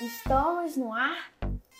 Estamos 0.00 0.78
no 0.78 0.94
ar? 0.94 1.30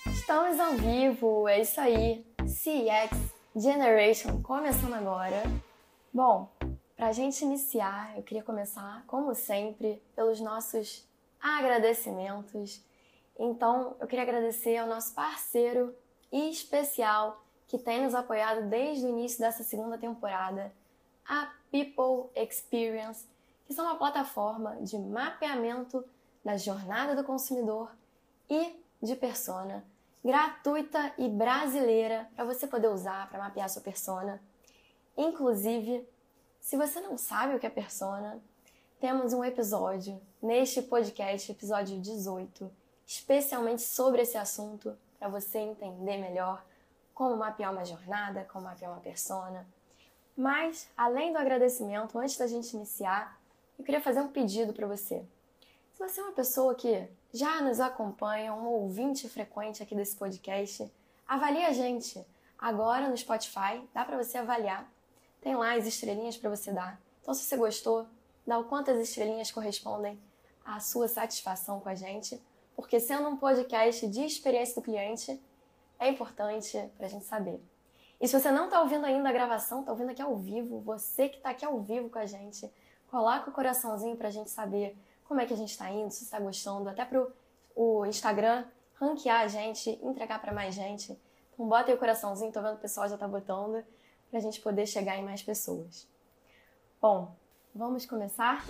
Estamos 0.07 0.61
ao 0.61 0.75
vivo, 0.75 1.49
é 1.49 1.63
isso 1.63 1.81
aí. 1.81 2.23
CX 2.37 3.19
Generation 3.57 4.43
começando 4.43 4.93
agora. 4.93 5.43
Bom, 6.13 6.53
para 6.95 7.07
a 7.07 7.13
gente 7.13 7.43
iniciar, 7.43 8.15
eu 8.19 8.23
queria 8.23 8.43
começar, 8.43 9.03
como 9.07 9.35
sempre, 9.35 10.03
pelos 10.15 10.39
nossos 10.39 11.09
agradecimentos. 11.41 12.85
Então, 13.39 13.97
eu 13.99 14.07
queria 14.07 14.25
agradecer 14.25 14.77
ao 14.77 14.87
nosso 14.87 15.15
parceiro 15.15 15.95
especial 16.31 17.43
que 17.67 17.79
tem 17.79 18.05
nos 18.05 18.15
apoiado 18.15 18.69
desde 18.69 19.07
o 19.07 19.09
início 19.09 19.39
dessa 19.39 19.65
segunda 19.65 19.97
temporada, 19.97 20.71
a 21.27 21.51
People 21.71 22.31
Experience, 22.37 23.27
que 23.67 23.73
são 23.73 23.87
uma 23.87 23.97
plataforma 23.97 24.77
de 24.83 24.99
mapeamento 24.99 26.05
da 26.45 26.59
jornada 26.59 27.17
do 27.17 27.25
consumidor 27.25 27.91
e 28.51 28.85
de 29.01 29.15
persona, 29.15 29.85
gratuita 30.23 31.15
e 31.17 31.29
brasileira 31.29 32.29
para 32.35 32.45
você 32.45 32.67
poder 32.67 32.89
usar 32.89 33.31
para 33.31 33.39
mapear 33.39 33.71
sua 33.71 33.81
persona. 33.81 34.43
Inclusive, 35.17 36.07
se 36.61 36.77
você 36.77 37.01
não 37.01 37.17
sabe 37.17 37.55
o 37.55 37.59
que 37.59 37.67
é 37.67 37.71
persona, 37.71 38.43
temos 39.01 39.33
um 39.33 39.43
episódio 39.45 40.21
neste 40.43 40.83
podcast, 40.83 41.51
episódio 41.51 41.99
18, 41.99 42.71
especialmente 43.07 43.83
sobre 43.83 44.23
esse 44.23 44.37
assunto 44.37 44.97
para 45.19 45.29
você 45.29 45.59
entender 45.59 46.19
melhor 46.19 46.63
como 47.15 47.37
mapear 47.37 47.73
uma 47.73 47.85
jornada, 47.85 48.47
como 48.53 48.65
mapear 48.65 48.93
uma 48.93 49.01
persona. 49.01 49.67
Mas, 50.37 50.89
além 50.97 51.33
do 51.33 51.39
agradecimento, 51.39 52.19
antes 52.19 52.37
da 52.37 52.47
gente 52.47 52.75
iniciar, 52.75 53.39
eu 53.79 53.85
queria 53.85 54.01
fazer 54.01 54.21
um 54.21 54.29
pedido 54.29 54.73
para 54.73 54.87
você. 54.87 55.25
Você 56.01 56.19
é 56.19 56.25
uma 56.25 56.33
pessoa 56.33 56.75
que 56.75 57.07
já 57.31 57.61
nos 57.61 57.79
acompanha, 57.79 58.55
um 58.55 58.67
ouvinte 58.69 59.29
frequente 59.29 59.83
aqui 59.83 59.95
desse 59.95 60.17
podcast, 60.17 60.91
avalie 61.29 61.63
a 61.63 61.75
gente. 61.75 62.27
Agora 62.59 63.07
no 63.07 63.15
Spotify, 63.15 63.87
dá 63.93 64.03
para 64.03 64.17
você 64.17 64.39
avaliar. 64.39 64.91
Tem 65.43 65.55
lá 65.55 65.75
as 65.75 65.87
estrelinhas 65.87 66.39
para 66.39 66.49
você 66.49 66.73
dar. 66.73 66.99
Então, 67.21 67.35
se 67.35 67.45
você 67.45 67.55
gostou, 67.55 68.07
dá 68.47 68.59
o 68.59 68.65
quantas 68.65 68.99
estrelinhas 68.99 69.51
correspondem 69.51 70.19
à 70.65 70.81
sua 70.81 71.07
satisfação 71.07 71.81
com 71.81 71.91
a 71.91 71.95
gente, 71.95 72.43
porque 72.75 72.99
sendo 72.99 73.29
um 73.29 73.37
podcast 73.37 74.09
de 74.09 74.25
experiência 74.25 74.77
do 74.77 74.83
cliente, 74.83 75.39
é 75.99 76.09
importante 76.09 76.79
para 76.97 77.09
a 77.09 77.11
gente 77.11 77.27
saber. 77.27 77.63
E 78.19 78.27
se 78.27 78.41
você 78.41 78.51
não 78.51 78.65
está 78.65 78.81
ouvindo 78.81 79.05
ainda 79.05 79.29
a 79.29 79.33
gravação, 79.33 79.81
está 79.81 79.93
ouvindo 79.93 80.13
aqui 80.13 80.23
ao 80.23 80.35
vivo, 80.35 80.81
você 80.81 81.29
que 81.29 81.37
está 81.37 81.51
aqui 81.51 81.67
ao 81.67 81.79
vivo 81.79 82.09
com 82.09 82.19
a 82.19 82.25
gente, 82.25 82.73
coloca 83.11 83.51
o 83.51 83.53
coraçãozinho 83.53 84.17
para 84.17 84.29
a 84.29 84.33
gente 84.33 84.49
saber 84.49 84.97
como 85.31 85.41
é 85.41 85.47
que 85.47 85.55
a 85.55 85.57
gente 85.57 85.71
está 85.71 85.89
indo, 85.89 86.11
se 86.11 86.25
está 86.25 86.41
gostando, 86.41 86.89
até 86.89 87.05
para 87.05 87.25
o 87.77 88.05
Instagram 88.05 88.65
ranquear 88.95 89.43
a 89.43 89.47
gente, 89.47 89.89
entregar 90.03 90.41
para 90.41 90.53
mais 90.53 90.75
gente. 90.75 91.17
Então 91.55 91.69
bota 91.69 91.89
aí 91.89 91.95
o 91.95 91.99
coraçãozinho, 92.01 92.51
tô 92.51 92.61
vendo 92.61 92.75
o 92.75 92.79
pessoal 92.79 93.09
já 93.09 93.17
tá 93.17 93.29
botando, 93.29 93.85
para 94.29 94.41
a 94.41 94.43
gente 94.43 94.61
poder 94.61 94.87
chegar 94.87 95.17
em 95.17 95.25
mais 95.25 95.41
pessoas. 95.41 96.09
Bom, 97.01 97.33
vamos 97.73 98.05
começar? 98.07 98.65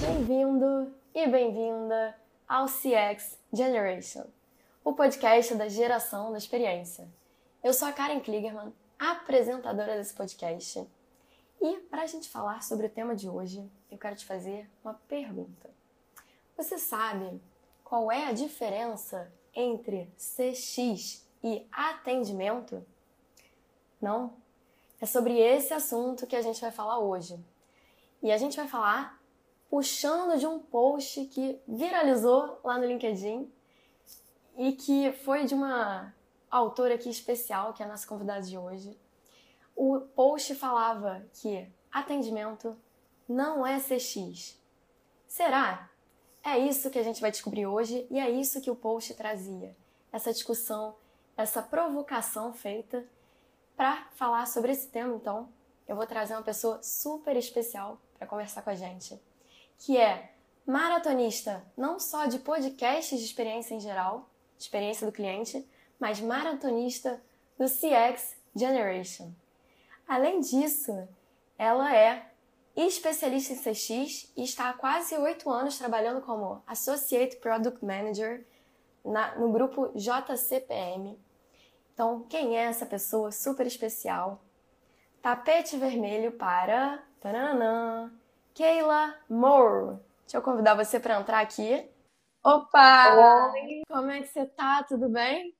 Bem-vindo 0.00 0.94
e 1.12 1.26
bem-vinda 1.26 2.16
ao 2.46 2.66
CX 2.66 3.40
Generation 3.52 4.26
o 4.84 4.92
podcast 4.92 5.54
da 5.54 5.66
geração 5.66 6.30
da 6.30 6.36
experiência. 6.36 7.08
Eu 7.62 7.72
sou 7.72 7.88
a 7.88 7.92
Karen 7.92 8.20
Kligerman, 8.20 8.70
apresentadora 8.98 9.96
desse 9.96 10.12
podcast. 10.12 10.86
E 11.58 11.76
para 11.88 12.02
a 12.02 12.06
gente 12.06 12.28
falar 12.28 12.62
sobre 12.62 12.86
o 12.86 12.90
tema 12.90 13.16
de 13.16 13.26
hoje, 13.26 13.66
eu 13.90 13.96
quero 13.96 14.14
te 14.14 14.26
fazer 14.26 14.68
uma 14.84 14.92
pergunta. 15.08 15.70
Você 16.54 16.76
sabe 16.76 17.40
qual 17.82 18.12
é 18.12 18.26
a 18.26 18.32
diferença 18.32 19.32
entre 19.54 20.06
CX 20.18 21.26
e 21.42 21.66
atendimento? 21.72 22.84
Não? 24.02 24.34
É 25.00 25.06
sobre 25.06 25.38
esse 25.38 25.72
assunto 25.72 26.26
que 26.26 26.36
a 26.36 26.42
gente 26.42 26.60
vai 26.60 26.70
falar 26.70 26.98
hoje. 26.98 27.42
E 28.22 28.30
a 28.30 28.36
gente 28.36 28.54
vai 28.54 28.68
falar 28.68 29.18
puxando 29.70 30.38
de 30.38 30.46
um 30.46 30.58
post 30.58 31.24
que 31.24 31.58
viralizou 31.66 32.60
lá 32.62 32.76
no 32.76 32.84
LinkedIn 32.84 33.50
e 34.56 34.72
que 34.72 35.12
foi 35.12 35.44
de 35.44 35.54
uma 35.54 36.14
autora 36.50 36.94
aqui 36.94 37.08
especial, 37.10 37.72
que 37.72 37.82
é 37.82 37.86
a 37.86 37.88
nossa 37.88 38.06
convidada 38.06 38.42
de 38.42 38.56
hoje. 38.56 38.98
O 39.74 40.00
post 40.00 40.54
falava 40.54 41.24
que 41.34 41.68
atendimento 41.90 42.76
não 43.28 43.66
é 43.66 43.80
CX. 43.80 44.58
Será? 45.26 45.90
É 46.42 46.58
isso 46.58 46.90
que 46.90 46.98
a 46.98 47.02
gente 47.02 47.20
vai 47.20 47.30
descobrir 47.30 47.66
hoje 47.66 48.06
e 48.10 48.18
é 48.18 48.30
isso 48.30 48.60
que 48.60 48.70
o 48.70 48.76
post 48.76 49.14
trazia. 49.14 49.74
Essa 50.12 50.32
discussão, 50.32 50.94
essa 51.36 51.62
provocação 51.62 52.52
feita 52.52 53.04
para 53.76 54.06
falar 54.14 54.46
sobre 54.46 54.70
esse 54.70 54.88
tema, 54.88 55.16
então, 55.16 55.48
eu 55.88 55.96
vou 55.96 56.06
trazer 56.06 56.34
uma 56.34 56.42
pessoa 56.42 56.80
super 56.82 57.36
especial 57.36 57.98
para 58.16 58.26
conversar 58.26 58.62
com 58.62 58.70
a 58.70 58.74
gente, 58.74 59.20
que 59.78 59.96
é 59.96 60.32
maratonista 60.64 61.64
não 61.76 61.98
só 61.98 62.26
de 62.26 62.38
podcasts 62.38 63.18
de 63.18 63.24
experiência 63.24 63.74
em 63.74 63.80
geral, 63.80 64.30
experiência 64.58 65.06
do 65.06 65.12
cliente, 65.12 65.66
mas 65.98 66.20
maratonista 66.20 67.22
do 67.58 67.66
CX 67.66 68.36
Generation. 68.54 69.32
Além 70.06 70.40
disso, 70.40 71.08
ela 71.58 71.94
é 71.94 72.30
especialista 72.76 73.52
em 73.52 73.56
CX 73.56 74.32
e 74.36 74.42
está 74.42 74.70
há 74.70 74.72
quase 74.72 75.16
oito 75.16 75.48
anos 75.50 75.78
trabalhando 75.78 76.20
como 76.20 76.62
Associate 76.66 77.36
Product 77.36 77.84
Manager 77.84 78.44
na, 79.04 79.36
no 79.36 79.50
grupo 79.52 79.92
JCPM. 79.94 81.18
Então, 81.92 82.26
quem 82.28 82.58
é 82.58 82.64
essa 82.64 82.84
pessoa 82.84 83.30
super 83.30 83.66
especial? 83.66 84.40
Tapete 85.22 85.76
vermelho 85.76 86.32
para 86.32 87.02
tananã, 87.20 88.12
Keila 88.52 89.14
Moore. 89.30 89.98
Deixa 90.22 90.36
eu 90.36 90.42
convidar 90.42 90.74
você 90.74 90.98
para 90.98 91.18
entrar 91.18 91.40
aqui. 91.40 91.88
Opa! 92.46 93.52
Oi! 93.54 93.80
Como 93.88 94.10
é 94.10 94.20
que 94.20 94.28
você 94.28 94.44
tá? 94.44 94.84
Tudo 94.86 95.08
bem? 95.08 95.54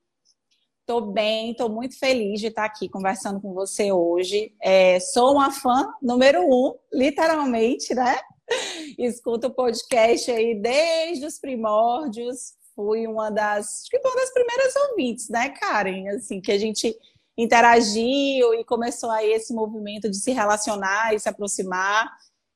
Tô 0.85 1.01
bem, 1.01 1.55
tô 1.55 1.67
muito 1.67 1.97
feliz 1.97 2.39
de 2.39 2.45
estar 2.45 2.63
aqui 2.63 2.87
conversando 2.87 3.41
com 3.41 3.55
você 3.55 3.91
hoje. 3.91 4.53
É, 4.61 4.99
sou 4.99 5.33
uma 5.33 5.49
fã 5.49 5.91
número 5.99 6.43
um, 6.43 6.77
literalmente, 6.93 7.95
né? 7.95 8.19
Escuto 8.99 9.47
o 9.47 9.53
podcast 9.55 10.29
aí 10.29 10.53
desde 10.61 11.25
os 11.25 11.39
primórdios. 11.39 12.53
Fui 12.75 13.07
uma 13.07 13.31
das, 13.31 13.81
acho 13.81 13.89
que 13.89 13.97
uma 13.97 14.15
das 14.15 14.31
primeiras 14.31 14.75
ouvintes, 14.75 15.27
né, 15.27 15.49
Karen? 15.49 16.09
Assim, 16.09 16.39
que 16.39 16.51
a 16.51 16.59
gente 16.59 16.95
interagiu 17.35 18.53
e 18.53 18.63
começou 18.63 19.09
aí 19.09 19.33
esse 19.33 19.55
movimento 19.55 20.07
de 20.07 20.17
se 20.17 20.31
relacionar 20.31 21.15
e 21.15 21.19
se 21.19 21.27
aproximar. 21.27 22.15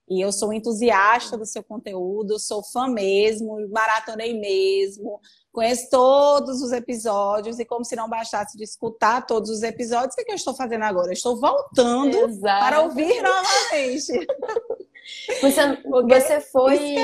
E 0.09 0.19
eu 0.19 0.31
sou 0.31 0.51
entusiasta 0.51 1.37
do 1.37 1.45
seu 1.45 1.63
conteúdo, 1.63 2.39
sou 2.39 2.63
fã 2.63 2.87
mesmo, 2.87 3.69
maratonei 3.69 4.39
mesmo, 4.39 5.21
conheço 5.51 5.87
todos 5.91 6.61
os 6.61 6.71
episódios 6.71 7.59
e 7.59 7.65
como 7.65 7.85
se 7.85 7.95
não 7.95 8.09
bastasse 8.09 8.57
de 8.57 8.63
escutar 8.63 9.27
todos 9.27 9.49
os 9.51 9.61
episódios, 9.61 10.13
o 10.13 10.17
que, 10.17 10.31
é 10.31 10.33
eu 10.33 10.35
estou 10.35 10.55
fazendo 10.55 10.83
agora? 10.83 11.13
estou 11.13 11.39
voltando 11.39 12.17
Exato. 12.17 12.59
para 12.59 12.81
ouvir 12.81 13.21
novamente. 13.21 14.27
Você, 15.41 15.81
você 16.07 16.39
foi. 16.39 16.97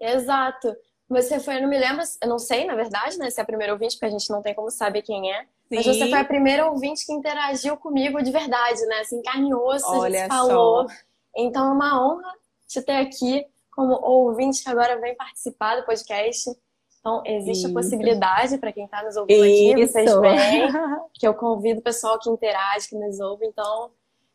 É 0.00 0.14
Exato. 0.14 0.74
Você 1.08 1.38
foi, 1.38 1.56
eu 1.56 1.62
não 1.62 1.68
me 1.68 1.78
lembro, 1.78 2.02
eu 2.22 2.28
não 2.28 2.38
sei, 2.38 2.64
na 2.64 2.74
verdade, 2.74 3.18
né, 3.18 3.28
se 3.28 3.38
é 3.38 3.42
a 3.42 3.46
primeira 3.46 3.72
ouvinte, 3.72 3.94
porque 3.94 4.06
a 4.06 4.10
gente 4.10 4.30
não 4.30 4.40
tem 4.40 4.54
como 4.54 4.70
saber 4.70 5.02
quem 5.02 5.30
é. 5.30 5.42
Sim. 5.42 5.76
Mas 5.76 5.86
você 5.86 6.08
foi 6.08 6.18
a 6.18 6.24
primeira 6.24 6.70
ouvinte 6.70 7.04
que 7.04 7.12
interagiu 7.12 7.76
comigo 7.76 8.22
de 8.22 8.30
verdade, 8.30 8.80
né? 8.86 9.00
Assim, 9.00 9.20
carne 9.22 9.50
e 9.50 9.54
osso, 9.54 9.86
Olha 9.88 10.20
a 10.20 10.22
gente 10.22 10.28
falou. 10.28 10.88
Só. 10.88 10.94
Então 11.36 11.68
é 11.68 11.72
uma 11.72 12.02
honra 12.02 12.32
te 12.66 12.80
ter 12.82 12.96
aqui 12.96 13.46
como 13.76 13.94
ouvinte 14.02 14.62
que 14.62 14.70
agora 14.70 14.98
vem 14.98 15.14
participar 15.14 15.76
do 15.76 15.84
podcast. 15.84 16.50
Então, 16.98 17.22
existe 17.24 17.66
Isso. 17.66 17.68
a 17.68 17.72
possibilidade 17.72 18.58
para 18.58 18.72
quem 18.72 18.86
está 18.86 19.02
nos 19.04 19.16
ouvindo 19.16 19.44
Isso. 19.44 19.72
aqui, 19.72 19.86
vocês 19.86 20.20
veem, 20.20 20.68
que 21.14 21.28
eu 21.28 21.34
convido 21.34 21.78
o 21.78 21.82
pessoal 21.82 22.18
que 22.18 22.28
interage, 22.28 22.88
que 22.88 22.96
nos 22.96 23.20
ouve. 23.20 23.46
Então, 23.46 23.92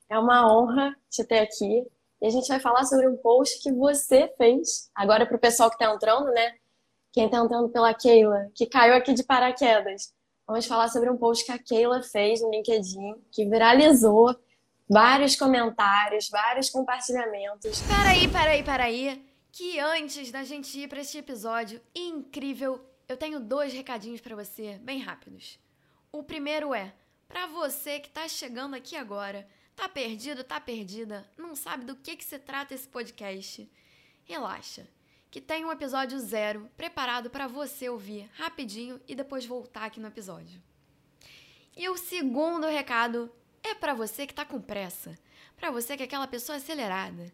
é 0.07 0.18
uma 0.18 0.48
honra 0.56 0.95
te 1.09 1.24
ter 1.24 1.39
aqui. 1.39 1.86
E 2.21 2.27
a 2.27 2.30
gente 2.30 2.48
vai 2.48 2.59
falar 2.59 2.86
sobre 2.86 3.09
um 3.09 3.18
post 3.18 3.62
que 3.62 3.74
você 3.74 4.31
fez. 4.38 4.89
Agora, 4.95 5.25
para 5.25 5.36
o 5.36 5.39
pessoal 5.39 5.69
que 5.69 5.75
está 5.75 5.94
entrando, 5.94 6.31
né? 6.31 6.54
Quem 7.12 7.25
está 7.25 7.39
entrando 7.39 7.68
pela 7.68 7.94
Keila, 7.94 8.50
que 8.56 8.65
caiu 8.68 8.94
aqui 8.94 9.13
de 9.13 9.24
paraquedas. 9.24 10.13
Vamos 10.47 10.65
falar 10.65 10.88
sobre 10.88 11.09
um 11.09 11.18
post 11.18 11.44
que 11.44 11.51
a 11.51 11.59
Keila 11.59 12.01
fez 12.04 12.42
no 12.42 12.51
LinkedIn, 12.51 13.15
que 13.31 13.45
viralizou 13.45 14.33
vários 14.91 15.38
comentários, 15.38 16.29
vários 16.29 16.69
compartilhamentos. 16.69 17.81
Peraí, 17.83 18.27
peraí, 18.27 18.63
peraí. 18.63 19.31
Que 19.49 19.79
antes 19.79 20.31
da 20.31 20.43
gente 20.43 20.77
ir 20.77 20.89
para 20.89 20.99
este 20.99 21.17
episódio 21.17 21.81
incrível, 21.95 22.85
eu 23.07 23.15
tenho 23.15 23.39
dois 23.39 23.71
recadinhos 23.73 24.19
para 24.19 24.35
você, 24.35 24.77
bem 24.81 24.99
rápidos. 24.99 25.57
O 26.11 26.23
primeiro 26.23 26.73
é: 26.73 26.93
para 27.27 27.47
você 27.47 27.99
que 27.99 28.09
está 28.09 28.27
chegando 28.27 28.75
aqui 28.75 28.97
agora, 28.97 29.47
tá 29.75 29.88
perdido, 29.88 30.43
tá 30.43 30.59
perdida, 30.59 31.29
não 31.37 31.55
sabe 31.55 31.85
do 31.85 31.95
que, 31.95 32.17
que 32.17 32.23
se 32.23 32.37
trata 32.37 32.73
esse 32.73 32.87
podcast, 32.87 33.69
relaxa, 34.25 34.87
que 35.29 35.39
tem 35.39 35.65
um 35.65 35.71
episódio 35.71 36.19
zero 36.19 36.69
preparado 36.75 37.29
para 37.29 37.47
você 37.47 37.87
ouvir 37.89 38.29
rapidinho 38.33 38.99
e 39.07 39.15
depois 39.15 39.45
voltar 39.45 39.85
aqui 39.85 40.01
no 40.01 40.07
episódio. 40.07 40.61
E 41.75 41.87
o 41.87 41.97
segundo 41.97 42.67
recado 42.67 43.31
é 43.63 43.75
para 43.75 43.93
você 43.93 44.25
que 44.25 44.33
está 44.33 44.45
com 44.45 44.59
pressa, 44.59 45.17
para 45.55 45.71
você 45.71 45.95
que 45.95 46.03
é 46.03 46.05
aquela 46.05 46.27
pessoa 46.27 46.57
acelerada. 46.57 47.31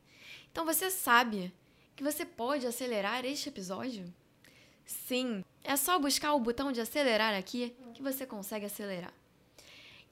Então 0.51 0.65
você 0.65 0.89
sabe 0.89 1.53
que 1.95 2.03
você 2.03 2.25
pode 2.25 2.65
acelerar 2.65 3.25
este 3.25 3.49
episódio? 3.49 4.05
Sim, 4.85 5.43
é 5.63 5.75
só 5.75 5.99
buscar 5.99 6.33
o 6.33 6.39
botão 6.39 6.71
de 6.71 6.79
acelerar 6.79 7.37
aqui 7.37 7.75
que 7.93 8.01
você 8.01 8.25
consegue 8.25 8.65
acelerar. 8.65 9.13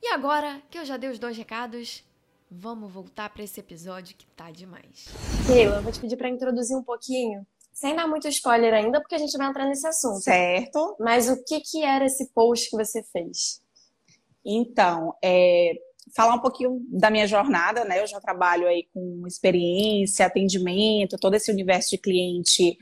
E 0.01 0.07
agora 0.09 0.61
que 0.69 0.77
eu 0.77 0.85
já 0.85 0.97
dei 0.97 1.09
os 1.09 1.17
dois 1.17 1.37
recados, 1.37 2.03
vamos 2.51 2.91
voltar 2.91 3.29
para 3.29 3.43
esse 3.43 3.59
episódio 3.59 4.15
que 4.15 4.25
tá 4.27 4.51
demais. 4.51 5.07
Keila, 5.47 5.77
eu 5.77 5.81
vou 5.81 5.91
te 5.91 5.99
pedir 5.99 6.17
para 6.17 6.29
introduzir 6.29 6.75
um 6.75 6.83
pouquinho, 6.83 7.45
sem 7.71 7.95
dar 7.95 8.07
muito 8.07 8.27
spoiler 8.27 8.73
ainda, 8.73 8.99
porque 8.99 9.15
a 9.15 9.17
gente 9.17 9.37
vai 9.37 9.47
entrar 9.47 9.65
nesse 9.65 9.87
assunto. 9.87 10.21
Certo. 10.21 10.95
Mas 10.99 11.29
o 11.29 11.43
que 11.43 11.59
que 11.61 11.83
era 11.83 12.05
esse 12.05 12.27
post 12.33 12.69
que 12.69 12.77
você 12.77 13.03
fez? 13.03 13.61
Então, 14.45 15.15
é, 15.23 15.73
falar 16.13 16.35
um 16.35 16.41
pouquinho 16.41 16.81
da 16.89 17.09
minha 17.09 17.27
jornada, 17.27 17.85
né? 17.85 18.01
Eu 18.01 18.07
já 18.07 18.19
trabalho 18.19 18.67
aí 18.67 18.87
com 18.93 19.23
experiência, 19.27 20.25
atendimento, 20.25 21.17
todo 21.17 21.35
esse 21.35 21.51
universo 21.51 21.91
de 21.91 21.97
cliente 21.97 22.77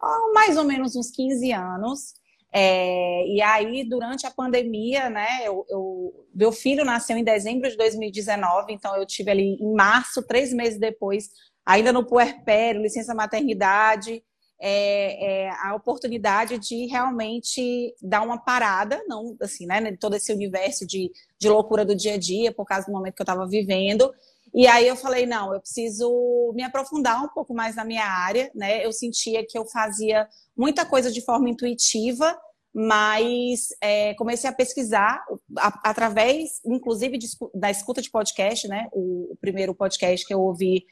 há 0.00 0.32
mais 0.34 0.56
ou 0.56 0.64
menos 0.64 0.96
uns 0.96 1.10
15 1.10 1.52
anos. 1.52 2.14
É, 2.54 3.26
e 3.26 3.40
aí, 3.40 3.82
durante 3.82 4.26
a 4.26 4.30
pandemia, 4.30 5.08
né, 5.08 5.40
eu, 5.42 5.64
eu, 5.70 6.26
meu 6.34 6.52
filho 6.52 6.84
nasceu 6.84 7.16
em 7.16 7.24
dezembro 7.24 7.70
de 7.70 7.76
2019, 7.78 8.74
então 8.74 8.94
eu 8.94 9.06
tive 9.06 9.30
ali 9.30 9.56
em 9.58 9.74
março, 9.74 10.22
três 10.22 10.52
meses 10.52 10.78
depois, 10.78 11.30
ainda 11.64 11.92
no 11.92 12.04
puerpério, 12.04 12.82
licença 12.82 13.14
maternidade, 13.14 14.22
é, 14.64 15.46
é, 15.46 15.50
a 15.50 15.74
oportunidade 15.74 16.56
de 16.56 16.86
realmente 16.86 17.92
dar 18.00 18.22
uma 18.22 18.38
parada, 18.38 19.02
não 19.08 19.36
assim, 19.42 19.66
né, 19.66 19.96
todo 19.96 20.14
esse 20.14 20.32
universo 20.32 20.86
de, 20.86 21.10
de 21.36 21.48
loucura 21.48 21.84
do 21.84 21.96
dia 21.96 22.14
a 22.14 22.18
dia, 22.18 22.52
por 22.52 22.64
causa 22.64 22.86
do 22.86 22.92
momento 22.92 23.16
que 23.16 23.22
eu 23.22 23.24
estava 23.24 23.44
vivendo. 23.44 24.14
E 24.54 24.68
aí 24.68 24.86
eu 24.86 24.94
falei, 24.94 25.26
não, 25.26 25.52
eu 25.52 25.60
preciso 25.60 26.52
me 26.54 26.62
aprofundar 26.62 27.24
um 27.24 27.28
pouco 27.28 27.52
mais 27.52 27.74
na 27.74 27.84
minha 27.84 28.04
área, 28.04 28.52
né? 28.54 28.84
Eu 28.86 28.92
sentia 28.92 29.44
que 29.44 29.58
eu 29.58 29.66
fazia 29.66 30.28
muita 30.56 30.84
coisa 30.84 31.10
de 31.10 31.22
forma 31.22 31.50
intuitiva, 31.50 32.38
mas 32.72 33.68
é, 33.80 34.14
comecei 34.14 34.48
a 34.48 34.52
pesquisar 34.52 35.24
a, 35.58 35.90
através, 35.90 36.60
inclusive, 36.64 37.18
de, 37.18 37.26
da 37.52 37.70
escuta 37.70 38.00
de 38.00 38.10
podcast, 38.10 38.68
né? 38.68 38.88
O, 38.92 39.32
o, 39.32 39.36
primeiro 39.40 39.74
podcast 39.74 40.24
que 40.24 40.32
eu 40.32 40.40
ouvi 40.40 40.84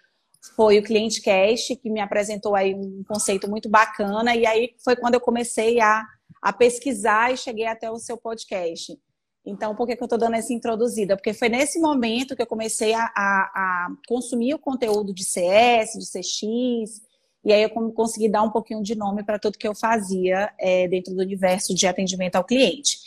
foi 0.56 0.78
o 0.78 0.82
Cliente 0.82 1.20
Cast, 1.20 1.76
que 1.76 1.90
me 1.90 2.00
apresentou 2.00 2.54
aí 2.54 2.74
um 2.74 3.04
conceito 3.06 3.48
muito 3.48 3.68
bacana, 3.68 4.34
e 4.34 4.46
aí 4.46 4.74
foi 4.82 4.96
quando 4.96 5.14
eu 5.14 5.20
comecei 5.20 5.80
a, 5.80 6.04
a 6.40 6.52
pesquisar 6.52 7.32
e 7.32 7.36
cheguei 7.36 7.66
até 7.66 7.90
o 7.90 7.98
seu 7.98 8.16
podcast. 8.16 8.98
Então, 9.44 9.74
por 9.74 9.86
que, 9.86 9.96
que 9.96 10.02
eu 10.02 10.06
estou 10.06 10.18
dando 10.18 10.36
essa 10.36 10.52
introduzida? 10.52 11.16
Porque 11.16 11.32
foi 11.32 11.48
nesse 11.48 11.80
momento 11.80 12.36
que 12.36 12.42
eu 12.42 12.46
comecei 12.46 12.92
a, 12.92 13.04
a, 13.04 13.06
a, 13.16 13.88
consumir 14.06 14.54
o 14.54 14.58
conteúdo 14.58 15.14
de 15.14 15.24
CS, 15.24 15.92
de 15.98 16.06
CX, 16.06 17.02
e 17.44 17.52
aí 17.52 17.62
eu 17.62 17.70
consegui 17.70 18.28
dar 18.28 18.42
um 18.42 18.50
pouquinho 18.50 18.82
de 18.82 18.94
nome 18.94 19.24
para 19.24 19.38
tudo 19.38 19.58
que 19.58 19.66
eu 19.66 19.74
fazia 19.74 20.52
é, 20.58 20.86
dentro 20.88 21.14
do 21.14 21.22
universo 21.22 21.74
de 21.74 21.86
atendimento 21.86 22.36
ao 22.36 22.44
cliente. 22.44 22.98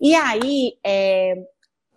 E 0.00 0.14
aí, 0.14 0.76
é, 0.84 1.42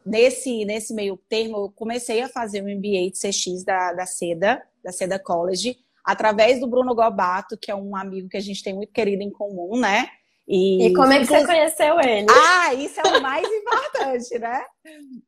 nesse, 0.05 0.63
nesse 0.63 0.93
meio 0.93 1.17
termo, 1.27 1.57
eu 1.57 1.71
comecei 1.71 2.21
a 2.21 2.29
fazer 2.29 2.61
o 2.61 2.65
MBA 2.65 3.11
de 3.11 3.19
CX 3.19 3.65
da, 3.65 3.91
da 3.91 4.05
SEDA, 4.05 4.61
da 4.83 4.91
SEDA 4.91 5.19
College, 5.19 5.77
através 6.03 6.59
do 6.59 6.67
Bruno 6.67 6.95
Gobato, 6.95 7.57
que 7.57 7.71
é 7.71 7.75
um 7.75 7.95
amigo 7.95 8.29
que 8.29 8.37
a 8.37 8.41
gente 8.41 8.63
tem 8.63 8.73
muito 8.73 8.91
querido 8.91 9.23
em 9.23 9.31
comum, 9.31 9.79
né? 9.79 10.07
E, 10.47 10.87
e 10.87 10.93
como 10.93 11.13
é 11.13 11.19
que 11.19 11.27
você 11.27 11.45
conheceu 11.45 11.99
ele? 12.01 12.27
Ah, 12.29 12.73
isso 12.73 12.99
é 12.99 13.17
o 13.17 13.21
mais 13.21 13.47
importante, 13.47 14.37
né? 14.39 14.65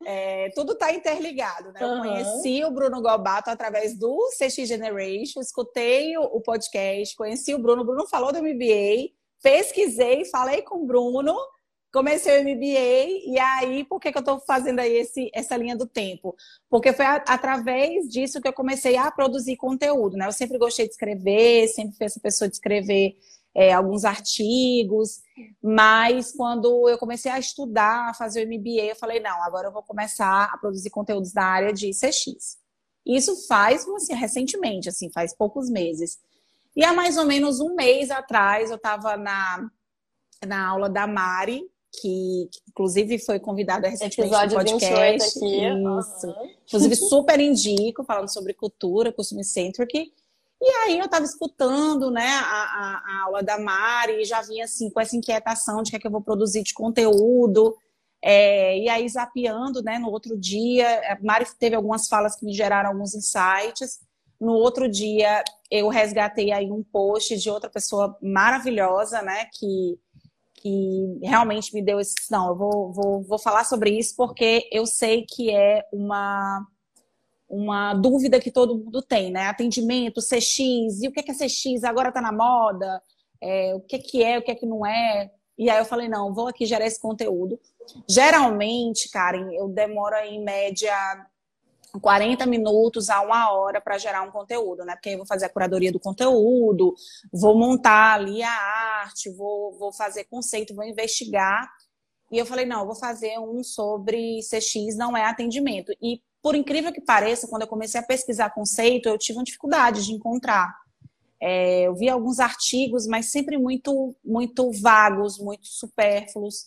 É, 0.06 0.50
tudo 0.56 0.74
está 0.74 0.92
interligado, 0.92 1.72
né? 1.72 1.80
Eu 1.82 2.02
conheci 2.02 2.64
o 2.66 2.72
Bruno 2.72 3.02
Gobato 3.02 3.50
através 3.50 3.98
do 3.98 4.18
CX 4.38 4.68
Generation, 4.68 5.40
escutei 5.40 6.18
o, 6.18 6.42
podcast, 6.42 7.16
conheci 7.16 7.54
o 7.54 7.60
Bruno, 7.60 7.84
o 7.84 7.86
Bruno 7.86 8.06
falou 8.08 8.34
do 8.34 8.40
MBA, 8.40 9.12
pesquisei, 9.42 10.26
falei 10.26 10.62
com 10.62 10.84
o 10.84 10.86
Bruno, 10.86 11.38
comecei 11.94 12.40
o 12.40 12.44
MBA, 12.44 13.32
e 13.32 13.38
aí, 13.38 13.84
por 13.86 14.00
que, 14.00 14.12
que 14.12 14.18
eu 14.18 14.22
estou 14.22 14.40
fazendo 14.40 14.80
aí 14.80 14.94
esse, 14.98 15.30
essa 15.32 15.56
linha 15.56 15.78
do 15.78 15.86
tempo? 15.86 16.36
Porque 16.68 16.92
foi 16.92 17.06
a, 17.06 17.18
através 17.18 18.10
disso 18.10 18.42
que 18.42 18.48
eu 18.48 18.54
comecei 18.54 18.98
a 18.98 19.12
produzir 19.12 19.56
conteúdo, 19.58 20.18
né? 20.18 20.26
Eu 20.26 20.32
sempre 20.32 20.58
gostei 20.58 20.88
de 20.88 20.94
escrever, 20.94 21.68
sempre 21.68 21.96
fui 21.96 22.08
essa 22.08 22.20
pessoa 22.20 22.50
de 22.50 22.56
escrever 22.56 23.16
é, 23.54 23.72
alguns 23.72 24.06
artigos, 24.06 25.22
mas 25.62 26.32
quando 26.32 26.90
eu 26.90 26.98
comecei 26.98 27.32
a 27.32 27.38
estudar, 27.38 28.10
a 28.10 28.14
fazer 28.16 28.44
o 28.44 28.48
MBA, 28.50 28.86
eu 28.86 28.96
falei, 28.96 29.20
não, 29.20 29.44
agora 29.44 29.68
eu 29.68 29.72
vou 29.72 29.84
começar 29.84 30.50
a 30.52 30.58
produzir 30.58 30.90
conteúdos 30.90 31.32
da 31.32 31.44
área 31.46 31.72
de 31.72 31.92
CX. 31.92 32.58
Isso 33.06 33.48
faz, 33.48 33.88
assim, 33.88 34.16
recentemente, 34.16 34.90
assim, 34.90 35.12
faz 35.12 35.36
poucos 35.36 35.70
meses. 35.70 36.18
E 36.76 36.84
há 36.84 36.92
mais 36.92 37.18
ou 37.18 37.26
menos 37.26 37.60
um 37.60 37.76
mês 37.76 38.10
atrás, 38.10 38.72
eu 38.72 38.78
estava 38.78 39.16
na, 39.16 39.70
na 40.48 40.68
aula 40.68 40.90
da 40.90 41.06
Mari, 41.06 41.72
que, 41.94 42.50
que 42.52 42.60
inclusive 42.70 43.20
foi 43.20 43.40
convidada 43.40 43.88
recentemente 43.88 44.34
Episódio 44.34 44.58
no 44.58 44.66
podcast. 44.66 45.38
Aqui. 45.38 45.58
Isso. 45.58 46.28
Uhum. 46.28 46.50
Inclusive, 46.66 46.96
super 46.96 47.40
indico, 47.40 48.04
falando 48.04 48.34
sobre 48.34 48.54
cultura, 48.54 49.14
costume 49.14 49.44
centric. 49.44 50.12
E 50.62 50.70
aí 50.86 50.98
eu 50.98 51.06
estava 51.06 51.26
escutando 51.26 52.10
né, 52.10 52.26
a, 52.26 52.40
a, 52.40 53.04
a, 53.06 53.24
aula 53.26 53.44
da 53.44 53.60
Mari 53.60 54.22
e 54.22 54.26
já 54.26 54.42
vinha 54.42 54.64
assim 54.64 54.90
com 54.90 55.02
essa 55.02 55.16
inquietação 55.16 55.84
de 55.84 55.92
que 55.92 55.98
é 55.98 56.00
que 56.00 56.08
eu 56.08 56.12
vou 56.12 56.22
produzir 56.22 56.64
de 56.64 56.74
conteúdo. 56.74 57.76
É, 58.22 58.78
e 58.80 58.88
aí, 58.88 59.08
zapeando, 59.10 59.84
né, 59.84 60.00
no 60.00 60.10
outro 60.10 60.38
dia, 60.38 60.88
a 61.12 61.18
Mari 61.22 61.46
teve 61.60 61.76
algumas 61.76 62.08
falas 62.08 62.38
que 62.38 62.46
me 62.46 62.54
geraram 62.54 62.92
alguns 62.92 63.14
insights. 63.14 64.00
No 64.40 64.54
outro 64.54 64.90
dia, 64.90 65.44
eu 65.70 65.90
resgatei 65.90 66.52
aí 66.54 66.72
um 66.72 66.82
post 66.82 67.38
de 67.38 67.50
outra 67.50 67.70
pessoa 67.70 68.18
maravilhosa, 68.22 69.22
né, 69.22 69.50
que, 69.54 70.00
que 70.64 71.20
realmente 71.22 71.74
me 71.74 71.82
deu 71.84 72.00
esse. 72.00 72.16
Não, 72.32 72.48
eu 72.48 72.56
vou, 72.56 72.94
vou, 72.94 73.22
vou 73.24 73.38
falar 73.38 73.66
sobre 73.66 73.90
isso 73.92 74.16
porque 74.16 74.68
eu 74.72 74.86
sei 74.86 75.26
que 75.28 75.52
é 75.52 75.84
uma 75.92 76.66
uma 77.50 77.94
dúvida 77.94 78.40
que 78.40 78.50
todo 78.50 78.76
mundo 78.76 79.00
tem, 79.00 79.30
né? 79.30 79.46
Atendimento, 79.46 80.22
CX, 80.22 81.04
e 81.04 81.08
o 81.08 81.12
que 81.12 81.20
é 81.20 81.24
CX? 81.24 81.84
Agora 81.84 82.12
tá 82.12 82.20
na 82.20 82.32
moda, 82.32 83.00
é, 83.40 83.76
o 83.76 83.82
que, 83.82 84.00
que 84.00 84.24
é, 84.24 84.40
o 84.40 84.42
que 84.42 84.50
é 84.50 84.56
que 84.56 84.66
não 84.66 84.84
é. 84.84 85.30
E 85.56 85.70
aí 85.70 85.78
eu 85.78 85.86
falei, 85.86 86.10
não, 86.10 86.34
vou 86.34 86.48
aqui 86.48 86.66
gerar 86.66 86.88
esse 86.88 87.00
conteúdo. 87.00 87.60
Geralmente, 88.10 89.08
Karen, 89.12 89.54
eu 89.54 89.68
demoro 89.68 90.16
em 90.16 90.44
média 90.44 90.96
40 92.02 92.46
minutos 92.46 93.10
a 93.10 93.22
uma 93.22 93.52
hora 93.52 93.80
para 93.80 93.98
gerar 93.98 94.24
um 94.24 94.32
conteúdo, 94.32 94.84
né? 94.84 94.96
Porque 94.96 95.10
eu 95.10 95.18
vou 95.18 95.28
fazer 95.28 95.46
a 95.46 95.50
curadoria 95.50 95.92
do 95.92 96.00
conteúdo, 96.00 96.96
vou 97.32 97.58
montar 97.58 98.16
ali 98.16 98.42
a 98.42 98.52
arte, 99.02 99.30
vou, 99.30 99.78
vou 99.78 99.94
fazer 99.94 100.24
conceito, 100.26 100.76
vou 100.76 100.86
investigar. 100.86 101.72
E 102.32 102.38
eu 102.38 102.46
falei, 102.46 102.66
não, 102.66 102.80
eu 102.80 102.86
vou 102.88 102.96
fazer 102.96 103.38
um 103.38 103.64
sobre 103.64 104.40
CX, 104.40 104.98
não 104.98 105.16
é 105.16 105.24
atendimento. 105.26 105.92
E 106.02 106.22
por 106.42 106.56
incrível 106.56 106.92
que 106.92 107.00
pareça, 107.00 107.48
quando 107.48 107.62
eu 107.62 107.68
comecei 107.68 108.00
a 108.00 108.04
pesquisar 108.04 108.50
conceito, 108.50 109.08
eu 109.08 109.18
tive 109.18 109.38
uma 109.38 109.46
dificuldade 109.46 110.04
de 110.04 110.14
encontrar. 110.14 110.76
É, 111.40 111.84
eu 111.84 111.96
vi 111.96 112.10
alguns 112.10 112.40
artigos, 112.40 113.06
mas 113.06 113.32
sempre 113.32 113.58
muito, 113.58 114.16
muito 114.24 114.72
vagos, 114.72 115.38
muito 115.38 115.68
supérfluos. 115.68 116.66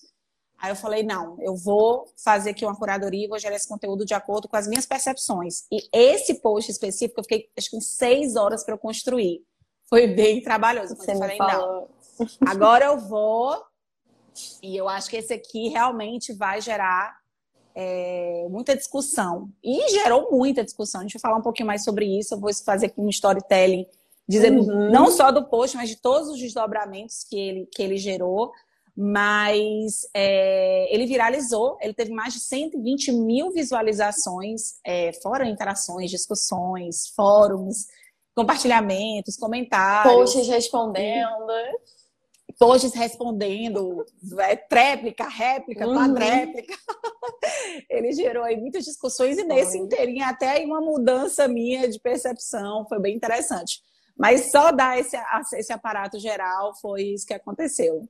Aí 0.59 0.71
eu 0.71 0.77
falei, 0.77 1.03
não, 1.03 1.37
eu 1.41 1.55
vou 1.55 2.07
fazer 2.17 2.51
aqui 2.51 2.65
uma 2.65 2.75
curadoria 2.75 3.25
e 3.25 3.29
vou 3.29 3.39
gerar 3.39 3.57
esse 3.57 3.69
conteúdo 3.69 4.07
de 4.07 4.15
acordo 4.15 4.49
com 4.49 4.57
as 4.57 4.67
minhas 4.67 4.87
percepções. 4.87 5.65
E 5.71 5.87
esse 5.93 6.35
post 6.41 6.71
específico, 6.71 7.21
eu 7.21 7.25
fiquei 7.25 7.51
acho 7.57 7.71
que 7.71 7.81
seis 7.81 8.37
horas 8.37 8.65
para 8.65 8.75
eu 8.75 8.79
construir. 8.79 9.45
Foi 9.89 10.07
bem 10.07 10.41
trabalhoso. 10.41 10.97
Você 10.97 11.13
eu 11.13 11.19
falei, 11.19 11.39
não, 11.39 11.89
agora 12.47 12.87
eu 12.87 12.99
vou. 12.99 13.63
E 14.63 14.77
eu 14.77 14.89
acho 14.89 15.09
que 15.09 15.17
esse 15.17 15.33
aqui 15.33 15.69
realmente 15.69 16.33
vai 16.33 16.61
gerar 16.61 17.19
é, 17.75 18.47
muita 18.49 18.75
discussão. 18.75 19.51
E 19.63 19.89
gerou 19.91 20.31
muita 20.31 20.65
discussão. 20.65 21.01
A 21.01 21.05
gente 21.05 21.15
vai 21.15 21.21
falar 21.21 21.37
um 21.37 21.43
pouquinho 21.43 21.67
mais 21.67 21.85
sobre 21.85 22.07
isso. 22.07 22.35
Eu 22.35 22.41
vou 22.41 22.53
fazer 22.55 22.87
aqui 22.87 23.01
um 23.01 23.09
storytelling 23.11 23.87
dizendo 24.29 24.63
uhum. 24.63 24.91
não 24.91 25.11
só 25.11 25.31
do 25.31 25.45
post, 25.45 25.77
mas 25.77 25.89
de 25.89 25.97
todos 25.97 26.29
os 26.29 26.41
desdobramentos 26.41 27.23
que 27.23 27.39
ele, 27.39 27.67
que 27.67 27.83
ele 27.83 27.97
gerou. 27.97 28.53
Mas 28.97 30.09
é, 30.15 30.93
ele 30.93 31.07
viralizou, 31.07 31.77
ele 31.83 31.93
teve 31.93 32.13
mais 32.13 32.33
de 32.33 32.41
120 32.41 33.13
mil 33.13 33.51
visualizações, 33.53 34.77
é, 34.83 35.13
fora 35.23 35.47
interações, 35.47 36.11
discussões, 36.11 37.09
fóruns, 37.15 37.87
compartilhamentos, 38.35 39.37
comentários. 39.37 40.15
Posts 40.15 40.49
respondendo. 40.49 41.53
posts 42.59 42.95
respondendo, 42.95 44.03
é, 44.39 44.57
tréplica, 44.57 45.29
réplica, 45.29 45.87
uhum. 45.87 45.95
quadréplica. 45.95 46.75
Ele 47.91 48.13
gerou 48.13 48.45
aí 48.45 48.57
muitas 48.57 48.87
discussões 48.87 49.37
e 49.37 49.45
nesse 49.45 49.77
inteirinho 49.77 50.25
até 50.25 50.53
aí 50.53 50.65
uma 50.65 50.81
mudança 50.81 51.47
minha 51.47 51.87
de 51.87 52.01
percepção, 52.01 52.87
foi 52.89 52.99
bem 52.99 53.15
interessante. 53.15 53.83
Mas 54.17 54.51
só 54.51 54.73
dar 54.73 54.99
esse, 54.99 55.17
esse 55.55 55.73
aparato 55.73 56.19
geral 56.19 56.75
foi 56.81 57.03
isso 57.03 57.27
que 57.27 57.35
aconteceu. 57.35 58.09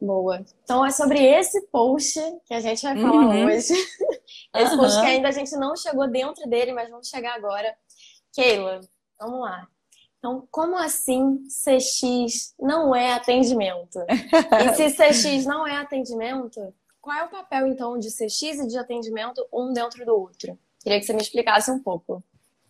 Boa. 0.00 0.44
Então 0.62 0.84
é 0.84 0.90
sobre 0.90 1.22
esse 1.24 1.60
post 1.68 2.20
que 2.46 2.54
a 2.54 2.60
gente 2.60 2.82
vai 2.82 2.98
falar 3.00 3.12
uhum. 3.12 3.46
hoje. 3.46 3.72
Esse 4.54 4.72
uhum. 4.74 4.78
post 4.78 5.00
que 5.00 5.06
ainda 5.06 5.28
a 5.28 5.32
gente 5.32 5.52
não 5.56 5.76
chegou 5.76 6.08
dentro 6.08 6.48
dele, 6.48 6.72
mas 6.72 6.88
vamos 6.88 7.08
chegar 7.08 7.34
agora. 7.34 7.76
Keila, 8.32 8.80
vamos 9.18 9.40
lá. 9.40 9.66
Então, 10.18 10.46
como 10.50 10.76
assim 10.76 11.42
CX 11.48 12.54
não 12.58 12.94
é 12.94 13.12
atendimento? 13.12 13.98
e 14.08 14.74
se 14.74 14.90
CX 14.96 15.44
não 15.44 15.66
é 15.66 15.76
atendimento, 15.76 16.72
qual 17.00 17.18
é 17.18 17.24
o 17.24 17.28
papel 17.28 17.66
então 17.66 17.98
de 17.98 18.08
CX 18.08 18.42
e 18.42 18.66
de 18.68 18.78
atendimento 18.78 19.46
um 19.52 19.72
dentro 19.72 20.06
do 20.06 20.14
outro? 20.14 20.58
Queria 20.82 20.98
que 20.98 21.04
você 21.04 21.12
me 21.12 21.20
explicasse 21.20 21.70
um 21.70 21.78
pouco. 21.78 22.22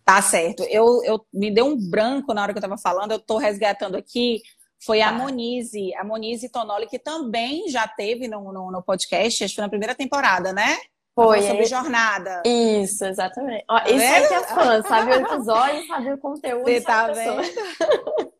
Tá 0.03 0.21
certo. 0.21 0.63
Eu, 0.63 1.03
eu 1.03 1.25
me 1.33 1.49
deu 1.49 1.65
um 1.65 1.89
branco 1.89 2.33
na 2.33 2.41
hora 2.41 2.51
que 2.51 2.57
eu 2.57 2.61
estava 2.61 2.77
falando, 2.77 3.11
eu 3.11 3.17
estou 3.17 3.37
resgatando 3.37 3.95
aqui. 3.95 4.41
Foi 4.85 5.01
a 5.01 5.11
tá. 5.11 5.17
Monize, 5.17 5.93
a 5.95 6.03
Monize 6.03 6.49
Tonoli, 6.49 6.87
que 6.87 6.99
também 6.99 7.67
já 7.69 7.87
teve 7.87 8.27
no, 8.27 8.51
no, 8.51 8.71
no 8.71 8.83
podcast, 8.83 9.43
acho 9.43 9.51
que 9.51 9.55
foi 9.55 9.63
na 9.63 9.69
primeira 9.69 9.95
temporada, 9.95 10.53
né? 10.53 10.77
Foi. 11.15 11.41
Sobre 11.41 11.63
é... 11.63 11.65
jornada. 11.65 12.43
Isso, 12.45 13.05
exatamente. 13.05 13.63
Ó, 13.69 13.79
tá 13.79 13.89
isso 13.89 14.05
aí 14.05 14.27
que 14.27 14.33
é 14.33 14.43
fã, 14.43 14.83
sabe 14.83 15.11
o 15.11 15.15
episódio, 15.15 15.87
sabe 15.87 16.13
o 16.13 16.17
conteúdo. 16.17 16.65
Você 16.65 16.81
tá 16.81 17.07
vendo? 17.07 17.41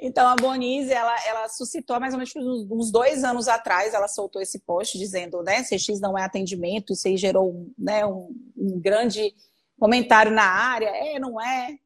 Então, 0.00 0.26
a 0.26 0.34
Bonise, 0.34 0.92
ela, 0.92 1.14
ela 1.26 1.48
suscitou 1.48 2.00
mais 2.00 2.12
ou 2.12 2.18
menos 2.18 2.34
uns 2.70 2.90
dois 2.90 3.22
anos 3.22 3.46
atrás, 3.46 3.94
ela 3.94 4.08
soltou 4.08 4.42
esse 4.42 4.58
post 4.60 4.98
dizendo, 4.98 5.42
né, 5.42 5.62
CX 5.62 6.00
não 6.00 6.18
é 6.18 6.24
atendimento, 6.24 6.92
isso 6.92 7.06
aí 7.06 7.16
gerou 7.16 7.70
né, 7.78 8.04
um, 8.04 8.34
um 8.56 8.80
grande 8.80 9.32
comentário 9.78 10.32
na 10.32 10.44
área. 10.44 10.88
É, 10.88 11.20
não 11.20 11.40
é? 11.40 11.76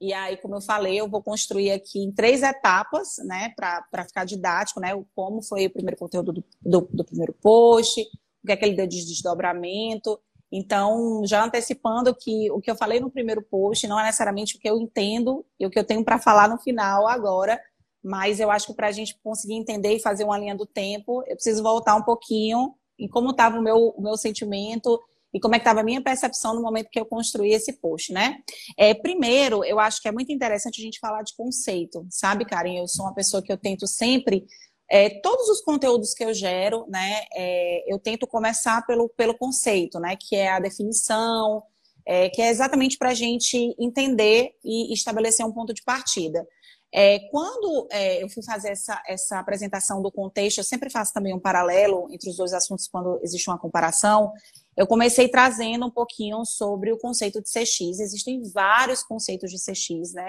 E 0.00 0.14
aí, 0.14 0.36
como 0.38 0.54
eu 0.54 0.62
falei, 0.62 0.98
eu 0.98 1.08
vou 1.08 1.22
construir 1.22 1.70
aqui 1.72 2.02
em 2.02 2.10
três 2.10 2.42
etapas, 2.42 3.16
né, 3.18 3.52
para 3.54 4.04
ficar 4.06 4.24
didático, 4.24 4.80
né, 4.80 4.90
como 5.14 5.42
foi 5.42 5.66
o 5.66 5.70
primeiro 5.70 5.98
conteúdo 5.98 6.32
do, 6.32 6.44
do, 6.62 6.88
do 6.90 7.04
primeiro 7.04 7.34
post, 7.34 8.00
o 8.42 8.46
que 8.46 8.52
é 8.52 8.56
que 8.56 8.64
ele 8.64 8.76
deu 8.76 8.86
de 8.86 9.04
desdobramento. 9.04 10.18
Então, 10.50 11.22
já 11.24 11.44
antecipando 11.44 12.14
que 12.14 12.50
o 12.50 12.60
que 12.60 12.70
eu 12.70 12.76
falei 12.76 12.98
no 12.98 13.10
primeiro 13.10 13.42
post 13.42 13.86
não 13.86 14.00
é 14.00 14.04
necessariamente 14.04 14.56
o 14.56 14.58
que 14.58 14.68
eu 14.68 14.80
entendo 14.80 15.44
e 15.58 15.66
o 15.66 15.70
que 15.70 15.78
eu 15.78 15.84
tenho 15.84 16.02
para 16.02 16.18
falar 16.18 16.48
no 16.48 16.58
final 16.58 17.06
agora, 17.06 17.60
mas 18.02 18.40
eu 18.40 18.50
acho 18.50 18.68
que 18.68 18.74
para 18.74 18.88
a 18.88 18.92
gente 18.92 19.16
conseguir 19.22 19.54
entender 19.54 19.94
e 19.94 20.00
fazer 20.00 20.24
uma 20.24 20.38
linha 20.38 20.56
do 20.56 20.64
tempo, 20.64 21.22
eu 21.26 21.36
preciso 21.36 21.62
voltar 21.62 21.94
um 21.94 22.02
pouquinho 22.02 22.74
em 22.98 23.06
como 23.06 23.30
estava 23.30 23.58
o 23.58 23.62
meu, 23.62 23.94
o 23.96 24.02
meu 24.02 24.16
sentimento 24.16 24.98
e 25.32 25.40
como 25.40 25.54
é 25.54 25.58
que 25.58 25.62
estava 25.62 25.80
a 25.80 25.84
minha 25.84 26.02
percepção 26.02 26.54
no 26.54 26.62
momento 26.62 26.90
que 26.90 26.98
eu 26.98 27.06
construí 27.06 27.52
esse 27.52 27.72
post, 27.74 28.12
né? 28.12 28.38
É, 28.76 28.94
primeiro, 28.94 29.64
eu 29.64 29.78
acho 29.78 30.00
que 30.02 30.08
é 30.08 30.12
muito 30.12 30.32
interessante 30.32 30.80
a 30.80 30.84
gente 30.84 30.98
falar 30.98 31.22
de 31.22 31.34
conceito, 31.36 32.06
sabe, 32.10 32.44
Karen? 32.44 32.78
Eu 32.78 32.88
sou 32.88 33.04
uma 33.04 33.14
pessoa 33.14 33.42
que 33.42 33.52
eu 33.52 33.58
tento 33.58 33.86
sempre 33.86 34.46
é, 34.90 35.08
todos 35.20 35.48
os 35.48 35.60
conteúdos 35.60 36.12
que 36.12 36.24
eu 36.24 36.34
gero, 36.34 36.84
né, 36.88 37.22
é, 37.32 37.84
eu 37.86 37.96
tento 37.98 38.26
começar 38.26 38.84
pelo, 38.86 39.08
pelo 39.10 39.38
conceito, 39.38 40.00
né, 40.00 40.16
que 40.18 40.34
é 40.34 40.50
a 40.50 40.58
definição, 40.58 41.62
é, 42.04 42.28
que 42.28 42.42
é 42.42 42.50
exatamente 42.50 42.98
para 42.98 43.10
a 43.10 43.14
gente 43.14 43.56
entender 43.78 44.50
e 44.64 44.92
estabelecer 44.92 45.46
um 45.46 45.52
ponto 45.52 45.72
de 45.72 45.82
partida. 45.84 46.44
É, 46.92 47.20
quando 47.30 47.86
é, 47.92 48.20
eu 48.20 48.28
fui 48.28 48.42
fazer 48.42 48.70
essa, 48.70 49.00
essa 49.06 49.38
apresentação 49.38 50.02
do 50.02 50.10
contexto, 50.10 50.58
eu 50.58 50.64
sempre 50.64 50.90
faço 50.90 51.12
também 51.12 51.32
um 51.32 51.38
paralelo 51.38 52.08
entre 52.10 52.28
os 52.28 52.36
dois 52.36 52.52
assuntos 52.52 52.88
quando 52.88 53.20
existe 53.22 53.48
uma 53.48 53.58
comparação. 53.58 54.32
Eu 54.80 54.86
comecei 54.86 55.28
trazendo 55.28 55.84
um 55.84 55.90
pouquinho 55.90 56.42
sobre 56.46 56.90
o 56.90 56.96
conceito 56.96 57.42
de 57.42 57.50
CX. 57.50 58.00
Existem 58.00 58.40
vários 58.50 59.02
conceitos 59.02 59.50
de 59.50 59.58
CX, 59.58 60.14
né? 60.14 60.26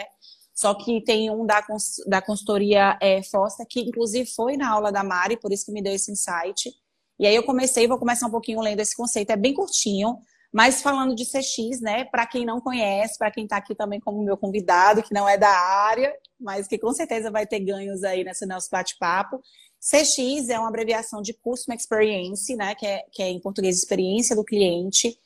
Só 0.54 0.74
que 0.74 1.02
tem 1.06 1.32
um 1.32 1.46
da, 1.46 1.66
da 2.06 2.22
consultoria 2.22 2.98
é, 3.02 3.24
Foster, 3.24 3.66
que 3.66 3.80
inclusive 3.80 4.30
foi 4.30 4.58
na 4.58 4.70
aula 4.70 4.92
da 4.92 5.06
Mari, 5.06 5.40
por 5.40 5.54
isso 5.54 5.66
que 5.66 5.72
me 5.72 5.82
deu 5.82 5.94
esse 5.94 6.12
insight. 6.12 6.70
E 7.18 7.26
aí 7.26 7.34
eu 7.34 7.44
comecei, 7.44 7.88
vou 7.88 7.98
começar 7.98 8.28
um 8.28 8.30
pouquinho 8.30 8.60
lendo 8.60 8.82
esse 8.82 8.94
conceito, 8.94 9.30
é 9.30 9.38
bem 9.38 9.54
curtinho, 9.54 10.18
mas 10.52 10.82
falando 10.82 11.16
de 11.16 11.24
CX, 11.24 11.80
né, 11.80 12.04
para 12.04 12.28
quem 12.28 12.46
não 12.46 12.60
conhece, 12.60 13.18
para 13.18 13.32
quem 13.32 13.46
está 13.46 13.56
aqui 13.56 13.74
também 13.74 14.02
como 14.02 14.22
meu 14.22 14.36
convidado, 14.36 15.02
que 15.02 15.14
não 15.14 15.30
é 15.30 15.38
da 15.38 15.50
área, 15.50 16.14
mas 16.38 16.68
que 16.68 16.78
com 16.78 16.92
certeza 16.92 17.32
vai 17.32 17.48
ter 17.48 17.62
ganhos 17.62 18.04
aí 18.04 18.26
nesse 18.26 18.46
nosso 18.46 18.68
bate-papo. 18.70 19.40
CX 19.82 20.50
é 20.50 20.60
uma 20.60 20.68
abreviação 20.68 21.22
de 21.22 21.34
Customer 21.34 21.78
Experience, 21.78 22.56
né, 22.56 22.76
que 22.76 22.86
é, 22.86 23.04
que 23.12 23.24
é 23.24 23.30
em 23.30 23.40
português 23.40 23.78
experiência 23.78 24.36
do 24.36 24.44
cliente, 24.44 25.18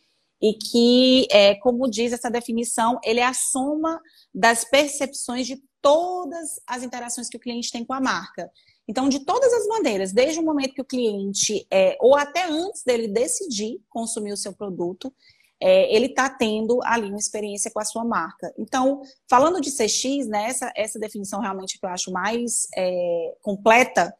e 0.41 0.53
que, 0.53 1.27
é, 1.29 1.55
como 1.55 1.89
diz 1.89 2.13
essa 2.13 2.29
definição, 2.29 2.99
ele 3.03 3.19
é 3.19 3.25
a 3.25 3.33
soma 3.33 4.01
das 4.33 4.63
percepções 4.63 5.45
de 5.47 5.61
todas 5.81 6.59
as 6.65 6.83
interações 6.83 7.29
que 7.29 7.37
o 7.37 7.39
cliente 7.39 7.71
tem 7.71 7.85
com 7.85 7.93
a 7.93 8.01
marca. 8.01 8.49
Então, 8.87 9.09
de 9.09 9.25
todas 9.25 9.51
as 9.51 9.67
maneiras, 9.67 10.11
desde 10.11 10.39
o 10.39 10.43
momento 10.43 10.73
que 10.73 10.81
o 10.81 10.85
cliente, 10.85 11.65
é, 11.71 11.97
ou 11.99 12.15
até 12.15 12.45
antes 12.47 12.83
dele 12.83 13.07
decidir 13.07 13.81
consumir 13.89 14.31
o 14.31 14.37
seu 14.37 14.53
produto, 14.53 15.11
é, 15.59 15.95
ele 15.95 16.07
está 16.07 16.29
tendo 16.29 16.79
ali 16.83 17.07
uma 17.07 17.17
experiência 17.17 17.71
com 17.71 17.79
a 17.79 17.85
sua 17.85 18.03
marca. 18.03 18.53
Então, 18.57 19.01
falando 19.29 19.61
de 19.61 19.71
CX, 19.71 20.27
né, 20.27 20.47
essa, 20.49 20.71
essa 20.75 20.99
definição 20.99 21.39
realmente 21.39 21.79
que 21.79 21.85
eu 21.85 21.89
acho 21.89 22.11
mais 22.11 22.67
é, 22.75 23.35
completa, 23.41 24.13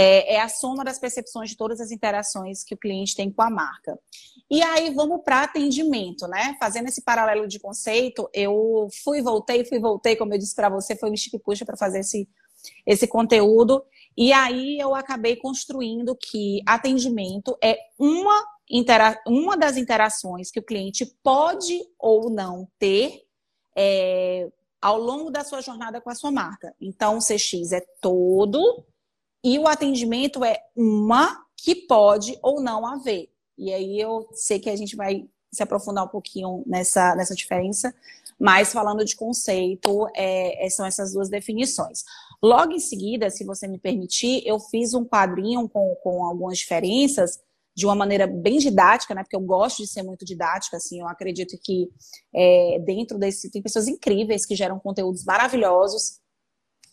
é, 0.00 0.34
é, 0.34 0.40
a 0.40 0.48
soma 0.48 0.84
das 0.84 0.96
percepções 0.96 1.50
de 1.50 1.56
todas 1.56 1.80
as 1.80 1.90
interações 1.90 2.62
que 2.62 2.72
o 2.72 2.78
cliente 2.78 3.16
tem 3.16 3.32
com 3.32 3.42
a 3.42 3.50
marca. 3.50 3.98
E 4.48 4.62
aí 4.62 4.94
vamos 4.94 5.22
para 5.24 5.42
atendimento, 5.42 6.28
né? 6.28 6.56
Fazendo 6.60 6.86
esse 6.86 7.02
paralelo 7.02 7.48
de 7.48 7.58
conceito, 7.58 8.30
eu 8.32 8.86
fui, 9.02 9.20
voltei, 9.20 9.64
fui, 9.64 9.80
voltei, 9.80 10.14
como 10.14 10.32
eu 10.32 10.38
disse 10.38 10.54
para 10.54 10.68
você, 10.68 10.94
foi 10.94 11.10
me 11.10 11.18
que 11.18 11.36
puxa 11.36 11.64
para 11.64 11.76
fazer 11.76 11.98
esse, 11.98 12.28
esse 12.86 13.08
conteúdo. 13.08 13.84
E 14.16 14.32
aí 14.32 14.78
eu 14.78 14.94
acabei 14.94 15.34
construindo 15.34 16.14
que 16.14 16.62
atendimento 16.64 17.58
é 17.60 17.76
uma, 17.98 18.46
intera 18.70 19.20
uma 19.26 19.56
das 19.56 19.76
interações 19.76 20.48
que 20.52 20.60
o 20.60 20.64
cliente 20.64 21.06
pode 21.24 21.76
ou 21.98 22.30
não 22.30 22.68
ter 22.78 23.24
é, 23.76 24.48
ao 24.80 24.96
longo 24.96 25.28
da 25.28 25.42
sua 25.42 25.60
jornada 25.60 26.00
com 26.00 26.08
a 26.08 26.14
sua 26.14 26.30
marca. 26.30 26.72
Então, 26.80 27.18
o 27.18 27.20
CX 27.20 27.72
é 27.72 27.80
todo 28.00 28.86
e 29.42 29.58
o 29.58 29.66
atendimento 29.66 30.44
é 30.44 30.58
uma 30.76 31.44
que 31.56 31.74
pode 31.74 32.38
ou 32.42 32.60
não 32.60 32.86
haver. 32.86 33.30
E 33.56 33.72
aí 33.72 34.00
eu 34.00 34.28
sei 34.32 34.58
que 34.58 34.70
a 34.70 34.76
gente 34.76 34.94
vai 34.94 35.28
se 35.50 35.62
aprofundar 35.62 36.04
um 36.04 36.08
pouquinho 36.08 36.62
nessa, 36.66 37.14
nessa 37.16 37.34
diferença, 37.34 37.94
mas 38.38 38.72
falando 38.72 39.04
de 39.04 39.16
conceito, 39.16 40.06
é, 40.14 40.66
é, 40.66 40.70
são 40.70 40.86
essas 40.86 41.12
duas 41.12 41.28
definições. 41.28 42.04
Logo 42.42 42.72
em 42.72 42.78
seguida, 42.78 43.30
se 43.30 43.44
você 43.44 43.66
me 43.66 43.78
permitir, 43.78 44.42
eu 44.46 44.60
fiz 44.60 44.94
um 44.94 45.04
quadrinho 45.04 45.68
com, 45.68 45.96
com 46.02 46.24
algumas 46.24 46.58
diferenças 46.58 47.40
de 47.74 47.86
uma 47.86 47.94
maneira 47.94 48.26
bem 48.26 48.58
didática, 48.58 49.14
né? 49.14 49.22
Porque 49.22 49.36
eu 49.36 49.40
gosto 49.40 49.82
de 49.82 49.88
ser 49.88 50.02
muito 50.02 50.24
didática, 50.24 50.76
assim. 50.76 51.00
Eu 51.00 51.08
acredito 51.08 51.56
que 51.62 51.88
é, 52.34 52.80
dentro 52.84 53.18
desse 53.18 53.50
tem 53.50 53.62
pessoas 53.62 53.88
incríveis 53.88 54.44
que 54.44 54.54
geram 54.54 54.78
conteúdos 54.78 55.24
maravilhosos, 55.24 56.20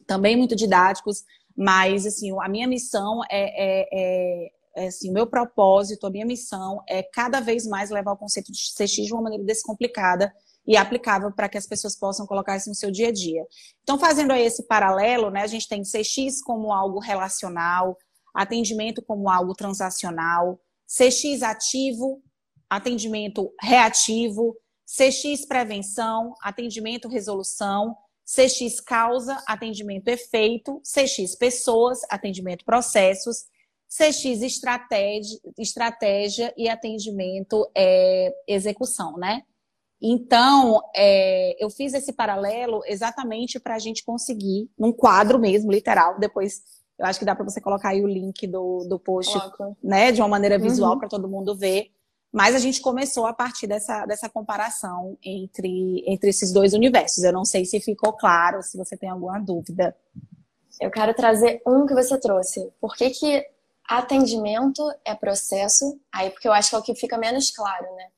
também 0.08 0.36
muito 0.36 0.56
didáticos. 0.56 1.24
Mas 1.56 2.06
assim, 2.06 2.32
a 2.42 2.50
minha 2.50 2.68
missão 2.68 3.22
é, 3.30 3.40
é, 3.42 3.88
é 3.92 4.52
é, 4.76 4.88
assim, 4.88 5.10
o 5.10 5.14
meu 5.14 5.26
propósito, 5.26 6.06
a 6.06 6.10
minha 6.10 6.26
missão 6.26 6.84
é 6.88 7.02
cada 7.02 7.40
vez 7.40 7.66
mais 7.66 7.90
levar 7.90 8.12
o 8.12 8.18
conceito 8.18 8.52
de 8.52 8.60
CX 8.60 9.06
de 9.06 9.14
uma 9.14 9.22
maneira 9.22 9.46
descomplicada 9.46 10.34
e 10.68 10.76
aplicável 10.76 11.32
para 11.32 11.48
que 11.48 11.58
as 11.58 11.66
pessoas 11.66 11.98
possam 11.98 12.28
colocar 12.28 12.58
isso 12.58 12.70
no 12.70 12.76
seu 12.76 12.92
dia 12.92 13.08
a 13.08 13.12
dia. 13.12 13.46
Então, 13.84 13.98
fazendo 13.98 14.32
aí 14.32 14.44
esse 14.44 14.68
paralelo, 14.68 15.30
né, 15.30 15.44
a 15.44 15.48
gente 15.48 15.68
tem 15.68 15.82
CX 15.82 16.42
como 16.44 16.74
algo 16.74 17.00
relacional, 17.00 17.98
atendimento 18.34 19.02
como 19.02 19.30
algo 19.30 19.54
transacional, 19.54 20.60
CX 20.86 21.42
ativo, 21.42 22.22
atendimento 22.70 23.54
reativo, 23.62 24.58
CX 24.86 25.46
prevenção, 25.48 26.34
atendimento 26.44 27.08
resolução, 27.08 27.96
CX 28.26 28.82
causa, 28.82 29.42
atendimento 29.48 30.08
efeito, 30.08 30.82
CX 30.82 31.36
pessoas, 31.36 32.02
atendimento 32.10 32.66
processos 32.66 33.46
CX 33.88 34.42
estratégia, 34.42 35.40
estratégia 35.58 36.54
e 36.58 36.68
atendimento 36.68 37.70
é 37.76 38.34
execução, 38.48 39.18
né? 39.18 39.44
Então, 40.02 40.82
é, 40.94 41.56
eu 41.64 41.70
fiz 41.70 41.94
esse 41.94 42.12
paralelo 42.12 42.82
exatamente 42.86 43.60
para 43.60 43.76
a 43.76 43.80
gente 43.80 44.04
conseguir, 44.04 44.70
num 44.78 44.92
quadro 44.92 45.40
mesmo, 45.40 45.72
literal, 45.72 46.20
depois 46.20 46.62
eu 47.00 47.06
acho 47.06 47.20
que 47.20 47.26
dá 47.26 47.36
para 47.36 47.44
você 47.44 47.62
colocar 47.62 47.90
aí 47.90 48.04
o 48.04 48.08
link 48.08 48.48
do, 48.48 48.86
do 48.88 49.00
post, 49.00 49.38
né, 49.84 50.12
de 50.12 50.22
uma 50.22 50.28
maneira 50.28 50.58
visual 50.58 50.94
uhum. 50.94 51.00
para 51.00 51.10
todo 51.10 51.28
mundo 51.28 51.56
ver. 51.56 51.92
Mas 52.36 52.54
a 52.54 52.60
gente 52.60 52.82
começou 52.82 53.26
a 53.26 53.32
partir 53.32 53.66
dessa, 53.66 54.06
dessa 54.06 54.28
comparação 54.28 55.18
entre, 55.24 56.04
entre 56.06 56.32
esses 56.32 56.52
dois 56.52 56.74
universos. 56.74 57.24
Eu 57.24 57.32
não 57.32 57.46
sei 57.46 57.64
se 57.64 57.80
ficou 57.80 58.12
claro, 58.12 58.62
se 58.62 58.78
você 58.78 58.98
tem 58.98 59.10
alguma 59.10 59.40
dúvida. 59.40 59.96
Eu 60.82 60.92
quero 60.92 61.14
trazer 61.14 61.62
um 61.66 61.86
que 61.86 61.94
você 61.94 62.20
trouxe. 62.20 62.70
Por 62.82 62.94
que, 62.94 63.10
que 63.12 63.48
atendimento 63.88 64.84
é 65.06 65.16
processo? 65.16 65.98
Aí, 66.12 66.30
porque 66.30 66.46
eu 66.46 66.52
acho 66.52 66.72
que 66.72 66.76
é 66.76 66.80
o 66.80 66.84
que 66.84 66.94
fica 66.94 67.18
menos 67.18 67.52
claro, 67.52 67.86
né? 67.96 68.10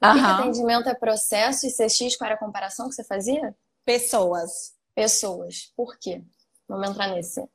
Por 0.00 0.12
que, 0.14 0.18
que 0.18 0.26
atendimento 0.26 0.88
é 0.88 0.94
processo 0.94 1.64
e 1.64 1.70
CX, 1.70 2.16
qual 2.16 2.26
era 2.26 2.34
a 2.34 2.44
comparação 2.44 2.88
que 2.88 2.96
você 2.96 3.04
fazia? 3.04 3.54
Pessoas. 3.84 4.74
Pessoas. 4.92 5.72
Por 5.76 5.96
quê? 6.00 6.20
Vamos 6.66 6.90
entrar 6.90 7.14
nesse. 7.14 7.48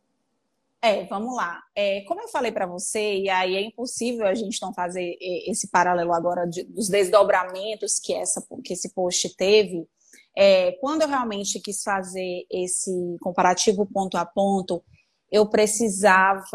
É, 0.81 1.05
vamos 1.05 1.35
lá. 1.35 1.59
É, 1.75 2.01
como 2.01 2.21
eu 2.21 2.27
falei 2.27 2.51
para 2.51 2.67
você, 2.67 3.17
e 3.17 3.29
aí 3.29 3.55
é 3.55 3.61
impossível 3.61 4.27
a 4.27 4.35
gente 4.35 4.61
não 4.61 4.73
fazer 4.73 5.17
esse 5.19 5.69
paralelo 5.69 6.13
agora 6.13 6.45
de, 6.45 6.63
dos 6.63 6.87
desdobramentos 6.87 7.99
que, 7.99 8.13
essa, 8.13 8.45
que 8.63 8.73
esse 8.73 8.93
post 8.93 9.35
teve. 9.35 9.87
É, 10.35 10.73
quando 10.73 11.01
eu 11.01 11.07
realmente 11.07 11.59
quis 11.59 11.81
fazer 11.81 12.45
esse 12.51 12.91
comparativo 13.21 13.87
ponto 13.87 14.17
a 14.17 14.25
ponto, 14.25 14.83
eu 15.31 15.49
precisava, 15.49 16.45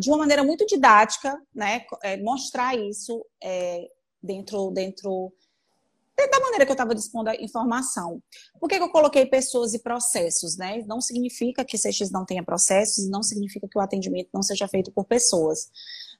de 0.00 0.08
uma 0.08 0.18
maneira 0.18 0.42
muito 0.42 0.66
didática, 0.66 1.38
né, 1.54 1.84
é, 2.02 2.16
mostrar 2.16 2.76
isso 2.76 3.24
é, 3.42 3.86
dentro, 4.22 4.70
dentro 4.70 5.32
da 6.26 6.40
maneira 6.40 6.64
que 6.66 6.72
eu 6.72 6.74
estava 6.74 6.94
dispondo 6.94 7.28
a 7.28 7.36
informação. 7.36 8.20
Por 8.58 8.68
que, 8.68 8.76
que, 8.76 8.82
eu 8.82 8.90
coloquei 8.90 9.26
pessoas 9.26 9.74
e 9.74 9.78
processos, 9.78 10.56
né? 10.56 10.82
Não 10.86 11.00
significa 11.00 11.64
que 11.64 11.78
CX 11.78 12.10
não 12.10 12.24
tenha 12.24 12.42
processos, 12.42 13.08
não 13.08 13.22
significa 13.22 13.68
que 13.68 13.78
o 13.78 13.80
atendimento 13.80 14.30
não 14.34 14.42
seja 14.42 14.66
feito 14.66 14.90
por 14.90 15.04
pessoas. 15.04 15.70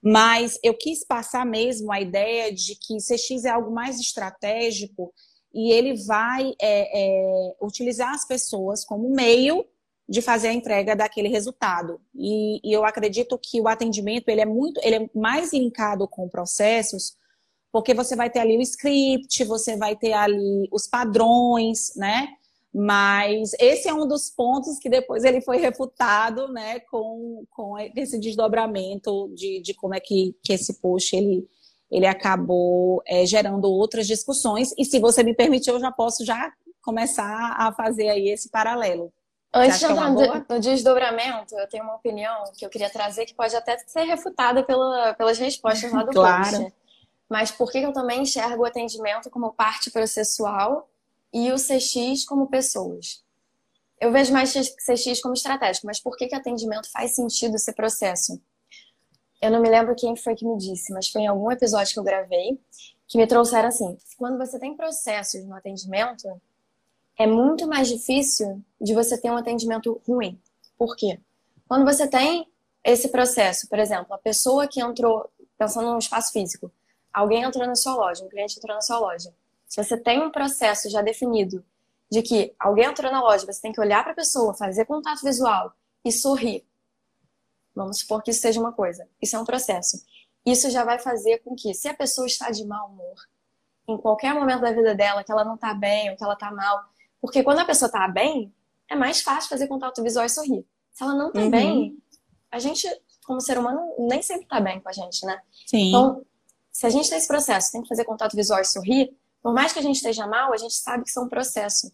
Mas 0.02 0.58
eu 0.62 0.74
quis 0.74 1.04
passar 1.04 1.44
mesmo 1.44 1.90
a 1.90 2.00
ideia 2.00 2.52
de 2.52 2.76
que 2.76 2.98
CX 2.98 3.44
é 3.44 3.50
algo 3.50 3.72
mais 3.72 3.98
estratégico 3.98 5.12
e 5.52 5.72
ele 5.72 5.94
vai 6.04 6.54
é, 6.60 7.50
é, 7.50 7.56
utilizar 7.60 8.14
as 8.14 8.26
pessoas 8.26 8.84
como 8.84 9.10
meio 9.10 9.66
de 10.08 10.22
fazer 10.22 10.48
a 10.48 10.52
entrega 10.52 10.96
daquele 10.96 11.28
resultado. 11.28 12.00
E, 12.14 12.60
e, 12.64 12.72
eu 12.72 12.84
acredito 12.84 13.38
que 13.38 13.60
o 13.60 13.68
atendimento 13.68 14.28
ele 14.28 14.40
é 14.40 14.46
muito, 14.46 14.80
ele 14.82 14.96
é 14.96 15.10
mais 15.14 15.52
linkado 15.52 16.08
com 16.08 16.28
processos, 16.28 17.14
porque 17.72 17.94
você 17.94 18.16
vai 18.16 18.30
ter 18.30 18.40
ali 18.40 18.56
o 18.56 18.62
script, 18.62 19.44
você 19.44 19.76
vai 19.76 19.94
ter 19.94 20.12
ali 20.12 20.68
os 20.72 20.87
padrões, 20.87 21.92
né? 21.96 22.28
Mas 22.72 23.52
esse 23.58 23.88
é 23.88 23.94
um 23.94 24.06
dos 24.06 24.30
pontos 24.30 24.78
que 24.78 24.88
depois 24.88 25.25
ele 25.25 25.40
foi 25.40 25.56
refutado, 25.56 26.48
né, 26.48 26.80
com, 26.80 27.44
com 27.50 27.78
esse 27.96 28.20
desdobramento 28.20 29.32
de, 29.34 29.60
de 29.60 29.75
como 29.75 29.94
é 29.94 30.00
que, 30.00 30.37
que 30.44 30.52
esse 30.52 30.75
post 30.80 31.16
ele, 31.16 31.48
ele 31.90 32.06
acabou 32.06 33.02
é, 33.06 33.25
gerando 33.25 33.64
outras 33.64 34.06
discussões. 34.06 34.72
E 34.76 34.84
se 34.84 34.98
você 35.00 35.22
me 35.22 35.34
permitir, 35.34 35.70
eu 35.70 35.80
já 35.80 35.90
posso 35.90 36.25
já 36.25 36.52
começar 36.82 37.56
a 37.58 37.72
fazer 37.72 38.10
aí 38.10 38.28
esse 38.28 38.50
paralelo. 38.50 39.12
Antes 39.52 39.78
de 39.78 39.87
é 39.87 39.90
entrar 39.90 40.10
no, 40.10 40.46
no 40.48 40.60
desdobramento, 40.60 41.58
eu 41.58 41.66
tenho 41.68 41.84
uma 41.84 41.96
opinião 41.96 42.44
que 42.56 42.64
eu 42.66 42.68
queria 42.68 42.90
trazer 42.90 43.25
que 43.25 43.34
pode 43.34 43.56
até 43.56 43.78
ser 43.78 44.02
refutada 44.02 44.62
pela, 44.62 45.14
pelas 45.14 45.38
respostas 45.38 45.90
lá 45.90 46.02
do 46.02 46.12
claro. 46.12 46.50
post. 46.50 46.75
Mas 47.28 47.50
por 47.50 47.70
que 47.70 47.78
eu 47.78 47.92
também 47.92 48.23
enxergo 48.23 48.62
o 48.62 48.66
atendimento 48.66 49.28
como 49.30 49.52
parte 49.52 49.90
processual 49.90 50.88
e 51.32 51.52
o 51.52 51.56
CX 51.56 52.25
como 52.25 52.49
pessoas? 52.49 53.23
Eu 54.00 54.12
vejo 54.12 54.32
mais 54.32 54.52
CX 54.52 55.20
como 55.20 55.35
estratégico, 55.35 55.87
mas 55.87 56.00
por 56.00 56.16
que, 56.16 56.28
que 56.28 56.35
atendimento 56.35 56.90
faz 56.90 57.14
sentido 57.14 57.58
ser 57.58 57.75
processo? 57.75 58.40
Eu 59.40 59.50
não 59.50 59.61
me 59.61 59.68
lembro 59.68 59.94
quem 59.94 60.16
foi 60.16 60.35
que 60.35 60.47
me 60.47 60.56
disse, 60.56 60.92
mas 60.92 61.08
foi 61.08 61.23
em 61.23 61.26
algum 61.26 61.50
episódio 61.50 61.92
que 61.92 61.99
eu 61.99 62.04
gravei 62.04 62.58
que 63.08 63.18
me 63.18 63.26
trouxeram 63.26 63.68
assim: 63.68 63.97
quando 64.16 64.38
você 64.38 64.58
tem 64.58 64.76
processos 64.76 65.44
no 65.44 65.54
atendimento, 65.54 66.28
é 67.18 67.26
muito 67.26 67.66
mais 67.66 67.88
difícil 67.88 68.62
de 68.80 68.94
você 68.94 69.20
ter 69.20 69.30
um 69.30 69.37
atendimento 69.37 70.00
ruim. 70.06 70.40
Por 70.76 70.94
quê? 70.94 71.18
Quando 71.66 71.85
você 71.85 72.06
tem 72.06 72.47
esse 72.85 73.08
processo, 73.08 73.68
por 73.68 73.78
exemplo, 73.78 74.14
a 74.14 74.18
pessoa 74.18 74.68
que 74.68 74.80
entrou, 74.80 75.28
pensando 75.58 75.90
no 75.90 75.99
espaço 75.99 76.32
físico, 76.32 76.70
alguém 77.18 77.42
entrou 77.42 77.66
na 77.66 77.75
sua 77.75 77.94
loja, 77.94 78.25
um 78.25 78.28
cliente 78.28 78.56
entrou 78.58 78.75
na 78.75 78.80
sua 78.80 78.98
loja. 78.98 79.34
Se 79.66 79.82
você 79.82 79.96
tem 79.96 80.22
um 80.22 80.30
processo 80.30 80.88
já 80.88 81.02
definido 81.02 81.64
de 82.10 82.22
que 82.22 82.54
alguém 82.58 82.84
entrou 82.84 83.10
na 83.10 83.20
loja, 83.20 83.44
você 83.44 83.61
tem 83.61 83.72
que 83.72 83.81
olhar 83.81 84.02
para 84.02 84.12
a 84.12 84.16
pessoa, 84.16 84.54
fazer 84.54 84.85
contato 84.85 85.22
visual 85.22 85.74
e 86.04 86.12
sorrir. 86.12 86.64
Vamos 87.74 88.00
supor 88.00 88.22
que 88.22 88.31
isso 88.31 88.40
seja 88.40 88.61
uma 88.61 88.72
coisa. 88.72 89.09
Isso 89.20 89.37
é 89.37 89.38
um 89.38 89.44
processo. 89.44 90.02
Isso 90.46 90.70
já 90.70 90.85
vai 90.85 90.98
fazer 90.98 91.38
com 91.38 91.57
que, 91.57 91.74
se 91.74 91.88
a 91.88 91.94
pessoa 91.94 92.26
está 92.26 92.50
de 92.50 92.64
mau 92.64 92.88
humor, 92.88 93.16
em 93.88 93.98
qualquer 93.98 94.33
momento 94.33 94.61
da 94.61 94.70
vida 94.70 94.94
dela, 94.94 95.24
que 95.24 95.33
ela 95.33 95.44
não 95.44 95.57
está 95.57 95.74
bem 95.74 96.11
ou 96.11 96.16
que 96.16 96.22
ela 96.22 96.35
está 96.35 96.52
mal, 96.52 96.85
porque 97.20 97.42
quando 97.42 97.59
a 97.59 97.64
pessoa 97.64 97.88
está 97.88 98.07
bem, 98.07 98.54
é 98.88 98.94
mais 98.94 99.22
fácil 99.22 99.50
fazer 99.50 99.66
contato 99.66 100.02
visual 100.02 100.24
e 100.24 100.31
sorrir. 100.31 100.64
Se 100.92 101.02
ela 101.02 101.14
não 101.14 101.28
está 101.28 101.40
uhum. 101.40 101.50
bem, 101.50 101.98
a 102.50 102.59
gente, 102.59 102.87
como 103.26 103.40
ser 103.40 103.59
humano, 103.59 103.81
nem 103.98 104.22
sempre 104.22 104.44
está 104.44 104.61
bem 104.61 104.81
com 104.81 104.88
a 104.88 104.92
gente, 104.92 105.26
né? 105.26 105.40
Sim. 105.66 105.88
Então, 105.88 106.24
se 106.78 106.86
a 106.86 106.90
gente 106.90 107.08
tem 107.08 107.18
esse 107.18 107.26
processo, 107.26 107.72
tem 107.72 107.82
que 107.82 107.88
fazer 107.88 108.04
contato 108.04 108.36
visual 108.36 108.60
e 108.60 108.64
sorrir, 108.64 109.12
por 109.42 109.52
mais 109.52 109.72
que 109.72 109.80
a 109.80 109.82
gente 109.82 109.96
esteja 109.96 110.28
mal, 110.28 110.52
a 110.52 110.56
gente 110.56 110.74
sabe 110.74 111.02
que 111.02 111.10
isso 111.10 111.18
é 111.18 111.22
um 111.24 111.28
processo. 111.28 111.92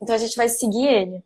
Então 0.00 0.14
a 0.14 0.18
gente 0.18 0.36
vai 0.36 0.48
seguir 0.48 0.86
ele. 0.86 1.24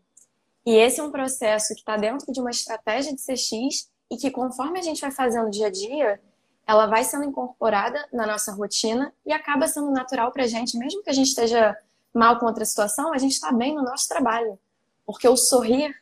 E 0.64 0.76
esse 0.76 0.98
é 0.98 1.02
um 1.02 1.10
processo 1.10 1.74
que 1.74 1.80
está 1.80 1.98
dentro 1.98 2.32
de 2.32 2.40
uma 2.40 2.50
estratégia 2.50 3.14
de 3.14 3.20
CX 3.20 3.90
e 4.10 4.16
que, 4.16 4.30
conforme 4.30 4.78
a 4.78 4.82
gente 4.82 4.98
vai 4.98 5.10
fazendo 5.10 5.50
dia 5.50 5.66
a 5.66 5.70
dia, 5.70 6.22
ela 6.66 6.86
vai 6.86 7.04
sendo 7.04 7.24
incorporada 7.24 8.02
na 8.10 8.26
nossa 8.26 8.50
rotina 8.50 9.12
e 9.26 9.32
acaba 9.34 9.68
sendo 9.68 9.90
natural 9.90 10.32
para 10.32 10.44
a 10.44 10.46
gente, 10.46 10.78
mesmo 10.78 11.02
que 11.02 11.10
a 11.10 11.14
gente 11.14 11.28
esteja 11.28 11.76
mal 12.14 12.38
com 12.38 12.46
outra 12.46 12.64
situação, 12.64 13.12
a 13.12 13.18
gente 13.18 13.32
está 13.32 13.52
bem 13.52 13.74
no 13.74 13.82
nosso 13.82 14.08
trabalho. 14.08 14.58
Porque 15.04 15.28
o 15.28 15.36
sorrir, 15.36 15.94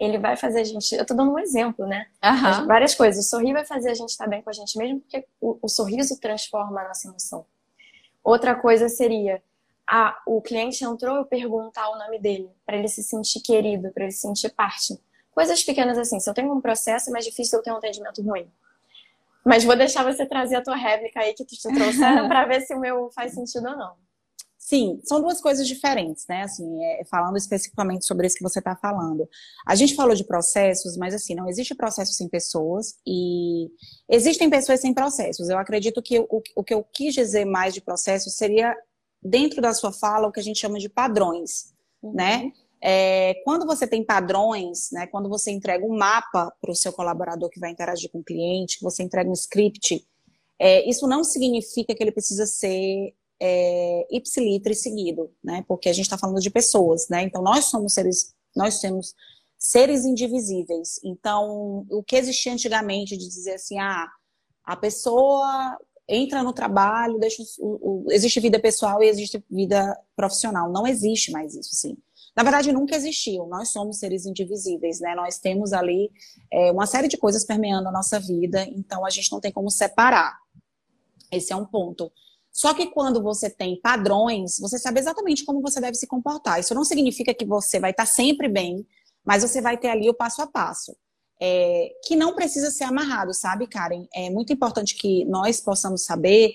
ele 0.00 0.18
vai 0.18 0.36
fazer 0.36 0.60
a 0.60 0.64
gente. 0.64 0.94
Eu 0.94 1.02
estou 1.02 1.16
dando 1.16 1.32
um 1.32 1.38
exemplo, 1.38 1.86
né? 1.86 2.06
Uhum. 2.24 2.66
Várias 2.66 2.94
coisas. 2.94 3.26
O 3.26 3.28
sorrir 3.28 3.52
vai 3.52 3.66
fazer 3.66 3.90
a 3.90 3.94
gente 3.94 4.08
estar 4.08 4.24
tá 4.24 4.30
bem 4.30 4.40
com 4.40 4.48
a 4.48 4.52
gente 4.52 4.76
mesmo, 4.78 5.00
porque 5.00 5.26
o, 5.40 5.58
o 5.60 5.68
sorriso 5.68 6.18
transforma 6.18 6.80
a 6.80 6.88
nossa 6.88 7.06
emoção. 7.06 7.44
Outra 8.24 8.54
coisa 8.54 8.88
seria 8.88 9.42
ah, 9.88 10.18
o 10.26 10.40
cliente 10.40 10.84
entrou, 10.84 11.16
eu 11.16 11.24
perguntar 11.24 11.90
o 11.90 11.98
nome 11.98 12.18
dele, 12.18 12.48
para 12.64 12.76
ele 12.76 12.88
se 12.88 13.02
sentir 13.02 13.40
querido, 13.40 13.90
para 13.92 14.04
ele 14.04 14.12
se 14.12 14.20
sentir 14.20 14.48
parte. 14.50 14.98
Coisas 15.32 15.62
pequenas 15.62 15.98
assim. 15.98 16.18
Se 16.18 16.30
eu 16.30 16.34
tenho 16.34 16.52
um 16.52 16.60
processo, 16.60 17.10
é 17.10 17.12
mais 17.12 17.24
difícil 17.24 17.58
eu 17.58 17.62
ter 17.62 17.72
um 17.72 17.76
atendimento 17.76 18.22
ruim. 18.22 18.50
Mas 19.44 19.64
vou 19.64 19.76
deixar 19.76 20.04
você 20.04 20.24
trazer 20.24 20.56
a 20.56 20.62
tua 20.62 20.76
réplica 20.76 21.20
aí 21.20 21.34
que 21.34 21.44
tu 21.44 21.56
te 21.56 21.68
trouxeram 21.74 22.28
para 22.28 22.44
ver 22.46 22.60
se 22.62 22.74
o 22.74 22.80
meu 22.80 23.10
faz 23.10 23.34
sentido 23.34 23.68
ou 23.68 23.76
não. 23.76 23.94
Sim, 24.70 25.00
são 25.02 25.20
duas 25.20 25.40
coisas 25.40 25.66
diferentes, 25.66 26.24
né? 26.28 26.42
Assim, 26.42 26.80
é, 26.84 27.04
falando 27.04 27.36
especificamente 27.36 28.06
sobre 28.06 28.28
isso 28.28 28.36
que 28.36 28.42
você 28.44 28.60
está 28.60 28.76
falando. 28.76 29.28
A 29.66 29.74
gente 29.74 29.96
falou 29.96 30.14
de 30.14 30.22
processos, 30.22 30.96
mas 30.96 31.12
assim, 31.12 31.34
não 31.34 31.48
existe 31.48 31.74
processo 31.74 32.12
sem 32.12 32.28
pessoas 32.28 32.94
e 33.04 33.68
existem 34.08 34.48
pessoas 34.48 34.80
sem 34.80 34.94
processos. 34.94 35.48
Eu 35.48 35.58
acredito 35.58 36.00
que 36.00 36.20
o, 36.20 36.40
o 36.54 36.62
que 36.62 36.72
eu 36.72 36.84
quis 36.84 37.12
dizer 37.14 37.44
mais 37.44 37.74
de 37.74 37.80
processos 37.80 38.36
seria 38.36 38.76
dentro 39.20 39.60
da 39.60 39.74
sua 39.74 39.90
fala 39.90 40.28
o 40.28 40.32
que 40.32 40.38
a 40.38 40.42
gente 40.42 40.60
chama 40.60 40.78
de 40.78 40.88
padrões, 40.88 41.74
uhum. 42.00 42.12
né? 42.12 42.52
É, 42.80 43.42
quando 43.42 43.66
você 43.66 43.88
tem 43.88 44.04
padrões, 44.04 44.92
né, 44.92 45.08
quando 45.08 45.28
você 45.28 45.50
entrega 45.50 45.84
um 45.84 45.98
mapa 45.98 46.54
para 46.60 46.70
o 46.70 46.76
seu 46.76 46.92
colaborador 46.92 47.50
que 47.50 47.58
vai 47.58 47.72
interagir 47.72 48.08
com 48.08 48.20
o 48.20 48.24
cliente, 48.24 48.78
você 48.80 49.02
entrega 49.02 49.28
um 49.28 49.32
script, 49.32 50.06
é, 50.60 50.88
isso 50.88 51.08
não 51.08 51.24
significa 51.24 51.92
que 51.92 52.00
ele 52.00 52.12
precisa 52.12 52.46
ser 52.46 53.12
é, 53.40 54.06
ipsilitre 54.10 54.74
seguido, 54.74 55.30
né, 55.42 55.64
porque 55.66 55.88
a 55.88 55.92
gente 55.92 56.04
está 56.04 56.18
falando 56.18 56.40
de 56.40 56.50
pessoas, 56.50 57.08
né, 57.08 57.22
então 57.22 57.42
nós 57.42 57.66
somos 57.66 57.94
seres, 57.94 58.34
nós 58.54 58.80
temos 58.80 59.14
seres 59.58 60.04
indivisíveis. 60.04 60.98
Então, 61.04 61.86
o 61.90 62.02
que 62.02 62.16
existia 62.16 62.52
antigamente 62.52 63.16
de 63.16 63.28
dizer 63.28 63.54
assim, 63.54 63.78
ah, 63.78 64.08
a 64.64 64.74
pessoa 64.74 65.78
entra 66.08 66.42
no 66.42 66.52
trabalho, 66.52 67.18
deixa 67.18 67.42
o, 67.60 68.06
o, 68.06 68.12
existe 68.12 68.40
vida 68.40 68.58
pessoal 68.58 69.02
e 69.02 69.08
existe 69.08 69.42
vida 69.48 69.96
profissional. 70.16 70.72
Não 70.72 70.86
existe 70.86 71.30
mais 71.30 71.54
isso, 71.54 71.74
sim. 71.74 71.96
Na 72.36 72.42
verdade, 72.42 72.72
nunca 72.72 72.96
existiu. 72.96 73.46
Nós 73.46 73.70
somos 73.70 73.98
seres 73.98 74.24
indivisíveis, 74.24 74.98
né? 74.98 75.14
Nós 75.14 75.38
temos 75.38 75.72
ali 75.72 76.10
é, 76.50 76.72
uma 76.72 76.86
série 76.86 77.06
de 77.06 77.16
coisas 77.16 77.44
permeando 77.44 77.88
a 77.88 77.92
nossa 77.92 78.18
vida, 78.18 78.64
então 78.64 79.04
a 79.04 79.10
gente 79.10 79.30
não 79.30 79.40
tem 79.40 79.52
como 79.52 79.70
separar. 79.70 80.38
Esse 81.30 81.52
é 81.52 81.56
um 81.56 81.66
ponto. 81.66 82.10
Só 82.52 82.74
que 82.74 82.86
quando 82.86 83.22
você 83.22 83.48
tem 83.48 83.80
padrões, 83.80 84.58
você 84.58 84.78
sabe 84.78 85.00
exatamente 85.00 85.44
como 85.44 85.60
você 85.60 85.80
deve 85.80 85.94
se 85.96 86.06
comportar. 86.06 86.60
Isso 86.60 86.74
não 86.74 86.84
significa 86.84 87.32
que 87.32 87.44
você 87.44 87.78
vai 87.78 87.92
estar 87.92 88.06
sempre 88.06 88.48
bem, 88.48 88.86
mas 89.24 89.42
você 89.42 89.60
vai 89.60 89.78
ter 89.78 89.88
ali 89.88 90.08
o 90.08 90.14
passo 90.14 90.42
a 90.42 90.46
passo 90.46 90.96
é, 91.40 91.90
que 92.04 92.14
não 92.14 92.34
precisa 92.34 92.70
ser 92.70 92.84
amarrado, 92.84 93.32
sabe, 93.32 93.66
Karen? 93.66 94.06
É 94.14 94.28
muito 94.28 94.52
importante 94.52 94.94
que 94.94 95.24
nós 95.24 95.60
possamos 95.60 96.04
saber 96.04 96.52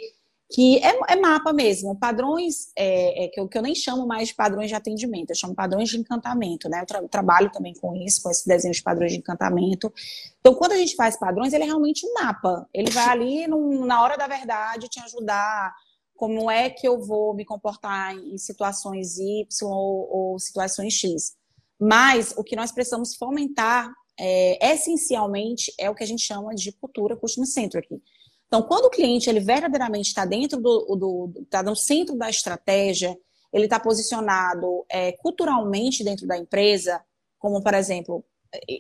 que 0.48 0.78
é, 0.78 0.96
é 1.10 1.16
mapa 1.16 1.52
mesmo, 1.52 1.98
padrões 1.98 2.72
é, 2.78 3.26
é, 3.26 3.28
que, 3.30 3.40
eu, 3.40 3.48
que 3.48 3.58
eu 3.58 3.64
nem 3.64 3.74
chamo 3.74 4.06
mais 4.06 4.28
de 4.28 4.36
padrões 4.36 4.70
de 4.70 4.76
atendimento, 4.76 5.32
eu 5.32 5.36
chamo 5.36 5.56
padrões 5.56 5.90
de 5.90 5.98
encantamento, 5.98 6.70
né? 6.70 6.82
Eu 6.82 6.86
tra 6.86 7.02
trabalho 7.08 7.52
também 7.52 7.74
com 7.74 7.96
isso, 7.96 8.22
com 8.22 8.30
esse 8.30 8.48
desenho 8.48 8.74
de 8.74 8.84
padrões 8.84 9.12
de 9.12 9.18
encantamento. 9.18 9.92
Então, 10.40 10.54
quando 10.54 10.74
a 10.74 10.78
gente 10.78 10.96
faz 10.96 11.18
padrões, 11.18 11.52
ele 11.52 11.64
é 11.64 11.66
realmente 11.66 12.06
um 12.06 12.14
mapa. 12.14 12.70
Ele 12.72 12.92
vai 12.92 13.10
ali, 13.10 13.48
num, 13.48 13.86
na 13.86 14.04
hora 14.04 14.16
da 14.18 14.28
verdade, 14.28 14.88
te 14.88 15.00
ajudar 15.00 15.74
como 16.16 16.50
é 16.50 16.70
que 16.70 16.88
eu 16.88 17.00
vou 17.00 17.34
me 17.34 17.46
comportar 17.46 18.16
em 18.16 18.38
situações 18.38 19.18
Y 19.18 19.46
ou, 19.64 20.10
ou 20.10 20.40
situações 20.40 20.94
X. 20.94 21.36
Mas 21.80 22.34
o 22.38 22.44
que 22.44 22.56
nós 22.56 22.72
precisamos 22.72 23.16
fomentar 23.16 23.92
é, 24.18 24.74
essencialmente 24.74 25.74
é 25.78 25.90
o 25.90 25.96
que 25.96 26.04
a 26.04 26.08
gente 26.08 26.24
chama 26.24 26.56
de 26.56 26.72
cultura 26.72 27.18
customer 27.18 27.50
centric. 27.50 28.02
Então, 28.48 28.64
quando 28.64 28.86
o 28.86 28.90
cliente 28.90 29.30
ele 29.30 29.40
verdadeiramente 29.40 30.08
está 30.08 30.24
dentro 30.24 30.62
do, 30.62 31.34
está 31.42 31.62
no 31.62 31.76
centro 31.76 32.16
da 32.16 32.30
estratégia, 32.30 33.18
ele 33.52 33.66
está 33.66 33.80
posicionado 33.80 34.86
é, 34.90 35.12
culturalmente 35.14 36.04
dentro 36.04 36.26
da 36.26 36.38
empresa, 36.38 37.04
como 37.38 37.62
por 37.62 37.74
exemplo, 37.74 38.24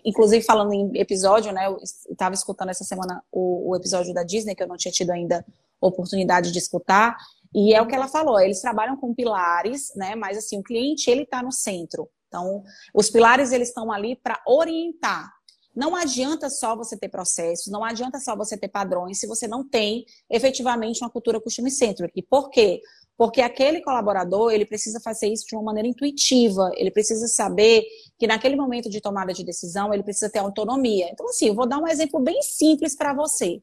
inclusive 0.06 0.44
falando 0.46 0.74
em 0.74 0.98
episódio, 0.98 1.52
né? 1.52 1.68
Eu 1.68 1.78
estava 1.82 2.34
escutando 2.34 2.70
essa 2.70 2.84
semana 2.84 3.24
o, 3.32 3.72
o, 3.72 3.76
episódio 3.76 4.14
da 4.14 4.24
Disney 4.24 4.56
que 4.56 4.64
eu 4.64 4.68
não 4.68 4.78
tinha 4.78 4.92
tido 4.92 5.12
ainda 5.12 5.46
oportunidade 5.88 6.52
de 6.52 6.60
escutar. 6.60 7.16
E 7.54 7.74
é 7.74 7.82
o 7.82 7.88
que 7.88 7.96
ela 7.96 8.08
falou, 8.08 8.40
eles 8.40 8.60
trabalham 8.60 8.98
com 8.98 9.14
pilares, 9.14 9.94
né? 9.96 10.16
Mas 10.16 10.38
assim, 10.38 10.60
o 10.60 10.64
cliente 10.64 11.10
ele 11.10 11.24
está 11.24 11.42
no 11.42 11.52
centro. 11.52 12.10
Então, 12.28 12.64
os 12.94 13.10
pilares 13.10 13.52
eles 13.52 13.70
estão 13.70 13.92
ali 13.92 14.16
para 14.16 14.42
orientar. 14.46 15.32
Não 15.74 15.96
adianta 15.96 16.50
só 16.50 16.76
você 16.76 16.98
ter 16.98 17.10
processos, 17.10 17.68
não 17.68 17.84
adianta 17.84 18.20
só 18.20 18.36
você 18.36 18.58
ter 18.58 18.70
padrões 18.70 19.20
se 19.20 19.28
você 19.28 19.46
não 19.46 19.68
tem 19.68 20.06
efetivamente 20.30 21.02
uma 21.02 21.10
cultura 21.10 21.40
customer 21.40 21.72
centric. 21.72 22.22
Por 22.24 22.50
quê? 22.50 22.82
Porque 23.18 23.42
aquele 23.42 23.82
colaborador, 23.82 24.52
ele 24.52 24.66
precisa 24.66 25.00
fazer 25.00 25.28
isso 25.28 25.46
de 25.48 25.56
uma 25.56 25.64
maneira 25.64 25.88
intuitiva, 25.88 26.72
ele 26.76 26.92
precisa 26.92 27.28
saber 27.28 27.86
que 28.18 28.28
naquele 28.28 28.56
momento 28.56 28.90
de 28.90 29.00
tomada 29.00 29.34
de 29.34 29.44
decisão, 29.44 29.94
ele 29.94 30.04
precisa 30.04 30.30
ter 30.30 30.40
autonomia. 30.40 31.10
Então, 31.12 31.28
assim, 31.28 31.48
eu 31.48 31.56
vou 31.56 31.68
dar 31.68 31.78
um 31.78 31.88
exemplo 31.88 32.20
bem 32.22 32.42
simples 32.42 32.96
para 32.96 33.14
você. 33.14 33.62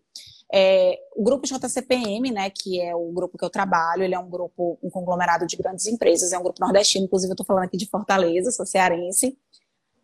É, 0.55 0.99
o 1.17 1.25
grupo 1.25 1.47
JCPM, 1.47 2.31
né, 2.31 2.51
que 2.51 2.79
é 2.79 2.95
o 2.95 3.11
grupo 3.11 3.39
que 3.39 3.45
eu 3.45 3.49
trabalho, 3.49 4.03
ele 4.03 4.15
é 4.15 4.19
um 4.19 4.29
grupo, 4.29 4.79
um 4.83 4.91
conglomerado 4.91 5.47
de 5.47 5.57
grandes 5.57 5.87
empresas, 5.87 6.33
é 6.33 6.39
um 6.39 6.43
grupo 6.43 6.61
nordestino, 6.61 7.07
inclusive 7.07 7.31
eu 7.31 7.35
estou 7.35 7.47
falando 7.47 7.65
aqui 7.65 7.79
de 7.79 7.89
Fortaleza, 7.89 8.51
sou 8.51 8.67
cearense. 8.67 9.39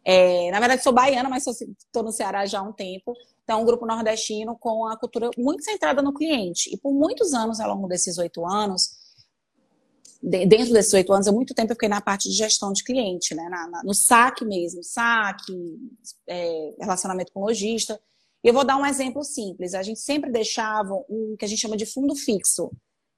É, 0.03 0.51
na 0.51 0.59
verdade, 0.59 0.83
sou 0.83 0.93
baiana, 0.93 1.29
mas 1.29 1.47
estou 1.47 2.03
no 2.03 2.11
Ceará 2.11 2.47
já 2.47 2.61
há 2.61 2.63
um 2.63 2.73
tempo. 2.73 3.15
Então, 3.45 3.59
é 3.59 3.63
um 3.63 3.65
grupo 3.67 3.85
nordestino 3.85 4.57
com 4.59 4.87
a 4.87 4.97
cultura 4.97 5.31
muito 5.37 5.63
centrada 5.63 6.01
no 6.01 6.15
cliente. 6.15 6.73
E 6.73 6.79
por 6.79 6.95
muitos 6.95 7.35
anos, 7.35 7.61
ao 7.61 7.75
longo 7.75 7.87
desses 7.87 8.17
oito 8.17 8.47
anos, 8.47 8.97
dentro 10.23 10.73
desses 10.73 10.95
oito 10.95 11.13
anos, 11.13 11.29
há 11.29 11.33
muito 11.33 11.55
tempo 11.55 11.73
eu 11.73 11.77
fiquei 11.77 11.91
na 11.91 12.01
parte 12.01 12.29
de 12.29 12.35
gestão 12.35 12.73
de 12.73 12.83
cliente, 12.83 13.35
né? 13.35 13.49
Na, 13.51 13.69
na, 13.69 13.83
no 13.83 13.93
saque 13.93 14.47
mesmo, 14.47 14.83
saque, 14.83 15.79
é, 16.27 16.75
relacionamento 16.81 17.33
com 17.33 17.41
lojista. 17.41 18.01
Eu 18.43 18.55
vou 18.55 18.65
dar 18.65 18.77
um 18.77 18.87
exemplo 18.87 19.25
simples. 19.25 19.75
A 19.75 19.83
gente 19.83 20.01
sempre 20.01 20.31
deixava 20.31 20.95
um 21.09 21.37
que 21.39 21.45
a 21.45 21.49
gente 21.49 21.61
chama 21.61 21.77
de 21.77 21.87
fundo 21.87 22.15
fixo, 22.15 22.71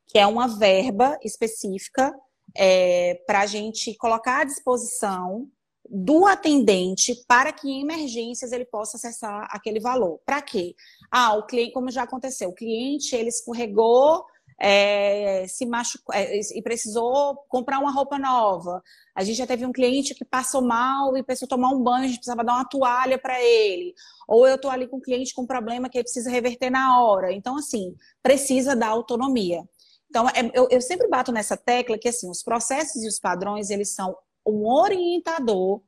que 0.07 0.19
é 0.19 0.27
uma 0.27 0.47
verba 0.47 1.19
específica 1.23 2.13
é, 2.57 3.15
para 3.27 3.41
a 3.41 3.47
gente 3.47 3.95
colocar 3.97 4.41
à 4.41 4.45
disposição 4.45 5.49
do 5.89 6.25
atendente 6.25 7.15
para 7.27 7.53
que 7.53 7.69
em 7.69 7.83
emergências 7.83 8.53
ele 8.53 8.65
possa 8.65 8.97
acessar 8.97 9.49
aquele 9.51 9.81
valor. 9.81 10.21
Para 10.25 10.41
quê? 10.41 10.75
Ah, 11.11 11.35
o 11.35 11.47
cliente, 11.47 11.73
como 11.73 11.91
já 11.91 12.05
aconteceu, 12.05 12.51
o 12.51 12.55
cliente 12.55 13.15
ele 13.15 13.29
escorregou 13.29 14.25
é, 14.63 15.47
se 15.49 15.65
machucou 15.65 16.15
é, 16.15 16.39
e 16.39 16.63
precisou 16.63 17.35
comprar 17.49 17.79
uma 17.79 17.91
roupa 17.91 18.19
nova. 18.19 18.83
A 19.15 19.25
gente 19.25 19.39
já 19.39 19.47
teve 19.47 19.65
um 19.65 19.73
cliente 19.73 20.15
que 20.15 20.25
passou 20.25 20.61
mal 20.61 21.17
e 21.17 21.23
precisou 21.23 21.49
tomar 21.49 21.71
um 21.71 21.83
banho, 21.83 22.05
a 22.05 22.09
gente 22.09 22.19
precisava 22.19 22.45
dar 22.45 22.55
uma 22.55 22.69
toalha 22.69 23.19
para 23.19 23.41
ele. 23.43 23.95
Ou 24.29 24.47
eu 24.47 24.57
estou 24.57 24.71
ali 24.71 24.87
com 24.87 24.99
um 24.99 25.01
cliente 25.01 25.35
com 25.35 25.43
um 25.43 25.47
problema 25.47 25.89
que 25.89 25.97
ele 25.97 26.05
precisa 26.05 26.31
reverter 26.31 26.69
na 26.69 27.03
hora. 27.03 27.33
Então, 27.33 27.57
assim, 27.57 27.97
precisa 28.23 28.77
dar 28.77 28.89
autonomia. 28.89 29.63
Então, 30.11 30.29
é, 30.29 30.51
eu, 30.53 30.69
eu 30.71 30.81
sempre 30.83 31.09
bato 31.09 31.33
nessa 31.33 31.57
tecla 31.57 31.99
que, 31.99 32.09
assim, 32.09 32.29
os 32.29 32.43
processos 32.43 33.03
e 33.03 33.09
os 33.09 33.19
padrões, 33.19 33.71
eles 33.71 33.95
são 33.95 34.15
um 34.47 34.67
orientador 34.67 35.81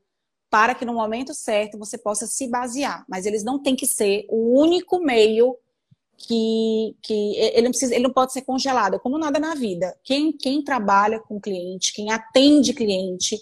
para 0.49 0.75
que 0.75 0.85
no 0.85 0.95
momento 0.95 1.35
certo 1.35 1.79
você 1.79 1.99
possa 1.99 2.27
se 2.27 2.49
basear. 2.49 3.05
Mas 3.07 3.27
eles 3.27 3.45
não 3.45 3.63
têm 3.63 3.77
que 3.77 3.87
ser 3.87 4.25
o 4.31 4.59
único 4.59 4.99
meio 4.99 5.57
que, 6.23 6.97
que 7.03 7.37
ele, 7.37 7.63
não 7.63 7.71
precisa, 7.71 7.95
ele 7.95 8.05
não 8.05 8.13
pode 8.13 8.33
ser 8.33 8.43
congelado, 8.43 8.95
é 8.95 8.99
como 8.99 9.19
nada 9.19 9.39
na 9.39 9.55
vida. 9.55 9.97
Quem, 10.05 10.33
quem 10.33 10.63
trabalha 10.63 11.19
com 11.21 11.41
cliente, 11.41 11.93
quem 11.93 12.11
atende 12.11 12.73
cliente, 12.73 13.37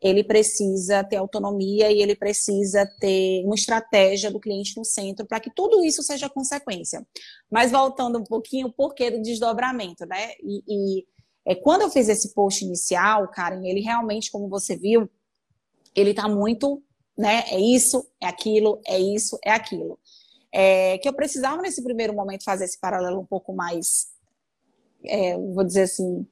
ele 0.00 0.22
precisa 0.22 1.02
ter 1.02 1.16
autonomia 1.16 1.90
e 1.90 2.00
ele 2.00 2.14
precisa 2.14 2.86
ter 3.00 3.42
uma 3.44 3.54
estratégia 3.54 4.30
do 4.30 4.38
cliente 4.38 4.76
no 4.76 4.84
centro 4.84 5.26
para 5.26 5.40
que 5.40 5.50
tudo 5.50 5.82
isso 5.84 6.02
seja 6.02 6.28
consequência. 6.28 7.04
Mas 7.50 7.72
voltando 7.72 8.18
um 8.18 8.24
pouquinho, 8.24 8.68
o 8.68 8.72
porquê 8.72 9.10
do 9.10 9.22
desdobramento, 9.22 10.06
né? 10.06 10.32
E, 10.40 10.62
e 10.68 11.06
é, 11.44 11.54
quando 11.54 11.82
eu 11.82 11.90
fiz 11.90 12.08
esse 12.08 12.32
post 12.34 12.64
inicial, 12.64 13.26
Karen, 13.28 13.66
ele 13.66 13.80
realmente, 13.80 14.30
como 14.30 14.48
você 14.48 14.76
viu, 14.76 15.10
ele 15.96 16.10
está 16.10 16.28
muito, 16.28 16.80
né? 17.16 17.44
É 17.48 17.58
isso, 17.58 18.06
é 18.20 18.26
aquilo, 18.26 18.80
é 18.86 19.00
isso, 19.00 19.36
é 19.44 19.50
aquilo 19.50 19.98
é, 20.52 20.98
que 20.98 21.08
eu 21.08 21.12
precisava 21.12 21.62
nesse 21.62 21.82
primeiro 21.82 22.14
momento 22.14 22.44
fazer 22.44 22.64
esse 22.64 22.78
paralelo 22.78 23.20
um 23.20 23.26
pouco 23.26 23.52
mais, 23.52 24.08
é, 25.04 25.36
vou 25.36 25.64
dizer 25.64 25.82
assim, 25.82 26.04
um 26.04 26.26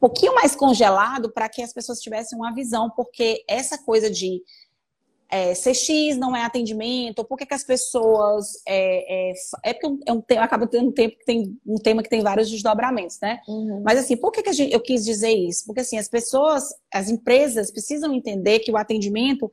pouquinho 0.00 0.34
mais 0.34 0.54
congelado 0.56 1.30
para 1.32 1.48
que 1.48 1.62
as 1.62 1.72
pessoas 1.72 2.00
tivessem 2.00 2.38
uma 2.38 2.54
visão, 2.54 2.90
porque 2.90 3.44
essa 3.48 3.78
coisa 3.78 4.10
de 4.10 4.42
é, 5.30 5.52
CX 5.52 6.16
não 6.16 6.34
é 6.34 6.42
atendimento, 6.42 7.24
por 7.24 7.38
que, 7.38 7.46
que 7.46 7.54
as 7.54 7.62
pessoas. 7.62 8.60
É, 8.66 9.30
é, 9.30 9.32
é 9.62 9.72
porque 9.72 10.02
é 10.04 10.12
um, 10.12 10.20
tema, 10.20 10.42
acaba 10.42 10.66
tendo 10.66 10.88
um 10.88 10.92
tempo 10.92 11.16
que 11.16 11.24
tem 11.24 11.56
um 11.64 11.76
tema 11.76 12.02
que 12.02 12.08
tem 12.08 12.20
vários 12.20 12.50
desdobramentos, 12.50 13.18
né? 13.22 13.40
Uhum. 13.46 13.80
Mas 13.84 14.00
assim, 14.00 14.16
por 14.16 14.32
que, 14.32 14.42
que 14.42 14.52
gente, 14.52 14.72
eu 14.72 14.80
quis 14.80 15.04
dizer 15.04 15.30
isso? 15.30 15.64
Porque 15.66 15.80
assim, 15.80 15.98
as 15.98 16.08
pessoas, 16.08 16.74
as 16.92 17.08
empresas 17.08 17.70
precisam 17.70 18.12
entender 18.12 18.58
que 18.58 18.72
o 18.72 18.76
atendimento 18.76 19.48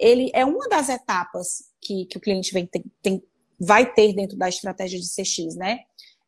ele 0.00 0.30
é 0.34 0.44
uma 0.44 0.66
das 0.68 0.88
etapas 0.88 1.64
que, 1.80 2.06
que 2.06 2.16
o 2.16 2.20
cliente 2.20 2.52
vem, 2.52 2.66
tem, 2.66 2.84
tem, 3.02 3.22
vai 3.60 3.92
ter 3.92 4.14
dentro 4.14 4.36
da 4.38 4.48
estratégia 4.48 4.98
de 4.98 5.06
CX, 5.06 5.54
né? 5.54 5.80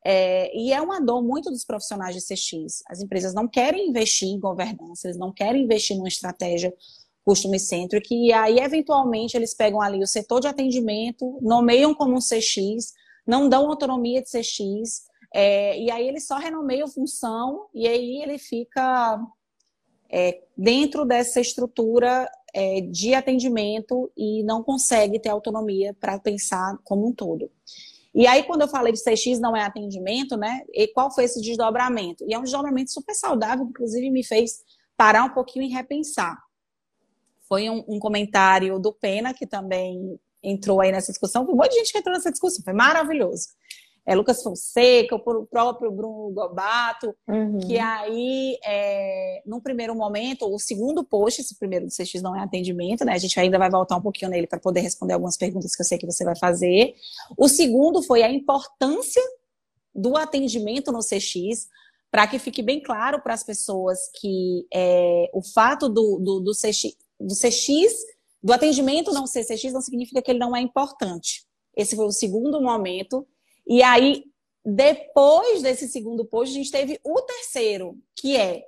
É, 0.04 0.54
e 0.56 0.72
é 0.72 0.80
uma 0.80 1.00
dor 1.00 1.22
muito 1.22 1.50
dos 1.50 1.64
profissionais 1.64 2.14
de 2.14 2.20
CX. 2.20 2.82
As 2.88 3.00
empresas 3.00 3.32
não 3.32 3.48
querem 3.48 3.88
investir 3.88 4.28
em 4.28 4.38
governança, 4.38 5.06
eles 5.06 5.16
não 5.16 5.32
querem 5.32 5.62
investir 5.62 5.96
numa 5.96 6.08
estratégia 6.08 6.74
customer 7.24 7.60
centric, 7.60 8.12
e 8.12 8.32
aí, 8.32 8.58
eventualmente, 8.58 9.36
eles 9.36 9.54
pegam 9.54 9.80
ali 9.80 10.02
o 10.02 10.06
setor 10.08 10.40
de 10.40 10.48
atendimento, 10.48 11.38
nomeiam 11.40 11.94
como 11.94 12.16
um 12.16 12.18
CX, 12.18 12.92
não 13.24 13.48
dão 13.48 13.70
autonomia 13.70 14.20
de 14.20 14.28
CX, 14.28 15.04
é, 15.32 15.78
e 15.78 15.88
aí 15.88 16.06
eles 16.08 16.26
só 16.26 16.36
renomeiam 16.36 16.88
função, 16.88 17.68
e 17.72 17.86
aí 17.86 18.20
ele 18.20 18.38
fica 18.38 19.20
é, 20.12 20.42
dentro 20.56 21.06
dessa 21.06 21.40
estrutura 21.40 22.30
é, 22.52 22.82
de 22.82 23.14
atendimento 23.14 24.12
e 24.14 24.44
não 24.44 24.62
consegue 24.62 25.18
ter 25.18 25.30
autonomia 25.30 25.96
para 25.98 26.18
pensar 26.18 26.76
como 26.84 27.08
um 27.08 27.14
todo. 27.14 27.50
E 28.14 28.26
aí, 28.26 28.42
quando 28.42 28.60
eu 28.60 28.68
falei 28.68 28.92
de 28.92 29.02
CX 29.02 29.40
não 29.40 29.56
é 29.56 29.62
atendimento, 29.62 30.36
né? 30.36 30.60
E 30.70 30.86
qual 30.88 31.10
foi 31.10 31.24
esse 31.24 31.40
desdobramento? 31.40 32.24
E 32.28 32.34
é 32.34 32.38
um 32.38 32.42
desdobramento 32.42 32.92
super 32.92 33.14
saudável, 33.14 33.64
inclusive 33.64 34.10
me 34.10 34.22
fez 34.22 34.60
parar 34.98 35.24
um 35.24 35.30
pouquinho 35.30 35.64
e 35.64 35.68
repensar. 35.68 36.38
Foi 37.48 37.70
um, 37.70 37.82
um 37.88 37.98
comentário 37.98 38.78
do 38.78 38.92
Pena, 38.92 39.32
que 39.32 39.46
também 39.46 40.20
entrou 40.42 40.82
aí 40.82 40.92
nessa 40.92 41.10
discussão. 41.10 41.46
Foi 41.46 41.54
um 41.54 41.56
monte 41.56 41.70
de 41.70 41.78
gente 41.78 41.92
que 41.92 41.98
entrou 41.98 42.14
nessa 42.14 42.30
discussão, 42.30 42.62
foi 42.62 42.74
maravilhoso 42.74 43.48
é, 44.04 44.14
Lucas 44.14 44.42
Fonseca, 44.42 45.14
o 45.14 45.46
próprio 45.46 45.90
Bruno 45.90 46.32
Gobato, 46.32 47.14
uhum. 47.28 47.60
que 47.60 47.78
aí, 47.78 48.58
é, 48.64 49.42
num 49.46 49.60
primeiro 49.60 49.94
momento, 49.94 50.52
o 50.52 50.58
segundo 50.58 51.04
post, 51.04 51.40
esse 51.40 51.56
primeiro 51.56 51.86
do 51.86 51.92
CX 51.92 52.20
não 52.20 52.34
é 52.34 52.40
atendimento, 52.40 53.04
né? 53.04 53.12
A 53.12 53.18
gente 53.18 53.38
ainda 53.38 53.58
vai 53.58 53.70
voltar 53.70 53.96
um 53.96 54.02
pouquinho 54.02 54.30
nele 54.30 54.46
para 54.46 54.58
poder 54.58 54.80
responder 54.80 55.14
algumas 55.14 55.36
perguntas 55.36 55.74
que 55.76 55.82
eu 55.82 55.86
sei 55.86 55.98
que 55.98 56.06
você 56.06 56.24
vai 56.24 56.36
fazer. 56.36 56.94
O 57.38 57.48
segundo 57.48 58.02
foi 58.02 58.22
a 58.22 58.30
importância 58.30 59.22
do 59.94 60.16
atendimento 60.16 60.90
no 60.90 61.00
CX, 61.00 61.68
para 62.10 62.26
que 62.26 62.38
fique 62.38 62.62
bem 62.62 62.82
claro 62.82 63.22
para 63.22 63.34
as 63.34 63.44
pessoas 63.44 63.98
que 64.20 64.66
é, 64.72 65.30
o 65.32 65.42
fato 65.42 65.88
do, 65.88 66.18
do, 66.18 66.40
do, 66.40 66.52
CX, 66.52 66.96
do 67.20 67.34
CX, 67.34 67.94
do 68.42 68.52
atendimento 68.52 69.12
não 69.12 69.26
ser 69.26 69.44
CX, 69.44 69.72
não 69.72 69.80
significa 69.80 70.20
que 70.20 70.30
ele 70.30 70.40
não 70.40 70.56
é 70.56 70.60
importante. 70.60 71.46
Esse 71.76 71.96
foi 71.96 72.04
o 72.04 72.12
segundo 72.12 72.60
momento 72.60 73.26
e 73.66 73.82
aí, 73.82 74.24
depois 74.64 75.62
desse 75.62 75.88
segundo 75.88 76.24
post, 76.24 76.54
a 76.54 76.58
gente 76.58 76.70
teve 76.70 77.00
o 77.04 77.20
terceiro, 77.22 77.98
que 78.16 78.36
é 78.36 78.64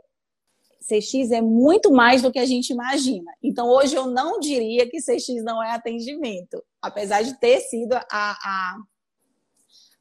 CX 0.86 1.30
é 1.30 1.40
muito 1.40 1.90
mais 1.90 2.20
do 2.20 2.30
que 2.30 2.38
a 2.38 2.44
gente 2.44 2.70
imagina. 2.70 3.32
Então, 3.42 3.68
hoje 3.68 3.94
eu 3.94 4.06
não 4.06 4.38
diria 4.38 4.88
que 4.88 5.00
CX 5.00 5.42
não 5.42 5.62
é 5.62 5.72
atendimento, 5.72 6.62
apesar 6.80 7.22
de 7.22 7.38
ter 7.40 7.60
sido 7.60 7.94
a, 7.94 8.04
a, 8.10 8.76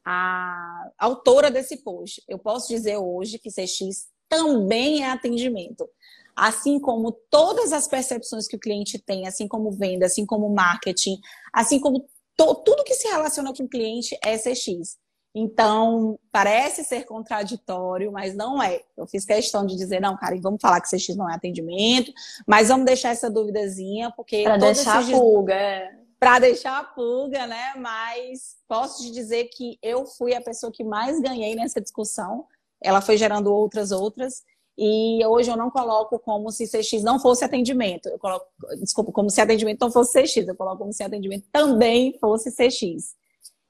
a 0.04 0.90
autora 0.98 1.50
desse 1.50 1.78
post. 1.78 2.22
Eu 2.28 2.38
posso 2.38 2.68
dizer 2.68 2.98
hoje 2.98 3.38
que 3.38 3.50
CX 3.50 4.08
também 4.28 5.02
é 5.02 5.10
atendimento. 5.10 5.88
Assim 6.36 6.80
como 6.80 7.12
todas 7.30 7.72
as 7.72 7.86
percepções 7.86 8.46
que 8.46 8.56
o 8.56 8.60
cliente 8.60 8.98
tem, 8.98 9.26
assim 9.26 9.46
como 9.46 9.70
venda, 9.70 10.06
assim 10.06 10.26
como 10.26 10.52
marketing, 10.52 11.16
assim 11.52 11.78
como 11.78 12.06
tudo 12.36 12.84
que 12.84 12.94
se 12.94 13.08
relaciona 13.08 13.52
com 13.54 13.64
o 13.64 13.68
cliente 13.68 14.18
é 14.22 14.36
CX. 14.36 14.98
Então, 15.36 16.16
parece 16.30 16.84
ser 16.84 17.04
contraditório, 17.04 18.12
mas 18.12 18.36
não 18.36 18.62
é. 18.62 18.80
Eu 18.96 19.04
fiz 19.04 19.24
questão 19.24 19.66
de 19.66 19.74
dizer, 19.74 20.00
não, 20.00 20.16
Karen, 20.16 20.40
vamos 20.40 20.60
falar 20.62 20.80
que 20.80 20.88
CX 20.88 21.16
não 21.16 21.28
é 21.28 21.34
atendimento, 21.34 22.12
mas 22.46 22.68
vamos 22.68 22.86
deixar 22.86 23.10
essa 23.10 23.28
duvidazinha, 23.28 24.12
porque. 24.16 24.44
Para 24.44 24.56
deixar 24.56 25.02
a 25.02 25.10
pulga. 25.10 25.54
É. 25.54 26.04
Para 26.20 26.38
deixar 26.38 26.78
a 26.78 26.84
pulga, 26.84 27.48
né? 27.48 27.74
Mas 27.76 28.56
posso 28.68 29.02
te 29.02 29.10
dizer 29.10 29.48
que 29.52 29.76
eu 29.82 30.06
fui 30.06 30.34
a 30.34 30.40
pessoa 30.40 30.72
que 30.72 30.84
mais 30.84 31.20
ganhei 31.20 31.56
nessa 31.56 31.80
discussão. 31.80 32.46
Ela 32.80 33.00
foi 33.00 33.16
gerando 33.16 33.52
outras, 33.52 33.90
outras. 33.90 34.44
E 34.76 35.24
hoje 35.26 35.50
eu 35.50 35.56
não 35.56 35.70
coloco 35.70 36.18
como 36.18 36.50
se 36.50 36.66
CX 36.66 37.02
não 37.02 37.20
fosse 37.20 37.44
atendimento. 37.44 38.08
Eu 38.08 38.18
coloco, 38.18 38.46
desculpa, 38.80 39.12
como 39.12 39.30
se 39.30 39.40
atendimento 39.40 39.80
não 39.80 39.90
fosse 39.90 40.20
CX. 40.20 40.48
Eu 40.48 40.56
coloco 40.56 40.78
como 40.78 40.92
se 40.92 41.02
atendimento 41.02 41.46
também 41.52 42.18
fosse 42.18 42.50
CX. 42.50 43.14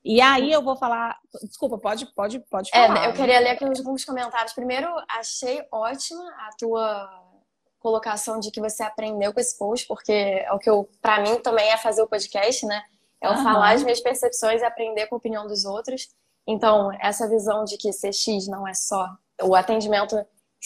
E 0.04 0.20
aí 0.20 0.52
eu 0.52 0.62
vou 0.62 0.76
falar. 0.76 1.18
Desculpa, 1.42 1.78
pode, 1.78 2.06
pode, 2.14 2.38
pode 2.50 2.70
é, 2.72 2.86
falar. 2.86 3.04
É, 3.04 3.08
eu 3.08 3.12
queria 3.14 3.40
ler 3.40 3.50
aqui 3.50 3.64
alguns 3.64 4.04
comentários. 4.04 4.52
Primeiro, 4.52 4.88
achei 5.10 5.62
ótima 5.70 6.24
a 6.40 6.50
tua 6.58 7.24
colocação 7.78 8.40
de 8.40 8.50
que 8.50 8.60
você 8.60 8.82
aprendeu 8.82 9.32
com 9.32 9.40
esse 9.40 9.58
post, 9.58 9.86
porque 9.86 10.12
é 10.12 10.52
o 10.52 10.58
que 10.58 10.70
eu, 10.70 10.88
para 11.02 11.20
mim, 11.20 11.38
também 11.40 11.70
é 11.70 11.76
fazer 11.76 12.02
o 12.02 12.08
podcast, 12.08 12.64
né? 12.64 12.82
É 13.20 13.28
uhum. 13.28 13.42
falar 13.42 13.74
as 13.74 13.82
minhas 13.82 14.00
percepções 14.00 14.62
e 14.62 14.64
aprender 14.64 15.06
com 15.06 15.16
a 15.16 15.18
opinião 15.18 15.46
dos 15.46 15.64
outros. 15.64 16.08
Então, 16.46 16.90
essa 17.00 17.28
visão 17.28 17.64
de 17.64 17.76
que 17.78 17.90
CX 17.90 18.48
não 18.48 18.68
é 18.68 18.74
só 18.74 19.08
o 19.42 19.54
atendimento, 19.54 20.16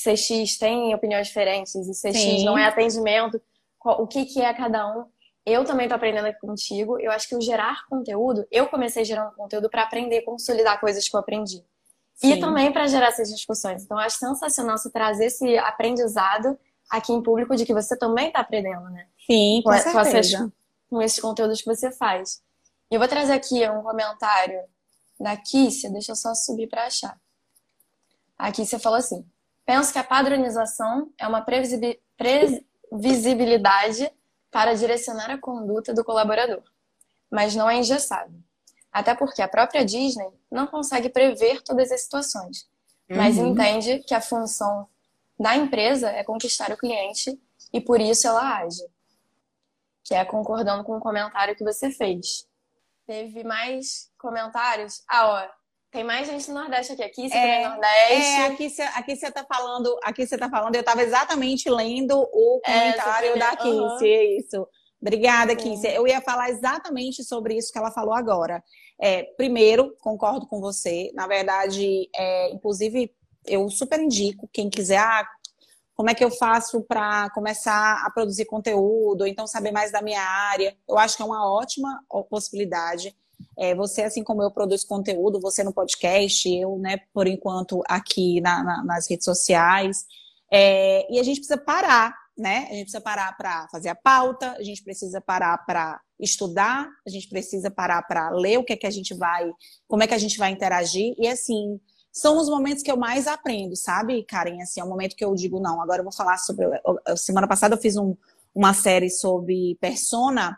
CX 0.03 0.59
tem 0.59 0.95
opiniões 0.95 1.27
diferentes 1.27 1.75
e 1.75 1.93
CX 1.93 2.19
Sim. 2.19 2.45
não 2.45 2.57
é 2.57 2.65
atendimento, 2.65 3.41
o 3.85 4.07
que, 4.07 4.25
que 4.27 4.41
é 4.41 4.53
cada 4.55 4.87
um 4.87 5.07
eu 5.49 5.65
também 5.65 5.87
estou 5.87 5.97
aprendendo 5.97 6.27
aqui 6.27 6.41
contigo. 6.41 7.01
Eu 7.01 7.11
acho 7.11 7.27
que 7.27 7.35
o 7.35 7.41
gerar 7.41 7.87
conteúdo, 7.89 8.47
eu 8.51 8.67
comecei 8.67 9.05
gerando 9.05 9.35
conteúdo 9.35 9.71
para 9.71 9.83
aprender, 9.83 10.21
consolidar 10.23 10.79
coisas 10.79 11.09
que 11.09 11.17
eu 11.17 11.21
aprendi. 11.21 11.65
Sim. 12.15 12.33
E 12.33 12.41
também 12.41 12.71
para 12.71 12.87
gerar 12.87 13.07
essas 13.07 13.31
discussões. 13.31 13.85
Então, 13.85 13.97
eu 13.97 14.05
acho 14.05 14.19
sensacional 14.19 14.77
você 14.77 14.91
trazer 14.91 15.27
esse 15.27 15.57
aprendizado 15.57 16.59
aqui 16.91 17.13
em 17.13 17.23
público 17.23 17.57
de 17.57 17.65
que 17.65 17.73
você 17.73 17.97
também 17.97 18.29
está 18.29 18.41
aprendendo, 18.41 18.91
né? 18.91 19.07
Sim, 19.27 19.63
com, 19.65 19.71
com, 19.71 19.79
certeza. 19.79 19.93
Com, 19.93 20.09
essas, 20.09 20.53
com 20.91 21.03
esses 21.03 21.21
conteúdos 21.21 21.63
que 21.63 21.67
você 21.67 21.91
faz. 21.93 22.43
E 22.91 22.97
eu 22.97 22.99
vou 22.99 23.09
trazer 23.09 23.33
aqui 23.33 23.67
um 23.71 23.83
comentário 23.83 24.61
da 25.19 25.37
Kícia, 25.37 25.91
deixa 25.91 26.13
eu 26.13 26.17
só 26.17 26.35
subir 26.35 26.67
para 26.67 26.87
achar. 26.87 27.19
A 28.37 28.51
Kícia 28.53 28.79
falou 28.79 28.99
assim: 28.99 29.25
Penso 29.69 29.93
que 29.93 29.99
a 29.99 30.05
padronização 30.05 31.13
é 31.19 31.29
uma 31.29 31.43
previsibilidade 31.43 34.11
para 34.51 34.73
direcionar 34.73 35.31
a 35.31 35.37
conduta 35.37 35.93
do 35.93 36.03
colaborador, 36.03 36.63
mas 37.31 37.55
não 37.55 37.69
é 37.69 37.77
engessado. 37.77 38.33
Até 38.91 39.15
porque 39.15 39.43
a 39.43 39.49
própria 39.49 39.85
Disney 39.85 40.33
não 40.51 40.67
consegue 40.67 41.11
prever 41.11 41.61
todas 41.61 41.93
as 41.93 42.01
situações, 42.01 42.67
mas 43.11 43.37
uhum. 43.37 43.49
entende 43.49 43.99
que 44.07 44.15
a 44.15 44.23
função 44.23 44.89
da 45.39 45.55
empresa 45.55 46.09
é 46.13 46.25
conquistar 46.25 46.73
o 46.73 46.79
cliente 46.79 47.39
e 47.71 47.79
por 47.79 48.01
isso 48.01 48.27
ela 48.27 48.61
age. 48.61 48.87
Que 50.03 50.15
é 50.15 50.25
concordando 50.25 50.83
com 50.83 50.97
o 50.97 51.01
comentário 51.01 51.55
que 51.55 51.63
você 51.63 51.91
fez. 51.91 52.49
Teve 53.07 53.45
mais 53.45 54.11
comentários? 54.17 55.03
Ah, 55.07 55.29
ó, 55.29 55.47
tem 55.91 56.05
mais 56.05 56.27
gente 56.27 56.49
no 56.49 56.55
Nordeste 56.61 56.93
aqui. 56.93 57.03
Aqui 57.03 57.29
você 57.29 57.37
é, 57.37 57.63
também 57.63 57.69
Nordeste. 57.69 58.13
É, 58.13 58.47
aqui 58.47 58.71
você, 58.71 58.83
aqui 58.83 59.17
você 59.17 59.31
tá 59.31 59.45
falando, 59.45 59.99
aqui 60.03 60.27
você 60.27 60.37
tá 60.39 60.49
falando, 60.49 60.75
eu 60.75 60.81
estava 60.81 61.03
exatamente 61.03 61.71
lendo 61.71 62.19
o 62.33 62.61
é, 62.65 62.73
comentário 62.73 63.31
é, 63.31 63.39
da 63.39 63.57
Kissi, 63.57 64.05
uhum. 64.05 64.39
isso. 64.39 64.69
Obrigada, 65.01 65.57
Kissi. 65.57 65.87
Eu 65.87 66.07
ia 66.07 66.21
falar 66.21 66.51
exatamente 66.51 67.25
sobre 67.25 67.57
isso 67.57 67.73
que 67.73 67.79
ela 67.79 67.91
falou 67.91 68.13
agora. 68.13 68.63
É, 69.01 69.23
primeiro, 69.37 69.97
concordo 70.01 70.47
com 70.47 70.61
você. 70.61 71.11
Na 71.15 71.27
verdade, 71.27 72.09
é, 72.15 72.51
inclusive, 72.51 73.15
eu 73.47 73.69
super 73.71 74.01
indico 74.01 74.49
quem 74.53 74.69
quiser. 74.69 74.99
Ah, 74.99 75.27
como 75.95 76.11
é 76.11 76.15
que 76.15 76.25
eu 76.25 76.31
faço 76.31 76.83
para 76.83 77.31
começar 77.31 78.05
a 78.05 78.11
produzir 78.11 78.45
conteúdo, 78.45 79.23
ou 79.23 79.27
então 79.27 79.47
saber 79.47 79.73
mais 79.73 79.91
da 79.91 80.03
minha 80.03 80.23
área? 80.23 80.77
Eu 80.89 80.99
acho 80.99 81.17
que 81.17 81.23
é 81.23 81.27
uma 81.27 81.51
ótima 81.51 82.01
possibilidade. 82.29 83.17
É, 83.59 83.75
você, 83.75 84.03
assim 84.03 84.23
como 84.23 84.43
eu, 84.43 84.51
produz 84.51 84.85
conteúdo, 84.85 85.41
você 85.41 85.65
no 85.65 85.73
podcast, 85.73 86.49
eu, 86.49 86.79
né, 86.79 86.99
por 87.13 87.27
enquanto, 87.27 87.83
aqui 87.87 88.41
na, 88.41 88.63
na, 88.63 88.85
nas 88.85 89.09
redes 89.09 89.25
sociais. 89.25 90.07
É, 90.51 91.13
e 91.13 91.19
a 91.19 91.23
gente 91.23 91.41
precisa 91.41 91.59
parar, 91.59 92.15
né? 92.37 92.69
A 92.71 92.75
gente 92.75 92.85
precisa 92.85 93.01
parar 93.01 93.37
para 93.37 93.69
fazer 93.69 93.89
a 93.89 93.95
pauta, 93.95 94.53
a 94.53 94.63
gente 94.63 94.83
precisa 94.83 95.21
parar 95.21 95.59
para 95.67 96.01
estudar, 96.19 96.89
a 97.07 97.11
gente 97.11 97.29
precisa 97.29 97.71
parar 97.71 98.03
para 98.03 98.31
ler 98.31 98.59
o 98.59 98.65
que 98.65 98.73
é 98.73 98.77
que 98.77 98.87
a 98.87 98.91
gente 98.91 99.15
vai, 99.15 99.51
como 99.87 100.03
é 100.03 100.07
que 100.07 100.15
a 100.15 100.19
gente 100.19 100.39
vai 100.39 100.51
interagir. 100.51 101.15
E 101.19 101.27
assim, 101.27 101.81
são 102.13 102.39
os 102.39 102.49
momentos 102.49 102.83
que 102.83 102.91
eu 102.91 102.97
mais 102.97 103.27
aprendo, 103.27 103.77
sabe, 103.77 104.25
Karen? 104.25 104.63
Assim, 104.63 104.81
é 104.81 104.85
o 104.85 104.89
momento 104.89 105.17
que 105.17 105.25
eu 105.25 105.35
digo, 105.35 105.61
não, 105.61 105.81
agora 105.83 106.01
eu 106.01 106.05
vou 106.05 106.13
falar 106.13 106.39
sobre. 106.39 106.67
Semana 107.17 107.47
passada 107.47 107.75
eu 107.75 107.81
fiz 107.81 107.97
um, 107.97 108.17
uma 108.55 108.73
série 108.73 109.11
sobre 109.11 109.77
persona 109.81 110.57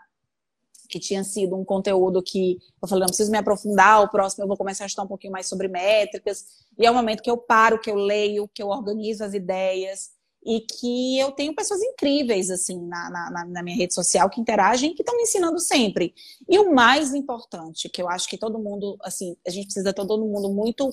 que 0.91 0.99
tinha 0.99 1.25
sido 1.25 1.57
um 1.57 1.65
conteúdo 1.65 2.23
que 2.23 2.59
eu 2.83 2.89
falei, 2.89 3.01
não 3.01 3.07
preciso 3.07 3.31
me 3.31 3.39
aprofundar, 3.39 4.03
o 4.03 4.11
próximo 4.11 4.45
eu 4.45 4.49
vou 4.49 4.57
começar 4.57 4.85
a 4.85 4.87
estudar 4.87 5.05
um 5.05 5.09
pouquinho 5.09 5.33
mais 5.33 5.47
sobre 5.47 5.69
métricas. 5.69 6.45
E 6.79 6.85
é 6.85 6.91
o 6.91 6.95
momento 6.95 7.23
que 7.23 7.31
eu 7.31 7.39
paro, 7.39 7.81
que 7.81 7.91
eu 7.91 7.95
leio, 7.95 8.49
que 8.49 8.63
eu 8.63 8.69
organizo 8.69 9.25
as 9.25 9.33
ideias 9.33 10.11
e 10.45 10.61
que 10.61 11.19
eu 11.19 11.33
tenho 11.33 11.55
pessoas 11.55 11.83
incríveis 11.83 12.51
assim 12.51 12.81
na, 12.87 13.11
na, 13.11 13.45
na 13.47 13.63
minha 13.63 13.77
rede 13.77 13.95
social 13.95 14.29
que 14.31 14.41
interagem 14.41 14.91
e 14.91 14.95
que 14.95 15.03
estão 15.03 15.17
me 15.17 15.23
ensinando 15.23 15.59
sempre. 15.61 16.15
E 16.49 16.59
o 16.59 16.75
mais 16.75 17.15
importante, 17.15 17.89
que 17.89 18.01
eu 18.01 18.09
acho 18.09 18.29
que 18.29 18.39
todo 18.39 18.59
mundo, 18.59 18.97
assim, 19.03 19.37
a 19.47 19.51
gente 19.51 19.67
precisa 19.67 19.93
todo 19.93 20.25
mundo 20.25 20.51
muito 20.51 20.93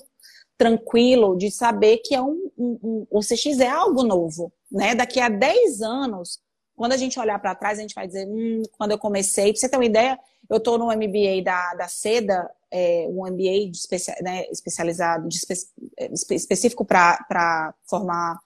tranquilo 0.56 1.36
de 1.36 1.50
saber 1.50 1.98
que 1.98 2.14
é 2.14 2.20
um, 2.20 2.50
um, 2.58 2.78
um 2.82 3.06
o 3.10 3.20
CX 3.20 3.60
é 3.60 3.68
algo 3.68 4.02
novo, 4.02 4.52
né? 4.70 4.94
Daqui 4.94 5.20
a 5.20 5.28
10 5.28 5.80
anos 5.82 6.40
quando 6.78 6.92
a 6.92 6.96
gente 6.96 7.18
olhar 7.18 7.38
para 7.40 7.56
trás, 7.56 7.76
a 7.76 7.82
gente 7.82 7.94
vai 7.94 8.06
dizer, 8.06 8.26
hum, 8.28 8.62
quando 8.78 8.92
eu 8.92 8.98
comecei, 8.98 9.52
para 9.52 9.60
você 9.60 9.68
ter 9.68 9.76
uma 9.76 9.84
ideia, 9.84 10.16
eu 10.48 10.58
estou 10.58 10.78
no 10.78 10.86
MBA 10.86 11.42
da, 11.44 11.74
da 11.74 11.88
SEDA, 11.88 12.48
é, 12.70 13.04
um 13.08 13.26
MBA 13.26 13.70
de 13.70 13.80
né, 14.22 14.46
especializado, 14.48 15.28
de 15.28 15.36
espe 15.36 15.54
é, 15.98 16.10
específico 16.12 16.84
para 16.84 17.74
formar 17.84 18.38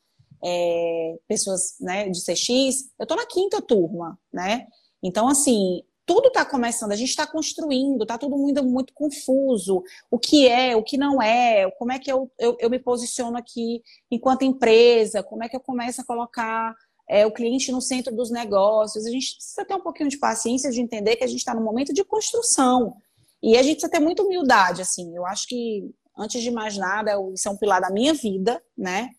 é, 0.43 1.19
pessoas 1.29 1.77
né, 1.79 2.09
de 2.09 2.19
CX. 2.25 2.91
Eu 2.99 3.03
estou 3.03 3.19
na 3.19 3.27
quinta 3.27 3.61
turma, 3.61 4.19
né? 4.33 4.67
Então, 5.03 5.29
assim, 5.29 5.83
tudo 6.07 6.29
está 6.29 6.45
começando, 6.45 6.93
a 6.93 6.97
gente 6.97 7.11
está 7.11 7.27
construindo, 7.27 8.03
está 8.03 8.17
tudo 8.17 8.39
muito, 8.39 8.65
muito 8.65 8.95
confuso. 8.95 9.83
O 10.11 10.19
que 10.19 10.49
é, 10.49 10.75
o 10.75 10.83
que 10.83 10.97
não 10.97 11.21
é, 11.21 11.71
como 11.73 11.93
é 11.93 11.99
que 11.99 12.11
eu, 12.11 12.31
eu, 12.39 12.57
eu 12.59 12.71
me 12.71 12.79
posiciono 12.79 13.37
aqui 13.37 13.83
enquanto 14.11 14.43
empresa, 14.43 15.23
como 15.23 15.45
é 15.45 15.51
que 15.51 15.57
eu 15.57 15.61
começo 15.61 16.01
a 16.01 16.05
colocar 16.05 16.75
é, 17.13 17.27
o 17.27 17.31
cliente 17.31 17.71
no 17.71 17.83
centro 17.83 18.17
dos 18.17 18.31
negócios. 18.31 19.05
A 19.05 19.11
gente 19.11 19.35
precisa 19.35 19.67
ter 19.67 19.75
um 19.75 19.83
pouquinho 19.83 20.09
de 20.09 20.17
paciência 20.17 20.71
de 20.71 20.81
entender 20.81 21.15
que 21.17 21.25
a 21.25 21.27
gente 21.27 21.41
está 21.41 21.55
no 21.55 21.61
momento 21.61 21.93
de 21.93 22.03
construção. 22.03 22.97
E 23.43 23.55
a 23.59 23.63
gente 23.63 23.75
precisa 23.75 23.93
ter 23.93 24.01
muita 24.01 24.23
humildade, 24.23 24.81
assim. 24.81 25.15
Eu 25.15 25.27
acho 25.27 25.47
que, 25.47 25.95
antes 26.17 26.43
de 26.43 26.51
mais 26.51 26.79
nada, 26.79 27.13
isso 27.35 27.47
é 27.47 27.51
um 27.51 27.57
pilar 27.59 27.83
da 27.83 27.91
minha 27.91 28.15
vida, 28.15 28.63
né? 28.75 29.11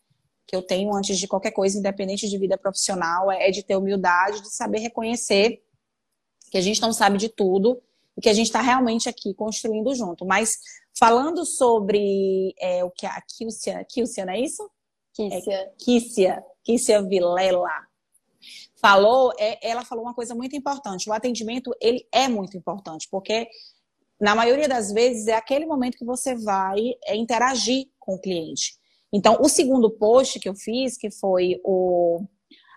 Que 0.47 0.55
eu 0.55 0.63
tenho 0.63 0.91
antes 0.95 1.19
de 1.19 1.27
qualquer 1.27 1.51
coisa, 1.51 1.77
independente 1.77 2.27
de 2.27 2.35
vida 2.35 2.57
profissional, 2.57 3.31
é 3.31 3.51
de 3.51 3.61
ter 3.61 3.75
humildade, 3.75 4.41
de 4.41 4.49
saber 4.49 4.79
reconhecer 4.79 5.61
que 6.49 6.57
a 6.57 6.61
gente 6.61 6.81
não 6.81 6.91
sabe 6.91 7.19
de 7.19 7.29
tudo 7.29 7.79
e 8.17 8.21
que 8.21 8.29
a 8.29 8.33
gente 8.33 8.47
está 8.47 8.61
realmente 8.61 9.07
aqui 9.07 9.35
construindo 9.35 9.93
junto. 9.93 10.25
Mas 10.25 10.57
falando 10.97 11.45
sobre 11.45 12.55
é, 12.59 12.83
o 12.83 12.89
que 12.89 13.05
a 13.05 13.21
Kilcia, 13.21 13.85
Kilcia, 13.87 14.25
não 14.25 14.33
é 14.33 14.39
isso? 14.39 14.67
Kícia. 15.13 15.53
É, 15.53 15.71
Kícia, 15.77 16.43
Kícia 16.63 17.01
Vilela 17.01 17.69
falou, 18.81 19.31
é, 19.39 19.57
ela 19.67 19.85
falou 19.85 20.03
uma 20.03 20.13
coisa 20.13 20.35
muito 20.35 20.55
importante. 20.55 21.09
O 21.09 21.13
atendimento, 21.13 21.73
ele 21.79 22.05
é 22.11 22.27
muito 22.27 22.57
importante, 22.57 23.07
porque 23.09 23.47
na 24.19 24.35
maioria 24.35 24.67
das 24.67 24.91
vezes 24.91 25.27
é 25.27 25.33
aquele 25.33 25.65
momento 25.65 25.97
que 25.97 26.05
você 26.05 26.35
vai 26.35 26.79
é, 27.05 27.15
interagir 27.15 27.87
com 27.99 28.15
o 28.15 28.19
cliente. 28.19 28.73
Então, 29.11 29.37
o 29.39 29.47
segundo 29.47 29.91
post 29.91 30.39
que 30.39 30.49
eu 30.49 30.55
fiz, 30.55 30.97
que 30.97 31.11
foi 31.11 31.61
o 31.63 32.25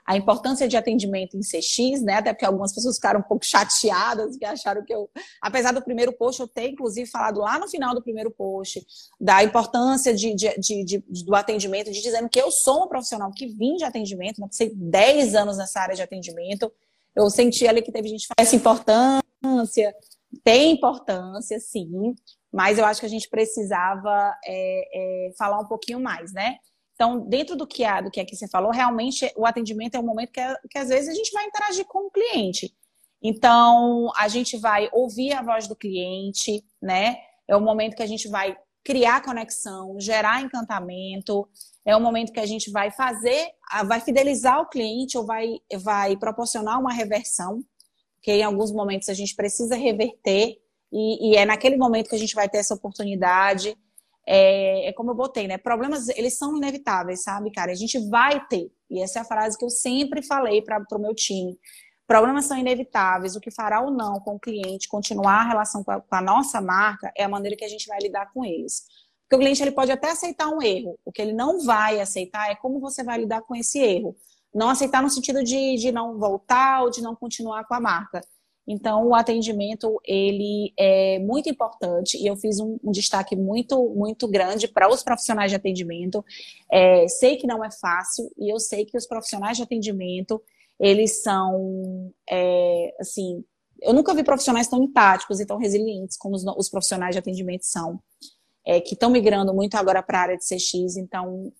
a 0.06 0.16
importância 0.16 0.68
de 0.68 0.76
atendimento 0.76 1.36
em 1.36 1.40
CX, 1.40 2.00
né? 2.02 2.14
Até 2.14 2.32
porque 2.32 2.44
algumas 2.44 2.72
pessoas 2.72 2.94
ficaram 2.94 3.20
um 3.20 3.24
pouco 3.24 3.44
chateadas, 3.44 4.36
que 4.36 4.44
acharam 4.44 4.84
que 4.84 4.94
eu, 4.94 5.10
apesar 5.42 5.72
do 5.72 5.82
primeiro 5.82 6.12
post, 6.12 6.40
eu 6.40 6.46
ter 6.46 6.70
inclusive 6.70 7.10
falado 7.10 7.40
lá 7.40 7.58
no 7.58 7.68
final 7.68 7.92
do 7.92 8.00
primeiro 8.00 8.30
post 8.30 8.86
da 9.20 9.42
importância 9.42 10.14
de, 10.14 10.34
de, 10.34 10.54
de, 10.58 10.84
de 10.84 11.24
do 11.24 11.34
atendimento, 11.34 11.90
de 11.90 12.00
dizendo 12.00 12.28
que 12.28 12.40
eu 12.40 12.52
sou 12.52 12.78
uma 12.78 12.88
profissional 12.88 13.32
que 13.32 13.48
vim 13.48 13.74
de 13.74 13.84
atendimento, 13.84 14.40
né? 14.40 14.46
Passei 14.46 14.72
10 14.72 15.34
anos 15.34 15.58
nessa 15.58 15.80
área 15.80 15.96
de 15.96 16.02
atendimento. 16.02 16.72
Eu 17.14 17.28
senti 17.28 17.66
ali 17.66 17.82
que 17.82 17.90
teve 17.90 18.08
gente 18.08 18.28
que 18.28 18.34
essa 18.38 18.54
importância, 18.54 19.94
tem 20.44 20.72
importância, 20.72 21.58
sim, 21.58 22.14
mas 22.52 22.78
eu 22.78 22.84
acho 22.84 23.00
que 23.00 23.06
a 23.06 23.10
gente 23.10 23.28
precisava 23.28 24.34
é, 24.44 25.28
é, 25.28 25.32
falar 25.36 25.58
um 25.58 25.66
pouquinho 25.66 25.98
mais, 25.98 26.32
né? 26.32 26.58
Então, 26.96 27.20
dentro 27.28 27.54
do 27.54 27.66
que, 27.66 27.84
do 28.02 28.10
que 28.10 28.20
aqui 28.20 28.34
você 28.34 28.48
falou, 28.48 28.72
realmente 28.72 29.30
o 29.36 29.44
atendimento 29.46 29.94
é 29.94 30.00
um 30.00 30.06
momento 30.06 30.32
que, 30.32 30.40
que 30.70 30.78
às 30.78 30.88
vezes 30.88 31.10
a 31.10 31.14
gente 31.14 31.30
vai 31.30 31.44
interagir 31.44 31.84
com 31.84 32.06
o 32.06 32.10
cliente. 32.10 32.74
Então, 33.22 34.10
a 34.16 34.28
gente 34.28 34.56
vai 34.56 34.88
ouvir 34.92 35.34
a 35.34 35.42
voz 35.42 35.68
do 35.68 35.76
cliente, 35.76 36.64
né? 36.80 37.18
É 37.46 37.54
o 37.54 37.60
momento 37.60 37.94
que 37.94 38.02
a 38.02 38.06
gente 38.06 38.28
vai 38.28 38.56
criar 38.82 39.22
conexão, 39.22 40.00
gerar 40.00 40.40
encantamento. 40.40 41.46
É 41.84 41.94
o 41.94 42.00
momento 42.00 42.32
que 42.32 42.40
a 42.40 42.46
gente 42.46 42.70
vai 42.70 42.90
fazer, 42.90 43.50
vai 43.86 44.00
fidelizar 44.00 44.60
o 44.60 44.68
cliente 44.68 45.18
ou 45.18 45.26
vai, 45.26 45.58
vai 45.78 46.16
proporcionar 46.16 46.80
uma 46.80 46.92
reversão, 46.92 47.62
porque 48.14 48.32
em 48.32 48.42
alguns 48.42 48.72
momentos 48.72 49.08
a 49.10 49.14
gente 49.14 49.34
precisa 49.34 49.76
reverter 49.76 50.56
e, 50.90 51.30
e 51.30 51.36
é 51.36 51.44
naquele 51.44 51.76
momento 51.76 52.08
que 52.08 52.16
a 52.16 52.18
gente 52.18 52.34
vai 52.34 52.48
ter 52.48 52.58
essa 52.58 52.74
oportunidade. 52.74 53.76
É, 54.26 54.88
é, 54.88 54.92
como 54.92 55.12
eu 55.12 55.14
botei, 55.14 55.46
né? 55.46 55.56
Problemas, 55.56 56.08
eles 56.08 56.36
são 56.36 56.56
inevitáveis, 56.56 57.22
sabe, 57.22 57.52
cara? 57.52 57.70
A 57.70 57.76
gente 57.76 57.98
vai 58.08 58.44
ter. 58.48 58.70
E 58.90 59.00
essa 59.00 59.20
é 59.20 59.22
a 59.22 59.24
frase 59.24 59.56
que 59.56 59.64
eu 59.64 59.70
sempre 59.70 60.20
falei 60.22 60.60
para 60.62 60.84
o 60.92 60.98
meu 60.98 61.14
time. 61.14 61.56
Problemas 62.06 62.46
são 62.46 62.58
inevitáveis. 62.58 63.36
O 63.36 63.40
que 63.40 63.50
fará 63.50 63.80
ou 63.80 63.90
não 63.90 64.18
com 64.20 64.34
o 64.34 64.40
cliente 64.40 64.88
continuar 64.88 65.40
a 65.40 65.48
relação 65.48 65.84
com 65.84 65.92
a, 65.92 66.00
com 66.00 66.14
a, 66.14 66.20
nossa 66.20 66.60
marca 66.60 67.12
é 67.16 67.24
a 67.24 67.28
maneira 67.28 67.56
que 67.56 67.64
a 67.64 67.68
gente 67.68 67.86
vai 67.86 67.98
lidar 68.00 68.32
com 68.32 68.44
eles. 68.44 68.84
Porque 69.22 69.36
o 69.36 69.38
cliente 69.38 69.62
ele 69.62 69.72
pode 69.72 69.90
até 69.92 70.10
aceitar 70.10 70.48
um 70.48 70.62
erro. 70.62 70.98
O 71.04 71.12
que 71.12 71.22
ele 71.22 71.32
não 71.32 71.64
vai 71.64 72.00
aceitar 72.00 72.50
é 72.50 72.54
como 72.56 72.80
você 72.80 73.02
vai 73.04 73.18
lidar 73.18 73.42
com 73.42 73.54
esse 73.54 73.78
erro. 73.80 74.16
Não 74.54 74.70
aceitar 74.70 75.02
no 75.02 75.10
sentido 75.10 75.42
de, 75.42 75.76
de 75.76 75.92
não 75.92 76.18
voltar 76.18 76.82
ou 76.82 76.90
de 76.90 77.02
não 77.02 77.14
continuar 77.14 77.64
com 77.66 77.74
a 77.74 77.80
marca. 77.80 78.20
Então, 78.66 79.06
o 79.06 79.14
atendimento, 79.14 80.00
ele 80.04 80.72
é 80.76 81.20
muito 81.20 81.48
importante 81.48 82.16
e 82.16 82.26
eu 82.26 82.36
fiz 82.36 82.58
um, 82.58 82.78
um 82.82 82.90
destaque 82.90 83.36
muito, 83.36 83.88
muito 83.90 84.26
grande 84.26 84.66
para 84.66 84.88
os 84.88 85.04
profissionais 85.04 85.52
de 85.52 85.56
atendimento. 85.56 86.24
É, 86.70 87.06
sei 87.06 87.36
que 87.36 87.46
não 87.46 87.64
é 87.64 87.70
fácil 87.70 88.28
e 88.36 88.52
eu 88.52 88.58
sei 88.58 88.84
que 88.84 88.96
os 88.96 89.06
profissionais 89.06 89.56
de 89.56 89.62
atendimento, 89.62 90.42
eles 90.80 91.22
são, 91.22 92.12
é, 92.28 92.94
assim, 92.98 93.44
eu 93.80 93.92
nunca 93.92 94.14
vi 94.14 94.24
profissionais 94.24 94.66
tão 94.66 94.82
empáticos 94.82 95.38
e 95.38 95.46
tão 95.46 95.58
resilientes 95.58 96.16
como 96.16 96.34
os, 96.34 96.44
os 96.56 96.68
profissionais 96.68 97.14
de 97.14 97.20
atendimento 97.20 97.64
são, 97.64 98.00
é, 98.66 98.80
que 98.80 98.94
estão 98.94 99.10
migrando 99.10 99.54
muito 99.54 99.76
agora 99.76 100.02
para 100.02 100.18
a 100.18 100.22
área 100.22 100.36
de 100.36 100.44
CX, 100.44 100.96
então 100.96 101.52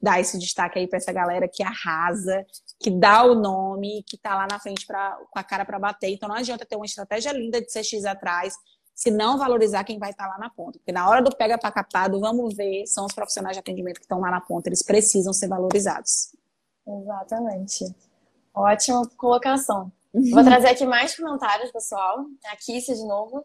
dar 0.00 0.20
esse 0.20 0.38
destaque 0.38 0.78
aí 0.78 0.86
para 0.86 0.98
essa 0.98 1.12
galera 1.12 1.48
que 1.48 1.62
arrasa, 1.62 2.46
que 2.78 2.90
dá 2.90 3.24
o 3.24 3.34
nome, 3.34 4.02
que 4.06 4.16
está 4.16 4.34
lá 4.34 4.46
na 4.50 4.58
frente 4.58 4.86
pra, 4.86 5.18
com 5.30 5.38
a 5.38 5.42
cara 5.42 5.64
para 5.64 5.78
bater. 5.78 6.10
Então 6.10 6.28
não 6.28 6.36
adianta 6.36 6.66
ter 6.66 6.76
uma 6.76 6.84
estratégia 6.84 7.32
linda 7.32 7.60
de 7.60 7.66
CX 7.66 8.04
atrás, 8.04 8.54
se 8.94 9.10
não 9.10 9.38
valorizar 9.38 9.84
quem 9.84 9.98
vai 9.98 10.10
estar 10.10 10.24
tá 10.24 10.30
lá 10.30 10.38
na 10.38 10.50
ponta. 10.50 10.78
Porque 10.78 10.92
na 10.92 11.08
hora 11.08 11.22
do 11.22 11.34
pega 11.34 11.58
para 11.58 11.70
capado, 11.70 12.20
vamos 12.20 12.54
ver, 12.54 12.86
são 12.86 13.06
os 13.06 13.14
profissionais 13.14 13.56
de 13.56 13.60
atendimento 13.60 13.96
que 13.96 14.04
estão 14.04 14.20
lá 14.20 14.30
na 14.30 14.40
ponta, 14.40 14.68
eles 14.68 14.82
precisam 14.82 15.32
ser 15.32 15.48
valorizados. 15.48 16.34
Exatamente. 16.86 17.84
Ótima 18.54 19.06
colocação. 19.16 19.92
Vou 20.32 20.42
trazer 20.42 20.68
aqui 20.68 20.86
mais 20.86 21.14
comentários, 21.14 21.70
pessoal. 21.70 22.24
Aqui, 22.52 22.80
se 22.80 22.94
de 22.94 23.06
novo. 23.06 23.44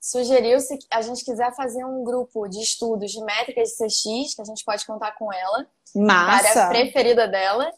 Sugeriu 0.00 0.58
se 0.60 0.78
a 0.90 1.00
gente 1.00 1.24
quiser 1.24 1.54
fazer 1.54 1.84
um 1.84 2.02
grupo 2.04 2.48
de 2.48 2.60
estudos 2.60 3.10
de 3.10 3.24
métricas 3.24 3.70
de 3.70 3.74
CX, 3.76 4.34
que 4.34 4.42
a 4.42 4.44
gente 4.44 4.64
pode 4.64 4.84
contar 4.84 5.12
com 5.12 5.32
ela. 5.32 5.66
Massa! 5.94 6.60
A 6.60 6.66
área 6.66 6.68
preferida 6.68 7.28
dela. 7.28 7.70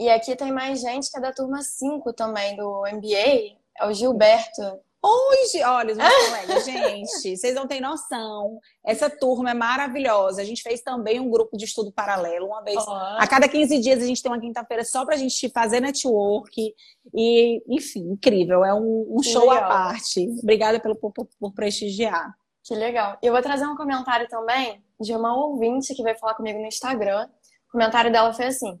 E 0.00 0.08
aqui 0.08 0.34
tem 0.34 0.50
mais 0.50 0.80
gente 0.80 1.10
que 1.10 1.18
é 1.18 1.20
da 1.20 1.30
turma 1.30 1.60
5 1.60 2.14
também 2.14 2.56
do 2.56 2.84
MBA, 2.90 3.58
é 3.78 3.86
o 3.86 3.92
Gilberto. 3.92 4.80
Hoje, 5.02 5.62
olha, 5.62 5.92
os 5.92 5.98
meus 5.98 6.26
colegas, 6.26 6.64
gente, 6.64 7.36
vocês 7.36 7.54
não 7.54 7.66
têm 7.66 7.82
noção. 7.82 8.58
Essa 8.82 9.10
turma 9.10 9.50
é 9.50 9.54
maravilhosa. 9.54 10.40
A 10.40 10.44
gente 10.44 10.62
fez 10.62 10.80
também 10.80 11.20
um 11.20 11.30
grupo 11.30 11.54
de 11.54 11.66
estudo 11.66 11.92
paralelo, 11.92 12.46
uma 12.46 12.62
vez. 12.62 12.82
Oh. 12.88 12.90
A 12.90 13.26
cada 13.26 13.46
15 13.46 13.78
dias 13.78 14.02
a 14.02 14.06
gente 14.06 14.22
tem 14.22 14.32
uma 14.32 14.40
quinta-feira 14.40 14.84
só 14.84 15.04
pra 15.04 15.16
gente 15.16 15.50
fazer 15.50 15.80
network. 15.80 16.74
E, 17.14 17.62
enfim, 17.68 18.00
incrível. 18.12 18.64
É 18.64 18.72
um, 18.72 19.06
um 19.10 19.22
show 19.22 19.50
legal. 19.50 19.64
à 19.64 19.68
parte. 19.68 20.26
Obrigada 20.42 20.80
pelo, 20.80 20.96
por, 20.96 21.12
por 21.12 21.52
prestigiar. 21.52 22.34
Que 22.64 22.74
legal. 22.74 23.18
Eu 23.22 23.34
vou 23.34 23.42
trazer 23.42 23.66
um 23.66 23.76
comentário 23.76 24.26
também 24.28 24.82
de 24.98 25.14
uma 25.14 25.36
ouvinte 25.36 25.94
que 25.94 26.02
veio 26.02 26.18
falar 26.18 26.34
comigo 26.34 26.58
no 26.58 26.66
Instagram. 26.66 27.28
O 27.68 27.72
comentário 27.72 28.10
dela 28.10 28.32
foi 28.32 28.46
assim: 28.46 28.80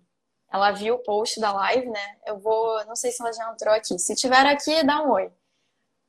ela 0.52 0.72
viu 0.72 0.96
o 0.96 1.02
post 1.02 1.40
da 1.40 1.52
live, 1.52 1.88
né? 1.88 2.16
Eu 2.26 2.38
vou, 2.38 2.84
não 2.86 2.96
sei 2.96 3.12
se 3.12 3.22
ela 3.22 3.32
já 3.32 3.50
entrou 3.50 3.74
aqui. 3.74 3.98
Se 3.98 4.14
tiver 4.14 4.46
aqui, 4.46 4.82
dá 4.84 5.02
um 5.02 5.10
oi 5.10 5.30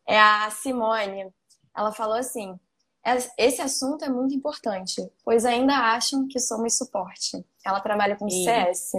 é 0.05 0.19
a 0.19 0.49
Simone. 0.51 1.33
Ela 1.75 1.91
falou 1.91 2.17
assim: 2.17 2.59
esse 3.37 3.61
assunto 3.61 4.03
é 4.03 4.09
muito 4.09 4.35
importante, 4.35 5.01
pois 5.23 5.45
ainda 5.45 5.73
acham 5.73 6.27
que 6.27 6.39
somos 6.39 6.77
suporte. 6.77 7.43
Ela 7.65 7.79
trabalha 7.79 8.15
com 8.15 8.27
e... 8.27 8.43
CS. 8.43 8.93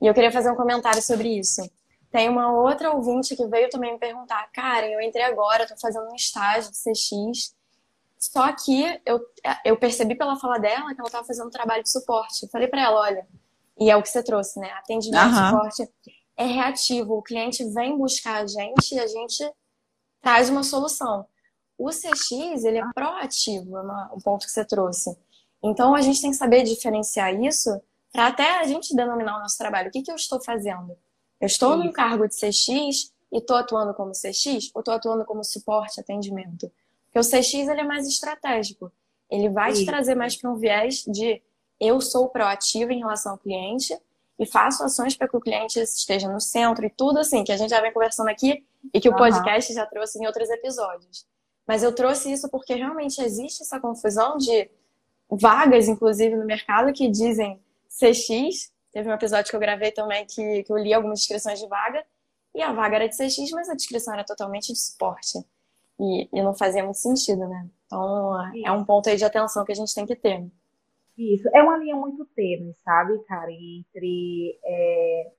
E 0.00 0.06
eu 0.06 0.14
queria 0.14 0.30
fazer 0.30 0.50
um 0.50 0.56
comentário 0.56 1.02
sobre 1.02 1.36
isso. 1.36 1.62
Tem 2.10 2.28
uma 2.28 2.52
outra 2.52 2.92
ouvinte 2.92 3.34
que 3.34 3.46
veio 3.46 3.68
também 3.68 3.92
me 3.92 3.98
perguntar: 3.98 4.50
Karen, 4.52 4.88
eu 4.88 5.00
entrei 5.00 5.24
agora, 5.24 5.64
estou 5.64 5.78
fazendo 5.78 6.08
um 6.10 6.14
estágio 6.14 6.70
de 6.70 6.78
CX. 6.78 7.54
Só 8.18 8.50
que 8.52 9.00
eu, 9.04 9.20
eu 9.64 9.76
percebi 9.76 10.14
pela 10.14 10.36
fala 10.36 10.58
dela 10.58 10.94
que 10.94 11.00
ela 11.00 11.08
estava 11.08 11.26
fazendo 11.26 11.48
um 11.48 11.50
trabalho 11.50 11.82
de 11.82 11.90
suporte. 11.90 12.48
Falei 12.48 12.68
para 12.68 12.82
ela: 12.82 13.00
olha, 13.00 13.26
e 13.78 13.90
é 13.90 13.96
o 13.96 14.02
que 14.02 14.08
você 14.08 14.22
trouxe, 14.22 14.58
né? 14.58 14.70
Atendimento, 14.72 15.34
uhum. 15.34 15.50
suporte 15.50 15.88
é 16.36 16.44
reativo. 16.44 17.14
O 17.14 17.22
cliente 17.22 17.64
vem 17.70 17.96
buscar 17.96 18.42
a 18.42 18.46
gente 18.46 18.94
e 18.94 18.98
a 18.98 19.06
gente 19.06 19.50
traz 20.20 20.50
uma 20.50 20.62
solução. 20.62 21.26
O 21.78 21.90
CX, 21.90 22.64
ele 22.64 22.78
é 22.78 22.92
proativo, 22.94 23.76
é 23.76 23.82
uma, 23.82 24.12
um 24.14 24.20
ponto 24.20 24.46
que 24.46 24.52
você 24.52 24.64
trouxe. 24.64 25.16
Então, 25.62 25.94
a 25.94 26.00
gente 26.00 26.20
tem 26.20 26.30
que 26.30 26.36
saber 26.36 26.62
diferenciar 26.62 27.34
isso 27.34 27.70
para 28.12 28.28
até 28.28 28.60
a 28.60 28.64
gente 28.64 28.94
denominar 28.94 29.36
o 29.36 29.40
nosso 29.40 29.58
trabalho. 29.58 29.88
O 29.88 29.90
que, 29.90 30.02
que 30.02 30.10
eu 30.10 30.16
estou 30.16 30.42
fazendo? 30.42 30.96
Eu 31.40 31.46
estou 31.46 31.76
Sim. 31.76 31.84
num 31.84 31.92
cargo 31.92 32.26
de 32.26 32.34
CX 32.34 33.12
e 33.30 33.38
estou 33.38 33.56
atuando 33.56 33.92
como 33.92 34.12
CX 34.12 34.70
ou 34.74 34.80
estou 34.80 34.94
atuando 34.94 35.24
como 35.24 35.44
suporte, 35.44 36.00
atendimento? 36.00 36.72
Porque 37.04 37.18
o 37.18 37.22
CX 37.22 37.54
ele 37.68 37.80
é 37.80 37.84
mais 37.84 38.06
estratégico. 38.06 38.90
Ele 39.30 39.50
vai 39.50 39.74
Sim. 39.74 39.80
te 39.80 39.86
trazer 39.86 40.14
mais 40.14 40.36
para 40.36 40.50
um 40.50 40.56
viés 40.56 41.04
de 41.06 41.42
eu 41.80 42.00
sou 42.00 42.28
proativo 42.28 42.92
em 42.92 42.98
relação 42.98 43.32
ao 43.32 43.38
cliente 43.38 43.96
e 44.38 44.46
faço 44.46 44.84
ações 44.84 45.16
para 45.16 45.28
que 45.28 45.36
o 45.36 45.40
cliente 45.40 45.78
esteja 45.80 46.28
no 46.28 46.40
centro 46.40 46.84
e 46.84 46.90
tudo 46.90 47.18
assim, 47.18 47.42
que 47.44 47.52
a 47.52 47.56
gente 47.56 47.70
já 47.70 47.80
vem 47.80 47.92
conversando 47.92 48.28
aqui 48.28 48.66
e 48.92 49.00
que 49.00 49.08
o 49.08 49.16
podcast 49.16 49.72
já 49.72 49.86
trouxe 49.86 50.18
em 50.18 50.26
outros 50.26 50.50
episódios. 50.50 51.26
Mas 51.66 51.82
eu 51.82 51.92
trouxe 51.94 52.30
isso 52.30 52.48
porque 52.48 52.74
realmente 52.74 53.20
existe 53.20 53.62
essa 53.62 53.80
confusão 53.80 54.36
de 54.36 54.70
vagas, 55.28 55.88
inclusive, 55.88 56.36
no 56.36 56.44
mercado 56.44 56.92
que 56.92 57.08
dizem 57.08 57.60
CX. 57.88 58.72
Teve 58.92 59.08
um 59.08 59.12
episódio 59.12 59.50
que 59.50 59.56
eu 59.56 59.60
gravei 59.60 59.90
também 59.90 60.24
que, 60.26 60.62
que 60.62 60.72
eu 60.72 60.76
li 60.76 60.94
algumas 60.94 61.20
descrições 61.20 61.58
de 61.58 61.66
vaga 61.66 62.04
e 62.54 62.62
a 62.62 62.72
vaga 62.72 62.96
era 62.96 63.08
de 63.08 63.16
CX, 63.16 63.50
mas 63.52 63.68
a 63.68 63.74
descrição 63.74 64.14
era 64.14 64.24
totalmente 64.24 64.72
de 64.72 64.78
suporte. 64.78 65.38
E, 65.98 66.28
e 66.32 66.42
não 66.42 66.54
fazia 66.54 66.84
muito 66.84 66.98
sentido, 66.98 67.48
né? 67.48 67.66
Então, 67.86 68.50
é 68.64 68.70
um 68.70 68.84
ponto 68.84 69.08
aí 69.08 69.16
de 69.16 69.24
atenção 69.24 69.64
que 69.64 69.72
a 69.72 69.74
gente 69.74 69.94
tem 69.94 70.06
que 70.06 70.14
ter. 70.14 70.46
Isso, 71.16 71.48
é 71.54 71.62
uma 71.62 71.78
linha 71.78 71.96
muito 71.96 72.26
tênue, 72.26 72.74
sabe, 72.84 73.18
cara, 73.24 73.50
entre 73.50 74.58
é, 74.62 75.32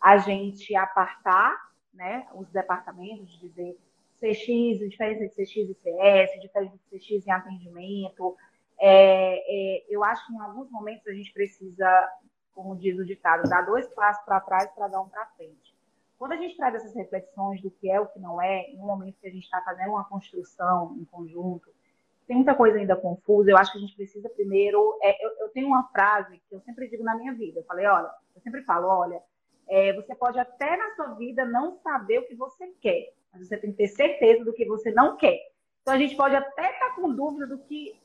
a 0.00 0.18
gente 0.18 0.74
apartar 0.74 1.70
né, 1.94 2.26
os 2.34 2.50
departamentos, 2.50 3.30
de 3.32 3.48
dizer 3.48 3.78
CX, 4.20 4.90
diferença 4.90 5.26
de 5.26 5.30
CX 5.30 5.70
e 5.70 5.74
CS, 5.74 6.40
diferença 6.40 6.76
de 6.76 6.98
CX 6.98 7.26
em 7.26 7.30
atendimento. 7.30 8.36
É, 8.78 9.78
é, 9.78 9.86
eu 9.88 10.02
acho 10.02 10.26
que 10.26 10.32
em 10.32 10.40
alguns 10.40 10.70
momentos 10.70 11.06
a 11.06 11.12
gente 11.12 11.32
precisa, 11.32 12.08
como 12.54 12.76
diz 12.76 12.98
o 12.98 13.04
ditado, 13.04 13.48
dar 13.48 13.62
dois 13.62 13.86
passos 13.94 14.24
para 14.24 14.40
trás 14.40 14.70
para 14.72 14.88
dar 14.88 15.00
um 15.00 15.08
para 15.08 15.26
frente. 15.36 15.74
Quando 16.18 16.32
a 16.32 16.36
gente 16.36 16.56
traz 16.56 16.74
essas 16.74 16.94
reflexões 16.94 17.62
do 17.62 17.70
que 17.70 17.90
é 17.90 17.98
o 17.98 18.06
que 18.06 18.18
não 18.18 18.42
é, 18.42 18.68
em 18.70 18.78
um 18.78 18.86
momento 18.86 19.18
que 19.20 19.26
a 19.26 19.30
gente 19.30 19.44
está 19.44 19.62
fazendo 19.62 19.90
uma 19.90 20.04
construção 20.04 20.96
em 20.98 21.04
conjunto, 21.06 21.70
tem 22.30 22.36
muita 22.36 22.54
coisa 22.54 22.78
ainda 22.78 22.94
confusa. 22.94 23.50
Eu 23.50 23.56
acho 23.56 23.72
que 23.72 23.78
a 23.78 23.80
gente 23.80 23.96
precisa 23.96 24.28
primeiro. 24.28 24.96
É, 25.02 25.26
eu, 25.26 25.32
eu, 25.40 25.48
tenho 25.48 25.66
uma 25.66 25.88
frase 25.88 26.40
que 26.48 26.54
eu 26.54 26.60
sempre 26.60 26.88
digo 26.88 27.02
na 27.02 27.16
minha 27.16 27.34
vida. 27.34 27.58
Eu 27.58 27.64
falei, 27.64 27.84
olha, 27.86 28.08
eu 28.36 28.40
sempre 28.40 28.62
falo, 28.62 28.86
olha, 28.86 29.20
é, 29.68 29.92
você 29.94 30.14
pode 30.14 30.38
até 30.38 30.76
na 30.76 30.94
sua 30.94 31.14
vida 31.14 31.44
não 31.44 31.80
saber 31.82 32.20
o 32.20 32.28
que 32.28 32.36
você 32.36 32.68
quer, 32.80 33.12
mas 33.32 33.48
você 33.48 33.56
tem 33.56 33.72
que 33.72 33.78
ter 33.78 33.88
certeza 33.88 34.44
do 34.44 34.52
que 34.52 34.64
você 34.64 34.92
não 34.92 35.16
quer. 35.16 35.40
Então 35.82 35.92
a 35.92 35.98
gente 35.98 36.14
pode 36.14 36.36
até 36.36 36.70
estar 36.70 36.94
com 36.94 37.12
dúvida 37.12 37.48
do 37.48 37.58
que 37.58 37.98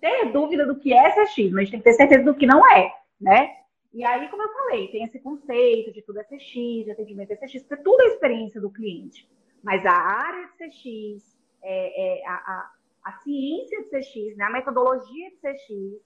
ter 0.00 0.30
dúvida 0.30 0.64
do 0.64 0.76
que 0.76 0.92
é 0.92 1.10
CX, 1.10 1.50
mas 1.50 1.56
a 1.56 1.60
gente 1.62 1.70
tem 1.72 1.80
que 1.80 1.84
ter 1.84 1.94
certeza 1.94 2.22
do 2.22 2.34
que 2.34 2.46
não 2.46 2.64
é, 2.70 2.94
né? 3.20 3.56
E 3.92 4.04
aí, 4.04 4.28
como 4.28 4.44
eu 4.44 4.52
falei, 4.52 4.86
tem 4.92 5.02
esse 5.02 5.18
conceito 5.18 5.92
de 5.92 6.00
tudo 6.00 6.20
é 6.20 6.24
CX, 6.24 6.84
de 6.84 6.92
atendimento 6.92 7.32
é 7.32 7.36
CX, 7.36 7.64
porque 7.64 7.82
tudo 7.82 8.02
é 8.02 8.06
experiência 8.06 8.60
do 8.60 8.70
cliente. 8.70 9.28
Mas 9.64 9.84
a 9.84 9.90
área 9.90 10.46
de 10.46 10.52
CX, 10.52 11.36
é, 11.60 12.20
é, 12.20 12.28
a, 12.28 12.70
a 13.06 13.12
ciência 13.20 13.84
de 13.84 13.88
CX, 13.88 14.36
né, 14.36 14.46
a 14.46 14.50
metodologia 14.50 15.30
de 15.30 15.36
CX, 15.36 16.02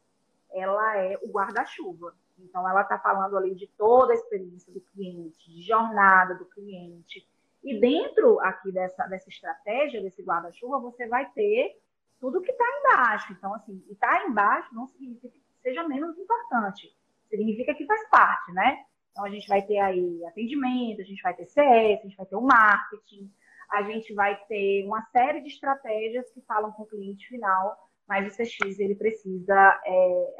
ela 0.53 0.99
é 0.99 1.19
o 1.23 1.29
guarda-chuva. 1.29 2.15
Então, 2.39 2.69
ela 2.69 2.83
está 2.83 2.99
falando 2.99 3.39
ali 3.39 3.55
de 3.55 3.67
toda 3.69 4.13
a 4.13 4.15
experiência 4.15 4.71
do 4.71 4.83
cliente, 4.83 5.51
de 5.51 5.63
jornada 5.63 6.35
do 6.35 6.45
cliente. 6.45 7.27
E 7.65 7.81
dentro 7.81 8.39
aqui 8.41 8.71
dessa, 8.71 9.07
dessa 9.07 9.31
estratégia, 9.31 10.03
desse 10.03 10.23
guarda-chuva, 10.23 10.79
você 10.79 11.09
vai 11.09 11.27
ter 11.31 11.81
tudo 12.21 12.43
que 12.43 12.53
está 12.53 12.67
embaixo. 12.81 13.33
Então, 13.33 13.55
assim, 13.55 13.83
e 13.89 13.93
está 13.93 14.27
embaixo 14.27 14.75
não 14.75 14.87
significa 14.87 15.31
que 15.31 15.63
seja 15.63 15.89
menos 15.89 16.19
importante. 16.19 16.95
Significa 17.31 17.75
que 17.75 17.87
faz 17.87 18.07
parte, 18.11 18.53
né? 18.53 18.85
Então, 19.11 19.25
a 19.25 19.31
gente 19.31 19.49
vai 19.49 19.63
ter 19.63 19.79
aí 19.79 20.23
atendimento, 20.27 21.01
a 21.01 21.05
gente 21.05 21.23
vai 21.23 21.33
ter 21.33 21.47
CS, 21.47 22.01
a 22.01 22.03
gente 22.03 22.17
vai 22.17 22.27
ter 22.27 22.37
o 22.37 22.43
marketing, 22.43 23.33
a 23.71 23.83
gente 23.85 24.13
vai 24.15 24.37
ter 24.47 24.85
uma 24.85 25.03
série 25.13 25.41
de 25.41 25.49
estratégias 25.49 26.31
que 26.33 26.41
falam 26.43 26.73
com 26.73 26.83
o 26.83 26.87
cliente 26.87 27.27
final, 27.29 27.77
mas 28.09 28.33
o 28.33 28.37
CX 28.37 28.79
ele 28.79 28.95
precisa, 28.95 29.81
é, 29.87 30.37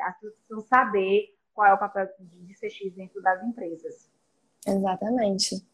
saber 0.69 1.35
qual 1.55 1.69
é 1.69 1.75
o 1.75 1.79
papel 1.79 2.09
de 2.19 2.55
CX 2.55 2.95
dentro 2.95 3.23
das 3.23 3.43
empresas. 3.45 4.11
Exatamente. 4.67 5.65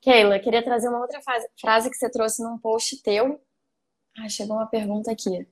Keila, 0.00 0.38
queria 0.38 0.64
trazer 0.64 0.88
uma 0.88 1.00
outra 1.00 1.20
frase 1.60 1.90
que 1.90 1.96
você 1.96 2.10
trouxe 2.10 2.42
num 2.42 2.58
post 2.58 3.02
teu. 3.02 3.40
Ah, 4.18 4.28
chegou 4.28 4.56
uma 4.56 4.66
pergunta 4.66 5.10
aqui. 5.10 5.46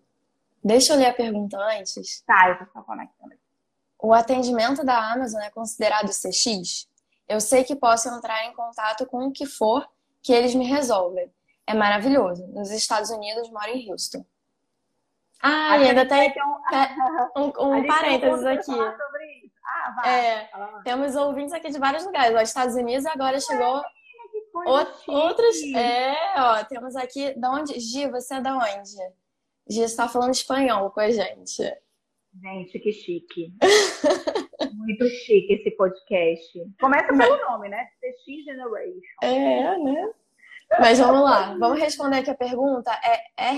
Deixa 0.65 0.95
eu 0.95 0.99
ler 0.99 1.07
a 1.07 1.15
pergunta 1.15 1.59
antes. 1.59 2.23
Tá, 2.23 2.49
eu 2.49 2.59
tô 2.59 2.73
só 2.73 2.83
conectando 2.83 3.33
aqui. 3.33 3.43
O 4.01 4.13
atendimento 4.13 4.85
da 4.85 5.13
Amazon 5.13 5.41
é 5.43 5.51
considerado 5.51 6.09
CX? 6.09 6.89
Eu 7.29 7.41
sei 7.41 7.65
que 7.65 7.75
posso 7.75 8.09
entrar 8.09 8.47
em 8.47 8.55
contato 8.55 9.07
com 9.07 9.27
o 9.27 9.33
que 9.33 9.47
for 9.47 9.87
que 10.27 10.33
eles 10.33 10.57
me 10.57 10.67
resolvem. 10.67 11.33
É 11.65 11.73
maravilhoso. 11.73 12.45
Nos 12.49 12.73
Estados 12.73 13.11
Unidos, 13.11 13.49
moro 13.49 13.69
em 13.69 13.89
Houston. 13.89 14.27
Ah, 15.41 15.79
e 15.79 15.89
ainda 15.89 16.05
tem 16.05 16.35
um, 17.37 17.43
um, 17.43 17.77
um 17.77 17.87
parênteses 17.87 18.45
aqui. 18.45 18.73
Ah, 19.65 20.09
é, 20.09 20.51
temos 20.83 21.15
ouvintes 21.15 21.53
aqui 21.53 21.71
de 21.71 21.79
vários 21.79 22.05
lugares. 22.05 22.35
Os 22.35 22.49
Estados 22.49 22.75
Unidos 22.75 23.07
agora 23.07 23.39
chegou 23.39 23.81
outros. 25.07 25.57
É, 25.77 26.17
ó, 26.37 26.65
temos 26.65 26.97
aqui. 26.97 27.39
Da 27.39 27.53
onde? 27.53 27.79
Gi, 27.79 28.09
você 28.09 28.35
é 28.35 28.41
da 28.41 28.57
onde? 28.57 28.97
Gi 29.69 29.83
está 29.83 30.09
falando 30.09 30.35
espanhol 30.35 30.91
com 30.91 31.01
a 31.01 31.11
gente. 31.11 31.63
Gente, 32.43 32.79
que 32.79 32.93
chique. 32.93 33.53
Muito 34.75 35.09
chique 35.09 35.55
esse 35.55 35.71
podcast. 35.73 36.75
Começa 36.81 37.09
pelo 37.09 37.37
nome, 37.51 37.69
né? 37.69 37.89
CX 38.01 38.45
Generation. 38.45 39.01
É, 39.23 39.79
né? 39.79 40.11
Mas 40.81 40.99
vamos 40.99 41.23
lá, 41.23 41.57
vamos 41.59 41.79
responder 41.79 42.19
aqui 42.19 42.31
a 42.31 42.35
pergunta. 42.35 42.91
É 42.91 43.53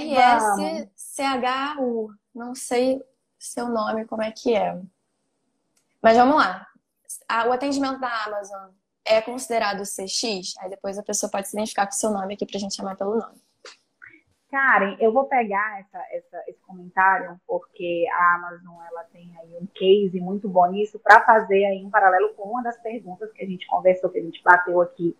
RSCHU. 0.84 2.10
Não 2.34 2.54
sei 2.54 3.00
seu 3.38 3.68
nome, 3.68 4.04
como 4.06 4.22
é 4.22 4.30
que 4.30 4.54
é. 4.54 4.80
Mas 6.02 6.16
vamos 6.16 6.36
lá. 6.36 6.66
O 7.46 7.52
atendimento 7.52 7.98
da 8.00 8.24
Amazon 8.24 8.70
é 9.06 9.20
considerado 9.22 9.82
CX? 9.82 10.54
Aí 10.58 10.68
depois 10.68 10.98
a 10.98 11.02
pessoa 11.02 11.30
pode 11.30 11.48
se 11.48 11.56
identificar 11.56 11.86
com 11.86 11.92
o 11.92 11.96
seu 11.96 12.10
nome 12.10 12.34
aqui 12.34 12.46
pra 12.46 12.58
gente 12.58 12.76
chamar 12.76 12.96
pelo 12.96 13.16
nome. 13.16 13.40
Karen, 14.50 14.96
eu 14.98 15.12
vou 15.12 15.24
pegar 15.24 15.80
essa, 15.80 15.98
essa, 16.10 16.42
esse 16.48 16.60
comentário 16.62 17.38
porque 17.46 18.06
a 18.10 18.34
Amazon 18.36 18.76
ela 18.90 19.04
tem 19.12 19.30
aí 19.38 19.54
um 19.60 19.66
case 19.66 20.18
muito 20.20 20.48
bom 20.48 20.66
nisso 20.70 20.98
para 20.98 21.20
fazer 21.20 21.66
aí 21.66 21.84
um 21.84 21.90
paralelo 21.90 22.34
com 22.34 22.48
uma 22.48 22.62
das 22.62 22.80
perguntas 22.80 23.30
que 23.32 23.44
a 23.44 23.46
gente 23.46 23.66
conversou, 23.66 24.10
que 24.10 24.18
a 24.18 24.22
gente 24.22 24.42
bateu 24.42 24.80
aqui, 24.80 25.14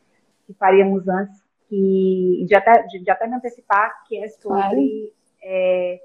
que 0.47 0.55
faríamos 0.55 1.07
antes, 1.09 1.45
que 1.69 2.45
de 2.47 2.55
até, 2.55 2.83
de, 2.85 3.01
de 3.01 3.11
até 3.11 3.27
me 3.27 3.37
antecipar, 3.37 4.03
que 4.07 4.23
é 4.23 4.29
sobre 4.29 5.13
é, 5.43 6.01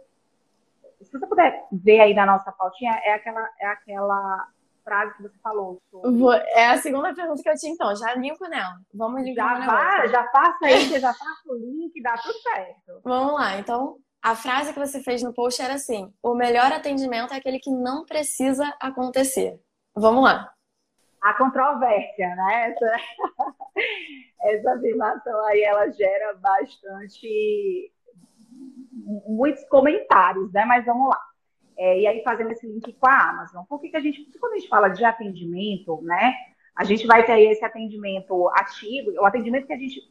se 1.02 1.12
você 1.12 1.28
puder 1.28 1.66
ver 1.72 2.00
aí 2.00 2.14
na 2.14 2.26
nossa 2.26 2.52
pautinha, 2.52 2.92
é 3.04 3.14
aquela, 3.14 3.50
é 3.60 3.68
aquela 3.68 4.48
frase 4.84 5.16
que 5.16 5.24
você 5.24 5.38
falou. 5.40 5.82
Sobre... 5.90 6.38
É 6.50 6.68
a 6.68 6.78
segunda 6.78 7.14
pergunta 7.14 7.42
que 7.42 7.50
eu 7.50 7.56
tinha, 7.56 7.74
então. 7.74 7.96
Já 7.96 8.14
limpo 8.16 8.48
nela. 8.48 8.76
Vamos 8.94 9.24
limpar 9.24 9.62
já 9.62 10.08
Já 10.08 10.24
passa 10.26 10.66
aí, 10.66 11.00
já 11.00 11.14
passa 11.14 11.42
o 11.48 11.56
link, 11.56 12.02
dá 12.02 12.16
tudo 12.18 12.38
certo. 12.40 13.02
Vamos 13.04 13.34
lá. 13.34 13.58
Então, 13.58 13.98
a 14.22 14.36
frase 14.36 14.74
que 14.74 14.80
você 14.80 15.02
fez 15.02 15.22
no 15.22 15.34
post 15.34 15.62
era 15.62 15.74
assim: 15.74 16.14
o 16.22 16.34
melhor 16.36 16.72
atendimento 16.72 17.34
é 17.34 17.38
aquele 17.38 17.60
que 17.60 17.72
não 17.72 18.06
precisa 18.06 18.74
acontecer. 18.80 19.60
Vamos 19.96 20.24
lá. 20.24 20.52
A 21.22 21.34
controvérsia, 21.36 22.36
né? 22.36 22.72
Essa, 22.72 22.96
essa 24.42 24.74
afirmação 24.74 25.46
aí, 25.46 25.62
ela 25.64 25.90
gera 25.92 26.34
bastante 26.36 27.92
muitos 29.28 29.64
comentários, 29.66 30.52
né? 30.54 30.66
Mas 30.66 30.86
vamos 30.86 31.10
lá. 31.10 31.33
É, 31.78 32.00
e 32.00 32.08
aí 32.08 32.24
fazendo 32.24 32.52
esse 32.52 32.68
link 32.68 32.94
com 32.94 33.08
a 33.08 33.30
Amazon. 33.30 33.64
Por 33.66 33.80
que, 33.80 33.90
que 33.90 33.98
a 33.98 34.00
gente, 34.00 34.26
quando 34.40 34.54
a 34.54 34.58
gente 34.58 34.70
fala 34.70 34.90
de 34.90 35.04
atendimento, 35.04 36.02
né? 36.04 36.34
A 36.76 36.84
gente 36.84 37.06
vai 37.06 37.26
ter 37.26 37.40
esse 37.40 37.64
atendimento 37.64 38.50
ativo, 38.50 39.12
o 39.12 39.26
atendimento 39.26 39.68
que 39.68 39.74
a 39.74 39.78
gente 39.78 40.02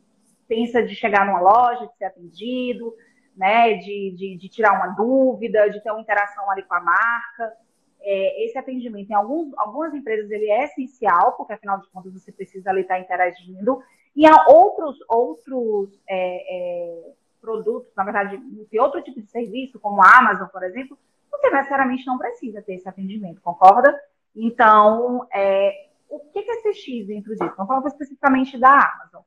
pensa 0.46 0.82
de 0.82 0.94
chegar 0.94 1.26
numa 1.26 1.40
loja, 1.40 1.86
de 1.86 1.96
ser 1.96 2.04
atendido, 2.06 2.94
né? 3.36 3.74
De, 3.74 4.14
de, 4.16 4.36
de 4.36 4.48
tirar 4.48 4.72
uma 4.72 4.88
dúvida, 4.94 5.68
de 5.68 5.82
ter 5.82 5.90
uma 5.90 6.00
interação 6.00 6.50
ali 6.50 6.62
com 6.62 6.74
a 6.74 6.80
marca. 6.80 7.52
É, 8.00 8.44
esse 8.44 8.58
atendimento 8.58 9.10
em 9.10 9.14
alguns, 9.14 9.56
algumas 9.56 9.94
empresas 9.94 10.30
ele 10.30 10.50
é 10.50 10.64
essencial, 10.64 11.32
porque 11.36 11.52
afinal 11.52 11.80
de 11.80 11.88
contas 11.90 12.12
você 12.12 12.32
precisa 12.32 12.70
ali 12.70 12.82
estar 12.82 12.98
interagindo. 12.98 13.80
E 14.14 14.26
há 14.26 14.46
outros, 14.48 14.98
outros 15.08 16.00
é, 16.08 16.16
é, 16.16 17.12
produtos, 17.40 17.92
na 17.96 18.04
verdade, 18.04 18.36
de 18.38 18.78
outro 18.78 19.02
tipo 19.02 19.20
de 19.20 19.30
serviço, 19.30 19.80
como 19.80 20.02
a 20.02 20.18
Amazon, 20.18 20.48
por 20.48 20.62
exemplo, 20.62 20.98
você 21.32 21.50
necessariamente 21.50 22.06
não 22.06 22.18
precisa 22.18 22.62
ter 22.62 22.74
esse 22.74 22.88
atendimento, 22.88 23.40
concorda? 23.40 23.98
Então, 24.36 25.26
é, 25.32 25.88
o 26.08 26.20
que 26.20 26.38
é 26.38 26.62
CX 26.62 27.06
dentro 27.06 27.34
disso? 27.34 27.54
Não 27.58 27.66
falando 27.66 27.88
especificamente 27.88 28.58
da 28.58 28.70
Amazon. 28.70 29.22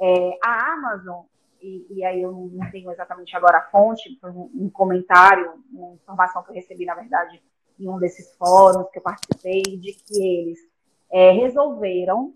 É, 0.00 0.38
a 0.44 0.72
Amazon, 0.72 1.24
e, 1.60 1.86
e, 1.90 2.04
aí 2.04 2.22
eu 2.22 2.32
não 2.32 2.70
tenho 2.70 2.90
exatamente 2.90 3.36
agora 3.36 3.58
a 3.58 3.70
fonte, 3.70 4.16
foi 4.20 4.30
um, 4.30 4.70
comentário, 4.72 5.62
uma 5.72 5.94
informação 5.94 6.42
que 6.44 6.50
eu 6.50 6.54
recebi, 6.54 6.84
na 6.84 6.94
verdade, 6.94 7.42
em 7.78 7.88
um 7.88 7.98
desses 7.98 8.34
fóruns 8.36 8.88
que 8.90 8.98
eu 8.98 9.02
participei, 9.02 9.62
de 9.62 9.92
que 9.92 10.22
eles 10.22 10.58
é, 11.10 11.32
resolveram 11.32 12.34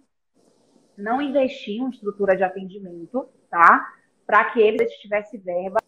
não 0.97 1.23
investir 1.23 1.81
em 1.81 1.89
estrutura 1.89 2.37
de 2.37 2.43
atendimento, 2.43 3.29
tá? 3.49 3.93
para 4.27 4.45
que 4.47 4.61
eles 4.61 4.91
tivessem 4.95 5.41
verba 5.41 5.82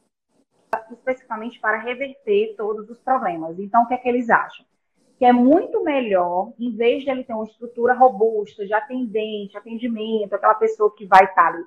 especificamente 0.92 1.58
para 1.60 1.78
reverter 1.78 2.54
todos 2.56 2.88
os 2.90 2.98
problemas. 2.98 3.58
Então, 3.58 3.82
o 3.82 3.86
que 3.86 3.94
é 3.94 3.96
que 3.96 4.08
eles 4.08 4.28
acham? 4.28 4.64
Que 5.18 5.24
é 5.24 5.32
muito 5.32 5.82
melhor, 5.82 6.52
em 6.58 6.74
vez 6.74 7.02
de 7.02 7.10
ele 7.10 7.24
ter 7.24 7.32
uma 7.32 7.44
estrutura 7.44 7.94
robusta 7.94 8.66
de 8.66 8.74
atendente, 8.74 9.56
atendimento, 9.56 10.34
aquela 10.34 10.54
pessoa 10.54 10.94
que 10.94 11.06
vai 11.06 11.24
estar 11.24 11.48
ali, 11.48 11.64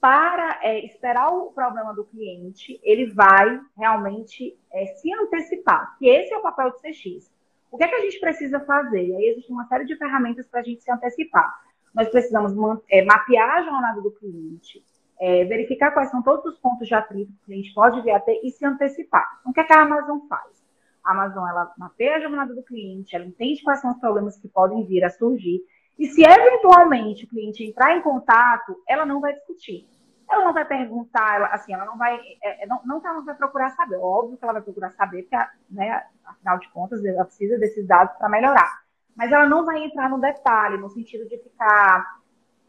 para 0.00 0.58
é, 0.62 0.84
esperar 0.86 1.28
o 1.28 1.52
problema 1.52 1.94
do 1.94 2.04
cliente, 2.04 2.80
ele 2.82 3.12
vai 3.12 3.60
realmente 3.76 4.58
é, 4.72 4.86
se 4.86 5.12
antecipar, 5.12 5.96
que 5.98 6.08
esse 6.08 6.32
é 6.32 6.38
o 6.38 6.42
papel 6.42 6.70
de 6.70 6.78
CX. 6.78 7.30
O 7.70 7.76
que 7.76 7.84
é 7.84 7.88
que 7.88 7.94
a 7.94 8.00
gente 8.00 8.18
precisa 8.18 8.58
fazer? 8.60 9.06
E 9.06 9.14
aí 9.14 9.24
existe 9.26 9.52
uma 9.52 9.66
série 9.66 9.84
de 9.84 9.96
ferramentas 9.96 10.48
para 10.48 10.60
a 10.60 10.62
gente 10.62 10.82
se 10.82 10.90
antecipar. 10.90 11.54
Nós 11.94 12.08
precisamos 12.08 12.52
é, 12.88 13.04
mapear 13.04 13.58
a 13.58 13.62
jornada 13.62 14.00
do 14.00 14.10
cliente, 14.10 14.82
é, 15.20 15.44
verificar 15.44 15.90
quais 15.90 16.10
são 16.10 16.22
todos 16.22 16.46
os 16.46 16.58
pontos 16.58 16.88
de 16.88 16.94
atrito 16.94 17.30
que 17.30 17.42
o 17.42 17.44
cliente 17.44 17.74
pode 17.74 18.00
vir 18.00 18.12
a 18.12 18.20
ter 18.20 18.40
e 18.42 18.50
se 18.50 18.64
antecipar. 18.64 19.28
Então, 19.40 19.50
o 19.50 19.54
que, 19.54 19.60
é 19.60 19.64
que 19.64 19.72
a 19.72 19.82
Amazon 19.82 20.20
faz? 20.26 20.64
A 21.04 21.12
Amazon 21.12 21.46
ela 21.46 21.72
mapeia 21.76 22.16
a 22.16 22.20
jornada 22.20 22.54
do 22.54 22.62
cliente, 22.62 23.14
ela 23.14 23.26
entende 23.26 23.62
quais 23.62 23.80
são 23.80 23.90
os 23.90 23.98
problemas 23.98 24.38
que 24.38 24.48
podem 24.48 24.84
vir 24.86 25.04
a 25.04 25.10
surgir. 25.10 25.60
E 25.98 26.06
se 26.06 26.22
eventualmente 26.22 27.26
o 27.26 27.28
cliente 27.28 27.62
entrar 27.62 27.94
em 27.94 28.00
contato, 28.00 28.82
ela 28.88 29.04
não 29.04 29.20
vai 29.20 29.34
discutir. 29.34 29.86
Ela 30.30 30.44
não 30.44 30.54
vai 30.54 30.64
perguntar, 30.64 31.36
ela, 31.36 31.46
assim, 31.48 31.74
ela 31.74 31.84
não 31.84 31.98
vai, 31.98 32.18
é, 32.42 32.64
é 32.64 32.66
não, 32.66 32.80
não 32.84 33.00
que 33.00 33.06
ela 33.06 33.16
não 33.16 33.24
vai 33.24 33.34
procurar 33.34 33.70
saber, 33.70 33.96
óbvio 33.96 34.38
que 34.38 34.44
ela 34.44 34.54
vai 34.54 34.62
procurar 34.62 34.90
saber, 34.92 35.22
porque, 35.22 35.36
né, 35.68 36.04
afinal 36.24 36.58
de 36.58 36.68
contas, 36.70 37.04
ela 37.04 37.24
precisa 37.24 37.58
desses 37.58 37.86
dados 37.86 38.16
para 38.16 38.28
melhorar. 38.28 38.80
Mas 39.16 39.32
ela 39.32 39.46
não 39.46 39.66
vai 39.66 39.84
entrar 39.84 40.08
no 40.08 40.20
detalhe, 40.20 40.78
no 40.78 40.88
sentido 40.88 41.28
de 41.28 41.36
ficar 41.36 42.19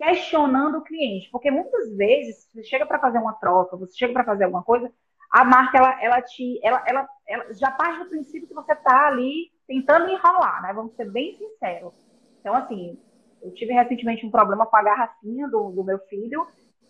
questionando 0.02 0.80
o 0.80 0.82
cliente, 0.82 1.30
porque 1.30 1.52
muitas 1.52 1.96
vezes 1.96 2.50
você 2.52 2.64
chega 2.64 2.88
para 2.88 2.98
fazer 2.98 3.20
uma 3.20 3.34
troca, 3.34 3.78
você 3.78 3.96
chega 3.96 4.14
para 4.14 4.24
fazer 4.24 4.46
alguma 4.46 4.64
coisa, 4.64 4.92
a 5.30 5.46
marca 5.46 5.78
ela, 5.78 6.04
ela 6.04 6.22
te, 6.24 6.60
ela, 6.64 6.84
ela, 6.88 7.08
ela 7.28 7.54
já 7.54 7.70
parte 7.70 8.00
do 8.00 8.10
princípio 8.10 8.48
que 8.48 8.54
você 8.54 8.74
está 8.74 9.08
ali 9.08 9.52
tentando 9.68 10.10
enrolar, 10.10 10.64
né? 10.64 10.74
Vamos 10.74 10.96
ser 10.96 11.10
bem 11.10 11.38
sinceros. 11.38 11.94
Então 12.40 12.56
assim, 12.56 13.00
eu 13.44 13.54
tive 13.54 13.74
recentemente 13.74 14.26
um 14.26 14.32
problema 14.32 14.66
com 14.66 14.76
a 14.76 14.82
garrafinha 14.82 15.48
do, 15.48 15.70
do 15.72 15.84
meu 15.84 16.00
filho 16.00 16.48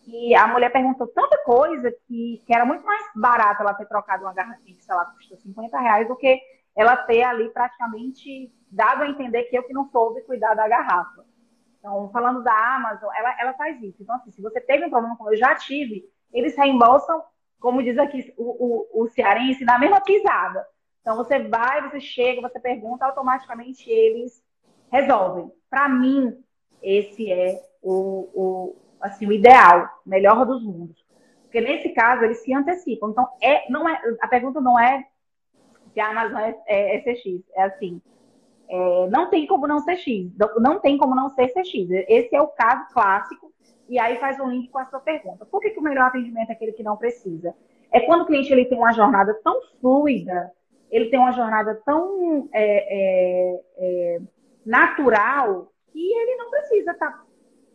e 0.07 0.34
a 0.34 0.47
mulher 0.47 0.72
perguntou 0.72 1.05
tanta 1.07 1.38
coisa 1.43 1.93
que, 2.07 2.41
que 2.47 2.55
era 2.55 2.66
muito 2.66 2.86
mais 2.86 3.03
barato 3.14 3.62
ela 3.62 3.74
ter 3.74 3.88
trocado 3.88 4.24
uma 4.24 4.34
garrafinha 4.34 4.78
que, 4.78 4.84
sei 4.84 4.95
lá, 4.95 5.05
custa 5.05 5.36
50 5.36 5.80
reais 5.80 6.07
do 6.07 6.16
que 6.16 6.39
ela 6.78 6.95
ter 6.95 7.24
ali 7.24 7.49
praticamente 7.49 8.49
dado 8.72 9.03
a 9.03 9.09
entender 9.09 9.43
que 9.43 9.57
eu 9.57 9.64
que 9.64 9.74
não 9.74 9.89
soube 9.89 10.22
cuidar 10.22 10.53
da 10.53 10.66
garrafa. 10.66 11.30
Então, 11.82 12.12
falando 12.12 12.44
da 12.44 12.76
Amazon, 12.76 13.10
ela, 13.18 13.42
ela 13.42 13.54
faz 13.54 13.82
isso. 13.82 14.04
Então, 14.04 14.16
assim, 14.16 14.30
se 14.30 14.40
você 14.40 14.62
teve 14.62 14.86
um 14.86 14.90
problema, 14.92 15.18
como 15.18 15.34
eu 15.34 15.38
já 15.38 15.56
tive, 15.56 16.08
eles 16.32 16.56
reembolsam, 16.56 17.24
como 17.60 17.82
diz 17.82 17.98
aqui 17.98 18.32
o, 18.38 18.92
o, 18.94 19.04
o 19.04 19.08
cearense, 19.10 19.66
na 19.66 19.80
mesma 19.80 20.00
pisada. 20.00 20.64
Então, 21.02 21.18
você 21.18 21.40
vai, 21.40 21.90
você 21.90 22.00
chega, 22.00 22.48
você 22.48 22.60
pergunta, 22.60 23.04
automaticamente 23.04 23.90
eles 23.90 24.44
resolvem. 24.92 25.52
Para 25.72 25.90
mim, 25.90 26.38
esse 26.84 27.32
é 27.32 27.60
o, 27.82 28.30
o, 28.36 28.76
assim, 29.02 29.26
o 29.26 29.32
ideal, 29.32 29.90
melhor 30.06 30.46
dos 30.46 30.64
mundos. 30.64 31.04
Porque 31.42 31.60
nesse 31.60 31.90
caso, 31.90 32.24
eles 32.24 32.44
se 32.44 32.54
antecipam. 32.54 33.10
Então, 33.10 33.28
é, 33.42 33.68
não 33.72 33.90
é, 33.90 34.00
a 34.22 34.28
pergunta 34.28 34.62
não 34.62 34.80
é 34.80 35.04
se 35.94 36.00
a 36.00 36.10
Amazon 36.10 36.38
é, 36.38 36.56
é, 36.68 36.98
é 36.98 37.00
CX, 37.00 37.44
é 37.56 37.64
assim, 37.64 38.00
é, 38.72 39.09
não 39.09 39.30
tem 39.30 39.45
como 39.45 39.67
não 39.67 39.80
ser 39.80 39.97
X, 39.97 40.32
não 40.57 40.80
tem 40.80 40.97
como 40.97 41.13
não 41.13 41.30
ser 41.30 41.49
CX. 41.49 41.89
Esse 42.07 42.36
é 42.36 42.41
o 42.41 42.47
caso 42.47 42.91
clássico, 42.93 43.51
e 43.89 43.99
aí 43.99 44.17
faz 44.17 44.39
um 44.39 44.49
link 44.49 44.69
com 44.69 44.80
a 44.80 44.86
sua 44.86 44.99
pergunta. 44.99 45.45
Por 45.45 45.59
que, 45.59 45.72
que 45.72 45.80
o 45.80 45.84
melhor 45.84 46.05
atendimento 46.05 46.49
é 46.49 46.53
aquele 46.53 46.72
que 46.72 46.84
não 46.84 46.97
precisa? 46.97 47.53
É 47.91 47.99
quando 47.99 48.22
o 48.22 48.26
cliente 48.26 48.51
ele 48.51 48.65
tem 48.65 48.78
uma 48.78 48.93
jornada 48.93 49.34
tão 49.43 49.61
fluida 49.80 50.51
ele 50.91 51.09
tem 51.09 51.17
uma 51.17 51.32
jornada 51.32 51.82
tão 51.86 52.49
é, 52.51 53.55
é, 53.55 53.61
é, 53.78 54.22
natural 54.65 55.72
que 55.91 55.99
ele 55.99 56.36
não 56.36 56.49
precisa 56.49 56.91
estar 56.91 57.11
tá 57.11 57.24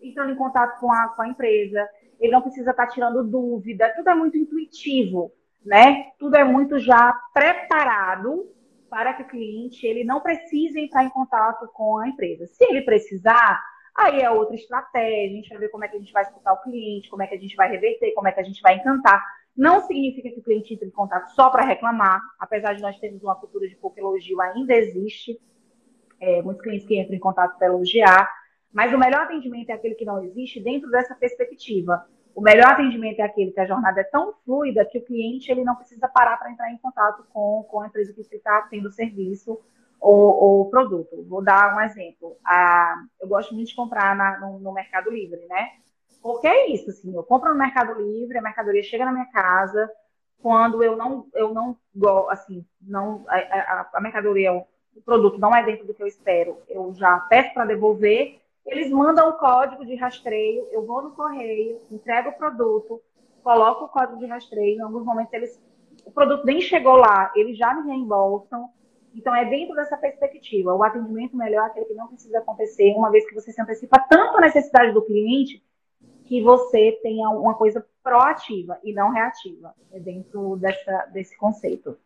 entrando 0.03 0.33
em 0.33 0.37
contato 0.37 0.79
com 0.79 0.93
a, 0.93 1.09
com 1.09 1.23
a 1.23 1.29
empresa, 1.29 1.89
ele 2.21 2.33
não 2.33 2.43
precisa 2.43 2.71
estar 2.71 2.87
tá 2.87 2.93
tirando 2.93 3.25
dúvida, 3.25 3.93
tudo 3.97 4.11
é 4.11 4.15
muito 4.15 4.37
intuitivo, 4.37 5.33
né? 5.65 6.11
Tudo 6.19 6.37
é 6.37 6.45
muito 6.45 6.79
já 6.79 7.13
preparado 7.33 8.47
para 8.89 9.15
que 9.15 9.23
o 9.23 9.29
cliente 9.29 9.87
ele 9.87 10.05
não 10.05 10.21
precise 10.21 10.81
entrar 10.81 11.05
em 11.05 11.11
contato 11.11 11.69
com 11.73 11.99
a 11.99 12.09
empresa. 12.09 12.47
Se 12.47 12.65
ele 12.65 12.83
precisar, 12.83 13.63
aí 13.95 14.21
é 14.21 14.31
outra 14.31 14.55
estratégia, 14.55 15.33
a 15.33 15.37
gente 15.37 15.49
vai 15.49 15.59
ver 15.59 15.69
como 15.69 15.85
é 15.85 15.89
que 15.89 15.97
a 15.97 15.99
gente 15.99 16.13
vai 16.13 16.23
escutar 16.23 16.53
o 16.53 16.63
cliente, 16.63 17.09
como 17.09 17.23
é 17.23 17.27
que 17.27 17.35
a 17.35 17.39
gente 17.39 17.57
vai 17.57 17.69
reverter, 17.71 18.15
como 18.15 18.29
é 18.29 18.33
que 18.33 18.41
a 18.41 18.45
gente 18.45 18.63
vai 18.63 18.77
encantar. 18.77 19.25
Não 19.57 19.81
significa 19.81 20.31
que 20.31 20.41
o 20.41 20.43
cliente 20.43 20.75
entre 20.75 20.87
em 20.87 20.91
contato 20.91 21.29
só 21.31 21.51
para 21.51 21.65
reclamar, 21.65 22.21
apesar 22.39 22.75
de 22.75 22.83
nós 22.83 22.99
termos 22.99 23.23
uma 23.23 23.35
cultura 23.35 23.67
de 23.67 23.75
pouco 23.77 23.99
elogio, 23.99 24.41
ainda 24.41 24.75
existe 24.75 25.41
é, 26.21 26.43
muitos 26.43 26.63
clientes 26.63 26.87
que 26.87 27.01
entram 27.01 27.17
em 27.17 27.21
contato 27.21 27.57
para 27.57 27.69
elogiar, 27.69 28.31
mas 28.73 28.93
o 28.93 28.99
melhor 28.99 29.23
atendimento 29.23 29.71
é 29.71 29.73
aquele 29.73 29.95
que 29.95 30.05
não 30.05 30.23
existe 30.23 30.61
dentro 30.61 30.91
dessa 30.91 31.15
perspectiva. 31.15 32.07
O 32.37 32.43
melhor 32.43 32.67
atendimento 32.67 33.19
é 33.19 33.23
aquele 33.23 33.51
que 33.51 33.61
a 33.61 33.65
jornada 33.65 34.03
é 34.03 34.05
tão 34.05 34.35
fluida 34.45 34.85
que 34.85 34.99
o 34.99 35.03
cliente 35.03 35.51
ele 35.51 35.65
não 35.65 35.75
precisa 35.75 36.07
parar 36.07 36.37
para 36.37 36.51
entrar 36.51 36.71
em 36.71 36.77
contato 36.77 37.25
com, 37.33 37.67
com 37.67 37.81
a 37.81 37.87
empresa 37.87 38.13
que 38.13 38.21
está 38.21 38.61
tendo 38.69 38.89
o 38.89 38.93
serviço 38.93 39.59
ou, 39.99 40.37
ou 40.37 40.71
produto. 40.71 41.25
Vou 41.27 41.43
dar 41.43 41.75
um 41.75 41.81
exemplo. 41.81 42.37
Ah, 42.45 42.95
eu 43.19 43.27
gosto 43.27 43.55
muito 43.55 43.69
de 43.69 43.75
comprar 43.75 44.15
na, 44.15 44.39
no, 44.39 44.59
no, 44.59 44.71
Mercado 44.71 45.11
Livre, 45.11 45.47
né? 45.47 45.71
Porque 46.23 46.47
é 46.47 46.71
isso, 46.71 46.91
assim, 46.91 47.15
eu 47.17 47.23
compro 47.23 47.49
no 47.49 47.59
Mercado 47.59 47.95
Livre, 48.03 48.37
a 48.37 48.43
mercadoria 48.43 48.83
chega 48.83 49.07
na 49.07 49.13
minha 49.13 49.31
casa, 49.33 49.91
quando 50.43 50.83
eu 50.83 50.95
não, 50.95 51.27
eu 51.33 51.55
não 51.55 51.79
assim, 52.29 52.67
não, 52.83 53.25
a, 53.29 53.37
a, 53.37 53.91
a 53.95 54.01
mercadoria, 54.03 54.53
o 54.53 54.67
produto 55.03 55.39
não 55.39 55.57
é 55.57 55.65
dentro 55.65 55.87
do 55.87 55.95
que 55.95 56.03
eu 56.03 56.07
espero, 56.07 56.59
eu 56.69 56.93
já 56.93 57.19
peço 57.21 57.55
para 57.55 57.65
devolver 57.65 58.43
eles 58.67 58.91
mandam 58.91 59.29
o 59.31 59.35
código 59.35 59.85
de 59.87 59.95
rastreio, 59.95 60.67
eu 60.73 60.85
vou 60.85 61.03
no 61.03 61.13
correio, 61.13 61.81
entrego 61.91 62.31
o 62.31 62.37
produto, 62.37 63.01
coloco 63.43 63.85
o 63.85 63.89
código 63.89 64.19
de 64.19 64.27
rastreio, 64.27 64.79
em 64.79 64.83
alguns 64.83 65.05
momentos 65.05 65.33
eles, 65.33 65.61
o 66.05 66.11
produto 66.11 66.45
nem 66.45 66.61
chegou 66.61 66.97
lá, 66.97 67.33
eles 67.37 67.57
já 67.57 67.73
me 67.75 67.89
reembolsam. 67.89 68.69
Então, 69.15 69.35
é 69.35 69.47
dentro 69.47 69.75
dessa 69.75 69.97
perspectiva. 69.97 70.75
O 70.75 70.85
atendimento 70.85 71.35
melhor 71.35 71.63
é 71.63 71.71
aquele 71.71 71.87
que 71.87 71.95
não 71.95 72.09
precisa 72.09 72.39
acontecer, 72.39 72.93
uma 72.95 73.11
vez 73.11 73.27
que 73.27 73.35
você 73.35 73.51
se 73.51 73.63
antecipa 73.63 73.99
tanto 74.11 74.37
a 74.37 74.43
necessidade 74.43 74.93
do 74.93 75.01
cliente, 75.01 75.65
que 76.27 76.43
você 76.43 76.93
tenha 77.03 77.31
uma 77.31 77.55
coisa 77.55 77.87
proativa 78.03 78.79
e 78.85 78.93
não 78.93 79.11
reativa. 79.11 79.75
É 79.91 79.99
dentro 79.99 80.57
dessa, 80.57 81.07
desse 81.07 81.35
conceito. 81.39 81.97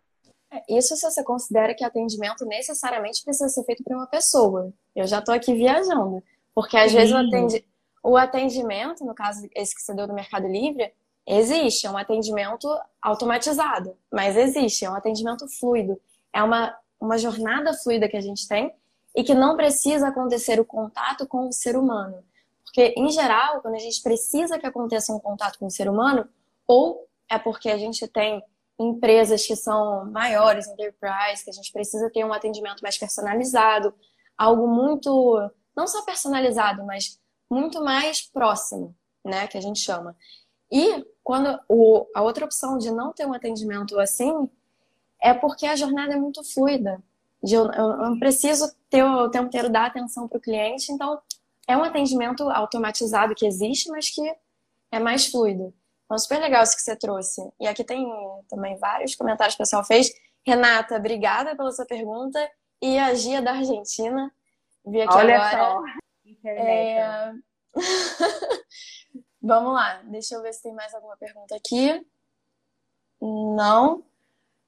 É, 0.53 0.63
isso 0.69 0.95
se 0.95 1.03
você 1.03 1.25
considera 1.25 1.75
que 1.75 1.85
atendimento 1.85 2.45
necessariamente 2.45 3.25
precisa 3.25 3.49
ser 3.49 3.65
feito 3.65 3.83
para 3.83 3.97
uma 3.97 4.07
pessoa. 4.07 4.73
Eu 4.95 5.07
já 5.07 5.19
estou 5.19 5.35
aqui 5.35 5.55
viajando. 5.55 6.23
Porque 6.55 6.77
às 6.77 6.91
Sim. 6.91 6.99
vezes 6.99 7.15
o, 7.15 7.19
atendi 7.19 7.65
o 8.03 8.17
atendimento, 8.17 9.05
no 9.05 9.15
caso 9.15 9.47
esse 9.55 9.75
que 9.75 9.83
você 9.83 9.95
deu 9.95 10.07
do 10.07 10.15
Mercado 10.15 10.47
Livre, 10.47 10.93
existe, 11.27 11.87
é 11.87 11.91
um 11.91 11.99
atendimento 11.99 12.67
automatizado, 13.01 13.97
mas 14.13 14.37
existe, 14.37 14.85
é 14.85 14.91
um 14.91 14.95
atendimento 14.95 15.47
fluido. 15.49 16.01
É 16.33 16.43
uma, 16.43 16.77
uma 17.01 17.19
jornada 17.19 17.73
fluida 17.75 18.09
que 18.09 18.17
a 18.17 18.21
gente 18.21 18.49
tem 18.49 18.73
e 19.15 19.23
que 19.23 19.35
não 19.35 19.57
precisa 19.57 20.09
acontecer 20.09 20.61
o 20.61 20.65
contato 20.65 21.27
com 21.27 21.49
o 21.49 21.53
ser 21.53 21.77
humano. 21.77 22.23
Porque, 22.65 22.95
em 22.97 23.11
geral, 23.11 23.61
quando 23.61 23.75
a 23.75 23.81
gente 23.81 24.01
precisa 24.01 24.59
que 24.59 24.67
aconteça 24.67 25.13
um 25.13 25.19
contato 25.19 25.59
com 25.59 25.67
o 25.67 25.71
ser 25.71 25.89
humano, 25.89 26.29
ou 26.67 27.09
é 27.29 27.39
porque 27.39 27.69
a 27.69 27.77
gente 27.77 28.07
tem 28.07 28.43
empresas 28.79 29.45
que 29.45 29.57
são 29.57 30.11
maiores, 30.11 30.69
enterprise, 30.69 31.45
que 31.45 31.51
a 31.51 31.53
gente 31.53 31.73
precisa 31.73 32.09
ter 32.11 32.25
um 32.25 32.33
atendimento 32.33 32.81
mais 32.81 32.97
personalizado, 32.97 33.93
algo 34.39 34.67
muito 34.69 35.51
não 35.81 35.89
só 35.89 36.03
personalizado, 36.05 36.85
mas 36.85 37.19
muito 37.51 37.83
mais 37.83 38.21
próximo, 38.21 38.95
né, 39.25 39.47
que 39.47 39.57
a 39.57 39.61
gente 39.63 39.81
chama. 39.81 40.15
E 40.71 41.05
quando 41.25 41.59
o, 41.67 42.07
a 42.15 42.21
outra 42.21 42.45
opção 42.45 42.77
de 42.77 42.91
não 42.91 43.15
ter 43.15 43.27
um 43.27 43.33
atendimento 43.33 43.99
assim 43.99 44.49
é 45.19 45.33
porque 45.33 45.65
a 45.65 45.75
jornada 45.75 46.13
é 46.13 46.17
muito 46.17 46.45
fluida. 46.45 47.03
Eu, 47.43 47.73
eu 47.73 47.97
não 47.97 48.19
preciso 48.19 48.71
ter 48.91 49.03
o 49.03 49.31
tempo 49.31 49.47
inteiro 49.47 49.71
dar 49.71 49.87
atenção 49.87 50.29
para 50.29 50.37
o 50.37 50.41
cliente, 50.41 50.93
então 50.93 51.19
é 51.67 51.75
um 51.75 51.83
atendimento 51.83 52.49
automatizado 52.51 53.35
que 53.35 53.47
existe, 53.47 53.89
mas 53.89 54.11
que 54.11 54.23
é 54.93 54.99
mais 54.99 55.27
fluido. 55.27 55.73
Então, 56.05 56.19
super 56.19 56.41
legal 56.41 56.63
isso 56.63 56.77
que 56.77 56.83
você 56.83 56.95
trouxe. 56.95 57.41
E 57.59 57.67
aqui 57.67 57.85
tem 57.85 58.07
também 58.49 58.77
vários 58.77 59.15
comentários 59.15 59.57
que 59.57 59.63
o 59.63 59.65
pessoal 59.65 59.85
fez. 59.85 60.13
Renata, 60.47 60.97
obrigada 60.97 61.57
pela 61.57 61.73
sua 61.73 61.87
pergunta. 61.87 62.39
E 62.83 62.99
a 62.99 63.15
Gia 63.15 63.41
da 63.41 63.53
Argentina 63.53 64.31
Vi 64.91 65.03
aqui 65.03 65.15
Olha 65.15 65.41
agora. 65.41 65.65
só. 65.65 66.49
É... 66.49 67.33
Vamos 69.43 69.73
lá, 69.73 70.03
deixa 70.05 70.35
eu 70.35 70.43
ver 70.43 70.53
se 70.53 70.63
tem 70.63 70.75
mais 70.75 70.93
alguma 70.95 71.17
pergunta 71.17 71.55
aqui. 71.55 72.05
Não. 73.21 74.05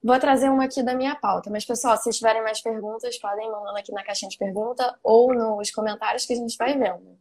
Vou 0.02 0.18
trazer 0.18 0.48
uma 0.48 0.64
aqui 0.64 0.82
da 0.82 0.94
minha 0.94 1.14
pauta. 1.14 1.50
Mas, 1.50 1.64
pessoal, 1.64 1.96
se 1.96 2.10
tiverem 2.10 2.42
mais 2.42 2.60
perguntas, 2.60 3.18
podem 3.18 3.50
mandando 3.50 3.78
aqui 3.78 3.92
na 3.92 4.02
caixinha 4.02 4.28
de 4.28 4.38
pergunta 4.38 4.98
ou 5.02 5.32
nos 5.34 5.70
comentários 5.70 6.24
que 6.24 6.32
a 6.32 6.36
gente 6.36 6.56
vai 6.56 6.76
vendo. 6.76 7.18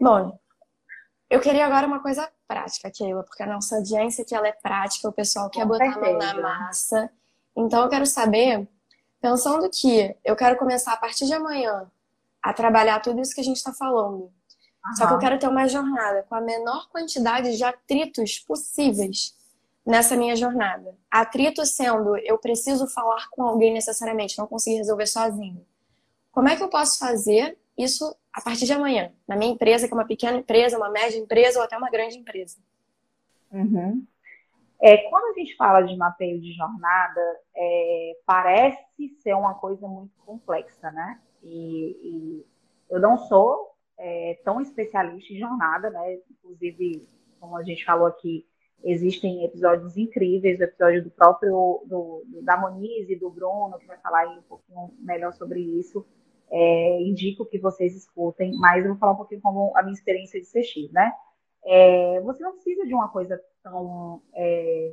Bom, 0.00 0.38
eu 1.28 1.40
queria 1.40 1.66
agora 1.66 1.86
uma 1.86 2.00
coisa 2.00 2.30
prática, 2.46 2.90
Keila, 2.90 3.22
porque 3.24 3.42
a 3.42 3.46
nossa 3.46 3.76
audiência 3.76 4.22
aqui 4.22 4.34
ela 4.34 4.48
é 4.48 4.52
prática, 4.52 5.08
o 5.08 5.12
pessoal 5.12 5.50
quer 5.50 5.66
botar 5.66 5.94
a 5.94 5.98
mão 5.98 6.18
na 6.18 6.34
massa. 6.34 7.10
Então, 7.56 7.82
eu 7.82 7.88
quero 7.88 8.06
saber 8.06 8.68
pensando 9.22 9.70
que 9.70 10.16
eu 10.24 10.34
quero 10.34 10.58
começar 10.58 10.92
a 10.92 10.96
partir 10.96 11.24
de 11.26 11.32
amanhã 11.32 11.88
a 12.42 12.52
trabalhar 12.52 12.98
tudo 12.98 13.22
isso 13.22 13.32
que 13.32 13.40
a 13.40 13.44
gente 13.44 13.56
está 13.56 13.72
falando. 13.72 14.24
Uhum. 14.24 14.96
Só 14.96 15.06
que 15.06 15.14
eu 15.14 15.18
quero 15.18 15.38
ter 15.38 15.46
uma 15.46 15.68
jornada 15.68 16.24
com 16.28 16.34
a 16.34 16.40
menor 16.40 16.88
quantidade 16.90 17.56
de 17.56 17.62
atritos 17.62 18.40
possíveis 18.40 19.36
nessa 19.86 20.16
minha 20.16 20.34
jornada. 20.34 20.96
Atrito 21.08 21.64
sendo 21.64 22.16
eu 22.18 22.36
preciso 22.36 22.88
falar 22.88 23.28
com 23.30 23.44
alguém 23.44 23.72
necessariamente, 23.72 24.36
não 24.36 24.46
conseguir 24.48 24.78
resolver 24.78 25.06
sozinho. 25.06 25.64
Como 26.32 26.48
é 26.48 26.56
que 26.56 26.62
eu 26.62 26.68
posso 26.68 26.98
fazer 26.98 27.56
isso 27.78 28.16
a 28.32 28.40
partir 28.40 28.64
de 28.64 28.72
amanhã? 28.72 29.12
Na 29.28 29.36
minha 29.36 29.52
empresa, 29.52 29.86
que 29.86 29.94
é 29.94 29.96
uma 29.96 30.06
pequena 30.06 30.38
empresa, 30.38 30.76
uma 30.76 30.90
média 30.90 31.16
empresa 31.16 31.60
ou 31.60 31.64
até 31.64 31.78
uma 31.78 31.90
grande 31.90 32.18
empresa. 32.18 32.56
Uhum. 33.52 34.04
É, 34.82 34.96
quando 35.08 35.32
a 35.32 35.38
gente 35.38 35.54
fala 35.54 35.80
de 35.82 35.96
mapeio 35.96 36.40
de 36.40 36.52
jornada, 36.52 37.20
é, 37.56 38.12
parece 38.26 39.08
ser 39.20 39.32
uma 39.34 39.54
coisa 39.54 39.86
muito 39.86 40.12
complexa, 40.26 40.90
né? 40.90 41.20
E, 41.40 41.96
e 42.02 42.46
eu 42.90 42.98
não 42.98 43.16
sou 43.16 43.76
é, 43.96 44.40
tão 44.44 44.60
especialista 44.60 45.32
em 45.32 45.38
jornada, 45.38 45.88
né? 45.88 46.18
Inclusive, 46.28 47.08
como 47.38 47.56
a 47.56 47.62
gente 47.62 47.84
falou 47.84 48.08
aqui, 48.08 48.44
existem 48.82 49.44
episódios 49.44 49.96
incríveis, 49.96 50.58
o 50.58 50.64
episódio 50.64 51.04
do 51.04 51.10
próprio 51.12 51.84
do, 51.86 52.24
do, 52.26 52.42
da 52.42 52.56
Moniz 52.56 53.08
e 53.08 53.14
do 53.14 53.30
Bruno, 53.30 53.78
que 53.78 53.86
vai 53.86 53.98
falar 53.98 54.26
um 54.36 54.42
pouquinho 54.42 54.92
melhor 54.98 55.32
sobre 55.32 55.60
isso. 55.60 56.04
É, 56.50 57.00
indico 57.02 57.46
que 57.46 57.58
vocês 57.58 57.94
escutem, 57.94 58.52
mas 58.58 58.84
eu 58.84 58.90
vou 58.90 58.98
falar 58.98 59.12
um 59.12 59.16
pouquinho 59.16 59.40
como 59.40 59.72
a 59.76 59.82
minha 59.82 59.94
experiência 59.94 60.40
de 60.40 60.46
CX, 60.46 60.90
né? 60.90 61.12
É, 61.64 62.20
você 62.22 62.42
não 62.42 62.54
precisa 62.54 62.84
de 62.84 62.92
uma 62.92 63.08
coisa 63.08 63.40
tão 63.62 64.20
é, 64.34 64.92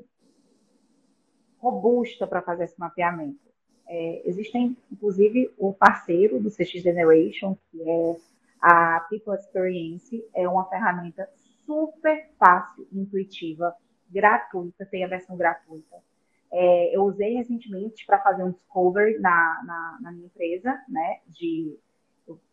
robusta 1.59 2.25
para 2.27 2.41
fazer 2.41 2.65
esse 2.65 2.79
mapeamento. 2.79 3.49
É, 3.87 4.21
existem, 4.25 4.77
inclusive, 4.91 5.51
o 5.57 5.73
parceiro 5.73 6.39
do 6.39 6.49
CX 6.49 6.81
Generation, 6.83 7.57
que 7.71 7.81
é 7.81 8.15
a 8.61 8.99
People 9.09 9.35
Experience, 9.35 10.23
é 10.33 10.47
uma 10.47 10.65
ferramenta 10.65 11.27
super 11.65 12.29
fácil, 12.37 12.87
intuitiva, 12.91 13.75
gratuita, 14.09 14.85
tem 14.85 15.03
a 15.03 15.07
versão 15.07 15.35
gratuita. 15.35 15.97
É, 16.51 16.95
eu 16.95 17.03
usei 17.03 17.35
recentemente 17.35 18.05
para 18.05 18.19
fazer 18.19 18.43
um 18.43 18.51
discovery 18.51 19.19
na, 19.19 19.61
na, 19.63 19.97
na 20.01 20.11
minha 20.11 20.25
empresa, 20.25 20.79
né, 20.87 21.19
de 21.27 21.77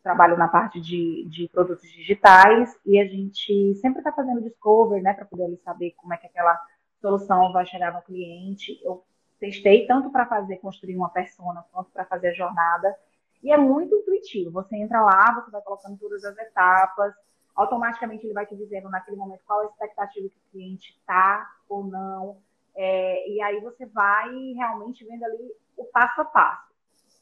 trabalho 0.03 0.37
na 0.37 0.49
parte 0.49 0.81
de, 0.81 1.27
de 1.29 1.49
produtos 1.49 1.91
digitais 1.91 2.79
e 2.85 2.99
a 2.99 3.05
gente 3.05 3.75
sempre 3.77 3.99
está 3.99 4.13
fazendo 4.13 4.43
discover, 4.43 5.03
né, 5.03 5.13
para 5.13 5.25
poder 5.25 5.57
saber 5.65 5.93
como 5.97 6.15
é 6.15 6.17
que 6.17 6.27
aquela 6.27 6.59
solução 7.01 7.53
vai 7.53 7.67
chegar 7.67 7.93
no 7.93 8.03
cliente. 8.03 8.81
Eu 8.83 9.05
testei 9.39 9.87
tanto 9.87 10.11
para 10.11 10.27
fazer 10.27 10.57
construir 10.59 10.97
uma 10.97 11.11
persona 11.11 11.65
quanto 11.73 11.91
para 11.91 12.05
fazer 12.05 12.29
a 12.29 12.35
jornada 12.35 12.97
e 13.43 13.53
é 13.53 13.57
muito 13.57 13.95
intuitivo. 13.95 14.51
Você 14.51 14.77
entra 14.77 15.03
lá, 15.03 15.35
você 15.35 15.51
vai 15.51 15.63
colocando 15.63 15.99
todas 15.99 16.25
as 16.25 16.37
etapas, 16.39 17.15
automaticamente 17.55 18.27
ele 18.27 18.35
vai 18.35 18.47
te 18.47 18.57
dizendo 18.57 18.89
naquele 18.89 19.17
momento 19.17 19.43
qual 19.47 19.61
a 19.61 19.67
expectativa 19.67 20.29
que 20.29 20.37
o 20.37 20.51
cliente 20.53 20.97
está 20.99 21.51
ou 21.69 21.85
não. 21.85 22.39
É, 22.75 23.29
e 23.31 23.41
aí 23.41 23.61
você 23.61 23.87
vai 23.87 24.31
realmente 24.55 25.05
vendo 25.05 25.25
ali 25.25 25.53
o 25.77 25.85
passo 25.87 26.21
a 26.21 26.25
passo. 26.25 26.66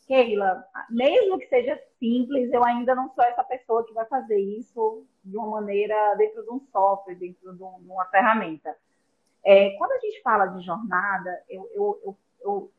Keila, 0.07 0.65
mesmo 0.91 1.39
que 1.39 1.49
seja 1.49 1.81
simples, 1.99 2.53
eu 2.53 2.65
ainda 2.65 2.95
não 2.95 3.09
sou 3.15 3.25
essa 3.25 3.43
pessoa 3.43 3.85
que 3.87 3.95
vai 3.95 4.05
fazer 4.07 4.39
isso 4.39 5.05
de 5.25 5.37
uma 5.37 5.49
maneira 5.49 6.15
dentro 6.17 6.43
de 6.43 6.51
um 6.51 6.61
software, 6.71 7.15
dentro 7.15 7.55
de, 7.55 7.63
uma 7.63 8.05
ferramenta. 8.07 8.77
É, 9.45 9.71
quando 9.79 9.93
a 9.93 9.99
gente 9.99 10.21
fala 10.23 10.47
de 10.47 10.65
jornada, 10.65 11.43
eu, 11.49 11.71
eu, 11.75 12.01
eu, 12.05 12.17
eu, 12.43 12.71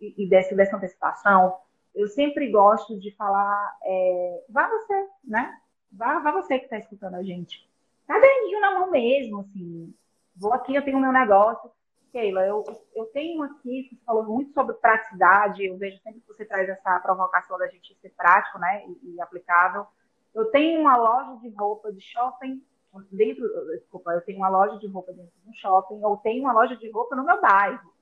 e, 0.00 0.28
dessa, 0.28 0.54
dessa 0.54 0.76
antecipação, 0.76 1.56
eu 1.94 2.08
sempre 2.08 2.50
gosto 2.50 2.98
de 2.98 3.10
falar, 3.12 3.76
é, 3.82 4.44
vá 4.48 4.68
você, 4.68 5.08
né? 5.24 5.58
Vá, 5.92 6.18
vá 6.18 6.32
você 6.32 6.58
que 6.58 6.64
está 6.64 6.78
escutando 6.78 7.14
a 7.14 7.22
gente. 7.22 7.66
Caderninho 8.06 8.60
na 8.60 8.80
mão 8.80 8.90
mesmo, 8.90 9.40
assim. 9.40 9.94
Vou 10.36 10.52
aqui, 10.52 10.74
eu 10.74 10.84
tenho 10.84 10.98
meu 10.98 11.12
negócio. 11.12 11.70
Keila, 12.14 12.46
eu, 12.46 12.62
eu 12.94 13.06
tenho 13.06 13.42
aqui, 13.42 13.88
você 13.90 13.96
falou 14.06 14.22
muito 14.22 14.52
sobre 14.52 14.74
praticidade, 14.74 15.64
eu 15.66 15.76
vejo 15.76 16.00
sempre 16.00 16.20
que 16.20 16.28
você 16.28 16.44
traz 16.44 16.68
essa 16.68 17.00
provocação 17.00 17.58
da 17.58 17.66
gente 17.66 17.92
ser 18.00 18.10
prático, 18.10 18.56
né, 18.56 18.86
e, 18.86 19.16
e 19.16 19.20
aplicável. 19.20 19.84
Eu 20.32 20.44
tenho 20.52 20.80
uma 20.80 20.96
loja 20.96 21.40
de 21.40 21.48
roupa 21.48 21.92
de 21.92 22.00
shopping 22.00 22.62
dentro, 23.10 23.44
desculpa, 23.76 24.12
eu 24.12 24.20
tenho 24.20 24.38
uma 24.38 24.48
loja 24.48 24.78
de 24.78 24.86
roupa 24.86 25.12
dentro 25.12 25.32
de 25.42 25.50
um 25.50 25.54
shopping, 25.54 26.00
ou 26.04 26.16
tenho 26.18 26.44
uma 26.44 26.52
loja 26.52 26.76
de 26.76 26.88
roupa 26.88 27.16
no 27.16 27.24
meu 27.24 27.40
bairro. 27.40 27.92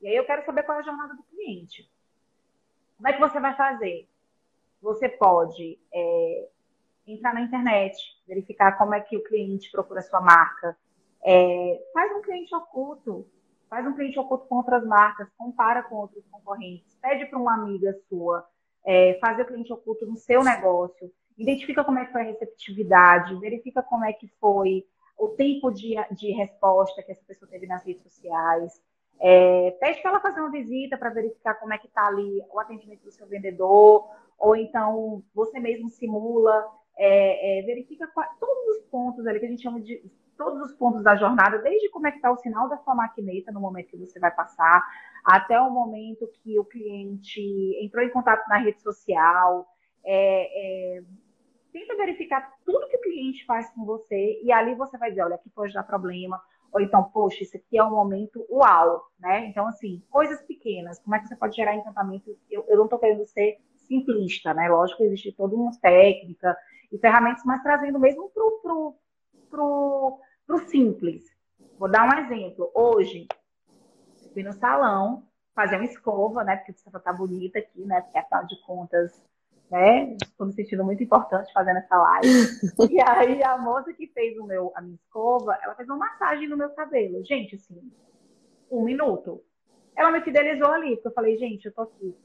E 0.00 0.08
aí 0.08 0.16
eu 0.16 0.24
quero 0.24 0.46
saber 0.46 0.62
qual 0.62 0.78
é 0.78 0.80
a 0.80 0.84
jornada 0.84 1.14
do 1.14 1.22
cliente. 1.24 1.90
Como 2.96 3.06
é 3.06 3.12
que 3.12 3.20
você 3.20 3.38
vai 3.38 3.54
fazer? 3.54 4.08
Você 4.80 5.10
pode 5.10 5.78
é, 5.92 6.48
entrar 7.06 7.34
na 7.34 7.42
internet, 7.42 7.98
verificar 8.26 8.78
como 8.78 8.94
é 8.94 9.00
que 9.02 9.14
o 9.14 9.24
cliente 9.24 9.70
procura 9.70 10.00
a 10.00 10.04
sua 10.04 10.22
marca. 10.22 10.74
É, 11.22 11.86
faz 11.92 12.16
um 12.16 12.22
cliente 12.22 12.54
oculto, 12.54 13.26
faz 13.68 13.86
um 13.86 13.94
cliente 13.94 14.18
oculto 14.18 14.46
com 14.46 14.56
outras 14.56 14.84
marcas, 14.84 15.28
compara 15.36 15.82
com 15.82 15.96
outros 15.96 16.24
concorrentes, 16.30 16.96
pede 17.00 17.26
para 17.26 17.38
uma 17.38 17.54
amiga 17.54 17.94
sua 18.08 18.46
é, 18.84 19.18
fazer 19.20 19.42
o 19.42 19.46
cliente 19.46 19.72
oculto 19.72 20.06
no 20.06 20.16
seu 20.16 20.42
negócio, 20.42 21.10
identifica 21.36 21.84
como 21.84 21.98
é 21.98 22.06
que 22.06 22.12
foi 22.12 22.22
a 22.22 22.24
receptividade, 22.24 23.38
verifica 23.38 23.82
como 23.82 24.04
é 24.04 24.12
que 24.12 24.28
foi 24.40 24.84
o 25.16 25.28
tempo 25.28 25.70
de, 25.70 25.94
de 26.12 26.30
resposta 26.32 27.02
que 27.02 27.12
essa 27.12 27.24
pessoa 27.26 27.50
teve 27.50 27.66
nas 27.66 27.84
redes 27.84 28.02
sociais, 28.02 28.80
é, 29.20 29.72
pede 29.80 30.00
para 30.00 30.12
ela 30.12 30.20
fazer 30.20 30.40
uma 30.40 30.50
visita 30.50 30.96
para 30.96 31.10
verificar 31.10 31.54
como 31.54 31.72
é 31.74 31.78
que 31.78 31.88
está 31.88 32.06
ali 32.06 32.40
o 32.52 32.60
atendimento 32.60 33.02
do 33.02 33.10
seu 33.10 33.26
vendedor, 33.26 34.08
ou 34.38 34.54
então 34.54 35.22
você 35.34 35.58
mesmo 35.58 35.88
simula, 35.90 36.66
é, 36.98 37.60
é, 37.60 37.62
verifica 37.62 38.10
todos 38.40 38.76
os 38.76 38.84
pontos 38.90 39.26
ali 39.26 39.38
que 39.38 39.46
a 39.46 39.48
gente 39.48 39.62
chama 39.62 39.80
de 39.80 40.02
todos 40.36 40.60
os 40.62 40.72
pontos 40.76 41.02
da 41.02 41.16
jornada, 41.16 41.58
desde 41.58 41.90
como 41.90 42.06
é 42.06 42.10
que 42.10 42.18
está 42.18 42.30
o 42.30 42.36
sinal 42.36 42.68
da 42.68 42.76
sua 42.78 42.94
maquineta 42.94 43.50
no 43.52 43.60
momento 43.60 43.88
que 43.88 43.96
você 43.96 44.20
vai 44.20 44.30
passar, 44.30 44.84
até 45.24 45.60
o 45.60 45.70
momento 45.70 46.28
que 46.42 46.58
o 46.58 46.64
cliente 46.64 47.40
entrou 47.82 48.04
em 48.04 48.10
contato 48.10 48.48
na 48.48 48.58
rede 48.58 48.80
social. 48.82 49.66
É, 50.04 50.98
é, 50.98 51.02
tenta 51.72 51.96
verificar 51.96 52.52
tudo 52.64 52.88
que 52.88 52.96
o 52.96 53.00
cliente 53.00 53.44
faz 53.44 53.68
com 53.70 53.84
você 53.84 54.40
e 54.42 54.52
ali 54.52 54.74
você 54.74 54.96
vai 54.96 55.10
dizer, 55.10 55.22
olha, 55.22 55.34
aqui 55.34 55.50
pode 55.50 55.74
dar 55.74 55.82
problema, 55.82 56.40
ou 56.72 56.80
então, 56.80 57.04
poxa, 57.04 57.42
isso 57.42 57.56
aqui 57.56 57.78
é 57.78 57.84
um 57.84 57.90
momento 57.90 58.44
uau, 58.50 59.10
né? 59.18 59.46
Então, 59.46 59.66
assim, 59.66 60.02
coisas 60.10 60.40
pequenas, 60.42 60.98
como 61.00 61.16
é 61.16 61.18
que 61.18 61.26
você 61.26 61.36
pode 61.36 61.56
gerar 61.56 61.74
encantamento? 61.74 62.36
Eu, 62.50 62.64
eu 62.68 62.76
não 62.76 62.84
estou 62.84 62.98
querendo 62.98 63.26
ser 63.26 63.58
simplista, 63.76 64.52
né? 64.52 64.68
Lógico 64.68 64.98
que 64.98 65.04
existe 65.04 65.32
toda 65.32 65.56
uma 65.56 65.72
técnica 65.80 66.56
e 66.90 66.98
ferramentas, 66.98 67.42
mas 67.44 67.62
trazendo 67.62 67.98
mesmo 67.98 68.30
pro, 68.30 68.60
pro, 68.62 68.96
pro, 69.50 70.20
pro 70.46 70.68
simples. 70.68 71.24
Vou 71.78 71.90
dar 71.90 72.08
um 72.08 72.18
exemplo. 72.24 72.70
Hoje, 72.74 73.26
eu 74.24 74.30
fui 74.32 74.42
no 74.42 74.52
salão 74.52 75.24
fazer 75.54 75.76
uma 75.76 75.84
escova, 75.84 76.44
né? 76.44 76.56
Porque 76.56 76.72
precisa 76.72 76.96
estar 76.96 77.12
bonita 77.12 77.58
aqui, 77.58 77.84
né? 77.84 78.00
Porque 78.00 78.18
afinal 78.18 78.46
de 78.46 78.60
contas, 78.62 79.22
né? 79.70 80.16
Estou 80.22 80.46
me 80.46 80.52
sentindo 80.52 80.84
muito 80.84 81.02
importante 81.02 81.52
fazendo 81.52 81.78
essa 81.78 81.96
live. 81.96 82.28
e 82.90 83.00
aí 83.00 83.42
a 83.42 83.58
moça 83.58 83.92
que 83.92 84.06
fez 84.08 84.36
o 84.38 84.44
meu, 84.44 84.72
a 84.74 84.80
minha 84.80 84.96
escova, 84.96 85.58
ela 85.62 85.74
fez 85.74 85.88
uma 85.88 85.98
massagem 85.98 86.48
no 86.48 86.56
meu 86.56 86.70
cabelo. 86.70 87.24
Gente, 87.24 87.56
assim, 87.56 87.80
um 88.70 88.82
minuto. 88.82 89.42
Ela 89.96 90.12
me 90.12 90.20
fidelizou 90.20 90.68
ali, 90.68 90.94
porque 90.94 91.08
eu 91.08 91.12
falei, 91.12 91.36
gente, 91.36 91.66
eu 91.66 91.72
tô 91.72 91.82
aqui 91.82 92.16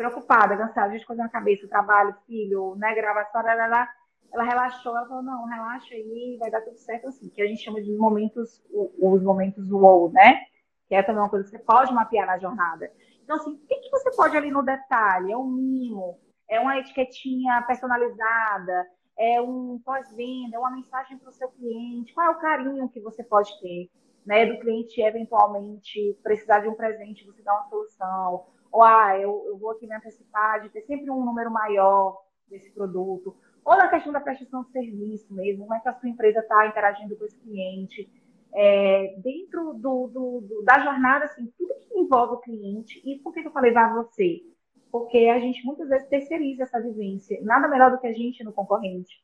preocupada, 0.00 0.56
cansada, 0.56 0.98
de 0.98 1.04
coisa 1.04 1.22
na 1.22 1.28
cabeça, 1.28 1.68
trabalho, 1.68 2.16
filho, 2.26 2.74
né, 2.76 2.94
gravação, 2.94 3.42
lá, 3.42 3.54
lá, 3.54 3.66
lá. 3.66 3.88
Ela 4.32 4.44
relaxou, 4.44 4.96
ela 4.96 5.06
falou, 5.06 5.22
não, 5.22 5.44
relaxa 5.44 5.94
aí, 5.94 6.38
vai 6.40 6.50
dar 6.50 6.62
tudo 6.62 6.78
certo, 6.78 7.08
assim, 7.08 7.28
que 7.28 7.42
a 7.42 7.46
gente 7.46 7.62
chama 7.62 7.82
de 7.82 7.92
momentos, 7.98 8.64
os 8.72 9.22
momentos 9.22 9.70
wow, 9.70 10.10
né? 10.10 10.40
Que 10.88 10.94
é 10.94 11.02
também 11.02 11.20
uma 11.20 11.28
coisa 11.28 11.44
que 11.44 11.50
você 11.50 11.58
pode 11.58 11.92
mapear 11.92 12.26
na 12.26 12.38
jornada. 12.38 12.90
Então, 13.22 13.36
assim, 13.36 13.50
o 13.52 13.58
que, 13.66 13.74
que 13.76 13.90
você 13.90 14.10
pode 14.16 14.34
ali 14.34 14.50
no 14.50 14.62
detalhe? 14.62 15.32
É 15.32 15.36
um 15.36 15.44
mimo, 15.44 16.18
é 16.48 16.58
uma 16.58 16.78
etiquetinha 16.78 17.60
personalizada, 17.66 18.86
é 19.18 19.38
um 19.42 19.78
pós-venda, 19.84 20.56
é 20.56 20.58
uma 20.58 20.70
mensagem 20.70 21.18
para 21.18 21.28
o 21.28 21.32
seu 21.32 21.48
cliente, 21.50 22.14
qual 22.14 22.26
é 22.26 22.30
o 22.30 22.40
carinho 22.40 22.88
que 22.88 23.00
você 23.00 23.22
pode 23.22 23.50
ter, 23.60 23.90
né? 24.24 24.46
Do 24.46 24.58
cliente 24.60 25.02
eventualmente 25.02 26.18
precisar 26.22 26.60
de 26.60 26.68
um 26.68 26.74
presente, 26.74 27.26
você 27.26 27.42
dá 27.42 27.52
uma 27.52 27.68
solução, 27.68 28.46
ou 28.72 28.82
ah, 28.82 29.18
eu, 29.18 29.44
eu 29.46 29.58
vou 29.58 29.70
aqui 29.70 29.86
me 29.86 29.94
antecipar 29.94 30.60
de 30.62 30.68
ter 30.68 30.82
sempre 30.82 31.10
um 31.10 31.24
número 31.24 31.50
maior 31.50 32.22
desse 32.48 32.70
produto, 32.72 33.36
ou 33.64 33.76
na 33.76 33.88
questão 33.88 34.12
da 34.12 34.20
prestação 34.20 34.64
de 34.64 34.70
serviço 34.70 35.32
mesmo, 35.32 35.64
como 35.64 35.74
é 35.74 35.80
que 35.80 35.88
a 35.88 35.94
sua 35.94 36.08
empresa 36.08 36.40
está 36.40 36.66
interagindo 36.66 37.16
com 37.16 37.24
esse 37.24 37.38
cliente. 37.38 38.10
É, 38.52 39.14
dentro 39.18 39.74
do, 39.74 40.08
do, 40.08 40.40
do, 40.40 40.62
da 40.64 40.80
jornada, 40.80 41.26
assim, 41.26 41.52
tudo 41.56 41.72
que 41.80 41.98
envolve 41.98 42.34
o 42.34 42.40
cliente, 42.40 43.00
e 43.04 43.18
por 43.20 43.32
que 43.32 43.46
eu 43.46 43.52
falei 43.52 43.72
vá 43.72 43.92
você? 43.92 44.42
porque 44.90 45.18
a 45.28 45.38
gente 45.38 45.64
muitas 45.64 45.88
vezes 45.88 46.08
terceiriza 46.08 46.64
essa 46.64 46.80
vivência. 46.80 47.38
Nada 47.42 47.68
melhor 47.68 47.90
do 47.90 47.98
que 47.98 48.06
a 48.06 48.12
gente 48.12 48.44
no 48.44 48.52
concorrente, 48.52 49.22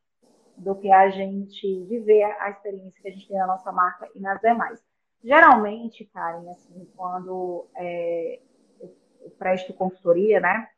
do 0.56 0.74
que 0.76 0.90
a 0.90 1.08
gente 1.10 1.84
viver 1.84 2.22
a 2.40 2.50
experiência 2.50 3.02
que 3.02 3.08
a 3.08 3.10
gente 3.10 3.28
tem 3.28 3.36
na 3.36 3.46
nossa 3.46 3.72
marca 3.72 4.08
e 4.14 4.20
nas 4.20 4.40
demais. 4.40 4.80
Geralmente, 5.22 6.04
Karen, 6.06 6.48
assim, 6.50 6.86
quando 6.96 7.66
é, 7.76 8.40
presto 9.30 9.72
consultoria, 9.74 10.40
né? 10.40 10.68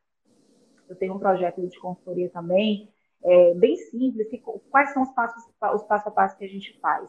Eu 0.88 0.96
tenho 0.96 1.14
um 1.14 1.18
projeto 1.18 1.66
de 1.66 1.78
consultoria 1.78 2.30
também, 2.30 2.88
é, 3.22 3.54
bem 3.54 3.76
simples. 3.76 4.28
Que, 4.28 4.38
quais 4.70 4.92
são 4.92 5.02
os 5.02 5.12
passos, 5.12 5.44
os 5.74 5.82
passo 5.84 6.08
a 6.08 6.12
passo 6.12 6.36
que 6.38 6.44
a 6.44 6.48
gente 6.48 6.78
faz? 6.80 7.08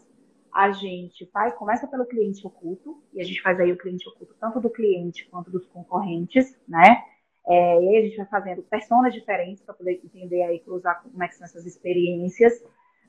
A 0.54 0.72
gente 0.72 1.26
faz, 1.28 1.54
começa 1.54 1.88
pelo 1.88 2.06
cliente 2.06 2.46
oculto, 2.46 3.02
e 3.14 3.22
a 3.22 3.24
gente 3.24 3.42
faz 3.42 3.60
aí 3.60 3.72
o 3.72 3.78
cliente 3.78 4.08
oculto 4.10 4.36
tanto 4.40 4.60
do 4.60 4.70
cliente 4.70 5.28
quanto 5.30 5.52
dos 5.52 5.66
concorrentes, 5.68 6.58
né? 6.68 7.04
É, 7.48 7.82
e 7.82 7.88
aí 7.88 7.98
a 7.98 8.02
gente 8.02 8.18
vai 8.18 8.26
fazendo 8.26 8.62
personas 8.64 9.14
diferentes 9.14 9.64
para 9.64 9.74
poder 9.74 10.02
entender 10.04 10.44
aí, 10.44 10.60
cruzar 10.60 11.02
como 11.02 11.24
é 11.24 11.28
que 11.28 11.36
são 11.36 11.46
essas 11.46 11.66
experiências. 11.66 12.54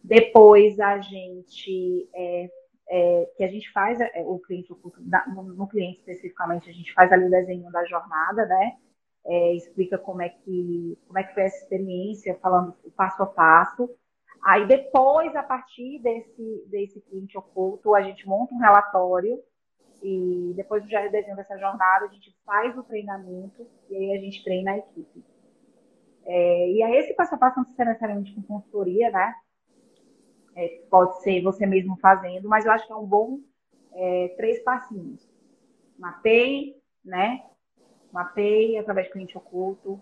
Depois 0.02 0.80
a 0.80 0.98
gente 0.98 2.08
é, 2.14 2.50
é, 2.90 3.30
que 3.36 3.44
a 3.44 3.48
gente 3.48 3.70
faz 3.72 4.00
é, 4.00 4.10
o 4.26 4.40
cliente 4.40 4.72
oculto, 4.72 5.00
no, 5.00 5.68
cliente 5.68 6.00
especificamente, 6.00 6.68
a 6.68 6.72
gente 6.72 6.92
faz 6.92 7.12
ali 7.12 7.26
o 7.26 7.30
desenho 7.30 7.70
da 7.70 7.84
jornada, 7.84 8.44
né? 8.46 8.76
É, 9.24 9.54
explica 9.54 9.96
como 9.96 10.22
é 10.22 10.30
que 10.30 10.98
como 11.06 11.18
é 11.18 11.22
que 11.22 11.34
foi 11.34 11.44
essa 11.44 11.62
experiência, 11.62 12.38
falando 12.42 12.74
o 12.84 12.90
passo 12.90 13.22
a 13.22 13.26
passo. 13.26 13.88
Aí 14.42 14.66
depois, 14.66 15.36
a 15.36 15.42
partir 15.42 16.00
desse, 16.00 16.64
desse 16.68 17.00
cliente 17.02 17.38
oculto, 17.38 17.94
a 17.94 18.02
gente 18.02 18.26
monta 18.26 18.54
um 18.54 18.58
relatório 18.58 19.38
e 20.02 20.52
depois 20.56 20.82
do 20.82 20.88
desenho 20.88 21.36
dessa 21.36 21.58
jornada, 21.58 22.06
a 22.06 22.08
gente 22.08 22.34
faz 22.44 22.76
o 22.76 22.82
treinamento 22.82 23.66
e 23.88 23.96
aí 23.96 24.16
a 24.16 24.20
gente 24.20 24.42
treina 24.42 24.72
a 24.72 24.78
equipe. 24.78 25.22
É, 26.24 26.70
e 26.70 26.82
aí 26.82 26.96
esse 26.96 27.14
passo 27.14 27.34
a 27.34 27.38
passo 27.38 27.58
não 27.58 27.64
precisa 27.64 27.84
necessariamente 27.84 28.34
com 28.34 28.42
consultoria, 28.42 29.10
né? 29.10 29.34
É, 30.56 30.82
pode 30.90 31.22
ser 31.22 31.42
você 31.42 31.64
mesmo 31.66 31.96
fazendo, 31.96 32.48
mas 32.48 32.66
eu 32.66 32.72
acho 32.72 32.86
que 32.86 32.92
é 32.92 32.96
um 32.96 33.06
bom 33.06 33.38
é, 33.92 34.34
três 34.36 34.62
passinhos. 34.62 35.28
Mapeie, 35.98 36.76
né? 37.04 37.42
Mapeie 38.12 38.78
através 38.78 39.08
do 39.08 39.12
cliente 39.12 39.36
oculto. 39.36 40.00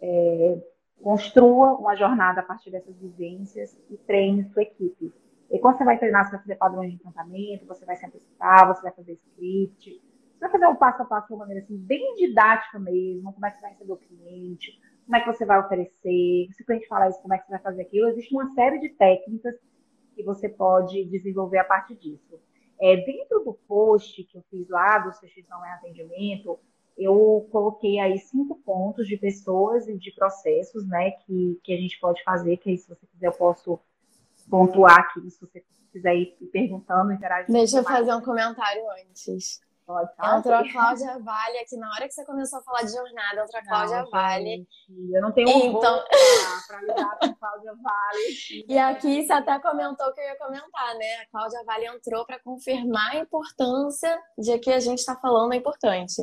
É, 0.00 0.62
construa 1.02 1.74
uma 1.74 1.94
jornada 1.94 2.40
a 2.40 2.44
partir 2.44 2.70
dessas 2.70 2.96
vivências 2.96 3.78
e 3.90 3.96
treine 3.96 4.44
sua 4.50 4.62
equipe. 4.62 5.12
E 5.50 5.58
quando 5.58 5.78
você 5.78 5.84
vai 5.84 5.98
treinar, 5.98 6.24
você 6.24 6.32
vai 6.32 6.40
fazer 6.40 6.56
padrões 6.56 6.90
de 6.90 6.96
encantamento, 6.96 7.66
você 7.66 7.84
vai 7.84 7.96
se 7.96 8.04
antecipar, 8.04 8.68
você 8.68 8.82
vai 8.82 8.92
fazer 8.92 9.12
script, 9.12 10.02
você 10.32 10.40
vai 10.40 10.50
fazer 10.50 10.66
um 10.66 10.76
passo 10.76 11.02
a 11.02 11.04
passo 11.06 11.28
de 11.28 11.32
uma 11.32 11.40
maneira 11.40 11.64
assim, 11.64 11.78
bem 11.78 12.14
didática 12.16 12.78
mesmo, 12.78 13.32
como 13.32 13.46
é 13.46 13.50
que 13.50 13.56
você 13.56 13.62
vai 13.62 13.70
receber 13.70 13.92
o 13.92 13.96
cliente, 13.96 14.80
como 15.06 15.16
é 15.16 15.20
que 15.20 15.26
você 15.26 15.44
vai 15.46 15.58
oferecer, 15.58 16.48
se 16.52 16.62
o 16.62 16.66
cliente 16.66 16.86
falar 16.86 17.08
isso, 17.08 17.22
como 17.22 17.32
é 17.32 17.38
que 17.38 17.46
você 17.46 17.52
vai 17.52 17.62
fazer 17.62 17.82
aquilo. 17.82 18.08
Existe 18.08 18.34
uma 18.34 18.52
série 18.52 18.78
de 18.78 18.90
técnicas 18.90 19.54
que 20.18 20.24
você 20.24 20.48
pode 20.48 21.04
desenvolver 21.04 21.58
a 21.58 21.64
partir 21.64 21.94
disso. 21.94 22.40
É, 22.80 22.96
dentro 22.96 23.38
do 23.44 23.54
post 23.68 24.24
que 24.24 24.36
eu 24.36 24.42
fiz 24.50 24.68
lá, 24.68 24.98
do 24.98 25.12
não 25.48 25.64
é 25.64 25.74
atendimento, 25.74 26.58
eu 26.96 27.48
coloquei 27.52 28.00
aí 28.00 28.18
cinco 28.18 28.56
pontos 28.56 29.06
de 29.06 29.16
pessoas 29.16 29.86
e 29.86 29.96
de 29.96 30.10
processos, 30.10 30.84
né, 30.88 31.12
que, 31.12 31.60
que 31.62 31.72
a 31.72 31.76
gente 31.76 32.00
pode 32.00 32.20
fazer, 32.24 32.56
que 32.56 32.70
aí, 32.70 32.76
se 32.76 32.88
você 32.88 33.06
quiser, 33.06 33.28
eu 33.28 33.32
posso 33.32 33.78
pontuar 34.50 34.98
aqui, 34.98 35.30
se 35.30 35.40
você 35.40 35.62
quiser 35.92 36.16
ir 36.16 36.36
perguntando, 36.50 37.12
interagindo. 37.12 37.56
Deixa 37.56 37.78
eu 37.78 37.84
fazer 37.84 38.12
um 38.12 38.20
comentário 38.20 38.82
antes. 38.90 39.60
Entrou 39.88 40.54
a 40.54 40.70
Cláudia 40.70 41.18
Vale 41.18 41.58
aqui 41.58 41.76
na 41.78 41.90
hora 41.90 42.06
que 42.06 42.12
você 42.12 42.24
começou 42.26 42.58
a 42.58 42.62
falar 42.62 42.82
de 42.82 42.92
jornada, 42.92 43.40
entrou 43.40 43.58
a 43.58 43.64
Cláudia 43.64 44.02
não, 44.02 44.10
Vale. 44.10 44.66
eu 45.14 45.22
não 45.22 45.32
tenho 45.32 45.48
um 45.48 45.78
então... 45.78 46.04
para 46.66 46.80
lidar 46.82 47.18
com 47.18 47.24
a 47.24 47.34
Cláudia 47.34 47.72
Vale. 47.82 48.64
E 48.68 48.78
aqui 48.78 49.26
você 49.26 49.32
até 49.32 49.58
comentou 49.60 50.12
que 50.12 50.20
eu 50.20 50.24
ia 50.24 50.36
comentar, 50.36 50.94
né? 50.94 51.22
A 51.22 51.30
Cláudia 51.30 51.64
Vale 51.64 51.86
entrou 51.86 52.26
para 52.26 52.38
confirmar 52.40 53.12
a 53.12 53.16
importância 53.16 54.20
de 54.36 54.58
que 54.58 54.70
a 54.70 54.78
gente 54.78 54.98
está 54.98 55.16
falando 55.16 55.54
é 55.54 55.56
importante. 55.56 56.20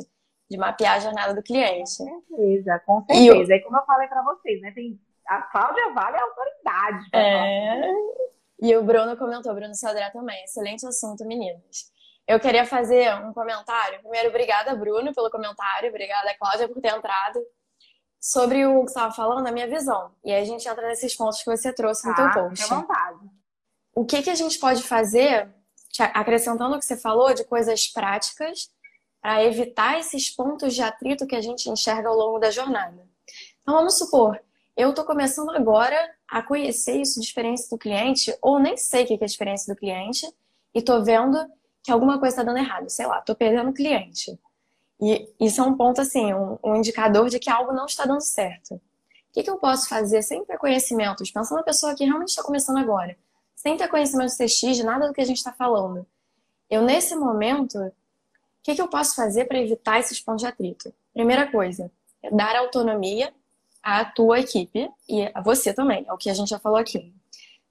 de 0.48 0.56
mapear 0.56 0.94
a 0.94 1.00
jornada 1.00 1.34
do 1.34 1.42
cliente. 1.42 1.98
Com 1.98 2.22
certeza, 2.36 2.82
com 2.86 3.04
certeza. 3.04 3.54
E, 3.54 3.60
como 3.62 3.78
eu 3.78 3.84
falei 3.84 4.06
para 4.06 4.22
vocês, 4.22 4.60
né? 4.60 4.70
Tem, 4.72 4.96
a 5.26 5.42
Cláudia 5.42 5.92
Vale 5.92 6.16
é 6.16 6.20
autoridade. 6.20 7.08
É... 7.12 7.90
E 8.60 8.76
o 8.76 8.84
Bruno 8.84 9.16
comentou, 9.16 9.54
Bruno 9.54 9.74
Sodré 9.74 10.08
também. 10.10 10.42
Excelente 10.44 10.86
assunto, 10.86 11.26
meninas. 11.26 11.95
Eu 12.26 12.40
queria 12.40 12.66
fazer 12.66 13.14
um 13.24 13.32
comentário. 13.32 14.00
Primeiro, 14.00 14.28
obrigada, 14.28 14.74
Bruno, 14.74 15.14
pelo 15.14 15.30
comentário. 15.30 15.88
Obrigada, 15.88 16.34
Cláudia, 16.38 16.68
por 16.68 16.80
ter 16.80 16.88
entrado. 16.88 17.40
Sobre 18.20 18.66
o 18.66 18.80
que 18.80 18.90
você 18.90 18.98
estava 18.98 19.14
falando, 19.14 19.46
a 19.46 19.52
minha 19.52 19.68
visão. 19.68 20.12
E 20.24 20.32
aí 20.32 20.42
a 20.42 20.44
gente 20.44 20.66
entra 20.66 20.88
nesses 20.88 21.14
pontos 21.14 21.42
que 21.42 21.50
você 21.50 21.72
trouxe 21.72 22.08
no 22.08 22.14
teu 22.14 22.24
tá, 22.24 22.32
post. 22.32 22.68
vontade. 22.68 23.20
O 23.94 24.04
que, 24.04 24.22
que 24.22 24.30
a 24.30 24.34
gente 24.34 24.58
pode 24.58 24.82
fazer, 24.82 25.48
acrescentando 26.12 26.74
o 26.74 26.78
que 26.78 26.84
você 26.84 26.96
falou, 26.96 27.32
de 27.32 27.44
coisas 27.44 27.86
práticas 27.86 28.70
para 29.20 29.44
evitar 29.44 29.98
esses 29.98 30.28
pontos 30.30 30.74
de 30.74 30.82
atrito 30.82 31.26
que 31.26 31.36
a 31.36 31.40
gente 31.40 31.70
enxerga 31.70 32.08
ao 32.08 32.16
longo 32.16 32.38
da 32.38 32.50
jornada. 32.50 33.08
Então, 33.62 33.74
vamos 33.74 33.98
supor, 33.98 34.40
eu 34.76 34.90
estou 34.90 35.04
começando 35.04 35.50
agora 35.50 35.96
a 36.28 36.42
conhecer 36.42 37.00
isso 37.00 37.18
de 37.18 37.26
experiência 37.26 37.68
do 37.70 37.78
cliente, 37.78 38.36
ou 38.42 38.58
nem 38.58 38.76
sei 38.76 39.04
o 39.04 39.06
que 39.06 39.14
é 39.14 39.18
a 39.22 39.26
experiência 39.26 39.72
do 39.72 39.78
cliente, 39.78 40.26
e 40.74 40.78
estou 40.78 41.02
vendo 41.02 41.38
que 41.86 41.92
alguma 41.92 42.18
coisa 42.18 42.34
está 42.34 42.42
dando 42.42 42.58
errado, 42.58 42.90
sei 42.90 43.06
lá, 43.06 43.20
estou 43.20 43.36
perdendo 43.36 43.72
cliente. 43.72 44.36
E 45.00 45.32
isso 45.38 45.60
é 45.60 45.64
um 45.64 45.76
ponto, 45.76 46.00
assim, 46.00 46.34
um, 46.34 46.58
um, 46.64 46.74
indicador 46.74 47.28
de 47.28 47.38
que 47.38 47.48
algo 47.48 47.72
não 47.72 47.86
está 47.86 48.04
dando 48.04 48.22
certo. 48.22 48.74
O 48.74 48.80
que, 49.32 49.44
que 49.44 49.50
eu 49.50 49.56
posso 49.56 49.88
fazer 49.88 50.20
sem 50.22 50.44
ter 50.44 50.58
conhecimentos? 50.58 51.30
Pensando 51.30 51.58
na 51.58 51.62
pessoa 51.62 51.94
que 51.94 52.04
realmente 52.04 52.30
está 52.30 52.42
começando 52.42 52.78
agora, 52.78 53.16
sem 53.54 53.76
ter 53.76 53.86
conhecimento 53.86 54.32
de 54.32 54.36
TX, 54.36 54.76
de 54.76 54.82
nada 54.82 55.06
do 55.06 55.14
que 55.14 55.20
a 55.20 55.24
gente 55.24 55.36
está 55.36 55.52
falando. 55.52 56.04
Eu, 56.68 56.82
nesse 56.82 57.14
momento, 57.14 57.78
o 57.78 57.92
que, 58.64 58.74
que 58.74 58.82
eu 58.82 58.88
posso 58.88 59.14
fazer 59.14 59.44
para 59.44 59.60
evitar 59.60 60.00
esses 60.00 60.20
pontos 60.20 60.42
de 60.42 60.48
atrito? 60.48 60.92
Primeira 61.14 61.48
coisa, 61.48 61.88
é 62.20 62.32
dar 62.32 62.56
autonomia 62.56 63.32
à 63.80 64.04
tua 64.04 64.40
equipe 64.40 64.90
e 65.08 65.30
a 65.32 65.40
você 65.40 65.72
também, 65.72 66.04
é 66.08 66.12
o 66.12 66.18
que 66.18 66.30
a 66.30 66.34
gente 66.34 66.48
já 66.48 66.58
falou 66.58 66.78
aqui. 66.78 67.14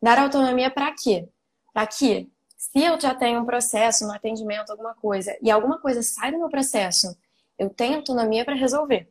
Dar 0.02 0.18
autonomia 0.20 0.72
para 0.72 0.94
quê? 0.94 1.28
Para 1.74 1.86
que 1.86 2.32
se 2.58 2.84
eu 2.84 3.00
já 3.00 3.14
tenho 3.14 3.42
um 3.42 3.46
processo, 3.46 4.06
um 4.06 4.12
atendimento, 4.12 4.72
alguma 4.72 4.94
coisa, 4.96 5.38
e 5.42 5.52
alguma 5.52 5.80
coisa 5.80 6.02
sai 6.02 6.32
do 6.32 6.40
meu 6.40 6.50
processo, 6.50 7.16
eu 7.58 7.70
tenho 7.70 7.98
autonomia 7.98 8.46
para 8.46 8.56
resolver. 8.56 9.10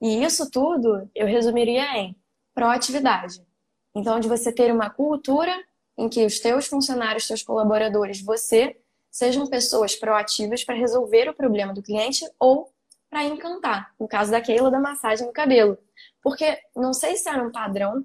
E 0.00 0.22
isso 0.22 0.50
tudo 0.50 1.10
eu 1.14 1.26
resumiria 1.26 1.84
em 1.96 2.16
proatividade. 2.54 3.42
Então, 3.94 4.20
de 4.20 4.28
você 4.28 4.52
ter 4.52 4.72
uma 4.72 4.90
cultura 4.90 5.52
em 5.96 6.08
que 6.08 6.24
os 6.24 6.38
teus 6.38 6.66
funcionários, 6.66 7.26
teus 7.26 7.42
colaboradores, 7.42 8.20
você, 8.20 8.78
sejam 9.10 9.46
pessoas 9.46 9.96
proativas 9.96 10.62
para 10.62 10.74
resolver 10.74 11.28
o 11.28 11.34
problema 11.34 11.72
do 11.72 11.82
cliente 11.82 12.24
ou 12.38 12.70
para 13.08 13.24
encantar. 13.24 13.94
No 13.98 14.06
caso 14.06 14.30
da 14.30 14.40
Keila, 14.40 14.70
da 14.70 14.78
massagem 14.78 15.26
no 15.26 15.32
cabelo. 15.32 15.78
Porque 16.22 16.58
não 16.74 16.92
sei 16.92 17.16
se 17.16 17.28
era 17.28 17.42
um 17.42 17.50
padrão 17.50 18.04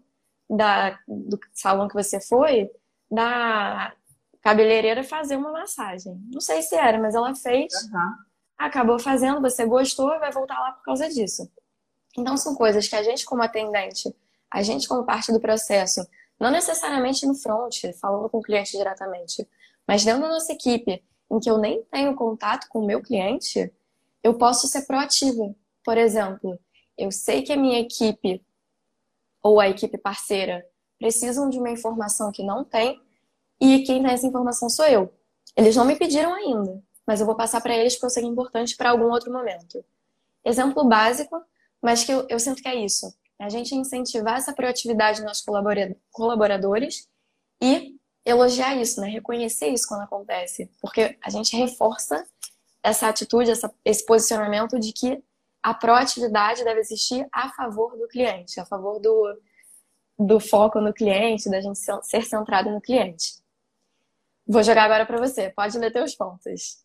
da, 0.49 0.97
do 1.05 1.37
salão 1.51 1.87
que 1.87 1.93
você 1.93 2.21
foi, 2.21 2.69
da 3.09 3.93
cabeleireira 4.41 5.03
fazer 5.03 5.35
uma 5.35 5.51
massagem. 5.51 6.19
Não 6.31 6.41
sei 6.41 6.61
se 6.61 6.75
era, 6.75 6.99
mas 6.99 7.15
ela 7.15 7.33
fez, 7.35 7.73
uhum. 7.83 8.13
acabou 8.57 8.99
fazendo, 8.99 9.41
você 9.41 9.65
gostou 9.65 10.13
e 10.13 10.19
vai 10.19 10.31
voltar 10.31 10.59
lá 10.59 10.71
por 10.71 10.83
causa 10.83 11.07
disso. 11.07 11.49
Então 12.17 12.35
são 12.35 12.55
coisas 12.55 12.87
que 12.87 12.95
a 12.95 13.03
gente 13.03 13.25
como 13.25 13.43
atendente, 13.43 14.13
a 14.49 14.61
gente 14.61 14.87
como 14.87 15.05
parte 15.05 15.31
do 15.31 15.39
processo, 15.39 16.05
não 16.39 16.49
necessariamente 16.49 17.25
no 17.25 17.35
front, 17.35 17.75
falando 17.99 18.29
com 18.29 18.39
o 18.39 18.41
cliente 18.41 18.75
diretamente, 18.75 19.47
mas 19.87 20.03
dentro 20.03 20.23
da 20.23 20.29
nossa 20.29 20.51
equipe, 20.51 21.03
em 21.29 21.39
que 21.39 21.49
eu 21.49 21.57
nem 21.57 21.83
tenho 21.83 22.15
contato 22.15 22.67
com 22.67 22.79
o 22.79 22.85
meu 22.85 23.01
cliente, 23.01 23.71
eu 24.23 24.33
posso 24.33 24.67
ser 24.67 24.85
proativa. 24.85 25.55
Por 25.83 25.97
exemplo, 25.97 26.59
eu 26.97 27.11
sei 27.11 27.41
que 27.41 27.53
a 27.53 27.57
minha 27.57 27.79
equipe 27.79 28.43
ou 29.41 29.59
a 29.59 29.69
equipe 29.69 29.97
parceira 29.97 30.65
precisam 30.99 31.49
de 31.49 31.57
uma 31.57 31.69
informação 31.69 32.31
que 32.31 32.43
não 32.43 32.63
tem, 32.63 33.01
e 33.61 33.83
quem 33.83 34.01
dá 34.01 34.11
essa 34.11 34.25
informação 34.25 34.67
sou 34.69 34.85
eu. 34.85 35.13
Eles 35.55 35.75
não 35.75 35.85
me 35.85 35.95
pediram 35.95 36.33
ainda, 36.33 36.81
mas 37.05 37.19
eu 37.19 37.25
vou 37.27 37.35
passar 37.35 37.61
para 37.61 37.75
eles 37.75 37.93
porque 37.93 38.07
eu 38.07 38.09
sei 38.09 38.23
que 38.23 38.29
é 38.29 38.31
importante 38.31 38.75
para 38.75 38.89
algum 38.89 39.11
outro 39.11 39.31
momento. 39.31 39.85
Exemplo 40.43 40.83
básico, 40.83 41.39
mas 41.79 42.03
que 42.03 42.11
eu, 42.11 42.25
eu 42.27 42.39
sinto 42.39 42.61
que 42.61 42.67
é 42.67 42.75
isso. 42.75 43.13
A 43.39 43.49
gente 43.49 43.75
incentivar 43.75 44.37
essa 44.37 44.53
proatividade 44.53 45.21
nos 45.23 45.43
colaboradores 46.11 47.07
e 47.61 47.95
elogiar 48.25 48.75
isso, 48.75 49.01
né? 49.01 49.07
Reconhecer 49.07 49.67
isso 49.67 49.87
quando 49.87 50.01
acontece. 50.01 50.69
Porque 50.79 51.17
a 51.23 51.29
gente 51.29 51.55
reforça 51.55 52.25
essa 52.83 53.07
atitude, 53.07 53.51
essa, 53.51 53.71
esse 53.85 54.05
posicionamento 54.05 54.79
de 54.79 54.91
que 54.91 55.23
a 55.61 55.73
proatividade 55.73 56.63
deve 56.63 56.79
existir 56.79 57.27
a 57.31 57.49
favor 57.49 57.95
do 57.97 58.07
cliente, 58.07 58.59
a 58.59 58.65
favor 58.65 58.99
do, 58.99 59.39
do 60.17 60.39
foco 60.39 60.79
no 60.79 60.93
cliente, 60.93 61.49
da 61.49 61.61
gente 61.61 61.79
ser 62.03 62.23
centrado 62.23 62.71
no 62.71 62.81
cliente. 62.81 63.40
Vou 64.47 64.63
jogar 64.63 64.83
agora 64.83 65.05
para 65.05 65.17
você. 65.17 65.49
Pode 65.49 65.77
ler 65.77 65.91
teus 65.91 66.15
pontos. 66.15 66.83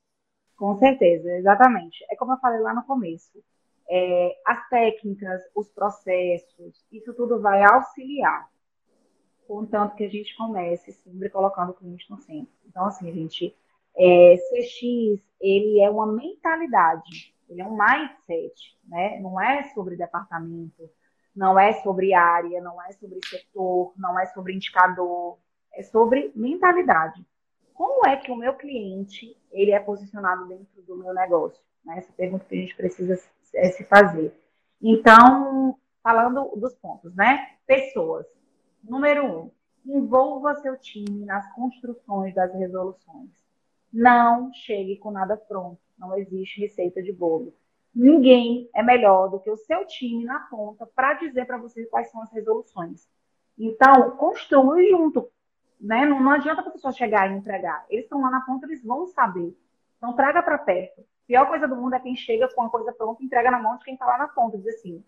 Com 0.57 0.77
certeza, 0.77 1.31
exatamente. 1.37 2.05
É 2.11 2.17
como 2.17 2.33
eu 2.33 2.39
falei 2.39 2.61
lá 2.61 2.75
no 2.75 2.85
começo. 2.85 3.43
É, 3.89 4.37
as 4.45 4.69
técnicas, 4.69 5.43
os 5.55 5.69
processos, 5.69 6.85
isso 6.91 7.15
tudo 7.15 7.41
vai 7.41 7.63
auxiliar. 7.63 8.49
Contanto 9.47 9.95
que 9.95 10.05
a 10.05 10.09
gente 10.09 10.37
comece 10.37 10.93
sempre 10.93 11.31
colocando 11.31 11.71
o 11.71 11.75
cliente 11.75 12.11
no 12.11 12.19
centro. 12.19 12.53
Então, 12.67 12.85
assim, 12.87 13.13
gente, 13.13 13.57
é, 13.97 14.37
CX, 14.37 15.23
ele 15.41 15.81
é 15.81 15.89
uma 15.89 16.07
mentalidade, 16.07 17.35
ele 17.49 17.63
é 17.63 17.65
um 17.65 17.77
mindset, 17.77 18.77
né? 18.89 19.21
Não 19.21 19.41
é 19.41 19.63
sobre 19.73 19.97
departamento, 19.97 20.91
não 21.35 21.59
é 21.59 21.75
sobre 21.75 22.13
área, 22.13 22.61
não 22.61 22.83
é 22.83 22.91
sobre 22.93 23.21
setor, 23.25 23.93
não 23.97 24.19
é 24.19 24.27
sobre 24.27 24.53
indicador, 24.53 25.39
é 25.73 25.83
sobre 25.85 26.33
mentalidade 26.35 27.25
como 27.77 28.07
é 28.07 28.17
que 28.17 28.33
o 28.33 28.37
meu 28.37 28.55
cliente 28.55 29.37
ele 29.53 29.71
é 29.71 29.79
posicionado 29.79 30.47
dentro 30.47 30.83
do 30.83 30.97
meu 30.97 31.13
negócio? 31.13 31.63
Né? 31.85 31.99
Essa 31.99 32.13
pergunta 32.13 32.47
que 32.47 32.55
a 32.55 32.59
gente 32.59 32.75
precisa 32.75 33.21
é, 33.55 33.71
se 33.71 33.85
fazer. 33.85 34.35
Então, 34.83 35.79
falando 36.03 36.57
dos 36.57 36.75
pontos, 36.75 37.15
né? 37.15 37.57
Pessoas. 37.67 38.27
Número 38.83 39.27
um, 39.27 39.51
envolva 39.85 40.55
seu 40.57 40.77
time 40.79 41.27
nas 41.27 41.53
construções 41.55 42.35
das 42.35 42.53
resoluções. 42.55 43.31
Não 43.93 44.53
chegue 44.53 44.97
com 44.97 45.11
nada 45.11 45.37
pronto. 45.37 45.79
Não 45.99 46.17
existe 46.17 46.61
receita 46.61 47.03
de 47.03 47.13
bolo. 47.13 47.55
Ninguém 47.95 48.71
é 48.75 48.83
melhor 48.83 49.29
do 49.29 49.41
que 49.41 49.51
o 49.51 49.57
seu 49.57 49.87
time 49.87 50.25
na 50.25 50.41
ponta 50.41 50.87
para 50.87 51.15
dizer 51.15 51.47
para 51.47 51.59
você 51.59 51.85
quais 51.87 52.11
são 52.11 52.23
as 52.23 52.33
resoluções. 52.33 53.09
Então, 53.59 54.11
construa 54.13 54.83
junto 54.83 55.31
né? 55.81 56.05
Não, 56.07 56.21
não 56.21 56.33
adianta 56.33 56.61
a 56.61 56.71
pessoa 56.71 56.93
chegar 56.93 57.31
e 57.31 57.35
entregar. 57.35 57.85
Eles 57.89 58.05
estão 58.05 58.21
lá 58.21 58.31
na 58.31 58.41
ponta, 58.41 58.67
eles 58.67 58.83
vão 58.85 59.07
saber. 59.07 59.57
Então, 59.97 60.15
traga 60.15 60.43
para 60.43 60.59
perto. 60.59 61.01
A 61.01 61.27
pior 61.27 61.49
coisa 61.49 61.67
do 61.67 61.77
mundo 61.77 61.95
é 61.95 62.01
quem 62.01 62.15
chega 62.15 62.49
com 62.55 62.63
a 62.63 62.71
coisa 62.71 62.93
pronta 62.93 63.23
e 63.23 63.27
entrega 63.27 63.51
na 63.51 63.61
mão 63.61 63.77
de 63.77 63.85
quem 63.85 63.95
está 63.95 64.07
lá 64.07 64.19
na 64.19 64.29
ponta. 64.29 64.59
Diz 64.59 64.69
assim, 64.69 65.05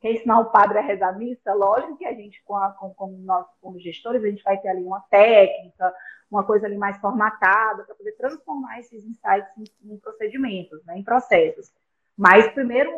quer 0.00 0.12
ensinar 0.12 0.40
o 0.40 0.50
padre 0.50 0.78
a 0.78 0.82
rezar 0.82 1.18
missa? 1.18 1.52
Lógico 1.52 1.96
que 1.96 2.04
a 2.04 2.12
gente, 2.12 2.42
com, 2.44 2.56
a, 2.56 2.70
com, 2.70 2.94
com 2.94 3.08
nós, 3.24 3.46
como 3.60 3.78
gestores, 3.78 4.22
a 4.22 4.28
gente 4.28 4.44
vai 4.44 4.58
ter 4.58 4.68
ali 4.68 4.84
uma 4.84 5.00
técnica, 5.10 5.94
uma 6.30 6.44
coisa 6.44 6.66
ali 6.66 6.76
mais 6.76 6.96
formatada, 6.98 7.84
para 7.84 7.94
poder 7.94 8.12
transformar 8.12 8.78
esses 8.78 9.04
insights 9.04 9.50
em, 9.58 9.92
em 9.92 9.98
procedimentos, 9.98 10.84
né? 10.84 10.98
em 10.98 11.02
processos. 11.02 11.72
Mas, 12.16 12.46
primeiro, 12.52 12.92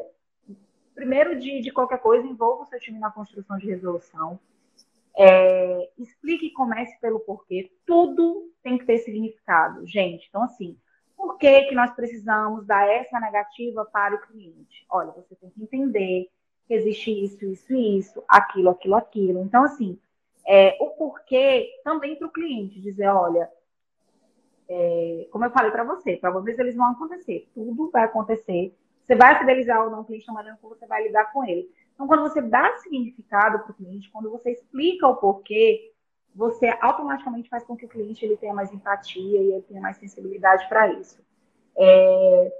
primeiro 0.94 1.38
de, 1.38 1.60
de 1.60 1.70
qualquer 1.70 1.98
coisa, 1.98 2.26
envolva 2.26 2.62
o 2.62 2.66
seu 2.66 2.78
time 2.78 2.98
na 2.98 3.10
construção 3.10 3.56
de 3.56 3.66
resolução 3.66 4.38
é, 5.16 5.90
explique 5.98 6.46
e 6.46 6.52
comece 6.52 6.98
pelo 7.00 7.20
porquê. 7.20 7.70
Tudo 7.86 8.52
tem 8.62 8.76
que 8.76 8.84
ter 8.84 8.98
significado, 8.98 9.86
gente. 9.86 10.26
Então, 10.28 10.42
assim, 10.42 10.76
por 11.16 11.38
que, 11.38 11.62
que 11.62 11.74
nós 11.74 11.94
precisamos 11.94 12.66
dar 12.66 12.86
essa 12.86 13.18
negativa 13.18 13.84
para 13.86 14.16
o 14.16 14.20
cliente? 14.20 14.84
Olha, 14.90 15.12
você 15.12 15.34
tem 15.34 15.50
que 15.50 15.62
entender 15.62 16.28
que 16.66 16.74
existe 16.74 17.10
isso, 17.10 17.44
isso 17.46 17.74
isso, 17.74 18.24
aquilo, 18.28 18.70
aquilo, 18.70 18.94
aquilo. 18.96 19.42
Então, 19.42 19.64
assim, 19.64 19.98
é, 20.46 20.76
o 20.80 20.90
porquê 20.90 21.70
também 21.82 22.16
para 22.16 22.26
o 22.26 22.32
cliente 22.32 22.80
dizer, 22.80 23.08
olha, 23.08 23.50
é, 24.68 25.28
como 25.30 25.44
eu 25.44 25.50
falei 25.50 25.70
para 25.70 25.84
você, 25.84 26.16
provavelmente 26.16 26.60
eles 26.60 26.76
vão 26.76 26.90
acontecer, 26.90 27.48
tudo 27.54 27.90
vai 27.90 28.04
acontecer. 28.04 28.76
Você 29.02 29.14
vai 29.14 29.38
fidelizar 29.38 29.84
ou 29.84 29.90
não 29.90 30.00
o 30.00 30.04
cliente 30.04 30.26
da 30.26 30.32
maneira 30.32 30.58
como 30.60 30.74
você 30.74 30.86
vai 30.86 31.04
lidar 31.04 31.32
com 31.32 31.44
ele. 31.44 31.70
Então, 31.96 32.06
quando 32.06 32.22
você 32.22 32.42
dá 32.42 32.76
significado 32.76 33.60
para 33.60 33.72
o 33.72 33.74
cliente, 33.74 34.10
quando 34.10 34.30
você 34.30 34.52
explica 34.52 35.08
o 35.08 35.16
porquê, 35.16 35.94
você 36.34 36.68
automaticamente 36.82 37.48
faz 37.48 37.64
com 37.64 37.74
que 37.74 37.86
o 37.86 37.88
cliente 37.88 38.22
ele 38.22 38.36
tenha 38.36 38.52
mais 38.52 38.70
empatia 38.70 39.40
e 39.40 39.52
ele 39.52 39.62
tenha 39.62 39.80
mais 39.80 39.96
sensibilidade 39.96 40.68
para 40.68 40.92
isso. 40.92 41.18
É, 41.74 42.52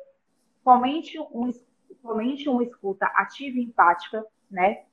somente, 0.65 1.21
um, 1.21 1.53
somente 2.01 2.49
uma 2.49 2.65
escuta 2.65 3.05
ativa 3.15 3.59
e 3.59 3.65
empática, 3.65 4.25
né? 4.51 4.85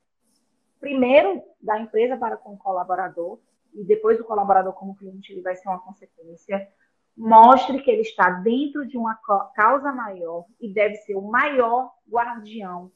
Primeiro 0.78 1.42
da 1.58 1.80
empresa 1.80 2.14
para 2.14 2.36
com 2.36 2.52
o 2.52 2.58
colaborador 2.58 3.38
e 3.72 3.82
depois 3.82 4.18
do 4.18 4.24
colaborador 4.24 4.74
como 4.74 4.94
cliente, 4.94 5.32
ele 5.32 5.40
vai 5.40 5.56
ser 5.56 5.68
uma 5.70 5.80
consequência. 5.80 6.68
Mostre 7.16 7.80
que 7.80 7.90
ele 7.90 8.02
está 8.02 8.28
dentro 8.28 8.86
de 8.86 8.98
uma 8.98 9.14
causa 9.54 9.90
maior 9.90 10.44
e 10.60 10.70
deve 10.70 10.96
ser 10.96 11.14
o 11.14 11.22
maior 11.22 11.94
guardião 12.06 12.92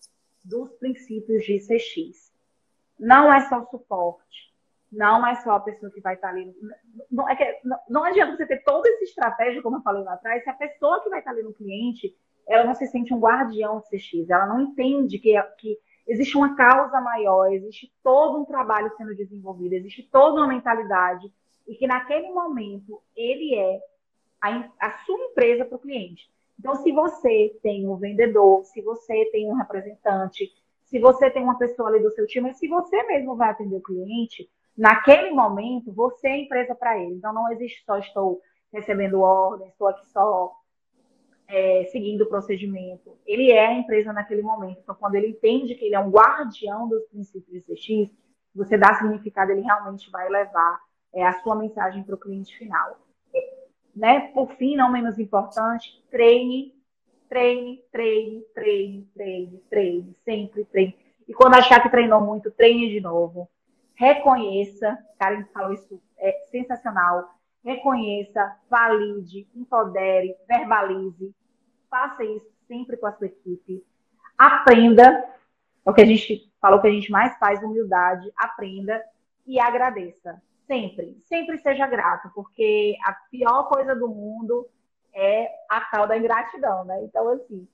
dos 0.49 0.73
princípios 0.77 1.45
de 1.45 1.59
CX. 1.59 2.33
Não 2.99 3.33
é 3.33 3.41
só 3.49 3.65
suporte, 3.67 4.53
não 4.91 5.25
é 5.27 5.37
só 5.37 5.53
a 5.53 5.61
pessoa 5.61 5.93
que 5.93 6.01
vai 6.01 6.15
estar 6.15 6.31
ali. 6.31 6.53
Não, 7.11 7.29
é 7.29 7.37
que, 7.37 7.61
não, 7.63 7.79
não 7.89 8.05
adianta 8.05 8.37
você 8.37 8.47
ter 8.47 8.63
toda 8.65 8.89
essa 8.89 9.05
estratégia, 9.05 9.63
como 9.63 9.77
eu 9.77 9.83
falei 9.83 10.03
lá 10.03 10.15
atrás, 10.15 10.43
se 10.43 10.51
a 10.51 10.55
pessoa 10.55 11.03
que 11.03 11.11
vai 11.11 11.21
estar 11.21 11.31
ali 11.31 11.43
no 11.43 11.53
cliente, 11.53 12.17
ela 12.47 12.65
não 12.65 12.75
se 12.75 12.87
sente 12.87 13.13
um 13.13 13.21
guardião 13.21 13.81
de 13.81 13.99
CX, 13.99 14.31
ela 14.31 14.47
não 14.47 14.61
entende 14.63 15.19
que, 15.19 15.41
que 15.59 15.79
existe 16.07 16.37
uma 16.37 16.57
causa 16.57 17.01
maior, 17.01 17.53
existe 17.53 17.93
todo 18.03 18.41
um 18.41 18.45
trabalho 18.47 18.91
sendo 18.97 19.15
desenvolvido, 19.15 19.75
existe 19.75 20.03
toda 20.11 20.41
uma 20.41 20.49
mentalidade, 20.49 21.31
e 21.67 21.75
que 21.75 21.87
naquele 21.87 22.31
momento 22.31 23.03
ele 23.15 23.55
é 23.55 23.79
a, 24.41 24.71
a 24.81 24.99
sua 25.05 25.19
empresa 25.19 25.67
para 25.67 25.77
o 25.77 25.81
cliente. 25.81 26.31
Então, 26.59 26.75
se 26.77 26.91
você 26.93 27.57
tem 27.63 27.89
um 27.89 27.97
vendedor, 27.97 28.65
se 28.65 28.83
você 28.83 29.27
tem 29.31 29.49
um 29.49 29.55
representante, 29.55 30.53
se 30.85 30.99
você 30.99 31.31
tem 31.31 31.43
uma 31.43 31.57
pessoa 31.57 31.89
ali 31.89 32.01
do 32.01 32.11
seu 32.11 32.27
time, 32.27 32.53
se 32.55 32.67
você 32.67 33.03
mesmo 33.05 33.37
vai 33.37 33.51
atender 33.51 33.77
o 33.77 33.83
cliente, 33.83 34.51
naquele 34.77 35.31
momento, 35.31 35.93
você 35.93 36.29
é 36.29 36.39
empresa 36.39 36.75
para 36.75 36.99
ele. 36.99 37.15
Então, 37.15 37.33
não 37.33 37.51
existe 37.53 37.85
só 37.85 37.99
estou 37.99 38.41
recebendo 38.73 39.21
ordens, 39.21 39.71
estou 39.71 39.89
aqui 39.89 40.07
só 40.11 40.53
é, 41.47 41.85
seguindo 41.93 42.23
o 42.23 42.29
procedimento. 42.29 43.17
Ele 43.27 43.51
é 43.51 43.67
a 43.67 43.75
empresa 43.75 44.13
naquele 44.13 44.43
momento. 44.43 44.81
Então, 44.83 44.95
quando 44.95 45.15
ele 45.15 45.29
entende 45.29 45.75
que 45.75 45.85
ele 45.85 45.95
é 45.95 46.01
um 46.01 46.11
guardião 46.11 46.89
dos 46.89 47.05
princípios 47.07 47.65
de 47.65 47.75
CX, 47.75 48.15
você 48.55 48.77
dá 48.77 48.95
significado, 48.95 49.53
ele 49.53 49.63
realmente 49.63 50.11
vai 50.11 50.29
levar 50.29 50.81
é, 51.15 51.25
a 51.25 51.33
sua 51.41 51.55
mensagem 51.55 52.03
para 52.03 52.15
o 52.15 52.19
cliente 52.19 52.57
final. 52.59 52.99
Né? 53.99 54.21
Por 54.33 54.53
fim, 54.53 54.77
não 54.77 54.93
menos 54.93 55.19
importante, 55.19 56.01
treine, 56.09 56.73
treine, 57.29 57.83
treine, 57.91 58.43
treine, 58.55 59.11
treine, 59.13 59.65
treine, 59.69 60.17
sempre 60.25 60.65
treine. 60.67 60.97
E 61.27 61.35
quando 61.35 61.55
achar 61.55 61.83
que 61.83 61.91
treinou 61.91 62.21
muito, 62.21 62.49
treine 62.53 62.89
de 62.89 63.01
novo. 63.01 63.51
Reconheça, 63.97 64.97
Karen 65.19 65.45
falou 65.53 65.73
isso, 65.73 66.01
é 66.17 66.33
sensacional. 66.49 67.35
Reconheça, 67.65 68.57
valide, 68.71 69.49
empodere, 69.53 70.37
verbalize. 70.47 71.35
Faça 71.91 72.23
isso 72.23 72.47
sempre 72.69 72.97
com 72.97 73.07
a 73.09 73.13
sua 73.13 73.27
equipe. 73.27 73.85
Aprenda, 74.39 75.29
é 75.85 75.91
o 75.91 75.93
que 75.93 76.03
a 76.03 76.07
gente 76.07 76.53
falou 76.61 76.81
que 76.81 76.87
a 76.87 76.93
gente 76.93 77.11
mais 77.11 77.37
faz, 77.39 77.61
humildade. 77.65 78.31
Aprenda 78.37 79.03
e 79.45 79.59
agradeça. 79.59 80.41
Sempre, 80.69 81.17
sempre 81.25 81.57
seja 81.59 81.87
grato, 81.87 82.31
porque 82.35 82.95
a 83.03 83.15
pior 83.31 83.69
coisa 83.71 83.97
do 83.97 84.07
mundo 84.07 84.69
é 85.15 85.49
a 85.69 85.81
tal 85.81 86.07
da 86.07 86.17
ingratidão, 86.17 86.85
né? 86.85 87.03
Então, 87.05 87.27
assim, 87.31 87.67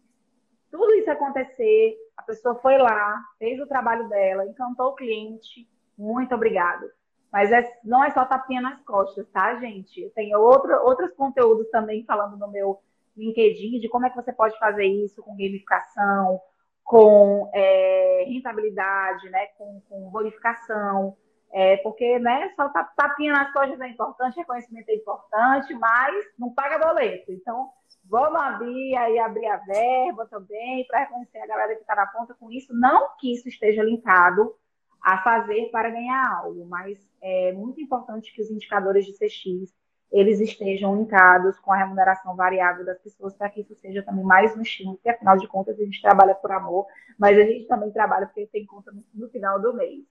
tudo 0.70 0.94
isso 0.94 1.10
acontecer, 1.10 1.96
a 2.16 2.22
pessoa 2.22 2.54
foi 2.54 2.78
lá, 2.78 3.20
fez 3.36 3.60
o 3.60 3.66
trabalho 3.66 4.08
dela, 4.08 4.46
encantou 4.46 4.90
o 4.90 4.94
cliente, 4.94 5.68
muito 5.98 6.36
obrigado. 6.36 6.88
Mas 7.32 7.50
é, 7.50 7.68
não 7.82 8.04
é 8.04 8.12
só 8.12 8.24
tapinha 8.24 8.60
nas 8.60 8.80
costas, 8.84 9.28
tá, 9.30 9.56
gente? 9.56 10.08
Tenho 10.14 10.38
outro, 10.38 10.72
outros 10.84 11.12
conteúdos 11.14 11.68
também 11.70 12.04
falando 12.04 12.36
no 12.36 12.48
meu 12.48 12.80
LinkedIn 13.16 13.80
de 13.80 13.88
como 13.88 14.06
é 14.06 14.10
que 14.10 14.16
você 14.16 14.32
pode 14.32 14.56
fazer 14.56 14.86
isso 14.86 15.20
com 15.20 15.36
gamificação, 15.36 16.40
com 16.84 17.50
é, 17.52 18.24
rentabilidade, 18.28 19.28
né, 19.30 19.46
com, 19.58 19.80
com 19.88 20.10
bonificação, 20.10 21.16
é, 21.56 21.76
porque, 21.76 22.18
né, 22.18 22.52
só 22.56 22.68
tapinha 22.68 23.32
nas 23.32 23.52
costas 23.52 23.80
é 23.80 23.86
importante, 23.86 24.36
reconhecimento 24.36 24.88
é 24.88 24.96
importante, 24.96 25.72
mas 25.74 26.26
não 26.36 26.52
paga 26.52 26.84
boleto. 26.84 27.30
Então, 27.30 27.70
vamos 28.06 28.40
abrir 28.40 28.96
aí, 28.96 29.20
abrir 29.20 29.46
a 29.46 29.58
verba 29.58 30.26
também, 30.26 30.84
para 30.88 31.04
reconhecer 31.04 31.38
a 31.38 31.46
galera 31.46 31.76
que 31.76 31.82
está 31.82 31.94
na 31.94 32.08
ponta 32.08 32.34
com 32.34 32.50
isso. 32.50 32.74
Não 32.74 33.06
que 33.20 33.32
isso 33.32 33.48
esteja 33.48 33.84
linkado 33.84 34.52
a 35.00 35.22
fazer 35.22 35.70
para 35.70 35.90
ganhar 35.90 36.28
algo, 36.38 36.66
mas 36.66 36.98
é 37.22 37.52
muito 37.52 37.80
importante 37.80 38.34
que 38.34 38.42
os 38.42 38.50
indicadores 38.50 39.06
de 39.06 39.12
CX 39.12 39.72
eles 40.10 40.40
estejam 40.40 40.96
linkados 40.96 41.58
com 41.60 41.72
a 41.72 41.76
remuneração 41.76 42.34
variável 42.34 42.84
das 42.84 42.98
pessoas 42.98 43.32
para 43.34 43.48
que 43.48 43.60
isso 43.60 43.76
seja 43.76 44.02
também 44.02 44.24
mais 44.24 44.56
um 44.56 44.62
estímulo, 44.62 44.96
porque 44.96 45.08
afinal 45.08 45.36
de 45.36 45.46
contas 45.46 45.78
a 45.78 45.84
gente 45.84 46.02
trabalha 46.02 46.34
por 46.34 46.50
amor, 46.50 46.86
mas 47.16 47.38
a 47.38 47.42
gente 47.42 47.66
também 47.68 47.92
trabalha 47.92 48.26
porque 48.26 48.46
tem 48.46 48.66
conta 48.66 48.90
no, 48.90 49.04
no 49.14 49.28
final 49.28 49.60
do 49.60 49.72
mês. 49.72 50.04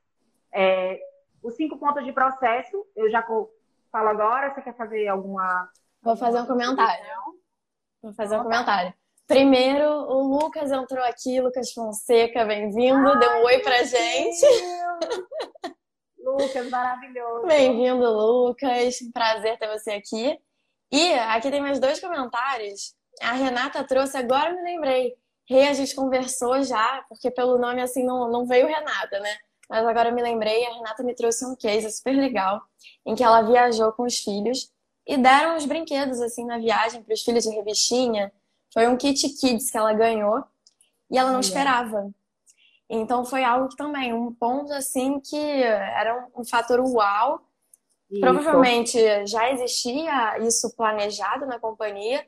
É, 0.53 0.99
os 1.43 1.55
cinco 1.55 1.77
pontos 1.77 2.03
de 2.05 2.13
processo, 2.13 2.85
eu 2.95 3.11
já 3.11 3.21
falo 3.91 4.09
agora. 4.09 4.53
Você 4.53 4.61
quer 4.61 4.75
fazer 4.75 5.07
alguma. 5.07 5.69
Vou 6.01 6.15
fazer 6.15 6.39
um 6.39 6.45
comentário. 6.45 7.05
Vou 8.01 8.13
fazer 8.13 8.37
um 8.37 8.43
comentário. 8.43 8.93
Primeiro, 9.27 9.87
o 9.87 10.21
Lucas 10.21 10.71
entrou 10.71 11.03
aqui, 11.05 11.39
Lucas 11.39 11.71
Fonseca, 11.71 12.43
bem-vindo, 12.43 13.19
deu 13.19 13.31
um 13.31 13.43
oi 13.45 13.59
pra 13.59 13.83
gente. 13.83 14.45
Lucas, 16.19 16.69
maravilhoso. 16.69 17.45
Bem-vindo, 17.47 18.03
Lucas. 18.11 18.97
Prazer 19.13 19.57
ter 19.57 19.67
você 19.67 19.91
aqui. 19.91 20.37
E 20.91 21.13
aqui 21.13 21.49
tem 21.49 21.61
mais 21.61 21.79
dois 21.79 21.99
comentários. 21.99 22.95
A 23.21 23.33
Renata 23.33 23.83
trouxe, 23.83 24.17
agora 24.17 24.53
me 24.53 24.61
lembrei. 24.61 25.15
Rei, 25.47 25.67
a 25.67 25.73
gente 25.73 25.95
conversou 25.95 26.61
já, 26.63 27.03
porque 27.09 27.29
pelo 27.29 27.57
nome 27.57 27.81
assim 27.81 28.05
não, 28.05 28.29
não 28.29 28.45
veio 28.45 28.67
Renata, 28.67 29.19
né? 29.19 29.37
Mas 29.73 29.87
agora 29.87 30.09
eu 30.09 30.13
me 30.13 30.21
lembrei, 30.21 30.63
a 30.67 30.69
Renata 30.71 31.01
me 31.01 31.15
trouxe 31.15 31.43
um 31.43 31.55
case 31.55 31.91
super 31.91 32.15
legal, 32.15 32.61
em 33.03 33.15
que 33.15 33.23
ela 33.23 33.41
viajou 33.41 33.91
com 33.93 34.03
os 34.03 34.19
filhos 34.19 34.71
e 35.03 35.17
deram 35.17 35.57
os 35.57 35.65
brinquedos 35.65 36.21
assim 36.21 36.45
na 36.45 36.59
viagem 36.59 37.01
para 37.01 37.11
os 37.11 37.23
filhos 37.23 37.43
de 37.43 37.49
revistinha. 37.49 38.31
Foi 38.71 38.87
um 38.87 38.95
kit 38.95 39.27
kids 39.29 39.71
que 39.71 39.75
ela 39.75 39.91
ganhou 39.91 40.43
e 41.09 41.17
ela 41.17 41.31
não 41.31 41.39
esperava. 41.39 42.13
Então 42.87 43.25
foi 43.25 43.43
algo 43.43 43.67
que 43.67 43.75
também, 43.75 44.13
um 44.13 44.31
ponto 44.31 44.71
assim 44.73 45.19
que 45.19 45.63
era 45.63 46.29
um, 46.35 46.45
fator 46.45 46.79
uau. 46.79 47.41
Isso. 48.11 48.21
Provavelmente 48.21 49.25
já 49.25 49.49
existia 49.49 50.37
isso 50.37 50.71
planejado 50.75 51.47
na 51.47 51.59
companhia, 51.59 52.23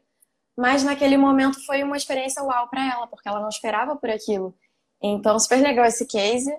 mas 0.58 0.84
naquele 0.84 1.16
momento 1.16 1.64
foi 1.64 1.84
uma 1.84 1.96
experiência 1.96 2.42
uau 2.42 2.68
para 2.70 2.92
ela, 2.92 3.06
porque 3.06 3.30
ela 3.30 3.40
não 3.40 3.50
esperava 3.50 3.96
por 3.96 4.10
aquilo. 4.10 4.52
Então, 5.00 5.38
super 5.38 5.62
legal 5.62 5.86
esse 5.86 6.08
case. 6.08 6.52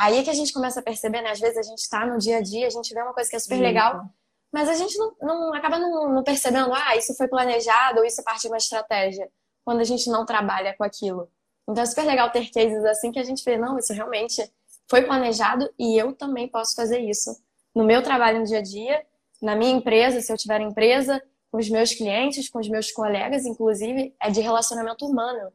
Aí 0.00 0.16
é 0.16 0.22
que 0.22 0.30
a 0.30 0.34
gente 0.34 0.50
começa 0.50 0.80
a 0.80 0.82
perceber, 0.82 1.20
né? 1.20 1.30
Às 1.30 1.40
vezes 1.40 1.58
a 1.58 1.62
gente 1.62 1.80
está 1.80 2.06
no 2.06 2.16
dia 2.16 2.38
a 2.38 2.40
dia, 2.40 2.66
a 2.66 2.70
gente 2.70 2.94
vê 2.94 3.02
uma 3.02 3.12
coisa 3.12 3.28
que 3.28 3.36
é 3.36 3.38
super 3.38 3.60
legal, 3.60 4.02
mas 4.50 4.66
a 4.66 4.74
gente 4.74 4.96
não, 4.96 5.14
não 5.20 5.54
acaba 5.54 5.78
não, 5.78 6.08
não, 6.10 6.24
percebendo, 6.24 6.72
ah, 6.72 6.96
isso 6.96 7.14
foi 7.14 7.28
planejado 7.28 7.98
ou 7.98 8.04
isso 8.06 8.24
parte 8.24 8.40
de 8.40 8.48
uma 8.48 8.56
estratégia, 8.56 9.30
quando 9.62 9.80
a 9.80 9.84
gente 9.84 10.08
não 10.08 10.24
trabalha 10.24 10.74
com 10.74 10.84
aquilo. 10.84 11.30
Então 11.68 11.82
é 11.82 11.86
super 11.86 12.06
legal 12.06 12.30
ter 12.30 12.50
cases 12.50 12.82
assim 12.86 13.12
que 13.12 13.18
a 13.18 13.22
gente 13.22 13.44
vê, 13.44 13.58
não, 13.58 13.78
isso 13.78 13.92
realmente 13.92 14.50
foi 14.88 15.02
planejado 15.02 15.70
e 15.78 16.00
eu 16.00 16.14
também 16.14 16.48
posso 16.48 16.74
fazer 16.74 16.98
isso 17.00 17.30
no 17.74 17.84
meu 17.84 18.02
trabalho 18.02 18.38
no 18.38 18.46
dia 18.46 18.60
a 18.60 18.62
dia, 18.62 19.04
na 19.42 19.54
minha 19.54 19.70
empresa, 19.70 20.22
se 20.22 20.32
eu 20.32 20.36
tiver 20.38 20.62
empresa, 20.62 21.22
com 21.52 21.58
os 21.58 21.68
meus 21.68 21.92
clientes, 21.92 22.48
com 22.48 22.58
os 22.58 22.68
meus 22.70 22.90
colegas, 22.90 23.44
inclusive, 23.44 24.14
é 24.18 24.30
de 24.30 24.40
relacionamento 24.40 25.04
humano. 25.04 25.52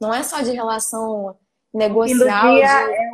Não 0.00 0.14
é 0.14 0.22
só 0.22 0.40
de 0.40 0.52
relação 0.52 1.36
negocial. 1.74 2.54
De... 2.54 2.62
É 2.62 2.84
o, 2.84 2.94
é 2.94 3.10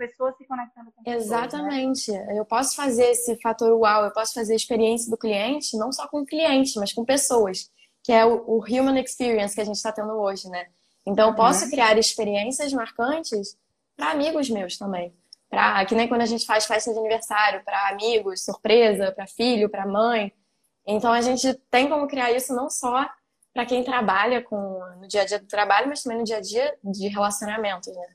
pessoas 0.00 0.34
se 0.38 0.46
conectando 0.46 0.90
com 0.92 1.02
pessoas, 1.02 1.28
né? 1.28 1.36
Exatamente. 1.36 2.10
Né? 2.10 2.38
Eu 2.38 2.44
posso 2.46 2.74
fazer 2.74 3.10
esse 3.10 3.36
fator 3.42 3.78
uau, 3.78 4.04
eu 4.04 4.12
posso 4.12 4.32
fazer 4.32 4.54
a 4.54 4.56
experiência 4.56 5.10
do 5.10 5.18
cliente, 5.18 5.76
não 5.76 5.92
só 5.92 6.08
com 6.08 6.22
o 6.22 6.26
cliente, 6.26 6.78
mas 6.78 6.92
com 6.92 7.04
pessoas, 7.04 7.70
que 8.02 8.10
é 8.10 8.24
o, 8.24 8.42
o 8.46 8.64
human 8.64 8.98
experience 8.98 9.54
que 9.54 9.60
a 9.60 9.64
gente 9.64 9.76
está 9.76 9.92
tendo 9.92 10.12
hoje, 10.12 10.48
né? 10.48 10.66
Então, 11.06 11.28
eu 11.28 11.34
posso 11.34 11.64
uhum. 11.64 11.70
criar 11.70 11.98
experiências 11.98 12.72
marcantes 12.72 13.56
para 13.94 14.10
amigos 14.10 14.48
meus 14.48 14.78
também. 14.78 15.14
Pra, 15.50 15.84
que 15.84 15.94
nem 15.94 16.08
quando 16.08 16.22
a 16.22 16.26
gente 16.26 16.46
faz 16.46 16.64
festa 16.64 16.92
de 16.92 16.98
aniversário, 16.98 17.62
para 17.64 17.88
amigos, 17.88 18.44
surpresa, 18.44 19.12
para 19.12 19.26
filho, 19.26 19.68
para 19.68 19.86
mãe. 19.86 20.32
Então, 20.86 21.12
a 21.12 21.20
gente 21.20 21.52
tem 21.70 21.88
como 21.88 22.06
criar 22.06 22.30
isso 22.32 22.54
não 22.54 22.70
só 22.70 23.06
para 23.52 23.66
quem 23.66 23.82
trabalha 23.82 24.42
com 24.42 24.80
no 24.98 25.08
dia 25.08 25.22
a 25.22 25.24
dia 25.26 25.38
do 25.38 25.46
trabalho, 25.46 25.88
mas 25.88 26.02
também 26.02 26.18
no 26.18 26.24
dia 26.24 26.38
a 26.38 26.40
dia 26.40 26.78
de 26.82 27.08
relacionamentos, 27.08 27.94
né? 27.94 28.06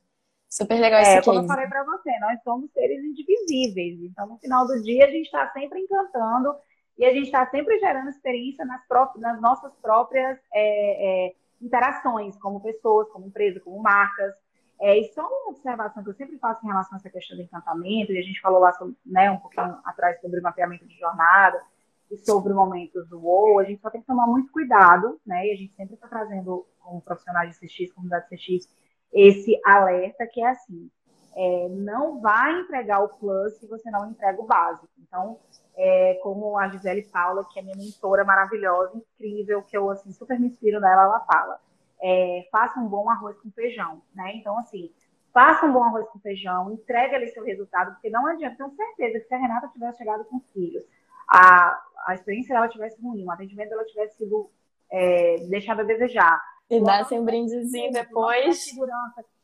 Super 0.55 0.79
legal 0.79 1.01
esse 1.01 1.11
é, 1.11 1.15
case. 1.15 1.25
Como 1.25 1.41
eu 1.41 1.47
falei 1.47 1.67
para 1.67 1.83
você, 1.83 2.17
nós 2.19 2.41
somos 2.41 2.71
seres 2.71 3.03
indivisíveis. 3.03 3.99
Então, 3.99 4.25
no 4.25 4.37
final 4.37 4.65
do 4.65 4.81
dia, 4.81 5.05
a 5.05 5.09
gente 5.11 5.25
está 5.25 5.51
sempre 5.51 5.81
encantando 5.81 6.55
e 6.97 7.03
a 7.03 7.11
gente 7.11 7.25
está 7.25 7.45
sempre 7.47 7.77
gerando 7.77 8.09
experiência 8.09 8.63
nas, 8.63 8.81
próprias, 8.87 9.21
nas 9.21 9.41
nossas 9.41 9.73
próprias 9.81 10.39
é, 10.53 11.27
é, 11.27 11.35
interações, 11.61 12.37
como 12.37 12.61
pessoas, 12.61 13.09
como 13.09 13.27
empresa, 13.27 13.59
como 13.59 13.83
marcas. 13.83 14.33
É, 14.79 14.97
e 14.97 15.03
só 15.11 15.27
uma 15.27 15.49
observação 15.49 16.01
que 16.01 16.09
eu 16.09 16.13
sempre 16.13 16.37
faço 16.37 16.65
em 16.65 16.69
relação 16.69 16.95
a 16.95 16.99
essa 16.99 17.09
questão 17.09 17.35
do 17.35 17.43
encantamento, 17.43 18.13
e 18.13 18.17
a 18.17 18.21
gente 18.21 18.39
falou 18.39 18.61
lá 18.61 18.71
sobre, 18.71 18.95
né, 19.05 19.29
um 19.29 19.37
pouquinho 19.37 19.77
atrás 19.83 20.21
sobre 20.21 20.39
o 20.39 20.43
mapeamento 20.43 20.87
de 20.87 20.97
jornada 20.97 21.61
e 22.09 22.17
sobre 22.17 22.53
momentos 22.53 23.09
do 23.09 23.19
WoW, 23.19 23.59
a 23.59 23.65
gente 23.65 23.81
só 23.81 23.89
tem 23.89 23.99
que 23.99 24.07
tomar 24.07 24.27
muito 24.27 24.51
cuidado, 24.53 25.19
né? 25.25 25.47
E 25.47 25.51
a 25.51 25.55
gente 25.55 25.75
sempre 25.75 25.95
está 25.95 26.07
trazendo, 26.07 26.65
como 26.79 27.01
profissionais 27.01 27.59
de 27.59 27.67
CX, 27.67 27.91
comunidade 27.93 28.29
CX, 28.29 28.69
esse 29.13 29.59
alerta 29.65 30.27
que 30.27 30.41
é 30.41 30.49
assim. 30.49 30.89
é, 31.35 31.67
não 31.69 32.19
vai 32.21 32.61
entregar 32.61 33.01
o 33.03 33.09
plus 33.09 33.57
se 33.57 33.67
você 33.67 33.91
não 33.91 34.09
entrega 34.09 34.41
o 34.41 34.45
básico. 34.45 34.87
Então, 34.99 35.37
é, 35.75 36.15
como 36.23 36.57
a 36.57 36.69
Gisele 36.69 37.03
Paula, 37.03 37.45
que 37.51 37.59
é 37.59 37.61
minha 37.61 37.75
mentora 37.75 38.23
maravilhosa, 38.23 38.97
incrível, 38.97 39.61
que 39.61 39.77
eu 39.77 39.89
assim, 39.89 40.11
super 40.13 40.39
me 40.39 40.47
inspiro 40.47 40.79
nela, 40.79 41.03
ela 41.03 41.19
fala, 41.21 41.59
é, 42.01 42.47
faça 42.51 42.79
um 42.79 42.87
bom 42.87 43.09
arroz 43.09 43.37
com 43.39 43.51
feijão, 43.51 44.01
né? 44.13 44.33
Então, 44.35 44.57
assim, 44.59 44.89
faça 45.33 45.65
um 45.65 45.73
bom 45.73 45.83
arroz 45.83 46.07
com 46.09 46.19
feijão, 46.19 46.71
entregue 46.71 47.15
ali 47.15 47.27
seu 47.27 47.43
resultado, 47.43 47.91
porque 47.93 48.09
não 48.09 48.25
adianta, 48.27 48.55
tenho 48.55 48.71
certeza 48.71 49.19
que 49.19 49.27
se 49.27 49.33
a 49.33 49.37
Renata 49.37 49.67
tivesse 49.67 49.97
chegado 49.97 50.23
com 50.25 50.39
filhos, 50.53 50.83
a, 51.27 51.81
a 52.07 52.13
experiência 52.13 52.55
dela 52.55 52.69
tivesse 52.69 53.01
ruim, 53.01 53.25
o 53.25 53.31
atendimento 53.31 53.69
dela 53.69 53.83
tivesse 53.85 54.17
sido 54.17 54.49
é, 54.89 55.37
deixado 55.49 55.81
a 55.81 55.83
desejar. 55.83 56.41
E 56.69 56.81
dar 56.81 57.05
um 57.11 57.25
brindezinho 57.25 57.91
depois. 57.91 58.65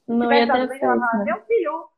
Não 0.07 0.32
ia 0.32 0.51
ter 0.51 0.67
feito, 0.67 0.86
né? 0.86 1.24
Meu 1.24 1.41
filho, 1.45 1.89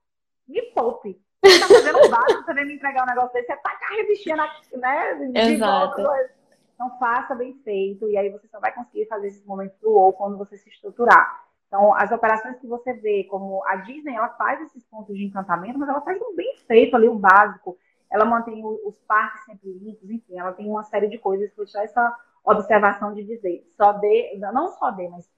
me 0.47 0.61
poupe. 0.73 1.21
Você 1.43 1.59
tá 1.59 1.67
fazendo 1.67 1.97
um 2.05 2.09
básico, 2.09 2.43
você 2.43 2.53
vem 2.53 2.65
me 2.65 2.75
entregar 2.75 3.03
um 3.03 3.07
negócio 3.07 3.33
desse, 3.33 3.47
você 3.47 3.57
tá 3.57 3.69
a 3.69 3.95
revistinha 3.95 4.35
né? 4.77 5.31
Exato. 5.35 6.01
Volta. 6.01 6.31
Então 6.73 6.97
faça 6.97 7.35
bem 7.35 7.53
feito, 7.63 8.09
e 8.09 8.17
aí 8.17 8.29
você 8.29 8.47
só 8.47 8.59
vai 8.59 8.73
conseguir 8.73 9.05
fazer 9.07 9.27
esses 9.27 9.45
momentos 9.45 9.77
do 9.79 9.91
ou 9.91 10.13
quando 10.13 10.37
você 10.37 10.57
se 10.57 10.69
estruturar. 10.69 11.43
Então, 11.67 11.93
as 11.95 12.11
operações 12.11 12.59
que 12.59 12.67
você 12.67 12.93
vê, 12.93 13.23
como 13.23 13.63
a 13.65 13.77
Disney, 13.77 14.15
ela 14.15 14.29
faz 14.29 14.61
esses 14.61 14.83
pontos 14.85 15.15
de 15.17 15.25
encantamento, 15.25 15.79
mas 15.79 15.89
ela 15.89 16.01
faz 16.01 16.21
um 16.21 16.35
bem 16.35 16.55
feito 16.67 16.95
ali, 16.95 17.07
o 17.07 17.15
básico. 17.15 17.77
Ela 18.11 18.25
mantém 18.25 18.63
os 18.63 18.99
parques 19.07 19.43
sempre 19.45 19.71
limpos, 19.71 20.07
enfim, 20.07 20.37
ela 20.37 20.53
tem 20.53 20.69
uma 20.69 20.83
série 20.83 21.07
de 21.07 21.17
coisas. 21.17 21.51
Vou 21.55 21.65
tirar 21.65 21.83
essa 21.83 22.15
observação 22.43 23.13
de 23.13 23.23
dizer, 23.23 23.65
só 23.77 23.93
dê, 23.93 24.37
não 24.37 24.67
só 24.69 24.91
dê, 24.91 25.07
mas 25.07 25.29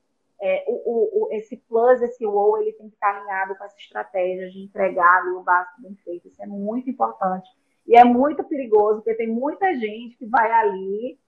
é, 0.42 0.66
o, 0.68 1.26
o, 1.26 1.34
esse 1.34 1.58
plus, 1.58 2.02
esse 2.02 2.26
wow, 2.26 2.58
ele 2.58 2.74
tem 2.74 2.90
que 2.90 2.96
estar 2.96 3.16
alinhado 3.16 3.56
com 3.56 3.64
essa 3.64 3.78
estratégia 3.78 4.50
de 4.50 4.60
entregar 4.60 5.22
ali 5.22 5.32
o 5.32 5.44
básico 5.44 5.82
bem 5.82 5.96
feito. 6.04 6.28
Isso 6.28 6.42
é 6.42 6.48
muito 6.48 6.90
importante. 6.90 7.50
E 7.88 7.96
é 7.96 8.04
muito 8.04 8.44
perigoso, 8.44 8.98
porque 8.98 9.16
tem 9.16 9.28
muita 9.28 9.74
gente 9.76 10.18
que 10.18 10.26
vai 10.26 10.52
ali 10.52 11.20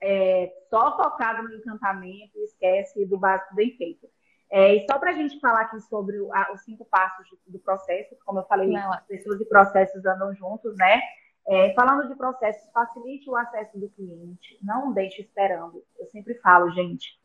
é, 0.00 0.52
só 0.70 0.96
focado 0.96 1.42
no 1.42 1.54
encantamento 1.54 2.38
e 2.38 2.44
esquece 2.44 3.04
do 3.04 3.18
básico 3.18 3.54
bem 3.54 3.76
feito. 3.76 4.08
É, 4.50 4.74
e 4.74 4.86
só 4.86 4.98
para 4.98 5.10
a 5.10 5.14
gente 5.14 5.40
falar 5.40 5.62
aqui 5.62 5.80
sobre 5.80 6.20
o, 6.20 6.32
a, 6.32 6.52
os 6.52 6.62
cinco 6.62 6.84
passos 6.84 7.26
do, 7.30 7.52
do 7.52 7.58
processo, 7.58 8.14
como 8.24 8.40
eu 8.40 8.44
falei, 8.44 8.68
Não. 8.68 8.90
pessoas 9.08 9.40
e 9.40 9.44
processos 9.44 10.04
andam 10.04 10.34
juntos, 10.34 10.76
né? 10.76 11.00
É, 11.46 11.74
falando 11.74 12.08
de 12.08 12.14
processos, 12.14 12.70
facilite 12.72 13.28
o 13.28 13.36
acesso 13.36 13.78
do 13.78 13.88
cliente, 13.90 14.58
não 14.62 14.92
deixe 14.92 15.22
esperando. 15.22 15.82
Eu 15.98 16.06
sempre 16.06 16.34
falo, 16.36 16.70
gente, 16.70 17.18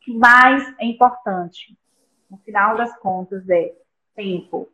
que 0.00 0.16
mais 0.16 0.74
é 0.78 0.86
importante, 0.86 1.76
no 2.30 2.38
final 2.38 2.76
das 2.76 2.96
contas, 2.98 3.48
é 3.48 3.74
tempo. 4.14 4.68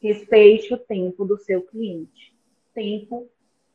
Respeite 0.00 0.72
o 0.72 0.78
tempo 0.78 1.24
do 1.24 1.36
seu 1.36 1.62
cliente. 1.62 2.36
Tempo, 2.72 3.28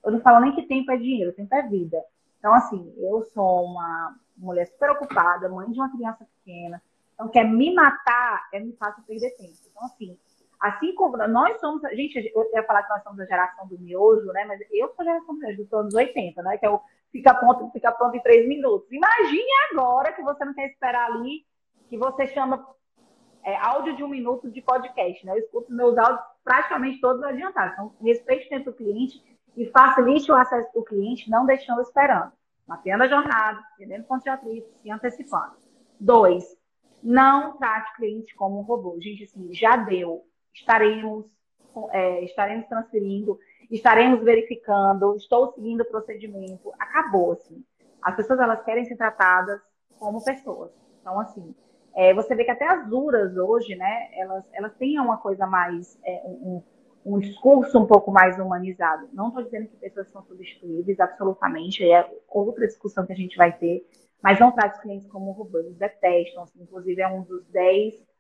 eu 0.04 0.12
não 0.12 0.22
falo 0.22 0.40
nem 0.40 0.56
que 0.56 0.64
tempo 0.64 0.92
é 0.92 0.98
dinheiro, 0.98 1.34
tempo 1.34 1.54
é 1.54 1.62
vida. 1.68 2.02
Então, 2.40 2.54
assim, 2.54 2.94
eu 2.98 3.22
sou 3.34 3.66
uma 3.66 4.18
mulher 4.38 4.66
super 4.68 4.92
ocupada, 4.92 5.50
mãe 5.50 5.70
de 5.70 5.78
uma 5.78 5.92
criança 5.92 6.26
pequena, 6.26 6.82
então 7.14 7.28
quer 7.28 7.44
me 7.44 7.74
matar 7.74 8.50
é 8.52 8.60
me 8.60 8.74
fácil 8.74 9.04
perder 9.04 9.30
tempo. 9.38 9.58
Então, 9.70 9.86
assim, 9.86 10.18
assim 10.62 10.94
como 10.94 11.18
nós 11.18 11.60
somos, 11.60 11.82
gente, 11.94 12.32
eu 12.34 12.50
ia 12.54 12.64
falar 12.64 12.84
que 12.84 12.90
nós 12.90 13.04
somos 13.04 13.20
a 13.20 13.26
geração 13.26 13.68
do 13.68 13.80
miojo, 13.80 14.28
né? 14.28 14.46
Mas 14.46 14.62
eu 14.72 14.88
sou 14.90 15.02
a 15.02 15.04
geração 15.04 15.36
dos 15.36 15.74
anos 15.74 15.94
80, 15.94 16.42
né? 16.44 16.58
Que 16.58 16.66
é 16.66 16.70
o 16.70 16.80
fica 17.12 17.34
pronto, 17.34 17.70
fica 17.72 17.92
pronto 17.92 18.16
em 18.16 18.22
três 18.22 18.48
minutos. 18.48 18.90
Imagine 18.92 19.52
agora 19.72 20.14
que 20.14 20.22
você 20.22 20.46
não 20.46 20.54
quer 20.54 20.68
esperar 20.68 21.12
ali, 21.12 21.46
que 21.90 21.98
você 21.98 22.28
chama 22.28 22.66
é, 23.44 23.56
áudio 23.58 23.96
de 23.96 24.04
um 24.04 24.08
minuto 24.08 24.50
de 24.50 24.62
podcast, 24.62 25.26
né? 25.26 25.34
Eu 25.34 25.40
escuto 25.40 25.74
meus 25.74 25.98
áudios 25.98 26.22
praticamente 26.44 27.02
todos 27.02 27.24
adiantados. 27.24 27.74
Então, 27.74 27.96
respeite 28.02 28.46
o 28.46 28.50
tempo 28.50 28.72
do 28.72 28.78
cliente 28.78 29.22
e 29.58 29.66
facilite 29.66 30.32
o 30.32 30.36
acesso 30.36 30.72
do 30.74 30.84
cliente, 30.84 31.30
não 31.30 31.46
deixando 31.46 31.82
esperando. 31.82 32.32
Mapeando 32.68 33.04
a 33.04 33.08
jornada, 33.08 33.60
entendendo 33.76 34.06
pontos 34.06 34.24
de 34.24 34.30
atrito, 34.30 34.70
se 34.78 34.90
antecipando. 34.90 35.56
Dois, 36.00 36.46
não 37.04 37.58
trate 37.58 37.92
o 37.92 37.96
cliente 37.96 38.34
como 38.36 38.60
um 38.60 38.64
robô. 38.64 38.98
Gente, 39.02 39.26
assim, 39.26 39.54
já 39.54 39.76
deu. 39.76 40.26
Estaremos, 40.54 41.26
é, 41.92 42.24
estaremos 42.24 42.68
transferindo 42.68 43.40
estaremos 43.72 44.22
verificando, 44.24 45.16
estou 45.16 45.54
seguindo 45.54 45.82
o 45.82 45.86
procedimento, 45.86 46.74
acabou, 46.78 47.32
assim. 47.32 47.64
As 48.02 48.16
pessoas, 48.16 48.40
elas 48.40 48.64
querem 48.64 48.84
ser 48.86 48.98
tratadas 48.98 49.62
como 49.98 50.24
pessoas. 50.24 50.72
Então, 51.00 51.20
assim, 51.20 51.56
é, 51.96 52.14
você 52.14 52.36
vê 52.36 52.44
que 52.44 52.52
até 52.52 52.68
as 52.68 52.92
URAs 52.92 53.36
hoje, 53.38 53.76
né, 53.76 54.10
elas, 54.14 54.44
elas 54.54 54.74
têm 54.76 55.00
uma 55.00 55.18
coisa 55.18 55.48
mais, 55.48 55.98
é, 56.04 56.22
um, 56.26 56.62
um 57.06 57.20
discurso 57.20 57.80
um 57.80 57.86
pouco 57.86 58.12
mais 58.12 58.38
humanizado. 58.38 59.08
Não 59.14 59.30
estou 59.30 59.44
dizendo 59.44 59.68
que 59.70 59.78
pessoas 59.78 60.12
são 60.12 60.24
substituíveis, 60.24 61.00
absolutamente, 61.00 61.90
é 61.90 62.10
outra 62.28 62.68
discussão 62.68 63.06
que 63.06 63.14
a 63.14 63.16
gente 63.16 63.38
vai 63.38 63.56
ter, 63.58 63.88
mas 64.22 64.40
não 64.40 64.52
trate 64.52 64.76
os 64.76 64.82
clientes 64.82 65.08
como 65.08 65.32
robôs, 65.32 65.76
detestam, 65.78 66.44
assim, 66.44 66.62
inclusive 66.62 67.02
é 67.02 67.08
um 67.08 67.24
dos 67.24 67.46
10 67.48 68.11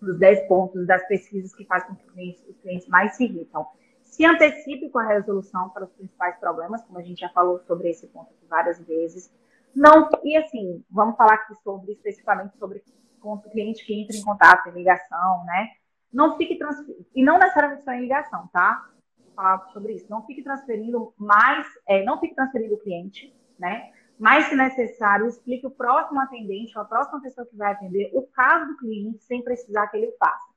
dos 0.00 0.18
10 0.18 0.48
pontos 0.48 0.86
das 0.86 1.06
pesquisas 1.08 1.54
que 1.54 1.64
fazem 1.64 1.88
com 1.88 1.96
que 1.96 2.04
os 2.04 2.12
clientes, 2.12 2.44
os 2.48 2.56
clientes 2.58 2.88
mais 2.88 3.16
se 3.16 3.24
irritam 3.24 3.66
se 4.10 4.24
antecipe 4.24 4.90
com 4.90 4.98
a 4.98 5.06
resolução 5.06 5.68
para 5.70 5.84
os 5.84 5.92
principais 5.92 6.36
problemas, 6.38 6.82
como 6.82 6.98
a 6.98 7.02
gente 7.02 7.20
já 7.20 7.28
falou 7.28 7.60
sobre 7.60 7.90
esse 7.90 8.06
ponto 8.08 8.32
aqui 8.32 8.46
várias 8.48 8.80
vezes. 8.84 9.32
Não, 9.74 10.08
e 10.24 10.36
assim, 10.36 10.84
vamos 10.90 11.16
falar 11.16 11.34
aqui 11.34 11.54
sobre 11.62 11.92
especificamente 11.92 12.56
sobre 12.58 12.82
o 13.22 13.38
cliente 13.50 13.84
que 13.84 13.94
entra 13.94 14.16
em 14.16 14.22
contato, 14.22 14.68
em 14.68 14.72
ligação, 14.72 15.44
né? 15.44 15.68
Não 16.12 16.36
fique 16.36 16.56
transferindo, 16.56 17.06
e 17.14 17.22
não 17.22 17.38
necessariamente 17.38 17.84
só 17.84 17.92
em 17.92 18.00
ligação, 18.00 18.48
tá? 18.52 18.88
Vou 19.18 19.32
falar 19.34 19.68
sobre 19.72 19.92
isso. 19.92 20.06
Não 20.08 20.24
fique 20.24 20.42
transferindo 20.42 21.12
mais, 21.16 21.66
é, 21.86 22.02
não 22.02 22.18
fique 22.18 22.34
transferindo 22.34 22.74
o 22.74 22.78
cliente, 22.78 23.32
né? 23.58 23.92
Mas, 24.18 24.46
se 24.46 24.56
necessário, 24.56 25.26
explique 25.26 25.66
o 25.66 25.70
próximo 25.70 26.20
atendente, 26.20 26.76
ou 26.76 26.82
a 26.82 26.86
próxima 26.86 27.20
pessoa 27.20 27.46
que 27.46 27.56
vai 27.56 27.72
atender, 27.72 28.10
o 28.12 28.22
caso 28.22 28.66
do 28.66 28.76
cliente, 28.76 29.22
sem 29.22 29.42
precisar 29.42 29.86
que 29.88 29.96
ele 29.96 30.12
faça. 30.18 30.48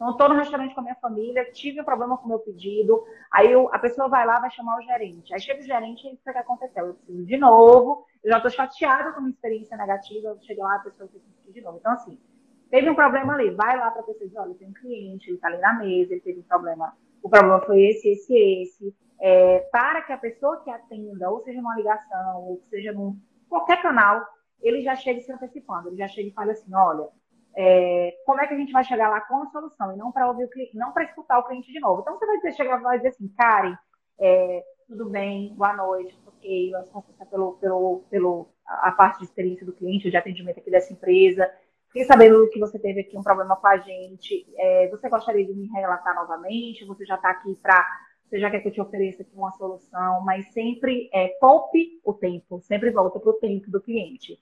Então, 0.00 0.12
estou 0.12 0.30
no 0.30 0.36
restaurante 0.36 0.72
com 0.74 0.80
a 0.80 0.84
minha 0.84 0.94
família, 0.94 1.52
tive 1.52 1.78
um 1.78 1.84
problema 1.84 2.16
com 2.16 2.24
o 2.24 2.28
meu 2.28 2.38
pedido, 2.38 3.04
aí 3.30 3.52
eu, 3.52 3.68
a 3.70 3.78
pessoa 3.78 4.08
vai 4.08 4.24
lá, 4.24 4.40
vai 4.40 4.50
chamar 4.50 4.78
o 4.78 4.80
gerente. 4.80 5.34
Aí 5.34 5.38
chega 5.38 5.60
o 5.60 5.62
gerente 5.62 6.08
e 6.08 6.14
o 6.14 6.16
que 6.16 6.38
aconteceu? 6.38 6.86
Eu 6.86 6.94
preciso 6.94 7.26
de 7.26 7.36
novo, 7.36 8.06
eu 8.24 8.30
já 8.30 8.38
estou 8.38 8.50
chateada 8.50 9.12
com 9.12 9.20
uma 9.20 9.28
experiência 9.28 9.76
negativa, 9.76 10.28
eu 10.28 10.40
chego 10.40 10.62
lá, 10.62 10.76
a 10.76 10.78
pessoa 10.78 11.06
que 11.06 11.20
pedir 11.44 11.52
de 11.52 11.60
novo. 11.60 11.76
Então, 11.78 11.92
assim, 11.92 12.18
teve 12.70 12.88
um 12.88 12.94
problema 12.94 13.34
ali, 13.34 13.50
vai 13.50 13.76
lá 13.76 13.90
para 13.90 14.00
a 14.00 14.04
pessoa 14.04 14.24
e 14.24 14.28
diz, 14.28 14.38
olha, 14.38 14.54
tem 14.54 14.68
um 14.68 14.72
cliente, 14.72 15.28
ele 15.28 15.36
está 15.36 15.48
ali 15.48 15.58
na 15.58 15.74
mesa, 15.74 16.12
ele 16.12 16.22
teve 16.22 16.40
um 16.40 16.44
problema, 16.44 16.96
o 17.22 17.28
problema 17.28 17.60
foi 17.60 17.82
esse, 17.86 18.08
esse, 18.10 18.34
esse. 18.34 18.96
É, 19.20 19.58
para 19.70 20.02
que 20.02 20.12
a 20.12 20.18
pessoa 20.18 20.62
que 20.62 20.70
atenda, 20.70 21.30
ou 21.30 21.42
seja 21.42 21.60
numa 21.60 21.76
ligação, 21.76 22.42
ou 22.42 22.62
seja 22.70 22.92
num 22.92 23.18
qualquer 23.48 23.82
canal, 23.82 24.24
ele 24.62 24.82
já 24.82 24.94
chegue 24.94 25.20
se 25.20 25.32
antecipando, 25.32 25.88
ele 25.88 25.96
já 25.96 26.08
chega 26.08 26.28
e 26.28 26.32
fala 26.32 26.52
assim, 26.52 26.74
olha, 26.74 27.08
é, 27.56 28.16
como 28.24 28.40
é 28.40 28.46
que 28.46 28.54
a 28.54 28.56
gente 28.56 28.72
vai 28.72 28.84
chegar 28.84 29.10
lá 29.10 29.20
com 29.22 29.42
a 29.42 29.46
solução 29.46 29.92
e 29.92 29.96
não 29.96 30.12
para 30.12 30.28
ouvir 30.28 30.44
o 30.44 30.50
cliente, 30.50 30.76
não 30.76 30.92
para 30.92 31.04
escutar 31.04 31.38
o 31.38 31.44
cliente 31.44 31.72
de 31.72 31.80
novo. 31.80 32.00
Então 32.00 32.18
você 32.18 32.26
vai 32.26 32.36
dizer, 32.36 32.52
chegar 32.54 32.78
e 32.78 32.82
vai 32.82 32.96
dizer 32.96 33.08
assim, 33.08 33.28
Karen, 33.36 33.76
é, 34.18 34.64
tudo 34.86 35.08
bem, 35.08 35.54
boa 35.54 35.74
noite, 35.74 36.18
ok, 36.26 36.70
nós 36.70 36.88
consulta 36.90 37.26
pelo, 37.26 37.54
pelo, 37.54 38.04
pelo 38.08 38.48
a 38.66 38.92
parte 38.92 39.18
de 39.18 39.24
experiência 39.24 39.66
do 39.66 39.72
cliente, 39.72 40.10
de 40.10 40.16
atendimento 40.16 40.58
aqui 40.58 40.70
dessa 40.70 40.92
empresa. 40.92 41.50
Fiquei 41.92 42.04
sabendo 42.04 42.48
que 42.50 42.60
você 42.60 42.78
teve 42.78 43.00
aqui 43.00 43.18
um 43.18 43.22
problema 43.22 43.56
com 43.56 43.66
a 43.66 43.76
gente. 43.78 44.46
É, 44.56 44.88
você 44.88 45.08
gostaria 45.08 45.44
de 45.44 45.52
me 45.52 45.66
relatar 45.66 46.14
novamente? 46.14 46.84
Você 46.84 47.04
já 47.04 47.16
está 47.16 47.30
aqui 47.30 47.56
para. 47.60 47.84
Você 48.28 48.38
já 48.38 48.48
quer 48.48 48.60
que 48.60 48.68
eu 48.68 48.72
te 48.72 48.80
ofereça 48.80 49.22
aqui 49.22 49.32
uma 49.34 49.50
solução, 49.50 50.20
mas 50.24 50.52
sempre 50.52 51.10
é, 51.12 51.26
poupe 51.40 52.00
o 52.04 52.14
tempo, 52.14 52.60
sempre 52.60 52.92
volta 52.92 53.18
para 53.18 53.30
o 53.30 53.40
tempo 53.40 53.68
do 53.72 53.80
cliente. 53.80 54.38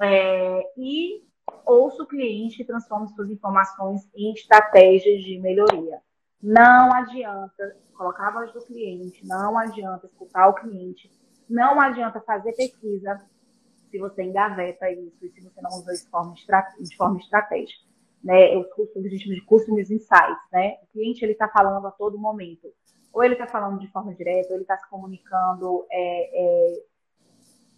É, 0.00 0.72
e 0.78 1.24
ouça 1.66 2.04
o 2.04 2.06
cliente 2.06 2.62
e 2.62 2.64
transforme 2.64 3.08
suas 3.08 3.28
informações 3.28 4.08
em 4.14 4.32
estratégias 4.32 5.24
de 5.24 5.40
melhoria. 5.40 6.00
Não 6.40 6.94
adianta 6.94 7.76
colocar 7.96 8.28
a 8.28 8.30
voz 8.30 8.52
do 8.52 8.64
cliente, 8.64 9.26
não 9.26 9.58
adianta 9.58 10.06
escutar 10.06 10.46
o 10.46 10.54
cliente, 10.54 11.10
não 11.50 11.80
adianta 11.80 12.20
fazer 12.20 12.52
pesquisa 12.52 13.20
se 13.94 13.98
você 13.98 14.24
engaveta 14.24 14.90
isso 14.90 15.24
e 15.24 15.30
se 15.30 15.40
você 15.40 15.62
não 15.62 15.70
usa 15.70 15.92
isso 15.92 16.04
de 16.06 16.10
forma, 16.10 16.34
de 16.34 16.96
forma 16.96 17.16
estratégica. 17.18 17.84
Né? 18.24 18.56
Os 18.56 18.66
cursos, 18.74 18.96
a 18.96 19.08
gente 19.08 19.22
chama 19.22 19.36
de 19.36 19.40
Customers 19.42 19.88
Insights. 19.88 20.50
Né? 20.52 20.78
O 20.82 20.86
cliente 20.92 21.24
está 21.24 21.46
falando 21.46 21.86
a 21.86 21.92
todo 21.92 22.18
momento. 22.18 22.72
Ou 23.12 23.22
ele 23.22 23.34
está 23.34 23.46
falando 23.46 23.78
de 23.78 23.86
forma 23.92 24.12
direta, 24.12 24.48
ou 24.48 24.54
ele 24.56 24.62
está 24.62 24.76
se 24.76 24.90
comunicando 24.90 25.86
é, 25.92 26.72
é, 26.72 26.82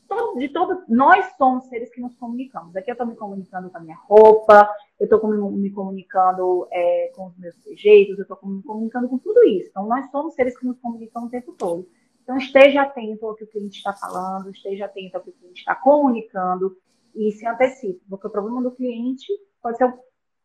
todo, 0.09 0.39
de 0.39 0.49
todo, 0.49 0.85
nós 0.89 1.27
somos 1.37 1.67
seres 1.67 1.93
que 1.93 2.01
nos 2.01 2.15
comunicamos. 2.15 2.75
Aqui 2.75 2.91
eu 2.91 2.95
estou 2.95 3.07
me 3.07 3.15
comunicando 3.15 3.69
com 3.69 3.77
a 3.77 3.81
minha 3.81 3.99
roupa, 4.09 4.71
eu 4.99 5.05
estou 5.05 5.53
me 5.53 5.71
comunicando 5.71 6.67
é, 6.73 7.13
com 7.15 7.27
os 7.27 7.37
meus 7.37 7.55
jeitos, 7.75 8.17
eu 8.17 8.23
estou 8.23 8.39
me 8.49 8.63
comunicando 8.63 9.07
com 9.07 9.19
tudo 9.19 9.45
isso. 9.45 9.69
Então, 9.69 9.87
nós 9.87 10.11
somos 10.11 10.33
seres 10.33 10.59
que 10.59 10.65
nos 10.65 10.79
comunicam 10.79 11.27
o 11.27 11.29
tempo 11.29 11.53
todo. 11.53 11.87
Então, 12.27 12.39
esteja 12.39 12.83
atento 12.83 13.25
ao 13.25 13.37
que 13.37 13.45
o 13.45 13.47
cliente 13.47 13.79
está 13.79 13.93
falando, 13.93 14.51
esteja 14.51 14.87
atento 14.87 15.17
ao 15.17 15.23
que 15.23 15.31
o 15.31 15.33
cliente 15.33 15.61
está 15.61 15.77
comunicando 15.77 16.77
e 17.15 17.31
se 17.31 17.47
antecipe, 17.47 18.03
porque 18.11 18.27
o 18.27 18.31
problema 18.31 18.61
do 18.61 18.73
cliente 18.73 19.29
pode 19.63 19.79
ser 19.79 19.95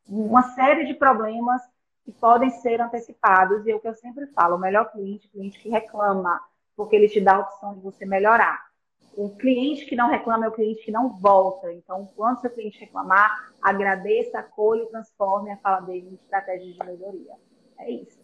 uma 0.08 0.44
série 0.54 0.86
de 0.86 0.94
problemas 0.94 1.60
que 2.06 2.12
podem 2.12 2.52
ser 2.52 2.80
antecipados. 2.80 3.66
E 3.66 3.72
é 3.72 3.76
o 3.76 3.80
que 3.80 3.88
eu 3.88 3.96
sempre 3.96 4.28
falo: 4.28 4.58
o 4.58 4.60
melhor 4.60 4.92
cliente, 4.92 5.26
o 5.26 5.32
cliente 5.32 5.60
que 5.60 5.70
reclama, 5.70 6.40
porque 6.76 6.96
ele 6.96 7.10
te 7.10 7.20
dá 7.20 7.38
a 7.38 7.40
opção 7.40 7.74
de 7.74 7.80
você 7.80 8.06
melhorar. 8.06 8.64
O 9.18 9.36
cliente 9.36 9.88
que 9.88 9.96
não 9.96 10.08
reclama 10.08 10.46
é 10.46 10.50
o 10.50 10.54
cliente 10.54 10.86
que 10.86 10.92
não 10.92 11.20
volta. 11.20 11.74
Então, 11.74 12.08
quando 12.16 12.42
seu 12.42 12.52
cliente 12.52 12.80
reclamar, 12.80 13.52
agradeça, 13.60 14.38
acolha 14.38 14.84
e 14.84 14.90
transforme 14.92 15.52
a 15.52 15.58
fala 15.58 15.80
dele 15.82 16.10
em 16.12 16.14
estratégia 16.14 16.72
de 16.72 16.78
melhoria. 16.78 17.34
É 17.80 17.90
isso. 17.90 18.22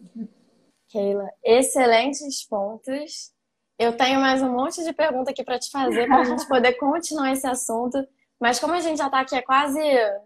Keila, 0.90 1.28
excelentes 1.44 2.48
pontos. 2.48 3.36
Eu 3.78 3.96
tenho 3.96 4.20
mais 4.20 4.42
um 4.42 4.52
monte 4.52 4.84
de 4.84 4.92
pergunta 4.92 5.30
aqui 5.30 5.44
para 5.44 5.60
te 5.60 5.70
fazer 5.70 6.08
para 6.08 6.22
a 6.22 6.24
gente 6.24 6.46
poder 6.50 6.74
continuar 6.74 7.32
esse 7.32 7.46
assunto. 7.46 8.06
Mas 8.40 8.60
como 8.60 8.74
a 8.74 8.80
gente 8.80 8.98
já 8.98 9.06
está 9.06 9.20
aqui 9.20 9.36
é 9.36 9.42
quase. 9.42 9.80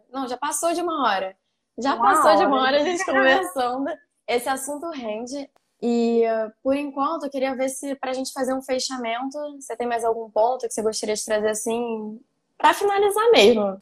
Não, 0.09 0.27
já 0.27 0.37
passou 0.37 0.73
de 0.73 0.81
uma 0.81 1.05
hora. 1.05 1.35
Já 1.77 1.95
uma 1.95 2.03
passou 2.03 2.31
hora. 2.31 2.37
de 2.37 2.45
uma 2.45 2.61
hora 2.61 2.77
a 2.77 2.83
gente 2.83 3.03
conversando. 3.05 3.89
Esse 4.27 4.47
assunto 4.47 4.89
rende. 4.89 5.49
E 5.81 6.23
por 6.63 6.75
enquanto 6.75 7.23
eu 7.23 7.29
queria 7.29 7.55
ver 7.55 7.67
se 7.67 7.95
para 7.95 8.11
a 8.11 8.13
gente 8.13 8.31
fazer 8.31 8.53
um 8.53 8.61
fechamento, 8.61 9.37
você 9.59 9.75
tem 9.75 9.87
mais 9.87 10.05
algum 10.05 10.29
ponto 10.29 10.67
que 10.67 10.73
você 10.73 10.81
gostaria 10.81 11.15
de 11.15 11.25
trazer 11.25 11.49
assim 11.49 12.21
para 12.57 12.73
finalizar 12.73 13.31
mesmo? 13.31 13.81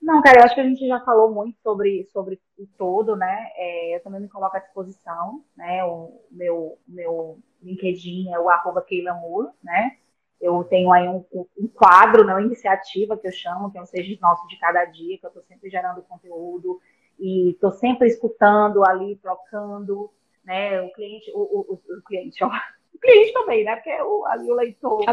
Não, 0.00 0.22
cara, 0.22 0.40
eu 0.40 0.44
acho 0.44 0.54
que 0.54 0.60
a 0.60 0.64
gente 0.64 0.86
já 0.86 1.00
falou 1.00 1.32
muito 1.32 1.58
sobre, 1.62 2.08
sobre 2.12 2.40
o 2.58 2.66
todo, 2.78 3.16
né? 3.16 3.50
É, 3.54 3.96
eu 3.96 4.02
também 4.02 4.20
me 4.20 4.28
coloco 4.28 4.56
à 4.56 4.60
disposição, 4.60 5.42
né? 5.56 5.84
O 5.84 6.20
meu, 6.30 6.78
meu 6.86 7.38
LinkedIn 7.62 8.32
é 8.32 8.38
o 8.38 8.48
arroba 8.48 8.82
Keila 8.82 9.14
Moore, 9.14 9.50
né? 9.62 9.96
Eu 10.40 10.64
tenho 10.64 10.90
aí 10.90 11.06
um, 11.06 11.24
um, 11.58 11.68
quadro, 11.68 12.24
né, 12.24 12.32
uma 12.32 12.42
iniciativa 12.42 13.16
que 13.16 13.26
eu 13.26 13.32
chamo, 13.32 13.70
que 13.70 13.76
é 13.76 13.82
o 13.82 13.86
Seja 13.86 14.16
Nosso 14.22 14.48
de 14.48 14.58
Cada 14.58 14.86
Dia, 14.86 15.18
que 15.18 15.26
eu 15.26 15.28
estou 15.28 15.42
sempre 15.42 15.68
gerando 15.68 16.02
conteúdo 16.02 16.80
e 17.18 17.50
estou 17.50 17.70
sempre 17.72 18.08
escutando 18.08 18.82
ali, 18.82 19.16
trocando, 19.16 20.10
né? 20.42 20.80
O 20.80 20.90
cliente, 20.92 21.30
o, 21.34 21.40
o, 21.40 21.74
o 21.74 22.02
cliente, 22.06 22.42
ó, 22.42 22.48
o 22.94 22.98
cliente 22.98 23.34
também, 23.34 23.64
né? 23.64 23.76
Porque 23.76 24.02
o, 24.02 24.24
ali 24.26 24.50
o 24.50 24.54
leitor, 24.54 25.04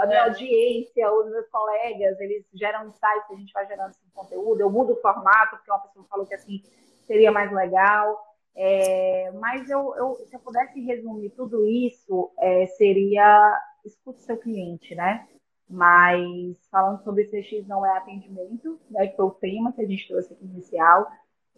a 0.00 0.06
minha 0.06 0.20
né? 0.20 0.28
audiência, 0.28 1.12
os 1.12 1.30
meus 1.30 1.46
colegas, 1.48 2.18
eles 2.18 2.46
geram 2.54 2.86
insights, 2.86 3.30
a 3.30 3.34
gente 3.34 3.52
vai 3.52 3.66
gerando 3.66 3.90
esse 3.90 4.10
conteúdo. 4.14 4.58
Eu 4.58 4.70
mudo 4.70 4.94
o 4.94 5.00
formato, 5.02 5.56
porque 5.56 5.70
uma 5.70 5.80
pessoa 5.80 6.06
falou 6.08 6.26
que 6.26 6.34
assim 6.34 6.62
seria 7.06 7.30
mais 7.30 7.52
legal. 7.52 8.31
É, 8.54 9.30
mas 9.32 9.68
eu, 9.70 9.94
eu, 9.96 10.14
se 10.26 10.34
eu 10.34 10.40
pudesse 10.40 10.80
resumir 10.80 11.30
tudo 11.30 11.66
isso, 11.66 12.30
é, 12.38 12.66
seria 12.66 13.58
escute 13.84 14.22
seu 14.22 14.36
cliente, 14.36 14.94
né? 14.94 15.26
Mas 15.68 16.56
falando 16.70 17.02
sobre 17.02 17.24
CX 17.24 17.66
não 17.66 17.84
é 17.84 17.96
atendimento, 17.96 18.78
né, 18.90 19.06
que 19.06 19.16
foi 19.16 19.24
o 19.24 19.30
tema 19.30 19.72
que 19.72 19.80
a 19.80 19.86
gente 19.86 20.06
trouxe 20.06 20.32
aqui 20.32 20.44
inicial. 20.44 21.10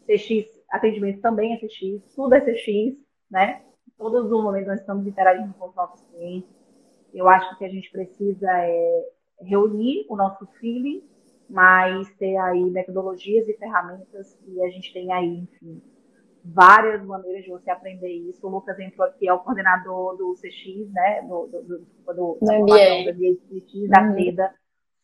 CX, 0.06 0.46
atendimento 0.70 1.20
também 1.20 1.52
é 1.54 1.58
CX, 1.58 2.14
tudo 2.14 2.34
é 2.34 2.40
CX, 2.40 2.96
né? 3.30 3.62
Todos 3.98 4.26
os 4.26 4.30
momentos 4.30 4.68
nós 4.68 4.80
estamos 4.80 5.06
interagindo 5.06 5.52
com 5.54 5.68
os 5.68 5.74
nossos 5.74 6.00
clientes. 6.08 6.48
Eu 7.12 7.28
acho 7.28 7.56
que 7.58 7.64
a 7.64 7.68
gente 7.68 7.90
precisa 7.90 8.50
é 8.50 9.08
reunir 9.40 10.06
o 10.08 10.16
nosso 10.16 10.46
feeling, 10.58 11.02
mas 11.48 12.08
ter 12.16 12.36
aí 12.36 12.64
metodologias 12.64 13.48
e 13.48 13.54
ferramentas 13.54 14.34
que 14.34 14.62
a 14.62 14.70
gente 14.70 14.92
tem 14.92 15.12
aí, 15.12 15.38
enfim, 15.38 15.82
várias 16.44 17.02
maneiras 17.04 17.44
de 17.44 17.50
você 17.50 17.70
aprender 17.70 18.12
isso. 18.12 18.46
O 18.46 18.50
Lucas 18.50 18.78
entrou 18.78 19.06
aqui, 19.06 19.26
é 19.26 19.32
o 19.32 19.38
coordenador 19.38 20.16
do 20.16 20.34
CX, 20.34 20.92
né? 20.92 21.22
Do, 21.22 21.46
do, 21.46 21.62
do, 21.62 21.78
do, 22.14 22.38
da 22.42 22.58
MBA. 22.58 23.04
Da 23.06 23.12
CX, 23.12 23.88
da 23.88 24.02
uhum. 24.02 24.54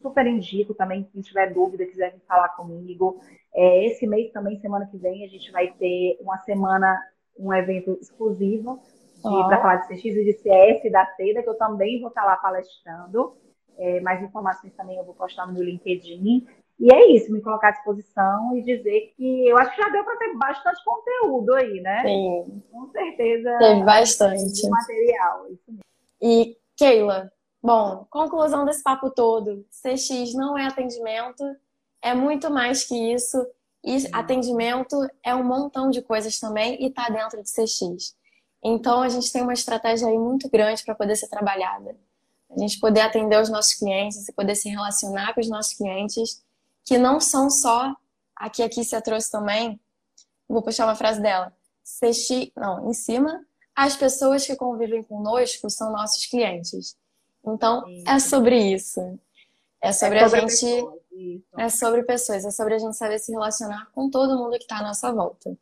Super 0.02 0.26
indico 0.26 0.74
também, 0.74 1.04
quem 1.12 1.20
tiver 1.20 1.52
dúvida, 1.52 1.84
quiser 1.84 2.12
vir 2.12 2.22
falar 2.26 2.48
comigo. 2.50 3.20
É, 3.54 3.86
esse 3.86 4.06
mês 4.06 4.32
também, 4.32 4.58
semana 4.60 4.86
que 4.86 4.96
vem, 4.96 5.24
a 5.24 5.28
gente 5.28 5.50
vai 5.52 5.72
ter 5.72 6.18
uma 6.20 6.38
semana, 6.38 6.98
um 7.38 7.52
evento 7.52 7.98
exclusivo 8.00 8.80
oh. 9.22 9.46
para 9.46 9.60
falar 9.60 9.76
de 9.76 9.88
CX 9.88 10.04
e 10.04 10.24
de 10.24 10.32
CS 10.34 10.90
da 10.90 11.04
TEDA, 11.04 11.42
que 11.42 11.48
eu 11.48 11.58
também 11.58 12.00
vou 12.00 12.08
estar 12.08 12.24
lá 12.24 12.36
palestrando. 12.36 13.36
É, 13.78 14.00
mais 14.00 14.22
informações 14.22 14.74
também 14.74 14.96
eu 14.96 15.04
vou 15.04 15.14
postar 15.14 15.46
no 15.46 15.52
meu 15.52 15.62
LinkedIn. 15.62 16.46
E 16.80 16.90
é 16.90 17.12
isso, 17.12 17.30
me 17.30 17.42
colocar 17.42 17.68
à 17.68 17.72
disposição 17.72 18.56
e 18.56 18.62
dizer 18.62 19.12
que 19.14 19.46
eu 19.46 19.58
acho 19.58 19.70
que 19.76 19.82
já 19.82 19.90
deu 19.90 20.02
para 20.02 20.16
ter 20.16 20.34
bastante 20.34 20.82
conteúdo 20.82 21.54
aí, 21.54 21.78
né? 21.82 22.02
Sim. 22.02 22.62
Com 22.72 22.90
certeza. 22.90 23.58
Teve 23.58 23.82
bastante. 23.84 24.66
Material, 24.66 25.46
isso 25.52 25.62
mesmo. 25.68 25.84
E, 26.22 26.56
Keila, 26.74 27.30
bom, 27.62 28.06
conclusão 28.08 28.64
desse 28.64 28.82
papo 28.82 29.10
todo: 29.10 29.62
CX 29.70 30.32
não 30.32 30.56
é 30.56 30.66
atendimento, 30.66 31.44
é 32.00 32.14
muito 32.14 32.50
mais 32.50 32.84
que 32.84 33.12
isso. 33.12 33.46
E 33.84 33.96
atendimento 34.12 34.96
é 35.22 35.34
um 35.34 35.44
montão 35.44 35.90
de 35.90 36.00
coisas 36.00 36.38
também 36.40 36.82
e 36.82 36.86
está 36.86 37.08
dentro 37.10 37.42
de 37.42 37.50
CX. 37.50 38.14
Então 38.62 39.02
a 39.02 39.08
gente 39.08 39.30
tem 39.30 39.42
uma 39.42 39.54
estratégia 39.54 40.08
aí 40.08 40.18
muito 40.18 40.48
grande 40.50 40.82
para 40.82 40.94
poder 40.94 41.16
ser 41.16 41.28
trabalhada. 41.28 41.94
A 42.50 42.58
gente 42.58 42.80
poder 42.80 43.00
atender 43.00 43.40
os 43.40 43.48
nossos 43.48 43.74
clientes 43.74 44.28
e 44.28 44.32
poder 44.32 44.54
se 44.54 44.68
relacionar 44.68 45.34
com 45.34 45.40
os 45.40 45.48
nossos 45.48 45.74
clientes 45.74 46.42
que 46.84 46.98
não 46.98 47.20
são 47.20 47.50
só 47.50 47.94
aqui 48.40 48.62
aqui 48.62 48.82
você 48.82 49.00
trouxe 49.00 49.30
também. 49.30 49.78
Vou 50.48 50.62
puxar 50.62 50.86
uma 50.86 50.96
frase 50.96 51.20
dela. 51.20 51.52
Sexti, 51.84 52.52
não, 52.56 52.88
em 52.88 52.94
cima, 52.94 53.44
as 53.74 53.96
pessoas 53.96 54.46
que 54.46 54.56
convivem 54.56 55.02
conosco 55.02 55.68
são 55.70 55.92
nossos 55.92 56.26
clientes. 56.26 56.96
Então, 57.44 57.84
é 58.06 58.18
sobre 58.18 58.58
isso. 58.74 59.00
É 59.80 59.92
sobre, 59.92 60.18
é 60.18 60.28
sobre 60.28 60.38
a 60.38 60.48
gente. 60.48 60.66
Pessoas, 60.66 61.00
é 61.56 61.68
sobre 61.68 62.02
pessoas, 62.02 62.44
é 62.44 62.50
sobre 62.50 62.74
a 62.74 62.78
gente 62.78 62.96
saber 62.96 63.18
se 63.18 63.32
relacionar 63.32 63.90
com 63.92 64.10
todo 64.10 64.36
mundo 64.36 64.52
que 64.52 64.64
está 64.64 64.78
à 64.78 64.82
nossa 64.82 65.12
volta. 65.12 65.56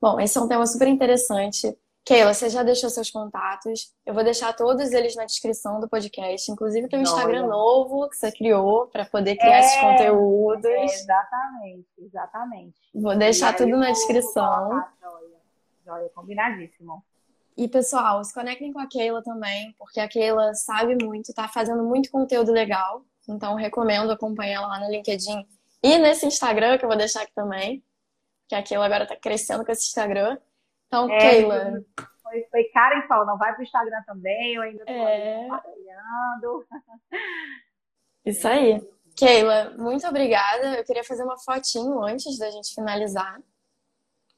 Bom, 0.00 0.18
esse 0.18 0.38
é 0.38 0.40
um 0.40 0.48
tema 0.48 0.66
super 0.66 0.88
interessante. 0.88 1.76
Keila, 2.04 2.32
você 2.32 2.48
já 2.48 2.62
deixou 2.62 2.90
seus 2.90 3.10
contatos. 3.10 3.92
Eu 4.04 4.14
vou 4.14 4.24
deixar 4.24 4.54
todos 4.54 4.90
eles 4.92 5.14
na 5.14 5.24
descrição 5.24 5.80
do 5.80 5.88
podcast, 5.88 6.50
inclusive 6.50 6.86
o 6.86 6.88
teu 6.88 7.00
Instagram 7.00 7.46
novo 7.46 8.08
que 8.08 8.16
você 8.16 8.32
criou 8.32 8.86
para 8.86 9.04
poder 9.04 9.36
criar 9.36 9.58
é, 9.58 9.60
esses 9.60 9.80
conteúdos. 9.80 10.64
É, 10.64 10.84
exatamente, 10.84 11.88
exatamente. 11.98 12.80
Vou 12.94 13.16
deixar 13.16 13.54
tudo 13.54 13.76
na 13.76 13.90
descrição. 13.90 14.70
Joia, 15.00 15.40
joia, 15.84 16.08
combinadíssimo. 16.14 17.04
E 17.56 17.68
pessoal, 17.68 18.24
se 18.24 18.32
conectem 18.32 18.72
com 18.72 18.80
a 18.80 18.88
Keila 18.88 19.22
também, 19.22 19.74
porque 19.78 20.00
a 20.00 20.08
Keila 20.08 20.54
sabe 20.54 20.96
muito, 21.04 21.34
tá 21.34 21.46
fazendo 21.46 21.82
muito 21.84 22.10
conteúdo 22.10 22.50
legal. 22.50 23.04
Então 23.28 23.54
recomendo 23.54 24.10
acompanhar 24.10 24.62
ela 24.62 24.66
lá 24.66 24.80
no 24.80 24.90
LinkedIn 24.90 25.46
e 25.82 25.98
nesse 25.98 26.26
Instagram, 26.26 26.78
que 26.78 26.84
eu 26.84 26.88
vou 26.88 26.96
deixar 26.98 27.22
aqui 27.22 27.32
também. 27.34 27.82
Que 28.48 28.54
a 28.54 28.62
Keila 28.62 28.84
agora 28.84 29.06
tá 29.06 29.16
crescendo 29.16 29.64
com 29.64 29.70
esse 29.70 29.86
Instagram. 29.86 30.38
Então, 30.90 31.08
é, 31.08 31.18
Keila. 31.18 31.84
Foi, 32.20 32.42
foi 32.50 32.64
Karen 32.64 33.06
falou, 33.06 33.24
não 33.24 33.38
vai 33.38 33.54
pro 33.54 33.62
Instagram 33.62 34.02
também, 34.04 34.56
eu 34.56 34.62
ainda 34.62 34.84
tô 34.84 34.92
é... 34.92 35.42
compartilhando. 35.42 36.66
Isso 38.26 38.48
aí. 38.48 38.80
Keila, 39.16 39.70
muito 39.78 40.04
obrigada. 40.08 40.78
Eu 40.78 40.84
queria 40.84 41.04
fazer 41.04 41.22
uma 41.22 41.38
fotinho 41.38 42.02
antes 42.02 42.36
da 42.38 42.50
gente 42.50 42.74
finalizar. 42.74 43.40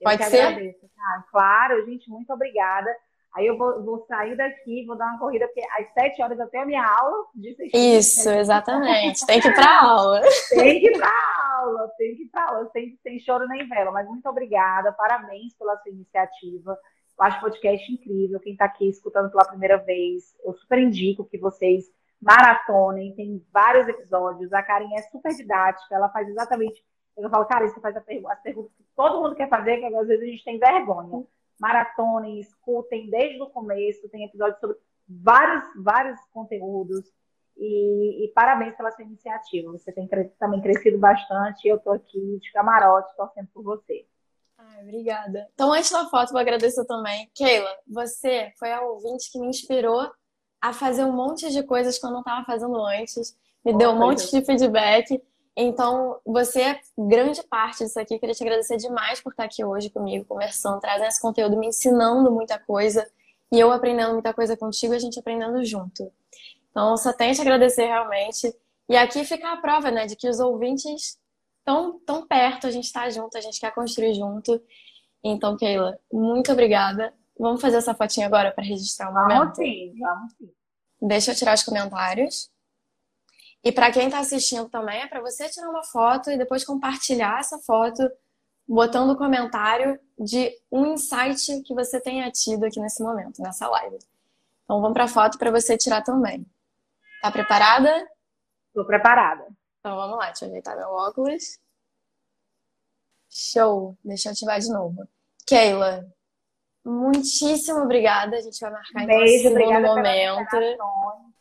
Pode 0.02 0.24
ser? 0.24 0.40
Agradeço, 0.40 0.88
tá? 0.94 1.24
Claro, 1.30 1.86
gente, 1.86 2.10
muito 2.10 2.30
obrigada. 2.32 2.94
Aí 3.34 3.46
eu 3.46 3.56
vou, 3.56 3.82
vou, 3.82 4.04
sair 4.06 4.36
daqui, 4.36 4.84
vou 4.84 4.96
dar 4.96 5.06
uma 5.06 5.18
corrida, 5.18 5.46
porque 5.46 5.62
às 5.78 5.90
sete 5.94 6.22
horas 6.22 6.38
eu 6.38 6.48
tenho 6.48 6.64
a 6.64 6.66
minha 6.66 6.86
aula 6.86 7.26
de 7.34 7.56
Isso, 7.72 8.28
exatamente. 8.28 9.24
Tem 9.24 9.40
que 9.40 9.48
ir 9.48 9.54
para 9.54 9.80
aula. 9.80 10.20
tem 10.50 10.80
que 10.80 10.88
ir 10.88 10.98
para 10.98 11.58
aula, 11.58 11.88
tem 11.96 12.14
que 12.14 12.22
ir 12.24 12.28
para 12.28 12.44
aula, 12.44 12.70
sem, 12.72 12.98
sem 13.02 13.18
choro 13.20 13.48
nem 13.48 13.66
vela. 13.66 13.90
Mas 13.90 14.06
muito 14.06 14.28
obrigada, 14.28 14.92
parabéns 14.92 15.54
pela 15.54 15.78
sua 15.78 15.90
iniciativa. 15.90 16.78
Eu 17.18 17.24
acho 17.24 17.38
o 17.38 17.40
podcast 17.40 17.90
incrível. 17.90 18.38
Quem 18.38 18.52
está 18.52 18.66
aqui 18.66 18.86
escutando 18.86 19.30
pela 19.30 19.48
primeira 19.48 19.78
vez, 19.78 20.36
eu 20.44 20.52
super 20.52 20.78
indico 20.78 21.24
que 21.24 21.38
vocês 21.38 21.86
maratonem. 22.20 23.14
Tem 23.14 23.42
vários 23.50 23.88
episódios. 23.88 24.52
A 24.52 24.62
Karen 24.62 24.94
é 24.94 25.02
super 25.02 25.34
didática, 25.34 25.94
ela 25.94 26.10
faz 26.10 26.28
exatamente. 26.28 26.84
Eu 27.16 27.30
falo, 27.30 27.46
cara, 27.46 27.66
você 27.66 27.80
faz 27.80 27.96
as 27.96 28.04
perguntas 28.04 28.72
que 28.76 28.84
todo 28.94 29.22
mundo 29.22 29.34
quer 29.34 29.48
fazer, 29.48 29.78
que 29.78 29.86
às 29.86 30.06
vezes 30.06 30.22
a 30.22 30.26
gente 30.26 30.44
tem 30.44 30.58
vergonha 30.58 31.24
maratonem, 31.62 32.40
escutem 32.40 33.08
desde 33.08 33.40
o 33.40 33.46
começo, 33.46 34.08
tem 34.08 34.24
episódios 34.24 34.58
sobre 34.58 34.76
vários, 35.08 35.64
vários 35.76 36.20
conteúdos. 36.32 37.08
E, 37.56 38.24
e 38.24 38.32
parabéns 38.32 38.74
pela 38.76 38.90
sua 38.90 39.04
iniciativa. 39.04 39.70
Você 39.70 39.92
tem 39.92 40.08
também 40.38 40.60
crescido 40.60 40.98
bastante 40.98 41.64
e 41.64 41.68
eu 41.68 41.76
estou 41.76 41.92
aqui 41.92 42.38
de 42.40 42.50
camarote 42.50 43.14
torcendo 43.14 43.46
por 43.54 43.62
você. 43.62 44.06
Ai, 44.58 44.82
obrigada. 44.82 45.46
Então, 45.54 45.72
antes 45.72 45.90
da 45.90 46.06
foto, 46.06 46.32
vou 46.32 46.40
agradecer 46.40 46.84
também. 46.86 47.30
Keila, 47.34 47.70
você 47.86 48.52
foi 48.58 48.72
a 48.72 48.80
ouvinte 48.80 49.30
que 49.30 49.38
me 49.38 49.46
inspirou 49.46 50.10
a 50.60 50.72
fazer 50.72 51.04
um 51.04 51.12
monte 51.12 51.50
de 51.50 51.62
coisas 51.62 51.98
que 51.98 52.06
eu 52.06 52.10
não 52.10 52.20
estava 52.20 52.44
fazendo 52.44 52.82
antes. 52.84 53.36
Me 53.64 53.72
oh, 53.74 53.78
deu 53.78 53.90
um 53.90 53.98
monte 53.98 54.28
de 54.30 54.44
feedback. 54.44 55.22
Então, 55.56 56.18
você 56.24 56.62
é 56.62 56.80
grande 56.96 57.42
parte 57.42 57.84
disso 57.84 58.00
aqui. 58.00 58.18
Queria 58.18 58.34
te 58.34 58.42
agradecer 58.42 58.76
demais 58.78 59.20
por 59.20 59.32
estar 59.32 59.44
aqui 59.44 59.64
hoje 59.64 59.90
comigo, 59.90 60.24
conversando, 60.24 60.80
trazendo 60.80 61.08
esse 61.08 61.20
conteúdo, 61.20 61.58
me 61.58 61.68
ensinando 61.68 62.30
muita 62.30 62.58
coisa 62.58 63.06
e 63.52 63.60
eu 63.60 63.70
aprendendo 63.70 64.14
muita 64.14 64.32
coisa 64.32 64.56
contigo 64.56 64.94
e 64.94 64.96
a 64.96 64.98
gente 64.98 65.18
aprendendo 65.18 65.62
junto. 65.62 66.10
Então, 66.70 66.96
só 66.96 67.12
tenho 67.12 67.34
te 67.34 67.40
agradecer 67.42 67.84
realmente. 67.84 68.54
E 68.88 68.96
aqui 68.96 69.24
fica 69.24 69.52
a 69.52 69.58
prova, 69.58 69.90
né, 69.90 70.06
de 70.06 70.16
que 70.16 70.28
os 70.28 70.40
ouvintes 70.40 71.18
estão 71.58 72.00
tão 72.00 72.26
perto, 72.26 72.66
a 72.66 72.70
gente 72.70 72.84
está 72.84 73.08
junto, 73.10 73.36
a 73.36 73.40
gente 73.40 73.60
quer 73.60 73.74
construir 73.74 74.14
junto. 74.14 74.60
Então, 75.22 75.56
Keila, 75.56 75.98
muito 76.10 76.50
obrigada. 76.50 77.12
Vamos 77.38 77.60
fazer 77.60 77.76
essa 77.76 77.94
fotinha 77.94 78.26
agora 78.26 78.52
para 78.52 78.64
registrar 78.64 79.10
o 79.10 79.12
vamos 79.12 79.34
momento? 79.34 79.56
Sim, 79.56 79.94
vamos 79.98 80.32
sim. 80.32 80.50
Deixa 81.00 81.30
eu 81.32 81.34
tirar 81.34 81.54
os 81.54 81.62
comentários. 81.62 82.51
E 83.64 83.70
para 83.70 83.92
quem 83.92 84.06
está 84.06 84.18
assistindo 84.18 84.68
também, 84.68 85.00
é 85.00 85.06
para 85.06 85.20
você 85.20 85.48
tirar 85.48 85.68
uma 85.68 85.84
foto 85.84 86.30
e 86.30 86.36
depois 86.36 86.64
compartilhar 86.64 87.38
essa 87.38 87.58
foto, 87.60 88.02
botando 88.66 89.10
o 89.10 89.12
um 89.12 89.16
comentário 89.16 89.98
de 90.18 90.52
um 90.70 90.86
insight 90.86 91.62
que 91.62 91.74
você 91.74 92.00
tenha 92.00 92.30
tido 92.30 92.64
aqui 92.64 92.80
nesse 92.80 93.02
momento, 93.02 93.40
nessa 93.40 93.68
live. 93.68 93.98
Então 94.64 94.80
vamos 94.80 94.94
para 94.94 95.04
a 95.04 95.08
foto 95.08 95.38
para 95.38 95.50
você 95.50 95.76
tirar 95.76 96.02
também. 96.02 96.44
Tá 97.20 97.30
preparada? 97.30 98.08
Estou 98.68 98.84
preparada. 98.84 99.46
Então 99.78 99.94
vamos 99.96 100.16
lá, 100.16 100.26
deixa 100.26 100.44
eu 100.44 100.48
ajeitar 100.48 100.76
meu 100.76 100.88
óculos. 100.88 101.58
Show! 103.30 103.96
Deixa 104.04 104.28
eu 104.28 104.32
ativar 104.32 104.58
de 104.58 104.68
novo. 104.70 105.08
Keila, 105.46 106.06
muitíssimo 106.84 107.80
obrigada. 107.80 108.36
A 108.36 108.40
gente 108.40 108.60
vai 108.60 108.70
marcar 108.70 109.06
Beijo, 109.06 109.48
então, 109.48 109.52
obrigada 109.52 109.86
momento. 109.86 111.31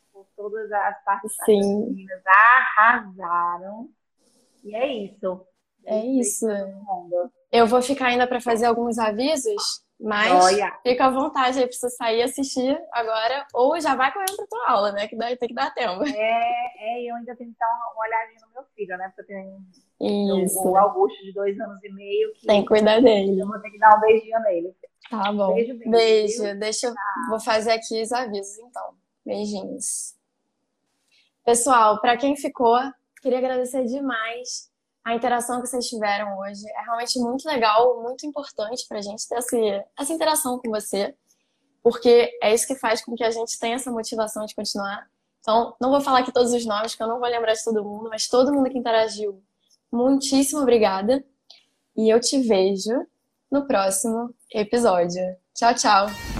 Todas 0.41 0.71
as 0.71 1.03
participações. 1.03 1.65
Sim. 1.65 1.85
meninas 1.85 2.21
arrasaram. 2.25 3.89
E 4.63 4.75
é 4.75 4.87
isso. 4.87 5.45
É 5.85 6.05
isso. 6.05 6.45
Eu 7.51 7.67
vou 7.67 7.81
ficar 7.81 8.07
ainda 8.07 8.27
para 8.27 8.39
fazer 8.39 8.65
alguns 8.65 8.97
avisos, 8.99 9.83
mas 9.99 10.29
Joia. 10.29 10.71
fica 10.83 11.05
à 11.05 11.09
vontade 11.09 11.59
aí 11.59 11.65
para 11.67 11.75
você 11.75 11.89
sair 11.89 12.19
e 12.19 12.23
assistir 12.23 12.79
agora, 12.93 13.45
ou 13.53 13.79
já 13.79 13.95
vai 13.95 14.11
correndo 14.13 14.35
para 14.35 14.47
tua 14.47 14.69
aula, 14.69 14.91
né? 14.91 15.07
Que 15.07 15.15
daí 15.15 15.35
tem 15.37 15.49
que 15.49 15.55
dar 15.55 15.73
tempo. 15.73 16.03
É, 16.03 16.71
é, 16.77 17.03
eu 17.09 17.15
ainda 17.15 17.35
tenho 17.35 17.51
que 17.51 17.57
dar 17.57 17.67
uma, 17.67 17.93
uma 17.93 18.05
olhadinha 18.05 18.39
no 18.45 18.53
meu 18.53 18.63
filho, 18.75 18.97
né? 18.97 19.11
Porque 19.15 19.33
eu 19.33 19.37
tenho 19.99 20.43
Isso. 20.43 20.63
o 20.63 20.77
Augusto 20.77 21.23
de 21.23 21.33
dois 21.33 21.59
anos 21.59 21.83
e 21.83 21.89
meio 21.93 22.31
que 22.33 22.45
Tem 22.45 22.61
que 22.61 22.67
cuidar 22.67 23.01
dele. 23.01 23.39
eu 23.39 23.47
vou 23.47 23.59
ter 23.59 23.71
que 23.71 23.79
dar 23.79 23.97
um 23.97 23.99
beijinho 24.01 24.39
nele. 24.41 24.75
Tá 25.09 25.33
bom. 25.33 25.55
Beijo, 25.55 25.73
beijo. 25.77 25.91
Beijo. 25.91 26.59
Deixa 26.59 26.87
eu. 26.87 26.93
Vou 27.29 27.39
fazer 27.39 27.71
aqui 27.71 28.01
os 28.01 28.11
avisos, 28.11 28.59
então. 28.59 28.93
Beijinhos. 29.25 30.15
Pessoal, 31.51 31.99
para 31.99 32.15
quem 32.15 32.33
ficou, 32.37 32.79
queria 33.21 33.39
agradecer 33.39 33.83
demais 33.83 34.69
a 35.03 35.13
interação 35.13 35.59
que 35.59 35.67
vocês 35.67 35.85
tiveram 35.85 36.39
hoje. 36.39 36.63
É 36.65 36.81
realmente 36.83 37.19
muito 37.19 37.45
legal, 37.45 38.01
muito 38.01 38.25
importante 38.25 38.85
para 38.87 38.99
a 38.99 39.01
gente 39.01 39.27
ter 39.27 39.35
essa, 39.35 39.57
essa 39.99 40.13
interação 40.13 40.57
com 40.59 40.69
você, 40.69 41.13
porque 41.83 42.31
é 42.41 42.53
isso 42.53 42.65
que 42.65 42.75
faz 42.75 43.03
com 43.03 43.13
que 43.15 43.23
a 43.25 43.31
gente 43.31 43.59
tenha 43.59 43.75
essa 43.75 43.91
motivação 43.91 44.45
de 44.45 44.55
continuar. 44.55 45.05
Então, 45.41 45.75
não 45.81 45.91
vou 45.91 45.99
falar 45.99 46.19
aqui 46.19 46.31
todos 46.31 46.53
os 46.53 46.65
nomes, 46.65 46.95
que 46.95 47.03
eu 47.03 47.07
não 47.07 47.19
vou 47.19 47.27
lembrar 47.27 47.51
de 47.51 47.63
todo 47.65 47.83
mundo, 47.83 48.07
mas 48.09 48.29
todo 48.29 48.53
mundo 48.53 48.69
que 48.69 48.77
interagiu, 48.77 49.43
muitíssimo 49.91 50.61
obrigada. 50.61 51.21
E 51.97 52.09
eu 52.09 52.21
te 52.21 52.39
vejo 52.39 52.93
no 53.51 53.67
próximo 53.67 54.33
episódio. 54.53 55.21
Tchau, 55.53 55.75
tchau! 55.75 56.30